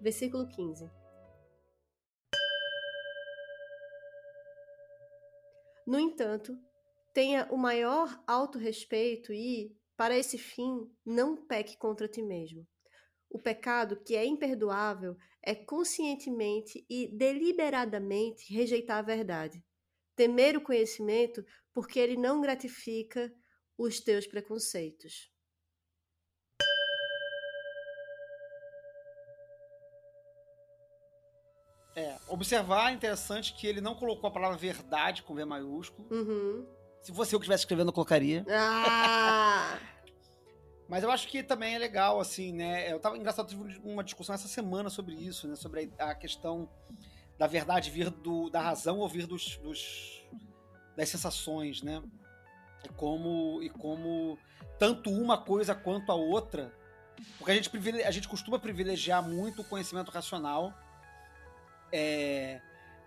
[0.00, 0.90] Versículo 15.
[5.86, 6.56] No entanto,
[7.12, 12.66] tenha o maior autorrespeito e, para esse fim, não peque contra ti mesmo.
[13.30, 19.64] O pecado que é imperdoável é conscientemente e deliberadamente rejeitar a verdade.
[20.14, 23.32] Temer o conhecimento porque ele não gratifica
[23.76, 25.31] os teus preconceitos.
[32.32, 36.06] Observar é interessante que ele não colocou a palavra verdade com V maiúsculo.
[36.10, 36.66] Uhum.
[37.00, 38.44] Se fosse eu que estivesse escrevendo, eu colocaria.
[38.48, 39.78] Ah!
[40.88, 42.92] Mas eu acho que também é legal, assim, né?
[42.92, 45.54] Eu tava engraçado, tive uma discussão essa semana sobre isso, né?
[45.56, 46.68] Sobre a a questão
[47.38, 50.22] da verdade vir do, da razão ou vir dos, dos-
[50.96, 52.02] das sensações, né?
[52.84, 54.38] E como, e como
[54.78, 56.72] tanto uma coisa quanto a outra.
[57.38, 57.70] Porque a gente,
[58.04, 60.74] a gente costuma privilegiar muito o conhecimento racional,
[61.92, 62.60] é,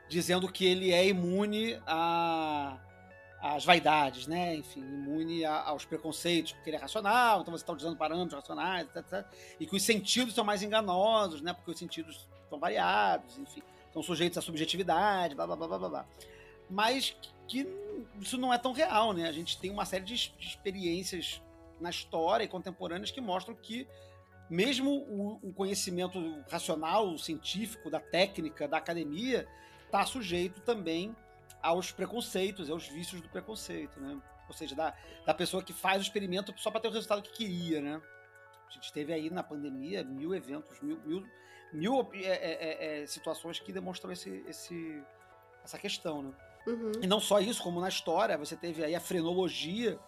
[0.08, 2.78] dizendo que ele é imune a
[3.42, 4.56] às vaidades, né?
[4.56, 8.88] Enfim, imune a- aos preconceitos, porque ele é racional, então você está utilizando parâmetros racionais,
[8.88, 9.26] etc, etc.
[9.60, 11.54] E que os sentidos são mais enganosos, né?
[11.54, 13.62] Porque os sentidos são variados, enfim,
[13.94, 16.06] são sujeitos à subjetividade, blá blá blá blá blá.
[16.68, 17.16] Mas
[17.48, 17.68] que
[18.20, 19.28] isso não é tão real, né?
[19.28, 21.40] A gente tem uma série de, de experiências
[21.80, 23.88] na história e contemporâneas que mostram que
[24.50, 29.48] mesmo o, o conhecimento racional, científico, da técnica, da academia,
[29.86, 31.16] está sujeito também
[31.62, 34.20] aos preconceitos, aos vícios do preconceito, né?
[34.48, 34.94] Ou seja, da,
[35.26, 38.02] da pessoa que faz o experimento só para ter o resultado que queria, né?
[38.68, 41.26] A gente teve aí na pandemia mil eventos, mil, mil,
[41.74, 45.04] mil é, é, é, situações que demonstram esse, esse,
[45.64, 46.34] essa questão, né?
[46.68, 46.92] Uhum.
[47.02, 50.00] E não só isso, como na história, você teve aí a frenologia,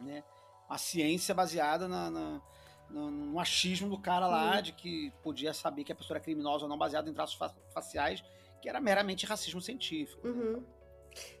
[0.00, 0.22] né?
[0.68, 2.42] A ciência baseada na, na
[2.90, 4.62] no, no, achismo do cara lá, Uhum.
[4.62, 7.54] de que podia saber que a pessoa era criminosa ou não, baseado em traços fa-
[7.74, 8.22] faciais,
[8.62, 10.26] que era meramente racismo científico.
[10.26, 10.32] né?
[10.32, 10.64] Uhum.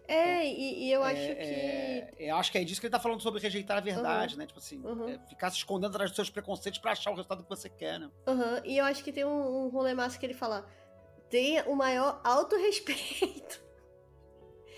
[0.08, 2.22] É, e, e eu acho É, que.
[2.24, 4.46] é, eu acho que é disso que ele tá falando sobre rejeitar a verdade, né?
[4.46, 5.08] Tipo assim, Uhum.
[5.08, 8.00] é, ficar se escondendo atrás dos seus preconceitos pra achar o resultado que você quer,
[8.00, 8.10] né?
[8.26, 10.66] Aham, E eu acho que tem um, um rolê massa que ele fala:
[11.28, 13.60] tenha o maior autorrespeito.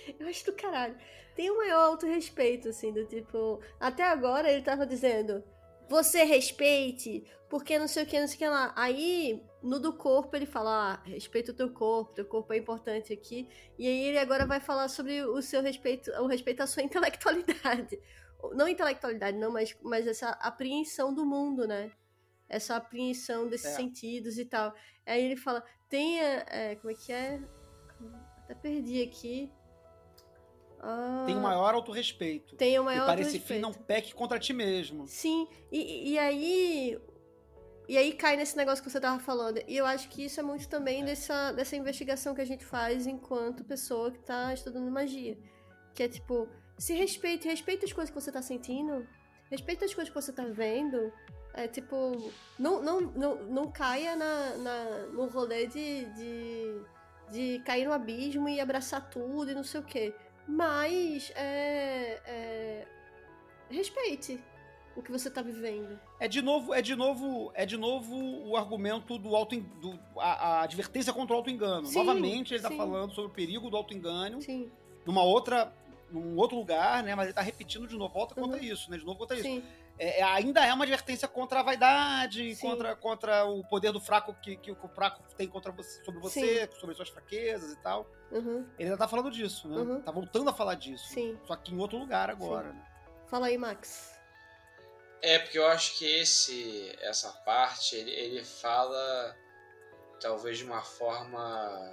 [0.19, 0.97] eu acho do caralho.
[1.37, 3.61] Tem o maior autorrespeito, assim, do tipo.
[3.79, 5.45] Até agora ele tava dizendo:
[5.89, 8.73] você respeite, porque não sei o que, não sei o que lá.
[8.77, 13.13] Aí, no do corpo, ele fala: ah, respeita o teu corpo, teu corpo é importante
[13.13, 13.49] aqui.
[13.79, 17.99] E aí ele agora vai falar sobre o seu respeito, o respeito à sua intelectualidade.
[18.53, 21.91] Não intelectualidade, não, mas, mas essa apreensão do mundo, né?
[22.49, 23.77] essa apreensão desses É.
[23.77, 24.75] sentidos e tal.
[25.05, 26.45] Aí ele fala, tenha.
[26.49, 27.41] é, como é que é?
[28.45, 29.53] Até perdi aqui.
[30.81, 32.55] Ah, Tem o maior autorrespeito.
[32.57, 35.07] tenha o e maior para esse fim não peque contra ti mesmo.
[35.09, 36.99] Sim, e, e aí.
[37.89, 39.61] E aí cai nesse negócio que você tava falando.
[39.67, 43.07] E eu acho que isso é muito também dessa, dessa investigação que a gente faz
[43.07, 45.39] enquanto pessoa que tá estudando magia.
[45.95, 49.07] Que é tipo, se respeite, respeita as coisas que você tá sentindo,
[49.51, 51.11] respeita as coisas que você tá vendo.
[51.55, 54.85] É tipo, não, não, não, não caia na, na,
[55.15, 56.83] no rolê de, de,
[57.33, 60.15] de cair no abismo e abraçar tudo e não sei o quê.
[60.49, 62.87] Mas é, é,
[63.71, 64.41] respeite
[64.97, 66.01] o que você tá vivendo.
[66.19, 68.17] É de novo, é de novo, é de novo
[68.49, 71.91] o argumento do auto do, a, a advertência contra o auto-engano.
[71.93, 74.71] Novamente ele está falando sobre o perigo do auto-engano Sim,
[75.07, 75.73] numa outra
[76.11, 77.15] num outro lugar, né?
[77.15, 78.65] Mas ele tá repetindo de novo, volta contra Uhum.
[78.65, 78.97] isso, né?
[78.97, 79.45] De novo contra isso.
[79.45, 82.69] sim, É, é, ainda é uma advertência contra a vaidade, Sim.
[82.71, 86.71] contra, contra o poder do fraco que, que o fraco tem contra você, sobre você,
[86.79, 88.07] sobre suas fraquezas e tal.
[88.31, 89.77] uhum, Ele ainda tá falando disso, né?
[89.77, 90.03] Uhum.
[90.03, 91.09] Tá voltando a falar disso.
[91.09, 91.39] sim.
[91.47, 92.85] Só que em outro lugar agora, né?
[93.27, 94.17] Fala aí, Max.
[95.21, 99.37] É, porque eu acho que esse, essa parte, ele, ele fala
[100.21, 101.93] talvez de uma forma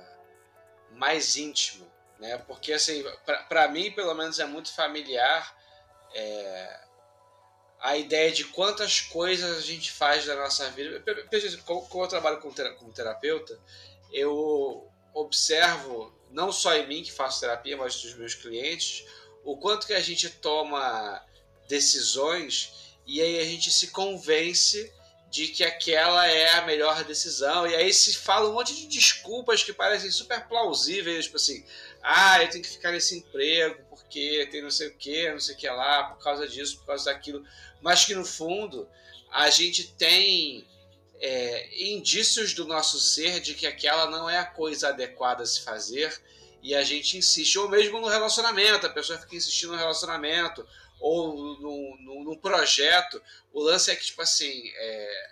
[0.92, 1.88] mais íntima,
[2.20, 2.38] né?
[2.38, 5.56] Porque, assim, pra- pra mim, pelo menos, é muito familiar
[6.14, 6.85] é,
[7.80, 11.04] a ideia de quantas coisas a gente faz da nossa vida.
[11.66, 13.60] Como eu trabalho como terapeuta,
[14.12, 19.06] eu observo, não só em mim que faço terapia, mas dos meus clientes,
[19.44, 21.24] o quanto que a gente toma
[21.68, 24.92] decisões e aí a gente se convence
[25.30, 27.68] de que aquela é a melhor decisão.
[27.68, 31.66] E aí se fala um monte de desculpas que parecem super plausíveis, tipo assim,
[32.08, 35.56] ah, eu tenho que ficar nesse emprego porque tem não sei o que, não sei
[35.56, 37.44] o que lá, por causa disso, por causa daquilo.
[37.82, 38.88] Mas que no fundo
[39.32, 40.68] a gente tem
[41.20, 45.62] é, indícios do nosso ser de que aquela não é a coisa adequada a se
[45.62, 46.16] fazer
[46.62, 50.68] e a gente insiste, ou mesmo no relacionamento, a pessoa fica insistindo no relacionamento,
[51.00, 53.22] ou no projeto.
[53.54, 55.32] O lance é que, tipo assim, é,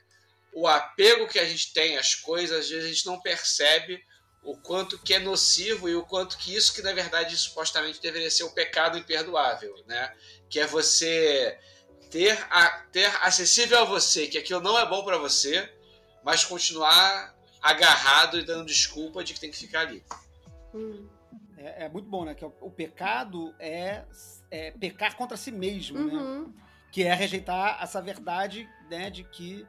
[0.53, 4.03] o apego que a gente tem às coisas, às vezes a gente não percebe
[4.43, 8.29] o quanto que é nocivo e o quanto que isso que, na verdade, supostamente deveria
[8.29, 10.13] ser o pecado imperdoável, né?
[10.49, 11.57] Que é você
[12.11, 15.71] ter, a, ter acessível a você que aquilo não é bom para você,
[16.23, 20.03] mas continuar agarrado e dando desculpa de que tem que ficar ali.
[20.73, 21.07] Hum,
[21.57, 22.35] É, é muito bom, né?
[22.35, 24.03] Que o, o pecado é,
[24.51, 26.13] é pecar contra si mesmo, né?
[26.13, 26.53] uhum,
[26.91, 29.65] que é rejeitar essa verdade né, de que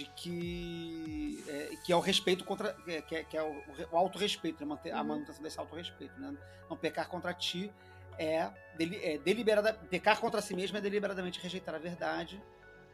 [0.00, 3.62] de que é, que é o respeito contra é, que é, que é o,
[3.92, 5.08] o autorrespeito, né, manter, a Uhum.
[5.08, 6.34] manutenção desse autorrespeito, né?
[6.68, 7.70] Não pecar contra ti
[8.18, 12.42] é, deli, é deliberada, pecar contra si mesmo é deliberadamente rejeitar a verdade,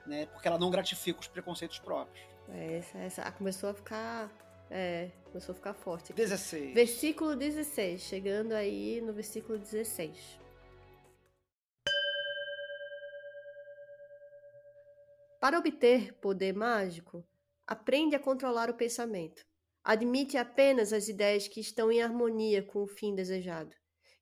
[0.07, 0.27] né?
[0.27, 2.25] Porque ela não gratifica os preconceitos próprios.
[2.53, 4.31] é, essa, essa ah, começou a ficar.
[4.69, 6.05] É, começou a ficar forte.
[6.13, 6.15] aqui.
[6.15, 6.75] 16.
[6.75, 10.41] Versículo 16, chegando aí no versículo 16.
[15.47, 17.25] Para obter poder mágico,
[17.65, 19.47] aprende a controlar o pensamento.
[19.85, 23.71] Admite apenas as ideias que estão em harmonia com o fim desejado,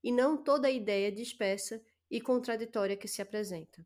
[0.02, 1.80] e não toda ideia dispersa
[2.10, 3.82] e contraditória que se apresenta.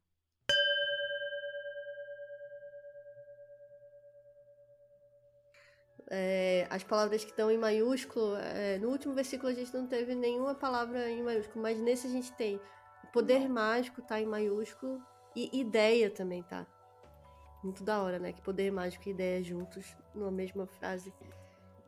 [6.10, 10.12] É, as palavras que estão em maiúsculo, é, no último versículo a gente não teve
[10.12, 12.60] nenhuma palavra em maiúsculo, mas nesse a gente tem.
[13.12, 15.00] Poder mágico tá em maiúsculo
[15.36, 16.66] e ideia também tá.
[17.62, 18.32] Muito da hora, né?
[18.32, 21.12] Que poder mágico e ideia juntos numa mesma frase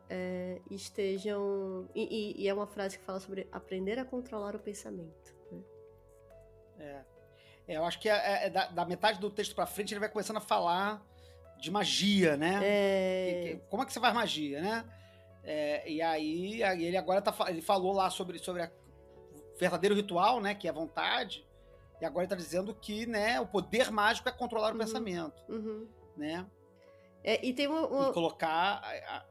[0.09, 1.87] é, estejam.
[1.95, 5.33] E, e- e é uma frase que fala sobre aprender a controlar o pensamento.
[5.51, 5.63] né?
[6.79, 7.01] É.
[7.67, 10.09] É, eu acho que é, é da, da, metade do texto pra frente ele vai
[10.09, 11.01] começando a falar
[11.57, 12.59] de magia, né?
[12.63, 13.59] É...
[13.69, 14.85] como é que você faz magia, né?
[15.43, 20.53] É, e aí, ele agora tá, ele falou lá sobre, sobre o verdadeiro ritual, né?
[20.53, 21.45] Que é a vontade.
[22.01, 24.77] E agora ele tá dizendo que né, o poder mágico é controlar o Uhum.
[24.79, 25.87] pensamento, Uhum.
[26.17, 26.45] né?
[27.23, 27.87] É, e tem uma.
[27.87, 28.81] uma- E colocar...
[28.83, 29.25] a- a-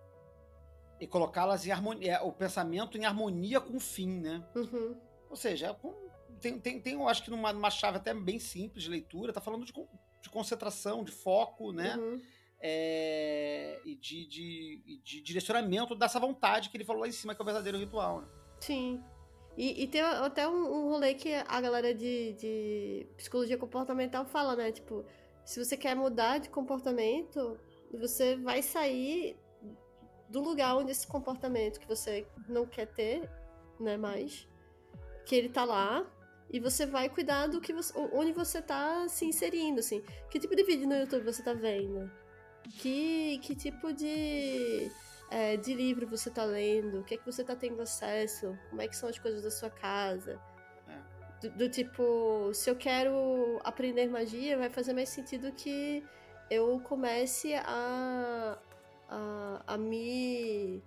[1.01, 4.47] e colocá-las em harmonia, o pensamento em harmonia com o fim, né?
[4.55, 4.95] Uhum.
[5.31, 5.77] Ou seja, é
[6.41, 9.41] tem, tem, tem, eu acho que numa, numa chave até bem simples de leitura, tá
[9.41, 11.97] falando de, de concentração, de foco, né?
[11.97, 12.21] Uhum.
[12.63, 17.41] É, e de, de, de direcionamento dessa vontade que ele falou lá em cima, que
[17.41, 18.29] é o verdadeiro ritual, né?
[18.61, 19.03] Sim.
[19.57, 24.57] E, e tem até um, um rolê que a galera de, de psicologia comportamental fala,
[24.57, 24.73] né?
[24.73, 25.05] Tipo,
[25.45, 27.59] se você quer mudar de comportamento,
[27.93, 29.37] você vai sair
[30.29, 33.29] do lugar onde esse comportamento que você não quer ter,
[33.81, 34.47] né, mais,
[35.27, 36.07] que ele tá lá,
[36.53, 40.03] e você vai cuidar do que você, onde você tá se inserindo, assim.
[40.31, 42.11] Que tipo de vídeo no YouTube você tá vendo?
[42.79, 44.91] Que, que tipo de
[45.31, 48.83] é, de livro você tá lendo, o que é que você tá tendo acesso, como
[48.83, 50.41] é que são as coisas da sua casa.
[51.41, 56.05] Do, do tipo, se eu quero aprender magia, vai fazer mais sentido que
[56.51, 58.59] eu comece a,
[59.09, 60.83] a, a me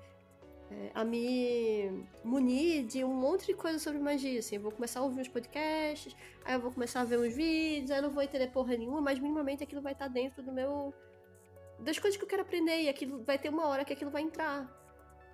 [0.69, 4.99] é, a me munir de um monte de coisa sobre magia, assim, eu vou começar
[4.99, 8.11] a ouvir uns podcasts, aí eu vou começar a ver uns vídeos, aí eu não
[8.11, 10.93] vou entender porra nenhuma, mas minimamente aquilo vai estar dentro do meu
[11.83, 14.21] das coisas que eu quero aprender e aquilo vai ter uma hora que aquilo vai
[14.21, 14.67] entrar.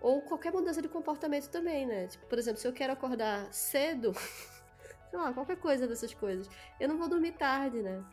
[0.02, 2.08] Ou qualquer mudança de comportamento também, né?
[2.08, 4.14] Tipo, por exemplo, se eu quero acordar cedo,
[5.10, 8.04] sei lá, qualquer coisa dessas coisas, eu não vou dormir tarde, né?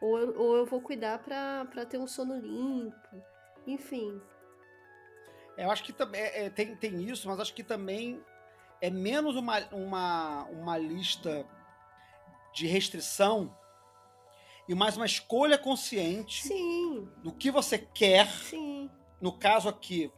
[0.00, 3.22] Ou eu, ou eu vou cuidar pra, pra ter um sono limpo.
[3.66, 4.20] Enfim.
[5.56, 8.22] Eu acho que também é, tem, tem isso, mas acho que também
[8.80, 11.46] é menos uma, uma, uma lista
[12.52, 13.56] de restrição
[14.68, 18.90] e mais uma escolha consciente Sim, do que você quer, sim.
[19.20, 20.10] no caso aqui,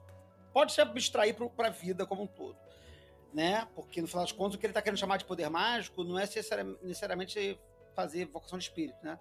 [0.52, 2.56] pode se abstrair para a vida como um todo.
[3.34, 3.68] Né?
[3.74, 6.16] Porque no final das contas, o que ele está querendo chamar de poder mágico não
[6.18, 7.60] é necessari- necessariamente
[7.94, 9.18] fazer vocação de espírito, né?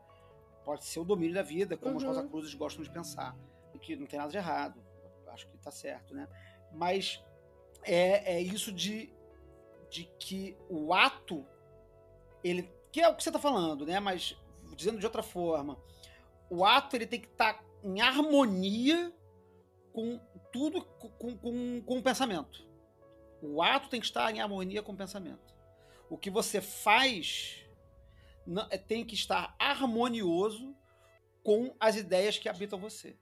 [0.64, 2.10] Pode ser o domínio da vida, como os Uhum.
[2.10, 3.36] Rosa Cruzes gostam de pensar.
[3.74, 4.82] E que não tem nada de errado.
[5.28, 6.28] Acho que tá certo, né?
[6.72, 7.22] Mas
[7.84, 9.14] é, é isso de,
[9.90, 11.46] de que o ato,
[12.44, 12.72] ele.
[12.92, 14.00] Que é o que você tá falando, né?
[14.00, 14.38] Mas
[14.76, 15.78] dizendo de outra forma,
[16.50, 19.14] o ato ele tem que estar em harmonia
[19.94, 20.20] com
[20.52, 22.68] tudo, com, com, com o pensamento.
[23.42, 25.54] O ato tem que estar em harmonia com o pensamento.
[26.10, 27.66] O que você faz
[28.46, 30.76] não- é- tem que estar harmonioso
[31.44, 33.18] com as ideias que habitam você.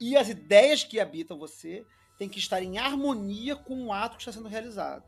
[0.00, 1.86] E as ideias que habitam você
[2.18, 5.04] têm que estar em harmonia com o ato que está sendo realizado.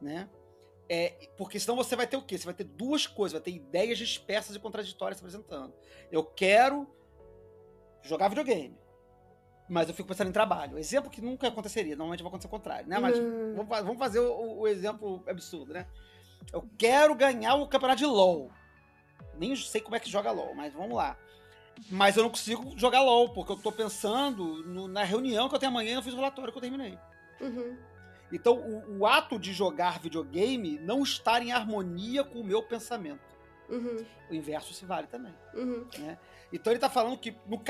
[0.00, 0.28] Né?
[0.88, 2.36] É, porque senão você vai ter o quê?
[2.36, 5.72] Você vai ter duas coisas, vai ter ideias dispersas e contraditórias se apresentando.
[6.10, 6.86] Eu quero
[8.02, 8.76] jogar videogame,
[9.68, 10.76] mas eu fico pensando em trabalho.
[10.78, 12.98] Exemplo que nunca aconteceria, normalmente vai acontecer o contrário, né?
[12.98, 13.54] Mas Hum.
[13.54, 15.86] vamos, fa- vamos fazer o, o exemplo absurdo, né?
[16.52, 18.50] Eu quero ganhar o campeonato de LoL.
[19.38, 21.16] Nem sei como é que joga LoL, mas vamos lá.
[21.88, 25.58] Mas eu não consigo jogar LoL, porque eu tô pensando no- na reunião que eu
[25.58, 26.98] tenho amanhã e eu fiz o relatório que eu terminei.
[27.40, 27.78] Uhum.
[28.32, 33.20] Então, o, o ato de jogar videogame não estar em harmonia com o meu pensamento.
[33.68, 34.04] Uhum.
[34.30, 35.34] O inverso se vale também.
[35.54, 35.86] Uhum.
[36.52, 37.34] Então ele tá falando que.
[37.46, 37.60] no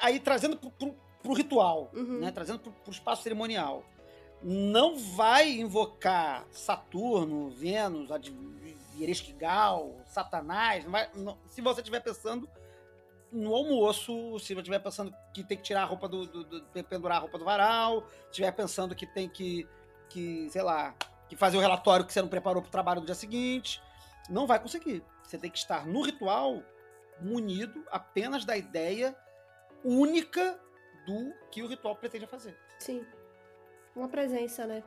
[0.00, 2.20] aí trazendo pro, pro ritual, Uhum.
[2.20, 2.30] né?
[2.30, 3.84] Trazendo pro, pro espaço cerimonial.
[4.42, 8.10] Não vai invocar Saturno, Vênus,
[9.00, 10.84] Erestigal, Satanás.
[10.84, 12.48] não vai- não- se você estiver pensando
[13.32, 16.84] no almoço, se você estiver pensando que tem que tirar a roupa do, do- do-
[16.84, 19.66] pendurar a roupa do varal, se estiver pensando que tem que,
[20.08, 20.94] que, sei lá,
[21.28, 23.82] que fazer o relatório que você não preparou pro trabalho do dia seguinte,
[24.28, 25.02] não vai conseguir.
[25.22, 26.62] Você tem que estar no ritual
[27.20, 29.14] munido apenas da ideia
[29.84, 30.58] única
[31.06, 32.56] do que o ritual pretende fazer.
[32.78, 33.04] Sim.
[33.94, 34.82] Uma presença, né?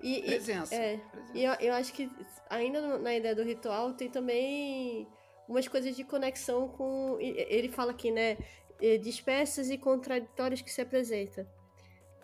[0.00, 0.74] E, e- Presença.
[0.74, 0.96] é.
[0.98, 1.32] presença.
[1.34, 2.10] E eu, eu acho que
[2.48, 5.06] ainda na ideia do ritual tem também
[5.48, 7.18] umas coisas de conexão com.
[7.20, 8.38] e- Ele fala aqui, né?
[8.80, 11.46] eh, Dispersas e contraditórias que se apresenta.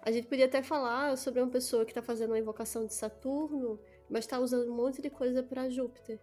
[0.05, 3.81] A gente podia até falar sobre uma pessoa que está fazendo uma invocação de Saturno,
[4.09, 6.21] mas está usando um monte de coisa para Júpiter.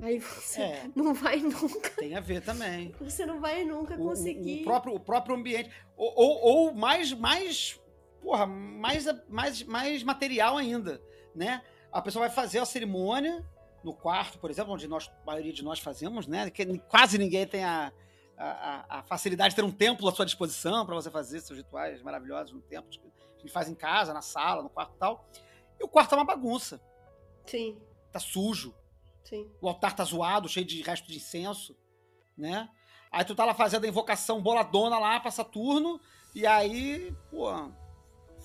[0.00, 1.90] Aí você É, não vai nunca.
[1.96, 2.94] tem a ver também.
[3.00, 4.60] Você não vai nunca O, o- conseguir.
[4.60, 5.70] o próprio, o próprio ambiente.
[5.96, 7.80] Ou, ou, ou mais, mais,
[8.20, 11.00] porra, mais, mais, mais material ainda,
[11.34, 11.62] né?
[11.90, 13.42] A pessoa vai fazer a cerimônia
[13.82, 16.50] no quarto, por exemplo, onde nós, a maioria de nós fazemos, né?
[16.50, 17.92] Que quase ninguém tem a,
[18.36, 22.02] a, a- facilidade de ter um templo à sua disposição para você fazer seus rituais
[22.02, 22.88] maravilhosos no templo.
[23.36, 25.28] A gente faz em casa, na sala, no quarto e tal.
[25.78, 26.80] E o quarto é uma bagunça.
[27.46, 27.78] Sim.
[28.10, 28.74] tá sujo,
[29.24, 29.50] Sim.
[29.60, 31.76] O altar tá zoado, cheio de resto de incenso,
[32.36, 32.68] né?
[33.10, 35.98] Aí tu tá lá fazendo a invocação boladona lá pra Saturno,
[36.34, 37.48] e aí, pô,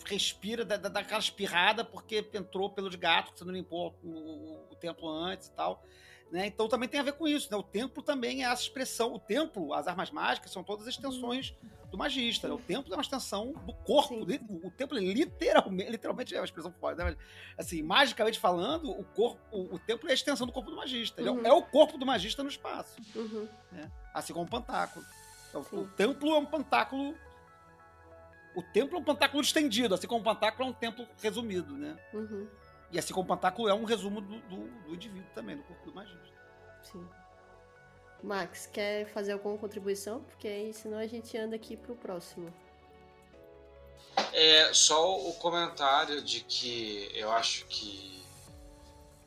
[0.05, 4.67] respira, dá, dá aquela espirrada porque entrou pelo de gato, você não limpou o, o,
[4.71, 5.83] o templo antes e tal.
[6.31, 6.45] Né?
[6.45, 7.49] Então também tem a ver com isso.
[7.51, 7.57] Né?
[7.57, 9.13] O templo também é essa expressão.
[9.13, 11.55] O templo, as armas mágicas, são todas extensões
[11.89, 12.47] do magista.
[12.47, 12.53] Né?
[12.53, 14.13] O templo é uma extensão do corpo.
[14.13, 16.97] O, o templo é literalmente, literalmente é uma expressão forte.
[16.97, 17.15] Né?
[17.57, 21.21] Assim, magicamente falando, o corpo, o, o, templo é a extensão do corpo do magista.
[21.21, 21.45] Uhum.
[21.45, 22.95] É, é, o corpo do magista no espaço.
[23.15, 23.47] Uhum.
[23.71, 23.91] Né?
[24.13, 25.03] Assim como o pantáculo.
[25.49, 27.15] Então, o templo é um pantáculo.
[28.55, 31.97] O templo é um pantáculo estendido, assim como o pantáculo é um templo resumido, né?
[32.13, 32.47] Uhum.
[32.91, 35.85] E assim como o pantáculo é um resumo do, do, do indivíduo também, do corpo
[35.85, 36.33] do magista.
[36.81, 37.07] Sim.
[38.23, 40.21] Max, quer fazer alguma contribuição?
[40.21, 42.53] Porque aí senão a gente anda aqui pro próximo.
[44.33, 48.21] É só o comentário de que eu acho que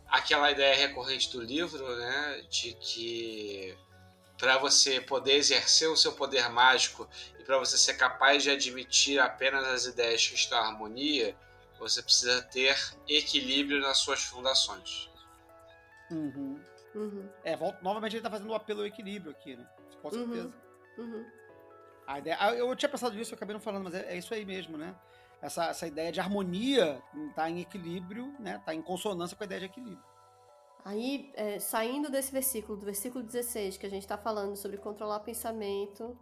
[0.06, 3.76] aquela ideia recorrente do livro, né, de que
[4.36, 7.08] para você poder exercer o seu poder mágico
[7.38, 11.36] e para você ser capaz de admitir apenas as ideias que estão em harmonia,
[11.82, 12.76] você precisa ter
[13.08, 15.10] equilíbrio nas suas fundações.
[16.10, 16.60] Uhum.
[16.94, 17.28] Uhum.
[17.42, 19.66] É, volta, novamente ele está fazendo o um apelo ao equilíbrio aqui, né?
[20.00, 20.14] Com Uhum.
[20.14, 20.52] certeza.
[20.98, 21.26] Uhum.
[22.06, 24.44] A ideia, eu tinha pensado nisso, eu acabei não falando, mas é, é isso aí
[24.44, 24.94] mesmo, né?
[25.40, 28.56] Essa, essa ideia de harmonia está em equilíbrio, né?
[28.56, 30.04] Está em consonância com a ideia de equilíbrio.
[30.84, 35.20] Aí, é, saindo desse versículo, do versículo 16, que a gente está falando sobre controlar
[35.20, 36.18] pensamento,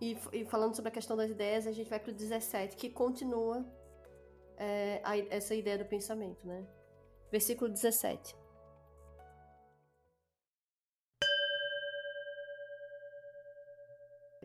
[0.00, 2.90] e, e, falando sobre a questão das ideias, a gente vai para o 17, que
[2.90, 3.64] continua
[4.56, 6.66] é, a, essa ideia do pensamento, né?
[7.30, 8.34] Versículo 17.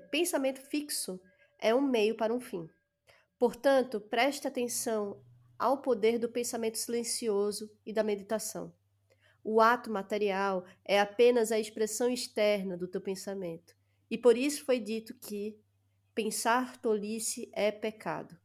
[0.09, 1.21] Pensamento fixo
[1.59, 2.67] é um meio para um fim.
[3.37, 5.23] Portanto, preste atenção
[5.57, 8.73] ao poder do pensamento silencioso e da meditação.
[9.43, 13.75] O ato material é apenas a expressão externa do teu pensamento,
[14.09, 15.57] e por isso foi dito que
[16.13, 18.37] pensar tolice é pecado.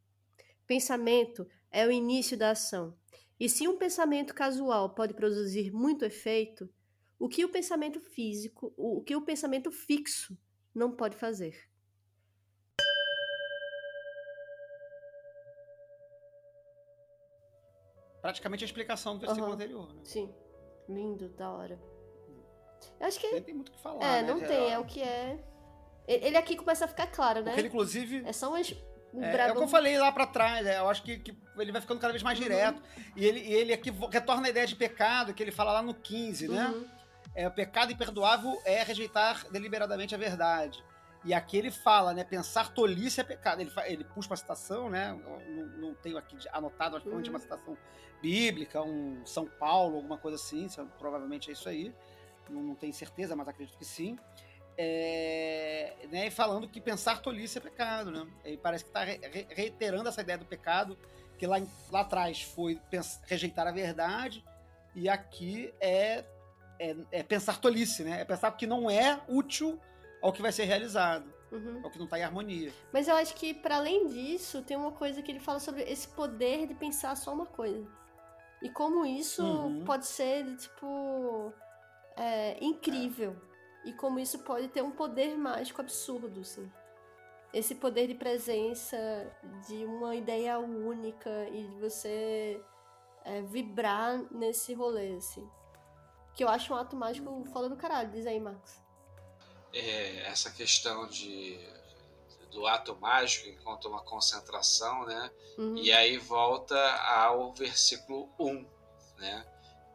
[0.67, 2.97] Pensamento é o início da ação.
[3.39, 6.68] E se um pensamento casual pode produzir muito efeito,
[7.18, 10.39] o que o pensamento físico, o que o pensamento fixo
[10.75, 11.68] não pode fazer?
[18.20, 19.55] Praticamente a explicação do versículo Uhum.
[19.55, 20.01] anterior, né?
[20.05, 20.34] Sim.
[20.89, 21.78] Lindo, da hora.
[23.01, 24.28] Eu acho que Nem tem muito o que falar, é, né?
[24.28, 25.43] não tem, é o que é.
[26.07, 27.47] Ele aqui começa a ficar claro, né?
[27.47, 28.75] Porque ele, inclusive, É só umas.
[29.23, 31.70] É, é o que eu falei lá pra trás, é, eu acho que, que ele
[31.73, 32.44] vai ficando cada vez mais Uhum.
[32.44, 32.83] direto.
[33.15, 36.49] E ele, ele aqui retorna a ideia de pecado, que ele fala lá no 15,
[36.49, 36.68] né?
[36.68, 36.86] Uhum.
[37.34, 40.83] É, o pecado imperdoável é rejeitar deliberadamente a verdade.
[41.25, 42.23] E aqui ele fala, né?
[42.23, 43.60] Pensar tolice é pecado.
[43.60, 45.18] Ele, ele puxa uma citação, né?
[45.49, 47.78] Não, não tenho aqui anotado, acho que é uma citação
[48.20, 50.68] bíblica, um São Paulo, alguma coisa assim.
[50.99, 51.94] Provavelmente é isso aí.
[52.49, 54.18] Não, não tenho certeza, mas acredito que sim.
[54.77, 58.27] É, né, falando que pensar tolice é pecado, né?
[58.44, 59.05] E parece que está
[59.55, 60.99] reiterando essa ideia do pecado,
[61.39, 61.57] que lá,
[61.91, 62.81] lá atrás foi
[63.27, 64.44] rejeitar a verdade,
[64.94, 66.25] e aqui é,
[66.78, 68.20] é, é pensar tolice, né?
[68.20, 69.81] É pensar que não é útil
[70.23, 71.81] ao que vai ser realizado, Uhum.
[71.85, 72.73] ao que não está em harmonia.
[72.93, 76.09] Mas eu acho que, para além disso, tem uma coisa que ele fala sobre esse
[76.09, 77.86] poder de pensar só uma coisa.
[78.61, 79.85] E como isso Uhum.
[79.85, 81.53] pode ser, tipo,
[82.17, 83.36] é, incrível.
[83.85, 86.71] E como isso pode ter um poder mágico absurdo, assim.
[87.53, 88.97] Esse poder de presença,
[89.67, 92.61] de uma ideia única e de você
[93.25, 95.49] é, vibrar nesse rolê, assim.
[96.35, 98.83] Que eu acho um ato mágico foda do caralho, diz aí, Max.
[99.73, 101.59] É, essa questão de
[102.55, 105.31] do ato mágico enquanto uma concentração, né?
[105.59, 105.77] Uhum.
[105.77, 108.65] E aí volta ao versículo 1,
[109.19, 109.45] né?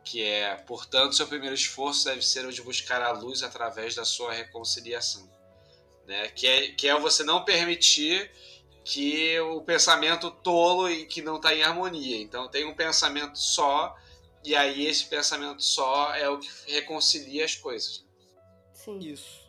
[0.03, 4.06] Que é, portanto, seu primeiro esforço deve ser o de buscar a luz através da
[4.06, 5.30] sua reconciliação.
[6.08, 6.30] Né?
[6.30, 8.32] Que, é, que é você não permitir
[8.84, 12.18] que o pensamento tolo e que não está em harmonia.
[12.18, 13.95] Então tem um pensamento só,
[14.44, 18.03] e aí esse pensamento só é o que reconcilia as coisas.
[18.74, 18.98] Sim.
[19.00, 19.48] Isso.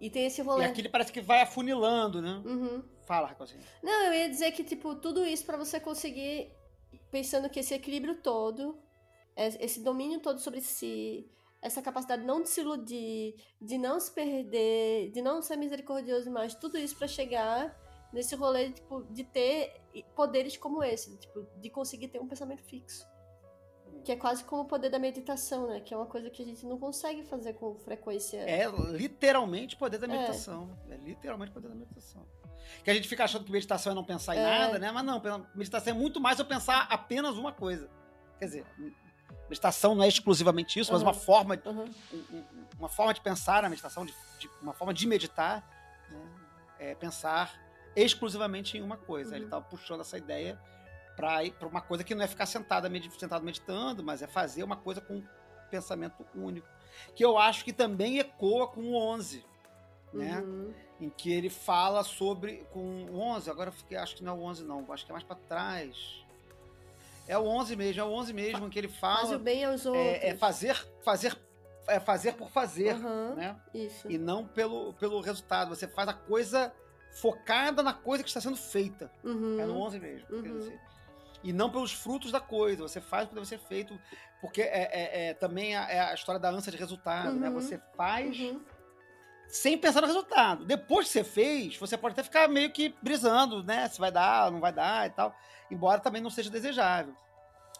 [0.00, 0.64] E tem esse E rolê.
[0.64, 2.42] aqui ele parece que vai afunilando, né?
[2.44, 2.82] Uhum.
[3.06, 3.60] Fala, Racosinha.
[3.82, 6.52] Não, eu ia dizer que, tipo, tudo isso pra você conseguir,
[7.10, 8.78] pensando que esse equilíbrio todo,
[9.36, 11.26] esse domínio todo sobre si,
[11.62, 16.54] essa capacidade não de se iludir, de não se perder, de não ser misericordioso demais,
[16.54, 17.78] tudo isso pra chegar
[18.12, 19.80] nesse rolê, tipo, de ter
[20.16, 23.06] poderes como esse, tipo, de conseguir ter um pensamento fixo.
[24.04, 25.80] Que é quase como o poder da meditação, né?
[25.80, 28.38] Que é uma coisa que a gente não consegue fazer com frequência.
[28.38, 30.70] É literalmente poder da meditação.
[30.88, 32.26] É, literalmente poder da meditação.
[32.82, 34.42] Que a gente fica achando que meditação é não pensar em É.
[34.42, 34.90] nada, né?
[34.90, 35.20] Mas não,
[35.54, 37.90] meditação é muito mais eu pensar apenas uma coisa.
[38.38, 38.66] Quer dizer,
[39.50, 41.08] Meditação não é exclusivamente isso, mas Uhum.
[41.08, 41.84] uma forma, Uhum.
[42.12, 42.44] um- um-
[42.78, 45.62] uma forma de pensar a meditação, de, de- uma forma de meditar,
[46.08, 46.30] né,
[46.78, 47.60] é pensar
[47.96, 49.30] exclusivamente em uma coisa.
[49.30, 49.36] Uhum.
[49.36, 50.58] Ele estava puxando essa ideia
[51.16, 52.88] para uma coisa que não é ficar sentada,
[53.18, 55.26] sentado meditando, mas é fazer uma coisa com um
[55.70, 56.66] pensamento único.
[57.14, 59.44] Que eu acho que também ecoa com o 11,
[60.14, 60.38] né?
[60.40, 60.72] Uhum.
[61.00, 62.64] Em que ele fala sobre.
[62.72, 65.10] Com o 11, agora eu fiquei, acho que não é o 11, não, acho que
[65.10, 66.24] é mais para trás.
[67.30, 69.38] É o 11 mesmo, é o 11 mesmo, que ele Faz o fala.
[69.38, 70.04] bem aos outros.
[70.04, 71.38] É, é fazer, fazer,
[71.86, 73.56] é fazer por fazer, Aham, né?
[73.72, 74.10] Isso.
[74.10, 75.68] E não pelo, pelo resultado.
[75.68, 76.72] Você faz a coisa
[77.20, 79.10] focada na coisa que está sendo feita.
[79.22, 79.60] Uhum.
[79.60, 80.26] É no 11 mesmo.
[80.26, 80.58] quer Uhum.
[80.58, 80.80] dizer.
[81.44, 82.82] E não pelos frutos da coisa.
[82.82, 83.96] Você faz o que deve ser feito.
[84.40, 87.48] Porque é, é- é também a, é a história da ânsia de resultado, né?
[87.48, 87.54] Uhum.
[87.54, 88.60] Você faz Uhum.
[89.50, 90.64] Sem pensar no resultado.
[90.64, 93.88] Depois que você fez, você pode até ficar meio que brisando, né?
[93.88, 95.34] Se vai dar, não vai dar e tal.
[95.70, 97.14] Embora também não seja desejável.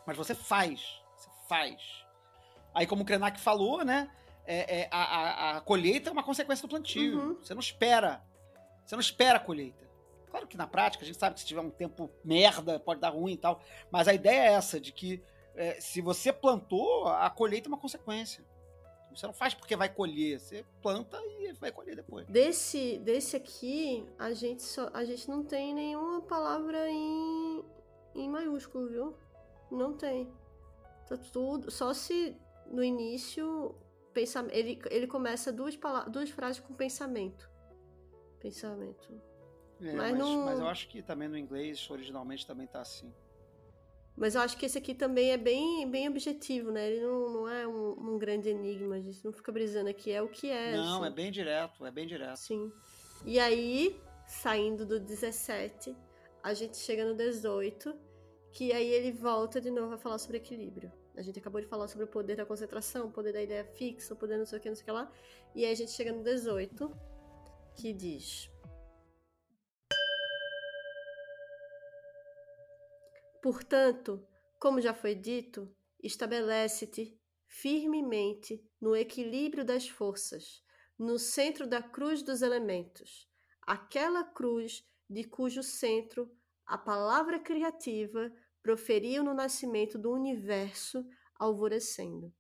[0.06, 0.80] Mas você faz.
[1.16, 1.80] Você faz.
[2.74, 4.10] Aí, como o Krenak falou, né?
[4.46, 7.18] é- é, a, a- a colheita é uma consequência do plantio.
[7.20, 7.34] Uhum.
[7.40, 8.20] Você não espera.
[8.84, 9.88] Você não espera a colheita.
[10.28, 13.10] Claro que na prática a gente sabe que se tiver um tempo merda, pode dar
[13.10, 13.60] ruim e tal.
[13.90, 15.22] Mas a ideia é essa, de que
[15.54, 18.44] é, se você plantou, a colheita é uma consequência.
[19.14, 22.26] Você não faz porque vai colher, você planta e vai colher depois.
[22.26, 27.64] Desse, desse aqui, a gente, só, a gente não tem nenhuma palavra em,
[28.14, 29.14] em maiúsculo, viu?
[29.70, 30.30] Não tem.
[31.08, 31.70] Tá tudo.
[31.70, 33.74] Só se no início
[34.12, 37.50] pensam, ele, ele começa duas, pala- duas frases com pensamento.
[38.38, 39.12] Pensamento.
[39.80, 43.12] É, Mas mas, não- mas eu acho que também no inglês, originalmente, também tá assim.
[44.20, 46.90] Mas eu acho que esse aqui também é bem, bem objetivo, né?
[46.90, 50.20] Ele não, não é um, um grande enigma, a gente não fica brisando aqui, é
[50.20, 50.76] o que é.
[50.76, 51.06] não, assim.
[51.06, 52.36] é bem direto, é bem direto.
[52.36, 52.70] Sim.
[53.24, 55.96] E aí, saindo do 17,
[56.42, 57.94] a gente chega no 18,
[58.52, 60.92] que aí ele volta de novo a falar sobre equilíbrio.
[61.16, 64.12] A gente acabou de falar sobre o poder da concentração, o poder da ideia fixa,
[64.12, 65.10] o poder não sei o que, não sei o que lá.
[65.54, 66.92] E aí a gente chega no 18,
[67.74, 68.50] que diz.
[73.42, 74.24] Portanto,
[74.58, 80.62] como já foi dito, estabelece-te firmemente no equilíbrio das forças,
[80.98, 83.28] no centro da cruz dos elementos,
[83.62, 86.30] aquela cruz de cujo centro
[86.66, 88.30] a palavra criativa
[88.62, 91.04] proferiu no nascimento do universo
[91.38, 92.32] alvorecendo.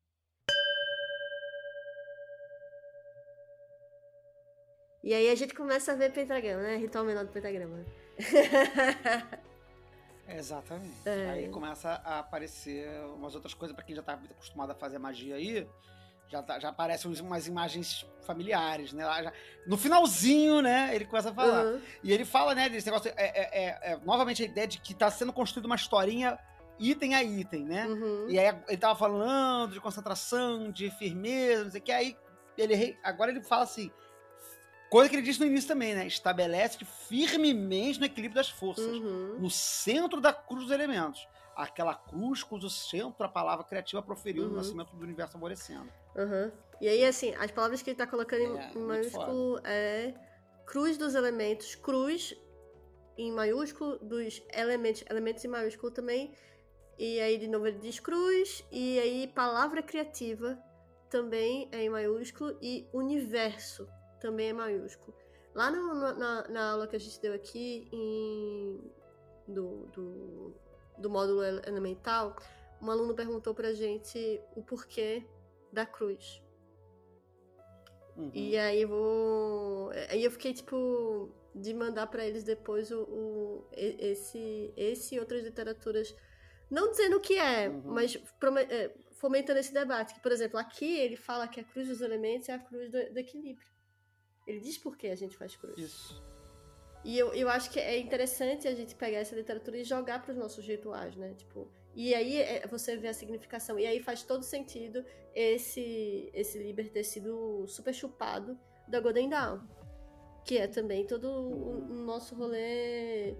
[5.02, 6.76] E aí a gente começa a ver pentagrama, né?
[6.76, 7.84] Ritual menor do pentagrama.
[10.36, 10.94] Exatamente.
[11.06, 11.30] É.
[11.30, 15.34] Aí começa a aparecer umas outras coisas pra quem já tá acostumado a fazer magia
[15.36, 15.66] aí.
[16.28, 19.02] Já, tá- já aparecem umas imagens familiares, né?
[19.22, 19.32] Já-
[19.66, 20.90] no finalzinho, né?
[20.94, 21.64] Ele começa a falar.
[21.66, 21.80] Uhum.
[22.04, 23.12] E ele fala, né, desse negócio.
[23.16, 26.38] É, é- é- é, novamente a ideia de que tá sendo construída uma historinha
[26.78, 27.86] item a item, né?
[27.86, 28.26] Uhum.
[28.28, 31.92] E aí ele tava falando de concentração, de firmeza, não sei o que.
[31.92, 32.16] Aí
[32.56, 33.90] ele agora ele fala assim.
[34.90, 36.06] Coisa que ele disse no início também, né?
[36.06, 39.36] Estabelece firmemente no equilíbrio das forças Uhum.
[39.38, 41.26] no centro da cruz dos elementos.
[41.54, 44.56] Aquela cruz cujo centro a palavra criativa proferiu no Uhum.
[44.56, 45.88] nascimento do universo alvorecendo.
[46.16, 46.50] Uhum.
[46.80, 50.14] E aí, assim, as palavras que ele tá colocando em, É, em maiúsculo é
[50.66, 52.34] cruz dos elementos, cruz
[53.16, 56.34] em maiúsculo dos elementos, elementos em maiúsculo também.
[56.98, 60.58] E aí, de novo, ele diz cruz, e aí palavra criativa
[61.08, 63.86] também é em maiúsculo, e universo
[64.20, 65.16] também é maiúsculo.
[65.54, 68.92] Lá no- na, na aula que a gente deu aqui, em,
[69.48, 70.54] do, do,
[70.98, 72.36] do módulo ele- elemental,
[72.80, 75.24] um aluno perguntou pra gente o porquê
[75.72, 76.40] da cruz.
[78.16, 78.30] Uhum.
[78.34, 79.90] E aí eu vou.
[80.10, 85.20] Aí eu fiquei tipo de mandar pra eles depois o, o- e- esse esse e
[85.20, 86.14] outras literaturas,
[86.70, 87.82] não dizendo o que é, Uhum.
[87.86, 88.16] mas
[88.68, 90.14] é, fomentando esse debate.
[90.14, 93.12] Que, por exemplo, aqui ele fala que a cruz dos elementos é a cruz do,
[93.12, 93.66] do equilíbrio.
[94.50, 95.78] Ele diz por que a gente faz cruz.
[95.78, 96.22] Isso.
[97.04, 100.32] E eu, eu acho que é interessante a gente pegar essa literatura e jogar para
[100.32, 101.32] os nossos rituais, né?
[101.34, 103.78] Tipo, e aí é, você vê a significação.
[103.78, 105.02] E aí faz todo sentido
[105.34, 109.60] esse, esse Liber ter sido super chupado da Golden Dawn.
[110.44, 113.34] Que é também todo o, o nosso rolê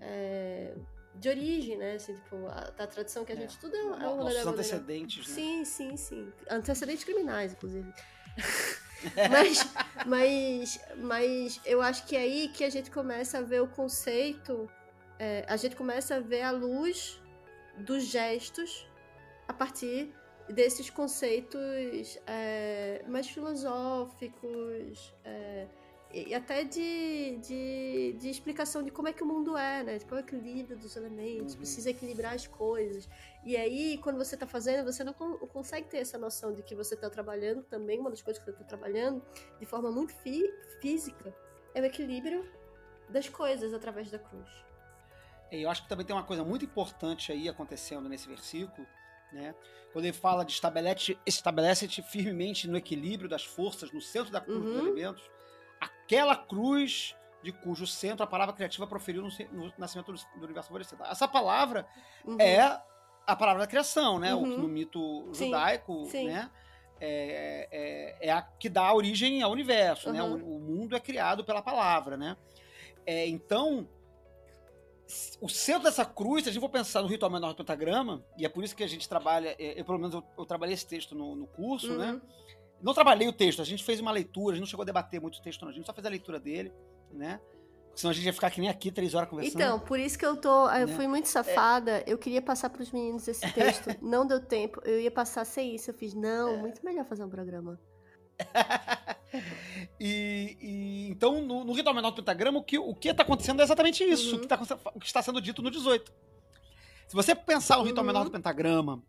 [0.00, 0.74] é,
[1.16, 1.94] de origem, né?
[1.96, 3.40] Assim, tipo, a, da tradição que a É.
[3.40, 4.52] gente tudo é, é o rolê Nossos da Golden Dawn.
[4.54, 5.34] antecedentes, né?
[5.34, 6.32] Sim, sim, sim.
[6.48, 7.92] Antecedentes criminais, inclusive.
[9.30, 9.68] mas,
[10.06, 14.70] mas, mas eu acho que é aí que a gente começa a ver o conceito,
[15.18, 17.20] é, a gente começa a ver a luz
[17.78, 18.86] dos gestos
[19.48, 20.12] a partir
[20.48, 25.66] desses conceitos é, mais filosóficos, é,
[26.12, 29.98] e até de, de, de, explicação de como é que o mundo é, né?
[29.98, 31.58] Tipo, o equilíbrio dos elementos, uhum.
[31.58, 33.08] precisa equilibrar as coisas.
[33.44, 36.94] E aí, quando você está fazendo, você não consegue ter essa noção de que você
[36.94, 39.22] está trabalhando também, uma das coisas que você está trabalhando,
[39.60, 40.12] de forma muito
[40.80, 41.32] física,
[41.74, 42.44] é o equilíbrio
[43.08, 44.48] das coisas através da cruz.
[45.52, 48.86] Eu acho que também tem uma coisa muito importante aí acontecendo nesse versículo,
[49.32, 49.54] né?
[49.92, 54.58] Quando ele fala de estabelece-te estabelece firmemente no equilíbrio das forças, no centro da cruz
[54.58, 54.64] uhum.
[54.64, 55.30] dos elementos,
[56.10, 60.68] aquela cruz de cujo centro a palavra criativa proferiu no, no nascimento do, do universo
[60.68, 61.02] favorecido.
[61.04, 61.86] Essa palavra
[62.24, 62.36] uhum.
[62.40, 62.82] é
[63.26, 64.34] a palavra da criação, né?
[64.34, 64.58] Uhum.
[64.58, 66.26] no mito judaico, Sim.
[66.26, 66.50] né?
[67.02, 70.22] É, é, é, a que dá origem ao universo, né?
[70.22, 72.36] O, o, mundo é criado pela palavra, né?
[73.06, 73.88] É, então,
[75.40, 78.44] o centro dessa cruz, se a gente for pensar no ritual menor do pentagrama, e
[78.44, 80.86] é por isso que a gente trabalha, é, eu, pelo menos eu, eu trabalhei esse
[80.86, 82.20] texto no, no curso, né?
[82.80, 82.84] Uhum.
[82.86, 85.20] Não trabalhei o texto, a gente fez uma leitura, a gente não chegou a debater
[85.20, 86.72] muito o texto, não, a gente só fez a leitura dele,
[87.12, 87.40] né?
[87.94, 89.60] Senão a gente ia ficar que nem aqui três horas conversando.
[89.60, 90.70] Então, por isso que eu tô.
[90.70, 90.94] Eu né?
[90.94, 91.98] fui muito safada.
[91.98, 92.04] É.
[92.06, 93.94] Eu queria passar para os meninos esse texto.
[94.00, 94.80] não deu tempo.
[94.84, 95.90] Eu ia passar sem isso.
[95.90, 96.56] Eu fiz, não, é.
[96.56, 97.78] muito melhor fazer um programa.
[100.00, 103.60] e, e, então, no, no ritual menor do pentagrama, o que o que está acontecendo
[103.60, 104.38] é exatamente isso, uhum.
[104.38, 104.58] o, que tá,
[104.94, 106.10] o, que está sendo dito no 18.
[107.06, 108.06] Se você pensar o ritual uhum.
[108.06, 109.02] menor do pentagrama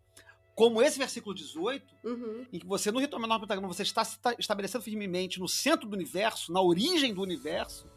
[0.56, 2.46] como esse versículo 18, uhum.
[2.52, 5.88] em que você, no ritual menor do pentagrama, você está se estabelecendo firmemente no centro
[5.88, 7.90] do universo, na origem do universo,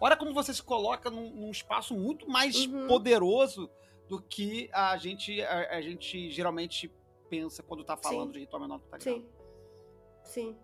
[0.00, 2.86] olha como você se coloca num, num espaço muito mais uhum.
[2.86, 3.70] poderoso
[4.08, 6.92] do que a gente, a, a gente geralmente
[7.28, 8.32] pensa quando está falando Sim.
[8.32, 9.22] de ritual menor do pentagrama.
[9.22, 9.26] Sim.
[10.24, 10.56] Sim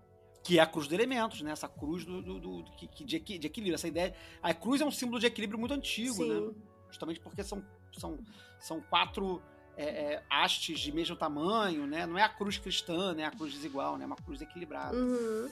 [0.47, 1.51] que é a cruz de elementos, né?
[1.51, 3.75] Essa cruz do, do, do de, de, de, equilíbrio.
[3.75, 4.15] Essa ideia.
[4.41, 6.29] A cruz é um símbolo de equilíbrio muito antigo, Sim.
[6.29, 6.55] né?
[6.89, 7.65] Justamente porque são,
[7.99, 8.17] são,
[8.61, 9.43] são quatro
[9.77, 12.07] é, é, hastes de mesmo tamanho, né?
[12.07, 13.25] Não é a cruz cristã, né?
[13.25, 14.05] A cruz desigual, né?
[14.05, 14.97] É uma cruz equilibrada.
[14.97, 15.51] Uhum.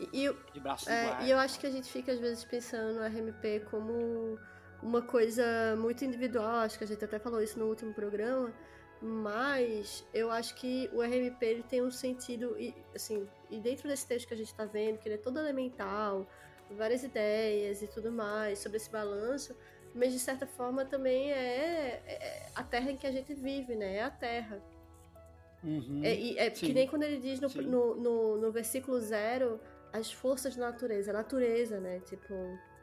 [0.00, 1.26] E, e, de braços é, iguais.
[1.26, 4.38] E eu acho que a gente fica, às vezes, pensando no RMP como
[4.82, 6.60] uma coisa muito individual.
[6.60, 8.52] Acho que a gente até falou isso no último programa
[9.02, 14.06] mas eu acho que o RMP ele tem um sentido, e, assim, e dentro desse
[14.06, 16.24] texto que a gente está vendo, que ele é todo elemental,
[16.70, 19.56] várias ideias e tudo mais sobre esse balanço,
[19.94, 23.96] mas de certa forma também é, é a terra em que a gente vive, né?
[23.96, 24.62] É a terra.
[25.62, 29.60] Uhum, é, é que nem quando ele diz no, no, no, no, versículo zero
[29.92, 32.00] as forças da natureza, a natureza, né?
[32.00, 32.34] Tipo,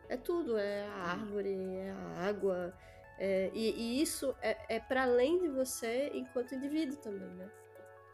[0.08, 2.74] é tudo, é a árvore, é a água,
[3.20, 7.52] é, e, e, isso é, é para além de você enquanto indivíduo também, né?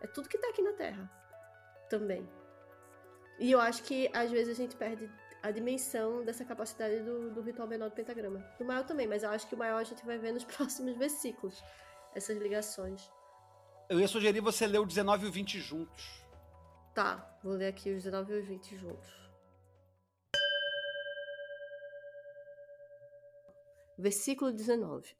[0.01, 1.09] É tudo que tá aqui na Terra
[1.89, 2.27] também.
[3.39, 5.07] E eu acho que às vezes a gente perde
[5.45, 8.39] a dimensão dessa capacidade do, do ritual menor do pentagrama.
[8.57, 10.97] Do maior também, mas eu acho que o maior a gente vai ver nos próximos
[10.97, 11.63] versículos,
[12.15, 13.11] essas ligações.
[13.87, 16.25] Eu ia sugerir você ler o 19 e o 20 juntos.
[16.95, 19.25] Tá, vou ler aqui os 19 e o 20 juntos.
[23.97, 25.15] versículo 19.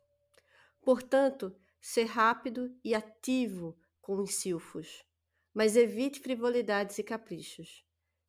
[0.81, 5.05] Portanto, ser rápido e ativo com os silfos,
[5.53, 7.84] mas evite frivolidades e caprichos.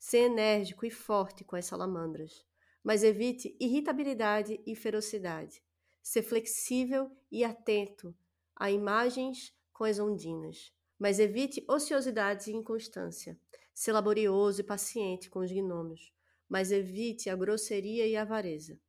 [0.08, 2.46] Ser enérgico e forte com as salamandras,
[2.80, 5.60] mas evite irritabilidade e ferocidade.
[6.00, 8.16] Ser flexível e atento
[8.54, 13.36] a imagens com as ondinas, mas evite ociosidade e inconstância.
[13.74, 16.14] Ser laborioso e paciente com os gnomos,
[16.48, 18.80] mas evite a grosseria e a avareza.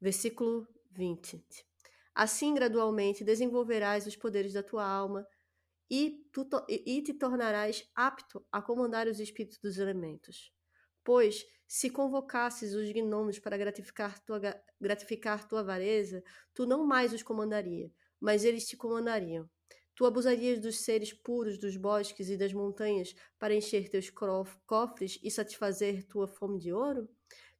[0.00, 1.44] Versículo 20.
[2.14, 5.28] Assim, gradualmente, desenvolverás os poderes da tua alma
[5.90, 10.52] e, tu, e te tornarás apto a comandar os espíritos dos elementos.
[11.02, 14.40] Pois, se convocasses os gnomos para gratificar tua,
[14.80, 16.22] gratificar tua avareza,
[16.54, 17.90] tu não mais os comandaria,
[18.20, 19.48] mas eles te comandariam.
[19.94, 24.10] Tu abusarias dos seres puros dos bosques e das montanhas para encher teus
[24.66, 27.08] cofres e satisfazer tua fome de ouro?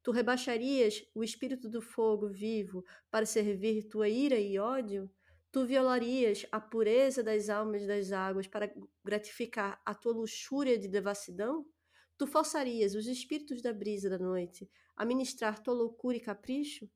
[0.02, 5.08] Tu rebaixarias o espírito do fogo vivo para servir tua ira e ódio?
[5.54, 8.74] Tu violarias a pureza das almas das águas para
[9.04, 11.64] gratificar a tua luxúria de devassidão?
[12.18, 16.90] Tu forçarias os espíritos da brisa da noite a ministrar tua loucura e capricho?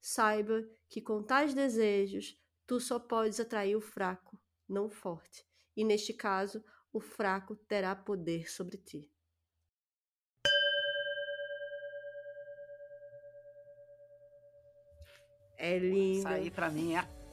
[0.00, 5.44] Saiba que com tais desejos tu só podes atrair o fraco, não o forte,
[5.76, 9.10] e neste caso o fraco terá poder sobre ti.
[15.58, 16.18] É lindo.
[16.18, 17.25] Isso aí, pra mim, é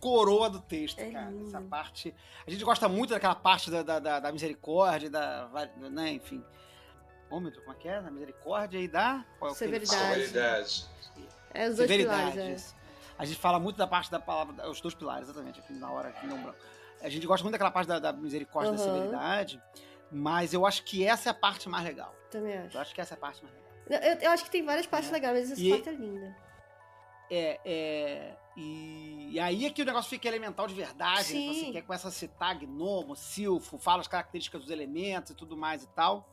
[0.00, 1.30] coroa do texto, é cara.
[1.30, 1.48] Lindo.
[1.48, 2.14] Essa parte.
[2.46, 5.48] A gente gosta muito daquela parte da, da, da misericórdia, da.
[5.76, 6.44] Né, enfim.
[7.30, 8.00] Ômetro, como é que é?
[8.00, 9.24] Da misericórdia e da.
[9.38, 10.26] Qual é Severidade.
[10.26, 10.90] Severidade.
[11.52, 12.80] É os dois Severidade, pilares, é.
[13.18, 14.68] A gente fala muito da parte da palavra.
[14.68, 16.58] Os dois pilares, exatamente, aqui na hora aqui não branco.
[17.02, 18.76] A gente gosta muito daquela parte da, da misericórdia, uhum.
[18.76, 19.62] da severidade,
[20.10, 22.14] Mas eu acho que essa é a parte mais legal.
[22.30, 22.76] Também acho.
[22.76, 23.70] Eu acho que essa é a parte mais legal.
[24.02, 25.12] Eu, eu acho que tem várias partes É.
[25.12, 26.36] legais, mas essa E- parte é linda.
[27.30, 28.36] É, é.
[28.56, 31.40] E, e aí é que o negócio fica elemental de verdade, né?
[31.40, 31.54] Sim.
[31.54, 35.84] Você quer começa a citar gnomo, silfo, fala as características dos elementos e tudo mais
[35.84, 36.28] e tal.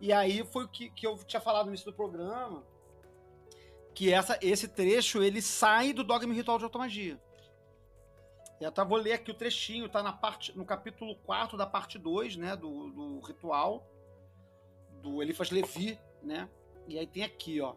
[0.00, 2.64] E aí foi o que, que eu tinha falado no início do programa,
[3.94, 7.20] que essa, esse trecho ele sai do dogma ritual de automagia.
[8.60, 11.98] Eu até vou ler aqui o trechinho, tá na parte, no capítulo 4 da parte
[11.98, 13.86] 2, né, do, do ritual,
[15.02, 16.48] do Elifas Levi, né?
[16.88, 17.74] E aí tem aqui, ó.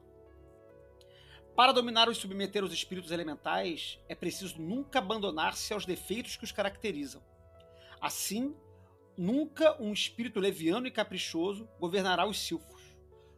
[1.60, 6.54] Para dominar ou submeter os espíritos elementais, é preciso nunca abandonar-se aos defeitos que os
[6.54, 7.22] caracterizam.
[8.00, 8.56] Assim,
[9.18, 12.82] nunca um espírito leviano e caprichoso governará os silfos.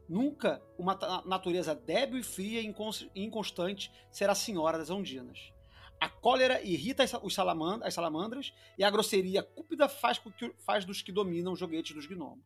[0.08, 0.93] Nunca uma
[1.25, 5.51] natureza débil e fria e incons- inconstante será senhora das ondinas.
[6.00, 10.22] A cólera irrita os salaman- as salamandras e a grosseria cúpida faz,
[10.59, 12.45] faz dos que dominam os joguetes dos gnomos.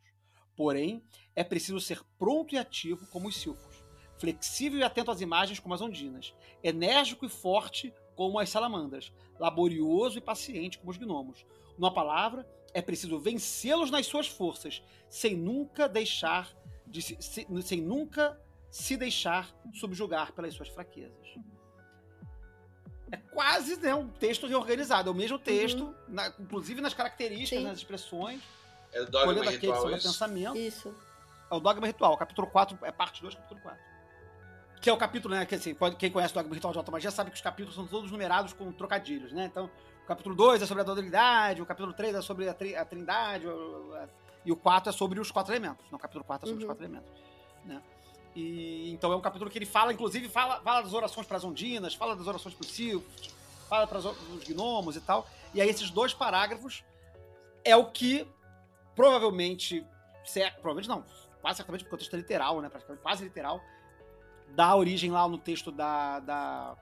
[0.55, 1.03] Porém,
[1.35, 3.74] é preciso ser pronto e ativo como os silfos
[4.17, 10.17] flexível e atento às imagens como as ondinas, enérgico e forte como as salamandras, laborioso
[10.17, 11.45] e paciente como os gnomos.
[11.77, 16.53] Numa palavra, é preciso vencê-los nas suas forças, sem nunca deixar
[16.87, 21.27] de se, se- sem nunca se deixar subjugar pelas suas fraquezas.
[23.11, 27.67] É quase né, um texto reorganizado, é o mesmo texto, na- inclusive nas características, Sim.
[27.67, 28.41] nas expressões,
[28.91, 30.07] É do dogma ritual isso.
[30.07, 30.57] pensamento.
[30.57, 30.95] Isso.
[31.51, 33.79] É o Dogma Ritual, capítulo 4, é parte 2, capítulo 4.
[34.85, 35.43] Que é o capítulo, né?
[35.47, 38.11] Que assim, quem conhece o Dogma Ritual de Automagia sabe que os capítulos são todos
[38.11, 39.45] numerados com trocadilhos, né?
[39.45, 39.65] Então,
[40.03, 42.85] o capítulo 2 é sobre a dualidade, o capítulo 3 é sobre a, tri- a
[42.85, 43.47] trindade,
[44.45, 45.83] e o 4 é sobre os quatro elementos.
[45.89, 46.69] Não, o capítulo 4 é sobre Uhum.
[46.71, 47.11] os quatro elementos.
[47.65, 47.81] Né?
[48.35, 51.43] E, então é um capítulo que ele fala, inclusive, fala, fala das orações para as
[51.43, 53.33] ondinas, fala das orações para os silfos,
[53.67, 55.27] fala para os gnomos e tal.
[55.51, 56.83] E aí esses dois parágrafos
[57.63, 58.27] é o que
[58.95, 59.83] provavelmente,
[60.23, 61.03] cer- provavelmente não,
[61.41, 62.69] quase certamente porque o texto é literal, né?
[62.69, 63.59] Praticamente quase literal,
[64.49, 66.75] dá origem lá no texto da, da,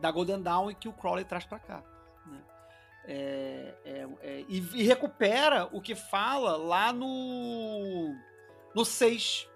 [0.00, 1.82] da Golden Dawn e que o Crowley traz para cá.
[2.26, 2.40] Né?
[3.06, 8.14] É, é, é, e, e recupera o que fala lá no
[8.74, 9.48] no 6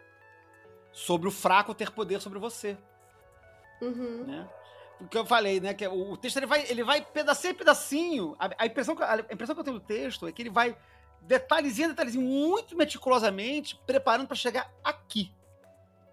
[0.93, 2.77] sobre o fraco ter poder sobre você
[3.81, 4.25] Uhum.
[4.27, 4.49] né?
[5.01, 5.73] O que eu falei, né?
[5.73, 8.37] Que o, o texto ele vai, ele vai pedacinho a pedacinho.
[8.39, 10.77] A, a impressão, que- a impressão que eu tenho do texto é que ele vai
[11.21, 15.33] detalhezinho a detalhezinho, muito meticulosamente, preparando para chegar aqui.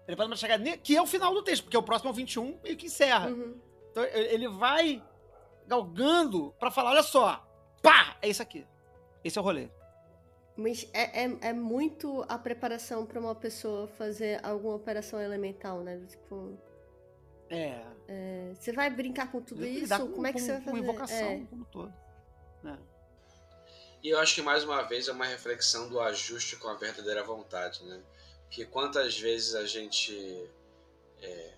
[0.06, 2.58] Preparando para chegar que é o final do texto, porque o próximo é o 21
[2.64, 3.28] e que encerra.
[3.28, 3.60] Uhum.
[3.90, 5.02] Então ele ele vai
[5.66, 7.44] galgando para falar: olha só,
[7.82, 8.66] pá, é isso aqui.
[9.24, 9.68] Esse é o rolê.
[10.56, 16.00] Mas é, é, é muito a preparação pra uma pessoa fazer alguma operação elemental, né?
[16.08, 16.56] Tipo,
[17.50, 17.82] É.
[18.08, 19.88] é, você vai brincar com tudo isso?
[19.98, 20.82] com- Como é que com- você vai com fazer?
[20.82, 21.46] invocação É.
[21.50, 21.92] como um todo.
[22.62, 22.78] né?
[24.02, 27.22] E eu acho que mais uma vez é uma reflexão do ajuste com a verdadeira
[27.24, 28.00] vontade, né?
[28.46, 30.48] Porque quantas vezes a gente
[31.20, 31.52] é,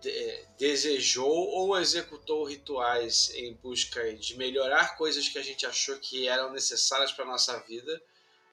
[0.00, 6.26] de- desejou ou executou rituais em busca de melhorar coisas que a gente achou que
[6.26, 8.02] eram necessárias para nossa vida,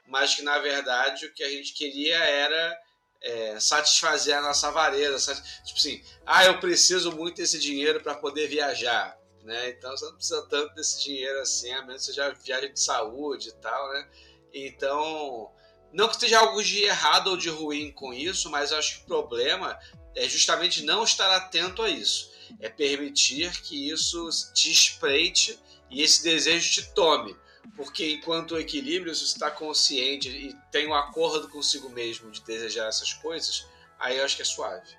[0.08, 2.82] mas que na verdade o que a gente queria era
[3.22, 5.34] é, satisfazer a nossa avareza,
[5.66, 9.70] tipo assim, ah, eu preciso muito desse dinheiro para poder viajar, né?
[9.72, 13.50] Então você não precisa tanto desse dinheiro assim, a menos que seja viagem de saúde
[13.50, 14.10] e tal, né?
[14.54, 15.52] Então,
[15.94, 19.08] não que esteja algo de errado ou de ruim com isso, mas acho que o
[19.08, 19.78] problema
[20.16, 22.32] é justamente não estar atento a isso.
[22.60, 25.60] É permitir que isso te espreite
[25.90, 27.36] e esse desejo te tome.
[27.76, 32.42] Porque enquanto o equilíbrio, se você está consciente e tem um acordo consigo mesmo de
[32.44, 33.66] desejar essas coisas,
[34.00, 34.90] aí eu acho que é suave.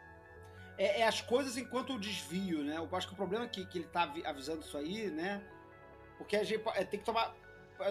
[0.79, 2.77] é, é as coisas enquanto o desvio, né?
[2.79, 5.43] Eu acho que o problema é que, que ele tá avi- avisando isso aí, né?
[6.17, 7.35] Porque a gente é, tem que tomar.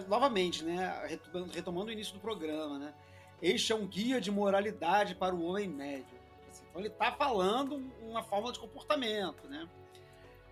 [0.07, 1.19] Novamente, né?
[1.53, 2.93] Retomando, o início do programa, né?
[3.41, 6.19] Este é um guia de moralidade para o homem médio.
[6.49, 9.67] Assim, Então ele tá falando uma forma de comportamento, né?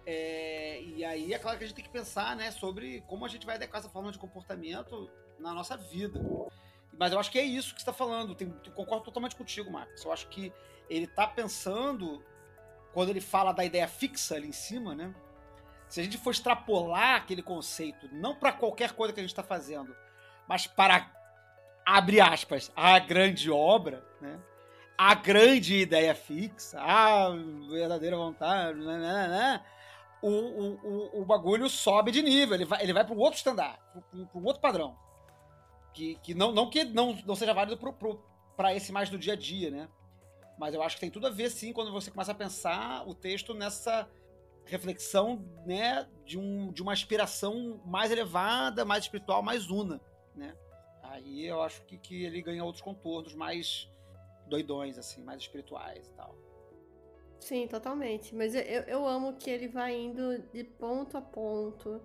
[0.06, 3.28] É, e aí é claro que a gente tem que pensar, né, sobre como a
[3.28, 6.22] gente vai adequar essa forma de comportamento na nossa vida.
[6.98, 8.34] Mas eu acho que é isso que está falando.
[8.34, 10.04] Tem, concordo totalmente contigo, Marcos.
[10.06, 10.52] Eu acho que
[10.90, 12.24] ele tá pensando,
[12.94, 15.14] quando ele fala da ideia fixa ali em cima, né?
[15.88, 19.44] Se a gente for extrapolar aquele conceito, não para qualquer coisa que a gente está
[19.44, 19.96] fazendo,
[20.48, 21.10] mas para,
[21.86, 24.40] abre aspas, a grande obra, né?
[24.98, 27.30] A grande ideia fixa, a
[27.70, 29.66] verdadeira vontade, né, né, né,
[30.22, 33.38] o, o, o, o bagulho sobe de nível, ele vai, ele vai para um outro
[33.38, 34.98] standard, para um outro padrão.
[35.94, 37.78] Que, que não, não que não, não seja válido
[38.56, 39.88] para esse mais do dia a dia, né?
[40.58, 43.14] Mas eu acho que tem tudo a ver, sim, quando você começa a pensar o
[43.14, 44.10] texto nessa
[44.68, 50.00] reflexão, né, de, um, de uma aspiração mais elevada, mais espiritual, mais una,
[50.36, 50.56] né?
[51.04, 53.90] Aí eu acho que, que ele ganha outros contornos mais
[54.48, 56.36] doidões, assim, mais espirituais e tal.
[57.40, 58.36] Sim, totalmente.
[58.36, 62.02] Mas eu, eu amo que ele vai indo de ponto a ponto.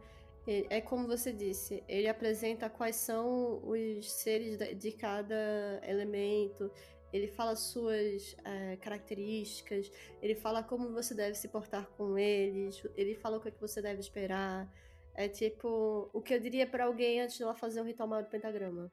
[0.47, 6.69] É como você disse, ele apresenta quais são os seres de cada elemento,
[7.13, 13.15] ele fala suas é, características, ele fala como você deve se portar com eles, ele
[13.15, 14.73] fala o que, é que você deve esperar.
[15.15, 18.23] É tipo o que eu diria para alguém antes de ela fazer um ritual maior
[18.23, 18.91] do pentagrama.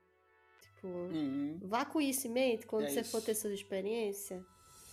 [0.62, 1.60] Tipo, uhum.
[1.62, 3.12] vá com conhecimento quando é você isso.
[3.12, 4.44] for ter sua experiência.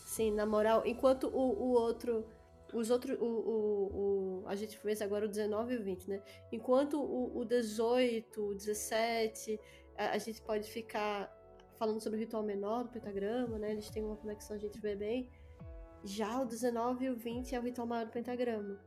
[0.06, 2.24] Sim, na moral, enquanto o, o outro.
[2.72, 3.18] Os outros.
[3.20, 6.22] O, o, o, a gente fez agora o 19 e o 20, né?
[6.52, 9.60] Enquanto o, o 18, o 17,
[9.96, 11.32] a, a gente pode ficar
[11.78, 13.72] falando sobre o ritual menor do pentagrama, né?
[13.72, 15.30] Eles têm uma conexão, a gente vê bem.
[16.04, 18.78] Já o 19 e o 20 é o ritual maior do pentagrama.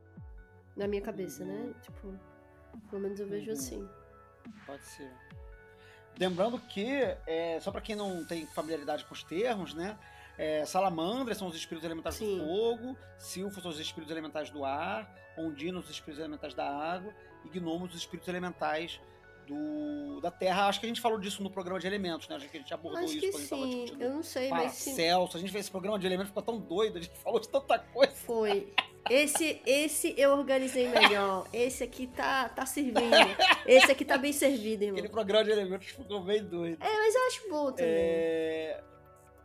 [0.76, 1.54] Na minha cabeça, né?
[1.54, 1.72] uhum.
[1.80, 2.20] Tipo,
[2.88, 3.56] pelo menos eu vejo uhum.
[3.56, 3.88] assim.
[4.66, 5.10] Pode ser.
[6.18, 6.86] Lembrando que,
[7.26, 9.98] é, só para quem não tem familiaridade com os termos, né?
[10.36, 12.38] É, salamandras são os espíritos elementares Sim.
[12.38, 17.12] do fogo, silfos são os espíritos elementares do ar, ondinos os espíritos elementares da água
[17.44, 19.00] e gnomos os espíritos elementais
[19.50, 20.68] do, da Terra.
[20.68, 22.36] Acho que a gente falou disso no programa de elementos, né?
[22.36, 23.42] Acho que a gente abordou Acho isso quando sim.
[23.42, 24.02] a gente tava discutindo.
[24.02, 24.72] Eu não sei, mas.
[24.72, 27.48] Celso, a gente fez esse programa de elementos, ficou tão doido, a gente falou de
[27.48, 28.12] tanta coisa.
[28.12, 28.72] Foi.
[29.08, 31.46] Esse, esse eu organizei melhor.
[31.52, 33.00] Esse aqui tá, tá servindo.
[33.66, 34.98] Esse aqui tá bem servido, irmão.
[34.98, 36.82] Aquele programa de elementos ficou bem doido.
[36.82, 37.92] É, mas eu acho bom também.
[37.92, 38.84] É,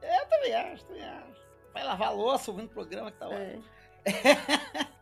[0.01, 1.45] é eu também acho, também acho.
[1.73, 3.59] Vai lavar louça ouvindo o programa que tá é.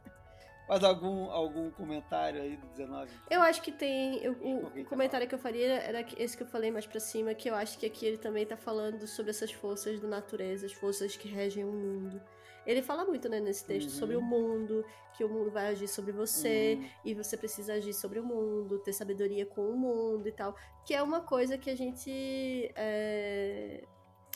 [0.67, 3.11] Mais algum, algum comentário aí do 19?
[3.29, 4.23] Eu acho que tem.
[4.23, 7.33] Eu, o, o comentário que eu faria era esse que eu falei mais pra cima,
[7.33, 10.73] que eu acho que aqui ele também tá falando sobre essas forças da natureza, as
[10.73, 12.21] forças que regem o mundo.
[12.65, 13.99] Ele fala muito, né, nesse texto, uhum.
[13.99, 14.85] sobre o mundo,
[15.17, 16.89] que o mundo vai agir sobre você, uhum.
[17.03, 20.55] e você precisa agir sobre o mundo, ter sabedoria com o mundo e tal.
[20.85, 22.71] Que é uma coisa que a gente.
[22.75, 23.83] É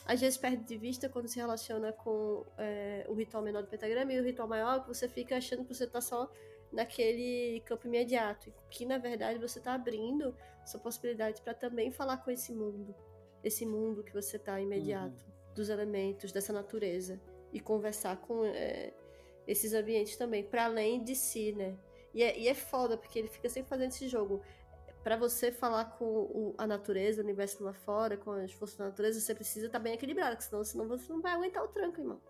[0.08, 4.10] às vezes perde de vista quando se relaciona com é, o ritual menor do pentagrama
[4.10, 6.32] e o ritual maior, que você fica achando que você está só
[6.72, 12.30] naquele campo imediato, que na verdade você está abrindo sua possibilidade para também falar com
[12.30, 12.94] esse mundo,
[13.44, 15.54] esse mundo que você está imediato, uhum.
[15.54, 17.20] dos elementos, dessa natureza,
[17.52, 18.94] e conversar com é,
[19.46, 21.76] esses ambientes também, para além de si, né?
[22.14, 24.40] E é, e é foda, porque ele fica sempre fazendo esse jogo
[25.02, 28.86] para você falar com o, a natureza, o universo lá fora, com as forças da
[28.86, 32.00] natureza, você precisa estar tá bem equilibrado, senão, senão você não vai aguentar o tranco,
[32.00, 32.20] irmão.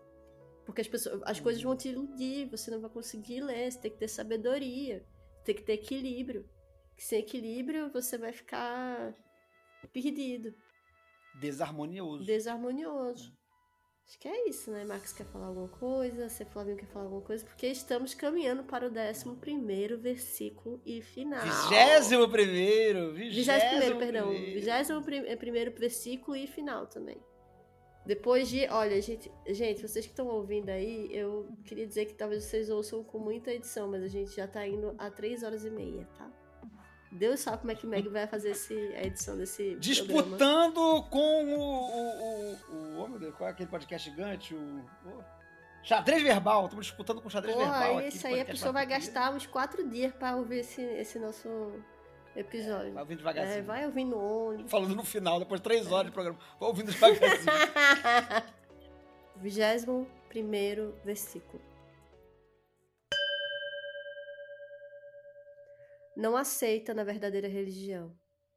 [0.65, 3.91] Porque as, pessoas, as coisas vão te iludir, você não vai conseguir ler, você tem
[3.91, 5.05] que ter sabedoria,
[5.43, 6.47] tem que ter equilíbrio.
[6.97, 9.15] Sem equilíbrio, você vai ficar
[9.91, 10.53] perdido.
[11.39, 12.25] Desarmonioso.
[12.25, 13.38] Desarmonioso.
[14.09, 14.83] Acho que é isso, né?
[14.85, 18.87] Marcos quer falar alguma coisa, você Flavinho quer falar alguma coisa, porque estamos caminhando para
[18.87, 21.43] o 11 versículo e final.
[21.43, 23.13] Vigésimo primeiro!
[23.13, 24.29] Vigésimo primeiro, perdão.
[24.31, 27.21] Vigésimo é, primeiro versículo e final também.
[28.03, 28.67] Depois de.
[28.69, 33.03] Olha, gente, gente, vocês que estão ouvindo aí, eu queria dizer que talvez vocês ouçam
[33.03, 36.31] com muita edição, mas a gente já tá indo a 3 horas e meia, tá?
[37.11, 41.09] Deus sabe como é que o Meg vai fazer esse, a edição desse Disputando programa.
[41.09, 44.53] com o, o, o, o, Deus, qual é aquele podcast gigante?
[44.53, 44.83] O,
[45.83, 46.65] xadrez verbal.
[46.65, 48.01] Estamos disputando com xadrez Porra, verbal.
[48.01, 51.49] Isso aí a pessoa vai gastar uns quatro dias para ouvir esse, esse nosso
[52.35, 52.89] episódio.
[52.89, 53.57] É, vai ouvindo devagarzinho.
[53.57, 54.69] É, vai ouvindo onde.
[54.69, 56.37] Falando no final, depois de três horas de programa.
[56.59, 57.51] Vai ouvindo devagarzinho.
[59.37, 61.68] Vigésimo primeiro versículo.
[66.19, 68.13] Não aceita na verdadeira religião.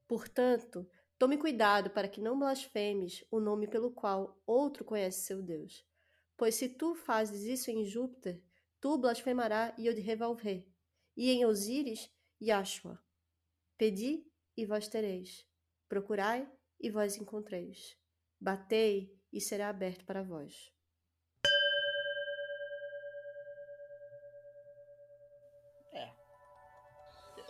[0.09, 0.85] Portanto,
[1.17, 5.87] tome cuidado para que não blasfemes o nome pelo qual outro conhece seu Deus.
[6.37, 8.43] Pois se tu fazes isso em Júpiter,
[8.81, 10.67] tu blasfemará Yod-Revolver,
[11.17, 12.11] e em Osíris,
[12.43, 12.99] Yashua.
[13.79, 14.27] Pedi,
[14.57, 15.47] e vós tereis.
[15.89, 16.51] Procurai,
[16.81, 17.97] e vós encontreis.
[18.41, 20.73] Batei, e será aberto para vós.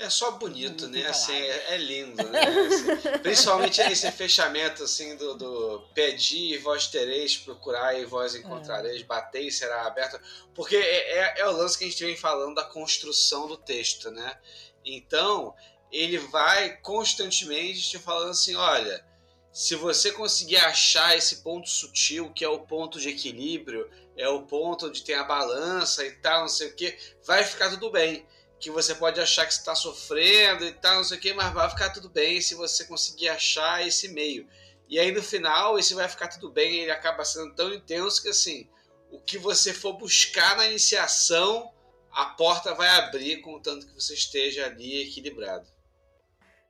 [0.03, 1.07] É só bonito, né?
[1.07, 2.41] Assim, é, é, lindo, né?
[2.41, 9.01] Assim, principalmente esse fechamento assim do, do pedir e vós tereis, procurar e vós encontrareis,
[9.01, 9.05] é.
[9.05, 10.21] bater e será aberto.
[10.57, 14.11] Porque é, é, é, o lance que a gente vem falando da construção do texto,
[14.11, 14.37] né?
[14.85, 15.55] Então,
[15.93, 19.07] ele vai constantemente te falando assim: olha,
[19.53, 24.43] se você conseguir achar esse ponto sutil, que é o ponto de equilíbrio, é o
[24.43, 28.27] ponto onde tem a balança e tal, não sei o que, vai ficar tudo bem
[28.63, 31.69] que você pode achar que está sofrendo e tal, não sei o que, mas vai
[31.69, 34.49] ficar tudo bem se você conseguir achar esse meio.
[34.89, 38.29] E aí no final, esse vai ficar tudo bem, ele acaba sendo tão intenso que
[38.29, 38.71] assim,
[39.11, 41.73] o que você for buscar na iniciação,
[42.13, 45.67] a porta vai abrir, contanto que você esteja ali equilibrado.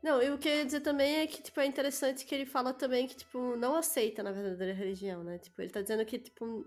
[0.03, 2.47] Não, e o que eu ia dizer também é que, tipo, é interessante que ele
[2.47, 5.39] fala também que, tipo, não aceita na verdadeira religião, né?
[5.39, 6.67] Tipo, ele tá dizendo que, tipo,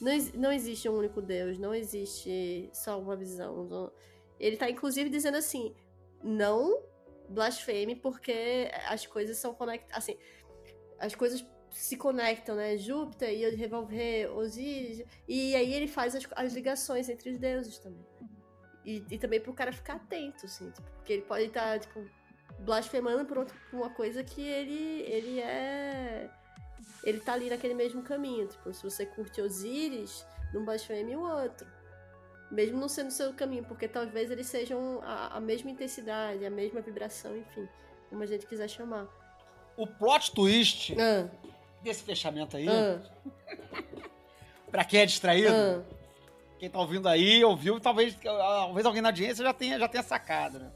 [0.00, 3.64] não, não existe um único Deus, não existe só uma visão.
[3.64, 3.92] não-
[4.40, 5.74] Ele tá, inclusive, dizendo assim,
[6.22, 6.82] não
[7.28, 10.18] blasfeme porque as coisas são conectadas, assim,
[10.98, 12.76] as coisas se conectam, né?
[12.76, 18.04] Júpiter e revolver Osíris, e aí ele faz as, as ligações entre os deuses também.
[18.84, 22.04] E, e também pro cara ficar atento, assim, tipo, porque ele pode estar, tipo,
[22.60, 26.30] blasfemando por uma coisa que ele, ele é.
[27.04, 28.46] Ele tá ali naquele mesmo caminho.
[28.46, 31.66] Tipo, se você curte Osíris, não blasfeme o outro.
[32.50, 36.50] Mesmo não sendo o seu caminho, porque talvez eles sejam a, a mesma intensidade, a
[36.50, 37.68] mesma vibração, enfim,
[38.08, 39.06] como a gente quiser chamar.
[39.76, 41.28] O plot twist Ah,
[41.82, 43.00] desse fechamento aí, ah,
[44.70, 45.82] pra quem é distraído, ah.
[46.58, 50.58] quem tá ouvindo aí, ouviu, talvez, talvez alguém na audiência já tenha, já tenha sacado,
[50.58, 50.72] né?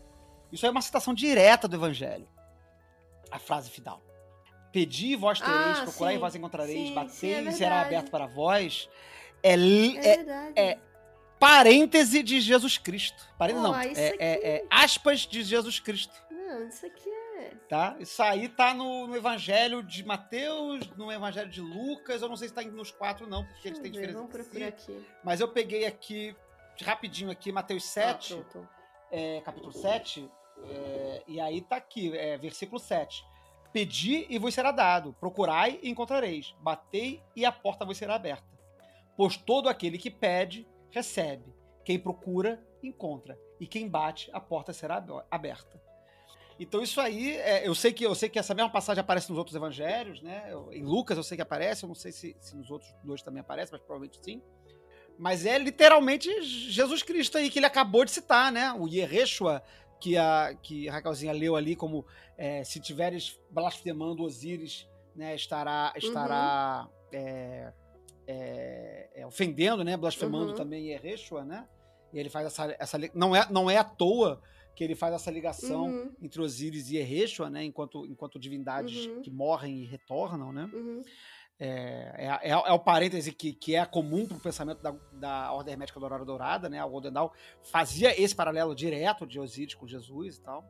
[0.52, 2.28] Isso é uma citação direta do Evangelho.
[3.30, 4.00] A frase final.
[4.72, 6.20] Pedi e vós tereis, Ah, procurai e sim.
[6.20, 8.88] vós encontrareis, Sim, batei sim, é e será aberto para vós.
[9.42, 9.56] É, É,
[10.16, 10.52] verdade.
[10.56, 10.78] é-
[11.46, 13.22] parêntese de Jesus Cristo.
[13.38, 16.14] Parêntese Ó, não, é, aqui- é- é aspas de Jesus Cristo.
[16.30, 17.50] Não, isso aqui é.
[17.68, 17.96] Tá?
[17.98, 22.48] Isso aí tá no, no Evangelho de Mateus, no Evangelho de Lucas, eu não sei
[22.48, 24.18] se tá nos quatro não, porque eles têm ver, diferença.
[24.18, 24.50] Vamos entre si.
[24.50, 25.06] procurar aqui.
[25.22, 26.36] Mas eu peguei aqui,
[26.82, 28.68] rapidinho aqui, Mateus 7, Ah,
[29.10, 30.30] é, capítulo 7,
[30.68, 33.24] é, e aí tá aqui, é, versículo 7.
[33.72, 38.44] Pedi e vos será dado, procurai e encontrareis, batei e a porta vos será aberta.
[39.16, 41.52] Pois todo aquele que pede, recebe.
[41.84, 43.38] Quem procura, encontra.
[43.60, 45.82] E quem bate, a porta será aberta.
[46.58, 49.36] Então isso aí, é, eu sei que eu sei que essa mesma passagem aparece nos
[49.38, 50.46] outros evangelhos, né?
[50.48, 53.22] Eu- em Lucas eu sei que aparece, eu não sei se, se nos outros dois
[53.22, 54.40] também aparece, mas provavelmente sim.
[55.18, 58.72] Mas é literalmente Jesus Cristo aí que ele acabou de citar, né?
[58.72, 59.62] O Yeshua,
[60.00, 62.06] que a, que a Raquelzinha leu ali como
[62.38, 67.72] é, se tiveres blasfemando Osíris, né, estará, estará é,
[68.26, 69.96] é, é, ofendendo, né?
[69.96, 70.54] Blasfemando Uhum.
[70.54, 71.66] também Yeshua, né?
[72.12, 74.40] E ele faz essa, essa não é não é à toa
[74.74, 77.64] que ele faz essa ligação Uhum, entre Osíris e Yeshua, né?
[77.64, 79.22] Enquanto enquanto divindades Uhum.
[79.22, 80.68] que morrem e retornam, né?
[80.72, 81.02] uhum.
[81.56, 85.52] É, é, é, é o parêntese que, que é comum para o pensamento da, da
[85.52, 86.80] Ordem Hermética da Aurora Dourada, né?
[86.80, 87.30] A Golden Dawn
[87.62, 90.64] fazia esse paralelo direto de Osíris com Jesus e tal.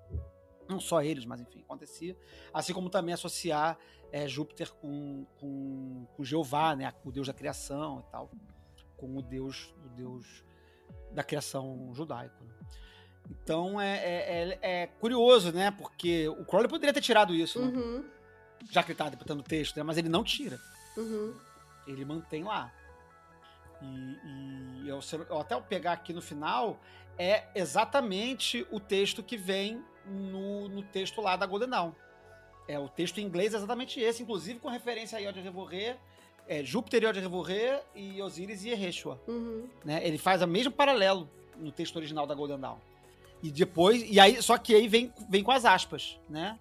[0.69, 2.17] Não só eles, mas enfim, acontecia.
[2.53, 3.79] Assim como também associar
[4.13, 6.93] é, Júpiter com, com, com Jeová, né?
[7.05, 8.31] O deus da criação e tal.
[8.97, 10.45] Com o deus, o deus
[11.13, 12.43] da criação judaico.
[12.45, 12.55] né?
[13.31, 15.71] Então é, é, é- é curioso, né?
[15.71, 17.67] Porque o Crowley poderia ter tirado isso, né?
[17.67, 18.05] Uhum,
[18.71, 19.83] já que ele tá interpretando o texto, né?
[19.83, 20.59] Mas ele não tira
[20.97, 21.35] uhum.
[21.87, 22.73] ele mantém lá.
[23.83, 26.81] E, e eu, eu até eu pegar aqui no final,
[27.19, 31.93] é exatamente o texto que vem no, no texto lá da Golden Dawn.
[32.67, 35.99] É, o texto em inglês é exatamente esse, inclusive com referência a Yod Revoré,
[36.49, 39.21] é, Júpiter Yod Revoré e Osíris e Ereshua.
[39.29, 39.69] Uhum.
[39.85, 40.07] Né?
[40.07, 42.79] Ele faz o mesmo paralelo no texto original da Golden Dawn.
[43.43, 46.59] E depois, e aí, só que aí vem, vem com as aspas, né?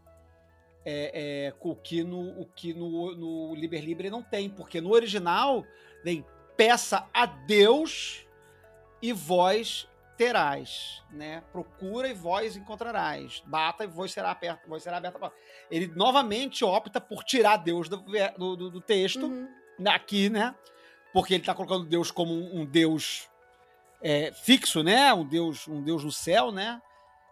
[0.85, 4.91] É, é, o que, no, o que no, no Liber Libre não tem, porque no
[4.91, 5.65] original
[6.03, 6.25] vem
[6.57, 8.27] peça a Deus
[9.01, 9.87] e vós
[10.25, 11.43] terás, né?
[11.51, 13.41] Procura e vós encontrarás.
[13.45, 15.31] Bata e vós será aberta, vós será aberta.
[15.69, 19.47] Ele novamente opta por tirar Deus do, do, do- texto, Uhum.
[19.87, 20.55] aqui, né?
[21.11, 23.29] Porque ele tá colocando Deus como um, um Deus
[24.01, 25.13] é, fixo, né?
[25.13, 26.81] Um Deus, um Deus no céu, né?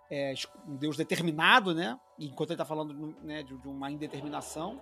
[0.10, 0.34] É,
[0.68, 1.98] um Deus determinado, né?
[2.20, 4.82] Enquanto ele tá falando né, de, de uma indeterminação.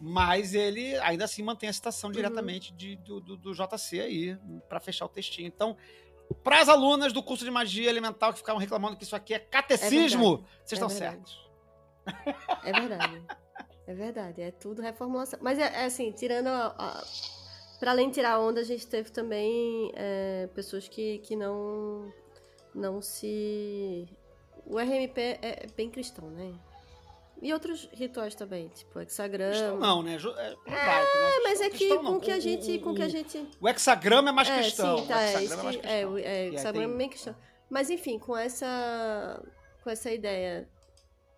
[0.00, 4.78] Mas ele ainda assim mantém a citação diretamente de- do, do, do JC aí, para
[4.78, 5.48] fechar o textinho.
[5.48, 5.76] Então,
[6.42, 9.38] para as alunas do curso de magia elemental que ficavam reclamando que isso aqui é
[9.38, 11.16] catecismo, vocês É estão verdade.
[11.16, 11.48] certos.
[12.64, 13.22] É verdade.
[13.86, 14.42] É verdade.
[14.42, 15.38] É tudo reformulação.
[15.42, 16.74] Mas é, é assim, tirando a.
[16.78, 17.04] a
[17.78, 22.12] para além de tirar onda, a gente teve também é, pessoas que, que não.
[22.74, 24.06] Não se.
[24.66, 26.52] O RMP é bem cristão, né?
[27.40, 29.50] E outros rituais também, tipo hexagrama.
[29.52, 30.14] Cristão não, né?
[30.14, 30.76] É, judaico, né?
[30.76, 32.76] É, mas é que com que a gente.
[32.76, 33.48] o- Com que a gente.
[33.60, 34.98] O hexagrama é mais é, cristão.
[34.98, 35.98] sim, tá, o é, hexagrama é mais que- cristão.
[36.00, 37.36] é, o- é, hexagrama é bem cristão.
[37.70, 39.42] Mas enfim, com essa.
[39.84, 40.68] Com essa ideia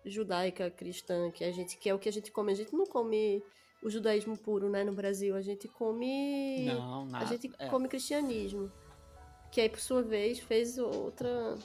[0.03, 2.85] judaica cristã que a gente que é o que a gente come, a gente não
[2.85, 3.43] come
[3.83, 7.25] o judaísmo puro, né, no Brasil, a gente come Não, nada.
[7.25, 7.67] a gente é.
[7.67, 8.71] come cristianismo.
[9.51, 11.55] Que aí por sua vez fez outra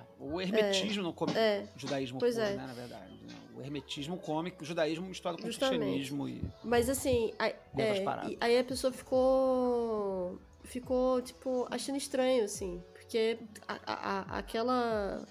[0.00, 2.54] É, o hermetismo não come é, judaísmo Pois puro, é.
[2.56, 3.12] né, na verdade.
[3.22, 3.34] né?
[3.54, 5.78] O hermetismo come o judaísmo misturado com o Justamente.
[5.80, 10.38] cristianismo e Mas assim, aí, é, aí a pessoa ficou.
[10.64, 12.82] Ficou, tipo, achando estranho, assim.
[12.92, 15.26] Porque a, a- a- aquela.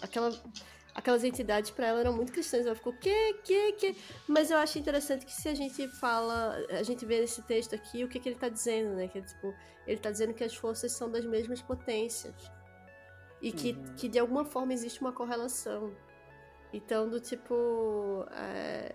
[0.00, 0.32] Aquela.
[0.94, 2.64] aquelas entidades para ela eram muito cristãs.
[2.66, 3.96] Ela ficou, que, que, que.
[4.26, 8.04] Mas eu acho interessante que se a gente fala, a gente vê nesse texto aqui
[8.04, 9.06] o que, que ele tá dizendo, né?
[9.08, 9.54] Que tipo,
[9.86, 12.34] ele tá dizendo que as forças são das mesmas potências.
[13.42, 13.94] E que, Uhum.
[13.96, 15.92] que de alguma forma existe uma correlação.
[16.72, 18.24] Então, do tipo.
[18.32, 18.94] É,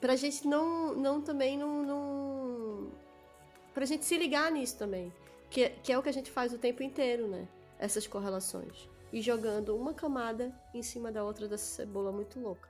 [0.00, 2.90] pra gente não, não também não, não.
[3.74, 5.12] Pra gente se ligar nisso também.
[5.50, 7.46] Que, que é o que a gente faz o tempo inteiro, né?
[7.78, 8.88] Essas correlações.
[9.12, 12.68] E jogando uma camada em cima da outra dessa cebola muito louca.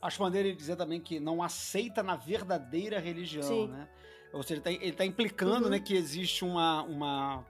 [0.00, 3.68] Acho maneiro ele dizer também que não aceita na verdadeira religião, Sim.
[3.68, 3.88] né?
[4.32, 5.70] Ou seja, ele tá, ele tá implicando, Uhum.
[5.70, 7.46] né, que existe uma, uma,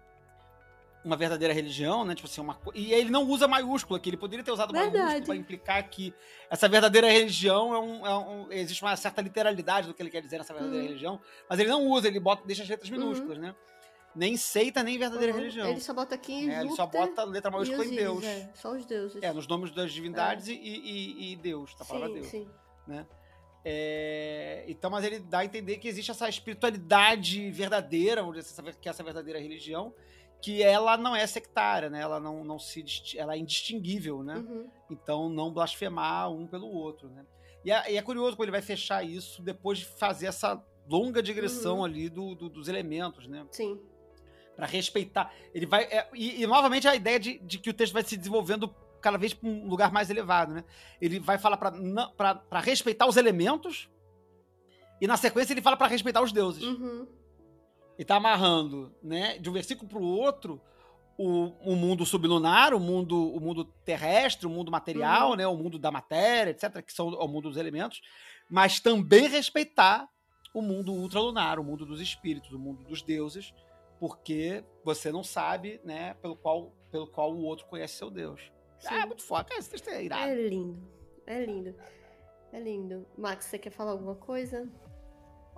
[1.05, 2.15] uma verdadeira religião, né?
[2.15, 4.97] Tipo assim, uma E ele não usa maiúscula, que ele poderia ter usado Verdade.
[4.97, 6.15] maiúscula para implicar que
[6.49, 10.23] essa verdadeira religião é um, é um- Existe uma certa literalidade do que ele quer
[10.23, 10.89] dizer nessa verdadeira Uhum.
[10.89, 13.55] religião, mas ele não usa, ele bota, deixa as letras minúsculas, né?
[14.16, 15.39] Nem seita, nem verdadeira Uhum.
[15.41, 15.68] religião.
[15.70, 18.24] Ele só bota aqui em É, ele só bota letra maiúscula em Deus.
[18.24, 19.23] É, só os deuses.
[19.23, 22.26] É, nos nomes das divindades e, e, e Deus, tá palavra sim, Deus.
[22.28, 22.49] sim.
[23.66, 28.73] É, então, mas ele dá a entender que existe essa espiritualidade verdadeira, vamos dizer, essa-
[28.78, 29.94] que é essa verdadeira religião,
[30.45, 32.03] que ela não é sectária, né?
[32.03, 32.85] Ela não, não se
[33.17, 34.37] ela é indistinguível, né?
[34.37, 34.69] Uhum.
[34.91, 37.25] Então, não blasfemar um pelo outro, né?
[37.65, 41.23] E é, e é curioso como ele vai fechar isso depois de fazer essa longa
[41.23, 41.85] digressão Uhum.
[41.85, 43.47] ali do- do- dos elementos, né?
[43.51, 43.81] Sim.
[44.55, 45.33] Pra respeitar.
[45.55, 45.85] Ele vai.
[45.85, 48.69] é, e, e, novamente a ideia de, de que o texto vai se desenvolvendo
[49.01, 50.63] cada vez para um lugar mais elevado, né?
[51.01, 53.89] Ele vai falar para respeitar os elementos
[55.01, 56.63] e na sequência ele fala para respeitar os deuses.
[56.63, 57.07] Uhum.
[57.99, 60.61] E tá amarrando, né, de um versículo para o outro,
[61.17, 65.37] o, o mundo sublunar, o mundo, o mundo terrestre, o mundo material, Uhum.
[65.37, 68.01] né, o mundo da matéria, etc, que são o mundo dos elementos,
[68.51, 70.09] mas também respeitar
[70.53, 73.55] o mundo ultralunar, o mundo dos espíritos, o mundo dos deuses,
[74.01, 78.41] porque você não sabe, né, pelo qual, pelo qual o outro conhece seu Deus.
[78.81, 78.89] Sim.
[78.91, 79.45] Ah, é muito foda.
[79.45, 80.31] Cara, esse texto é irado.
[80.31, 80.89] É lindo.
[81.27, 81.75] É lindo.
[82.53, 83.07] É lindo.
[83.17, 84.69] Max, você quer falar alguma coisa?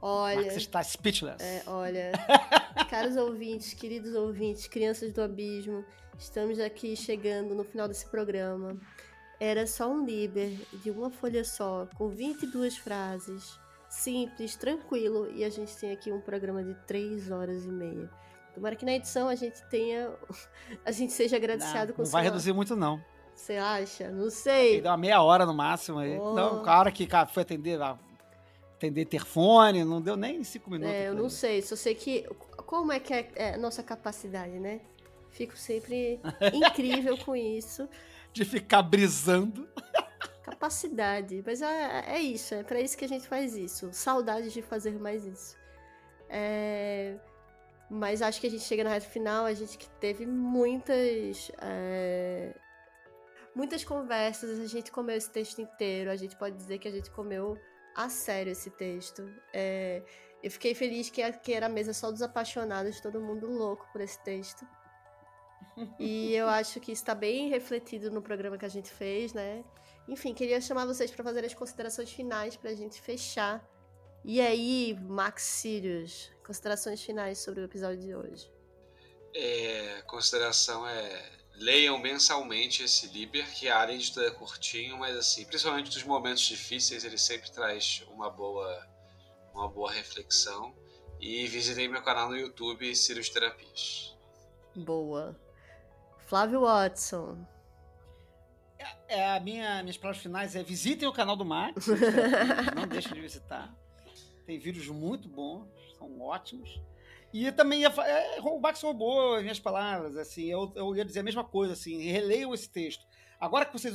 [0.06, 0.42] Olha.
[0.42, 1.42] Max está speechless.
[1.42, 2.12] É, olha,
[2.88, 5.84] caros ouvintes, queridos ouvintes, crianças do abismo,
[6.16, 8.76] estamos aqui chegando no final desse programa.
[9.40, 15.50] Era só um Liber de uma folha só, com 22 frases, simples, tranquilo, e a
[15.50, 18.08] gente tem aqui um programa de 3 horas e meia.
[18.54, 20.10] Tomara que na edição a gente tenha.
[20.86, 23.02] A gente seja agraciado não, com não vai reduzir muito, não.
[23.34, 24.10] Você acha?
[24.10, 24.80] Não sei.
[24.80, 26.16] deu uma meia hora no máximo aí.
[26.16, 26.32] Oh.
[26.32, 27.78] Não, a hora que foi atender,
[28.76, 30.94] atender interfone, não deu nem cinco minutos.
[30.94, 32.24] É, eu não sei, só sei que.
[32.66, 34.80] Como é que é, é a nossa capacidade, né?
[35.30, 36.20] Fico sempre
[36.52, 37.88] incrível com isso.
[38.32, 39.68] De ficar brisando.
[40.42, 41.42] Capacidade.
[41.44, 43.88] Mas é, é isso, é pra isso que a gente faz isso.
[43.92, 45.56] Saudade de fazer mais isso.
[46.28, 47.16] É,
[47.90, 51.50] Mas acho que a gente chega na reta final, a gente que teve muitas.
[51.60, 52.54] é,
[53.54, 57.10] Muitas conversas, a gente comeu esse texto inteiro, a gente pode dizer que a gente
[57.10, 57.56] comeu
[57.96, 59.28] a sério esse texto.
[59.52, 60.02] É,
[60.42, 64.00] Eu fiquei feliz que, que era a mesa só dos apaixonados, todo mundo louco por
[64.00, 64.64] esse texto.
[65.98, 69.64] E eu acho que está bem refletido no programa que a gente fez, né?
[70.06, 73.66] Enfim, queria chamar vocês para fazer as considerações finais para a gente fechar.
[74.24, 78.52] E aí, Max Sirius, considerações finais sobre o episódio de hoje.
[79.34, 85.44] É, consideração é leiam mensalmente esse Liber, que além de tudo é curtinho, mas assim,
[85.44, 88.86] principalmente dos momentos difíceis, ele sempre traz uma boa,
[89.52, 90.74] uma boa reflexão.
[91.18, 94.14] E visitem meu canal no YouTube, Sirius Terapias.
[94.74, 95.34] Boa.
[96.26, 97.46] Flávio Watson.
[99.08, 101.86] É, a minha, minhas palavras finais é visitem o canal do Max.
[102.74, 103.74] não deixem de visitar.
[104.44, 105.68] Tem vídeos muito bons,
[105.98, 106.80] são ótimos.
[107.38, 111.20] E também ia, é, o Max roubou as minhas palavras, assim, eu, eu ia dizer
[111.20, 113.04] a mesma coisa, assim, releiam esse texto.
[113.38, 113.94] Agora que vocês.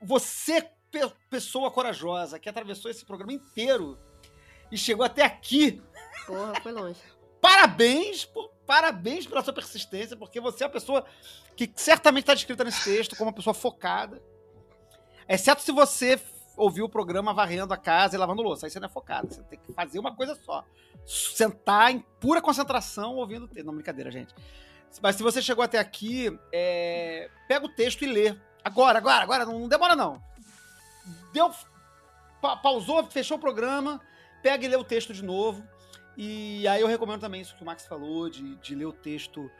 [0.00, 3.98] Você, pe- pessoa corajosa, que atravessou esse programa inteiro
[4.70, 5.82] e chegou até aqui,
[6.24, 7.00] Porra, foi longe.
[7.42, 11.04] parabéns, por, parabéns pela sua persistência, porque você é a pessoa
[11.56, 14.22] que certamente está descrita nesse texto como uma pessoa focada.
[15.28, 16.16] Exceto se você
[16.56, 18.66] ouviu o programa varrendo a casa e lavando louça.
[18.66, 19.28] Aí você não é focado.
[19.32, 20.64] Você tem que fazer uma coisa só.
[21.04, 23.48] Sentar em pura concentração ouvindo.
[23.64, 24.34] Não, brincadeira, gente.
[25.02, 28.34] Mas se você chegou até aqui, é, pega o texto e lê.
[28.64, 29.44] Agora, agora, agora.
[29.44, 30.22] Não demora, não.
[31.32, 31.50] Deu.
[32.40, 34.00] pa- pausou, fechou o programa.
[34.42, 35.62] Pega e lê o texto de novo.
[36.16, 39.50] E aí eu recomendo também isso que o Max falou, de, de ler o texto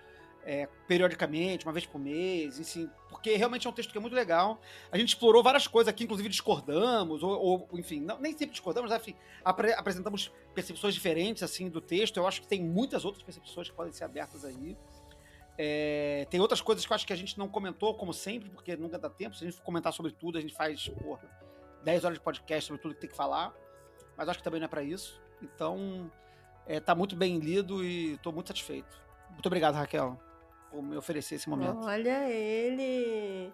[0.43, 4.15] é, periodicamente, uma vez por mês, enfim, porque realmente é um texto que é muito
[4.15, 4.61] legal.
[4.93, 8.91] A gente explorou várias coisas aqui, inclusive discordamos, ou, ou, enfim, não- nem sempre discordamos,
[8.91, 12.17] mas, enfim, apre- apresentamos percepções diferentes assim do texto.
[12.19, 14.77] Eu acho que tem muitas outras percepções que podem ser abertas aí.
[15.59, 18.77] É, tem outras coisas que eu acho que a gente não comentou, como sempre, porque
[18.77, 19.35] nunca dá tempo.
[19.35, 21.23] Se a gente for comentar sobre tudo, a gente faz, porra,
[21.83, 23.55] 10 horas de podcast sobre tudo que tem que falar.
[24.17, 25.21] Mas acho que também não é para isso.
[25.43, 26.11] Então,
[26.67, 29.01] é, tá muito bem lido e tô muito satisfeito.
[29.31, 30.19] Muito obrigado, Raquel,
[30.71, 31.85] por me oferecer esse momento.
[31.85, 33.53] Olha ele!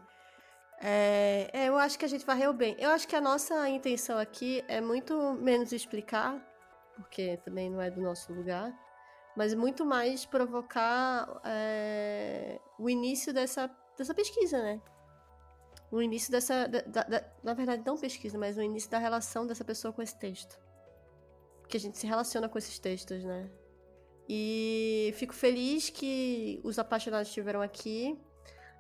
[0.85, 2.75] É, é, eu acho que a gente varreu bem.
[2.79, 6.41] Eu acho que a nossa intenção aqui é muito menos explicar,
[6.97, 8.73] porque também não é do nosso lugar,
[9.37, 14.81] mas muito mais provocar é, o início dessa, dessa pesquisa, né?
[15.91, 16.67] O início dessa.
[16.67, 20.19] Da, da, na verdade, não pesquisa, mas o início da relação dessa pessoa com esse
[20.19, 20.59] texto.
[21.69, 23.49] Que a gente se relaciona com esses textos, né?
[24.29, 28.19] E fico feliz que os apaixonados estiveram aqui.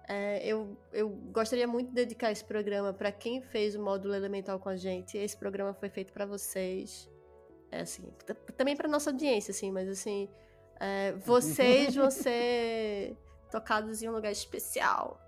[0.08, 4.58] É, eu, eu gostaria muito de dedicar esse programa para quem fez o módulo elemental
[4.58, 5.16] com a gente.
[5.16, 7.08] Esse programa foi feito para vocês.
[7.70, 8.02] É assim,
[8.56, 10.28] também para nossa audiência, assim, mas assim,
[10.78, 13.16] é, vocês vão ser
[13.50, 15.20] tocados em um lugar especial.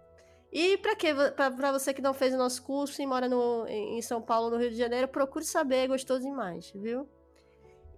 [0.52, 4.00] E para que para você que não fez o nosso curso e mora no, em
[4.02, 7.08] São Paulo, no Rio de Janeiro, procure saber, gostou demais, viu?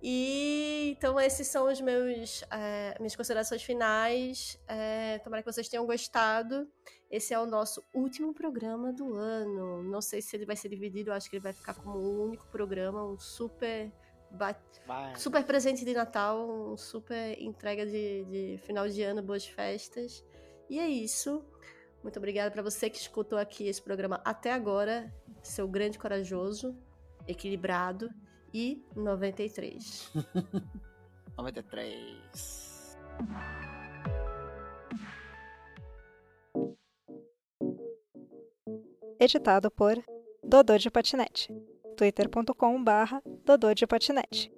[0.09, 4.57] E então esses são os meus é, minhas considerações finais.
[4.69, 6.71] É, tomara que vocês tenham gostado.
[7.11, 9.83] Esse é o nosso último programa do ano.
[9.83, 12.47] Não sei se ele vai ser dividido, acho que ele vai ficar como um único
[12.53, 13.91] programa, um super
[15.17, 20.25] super presente de Natal, um super entrega de, de final de ano, boas festas.
[20.71, 21.45] E é isso.
[22.01, 25.13] Muito obrigada para você que escutou aqui esse programa até agora,
[25.43, 26.79] seu grande corajoso,
[27.27, 28.09] equilibrado
[28.57, 30.11] e 93.
[31.37, 32.97] 93.
[39.21, 40.03] Editado por
[40.43, 41.53] Dodô de Patinete.
[41.99, 44.51] twitter.com barra Dodô de Patinete.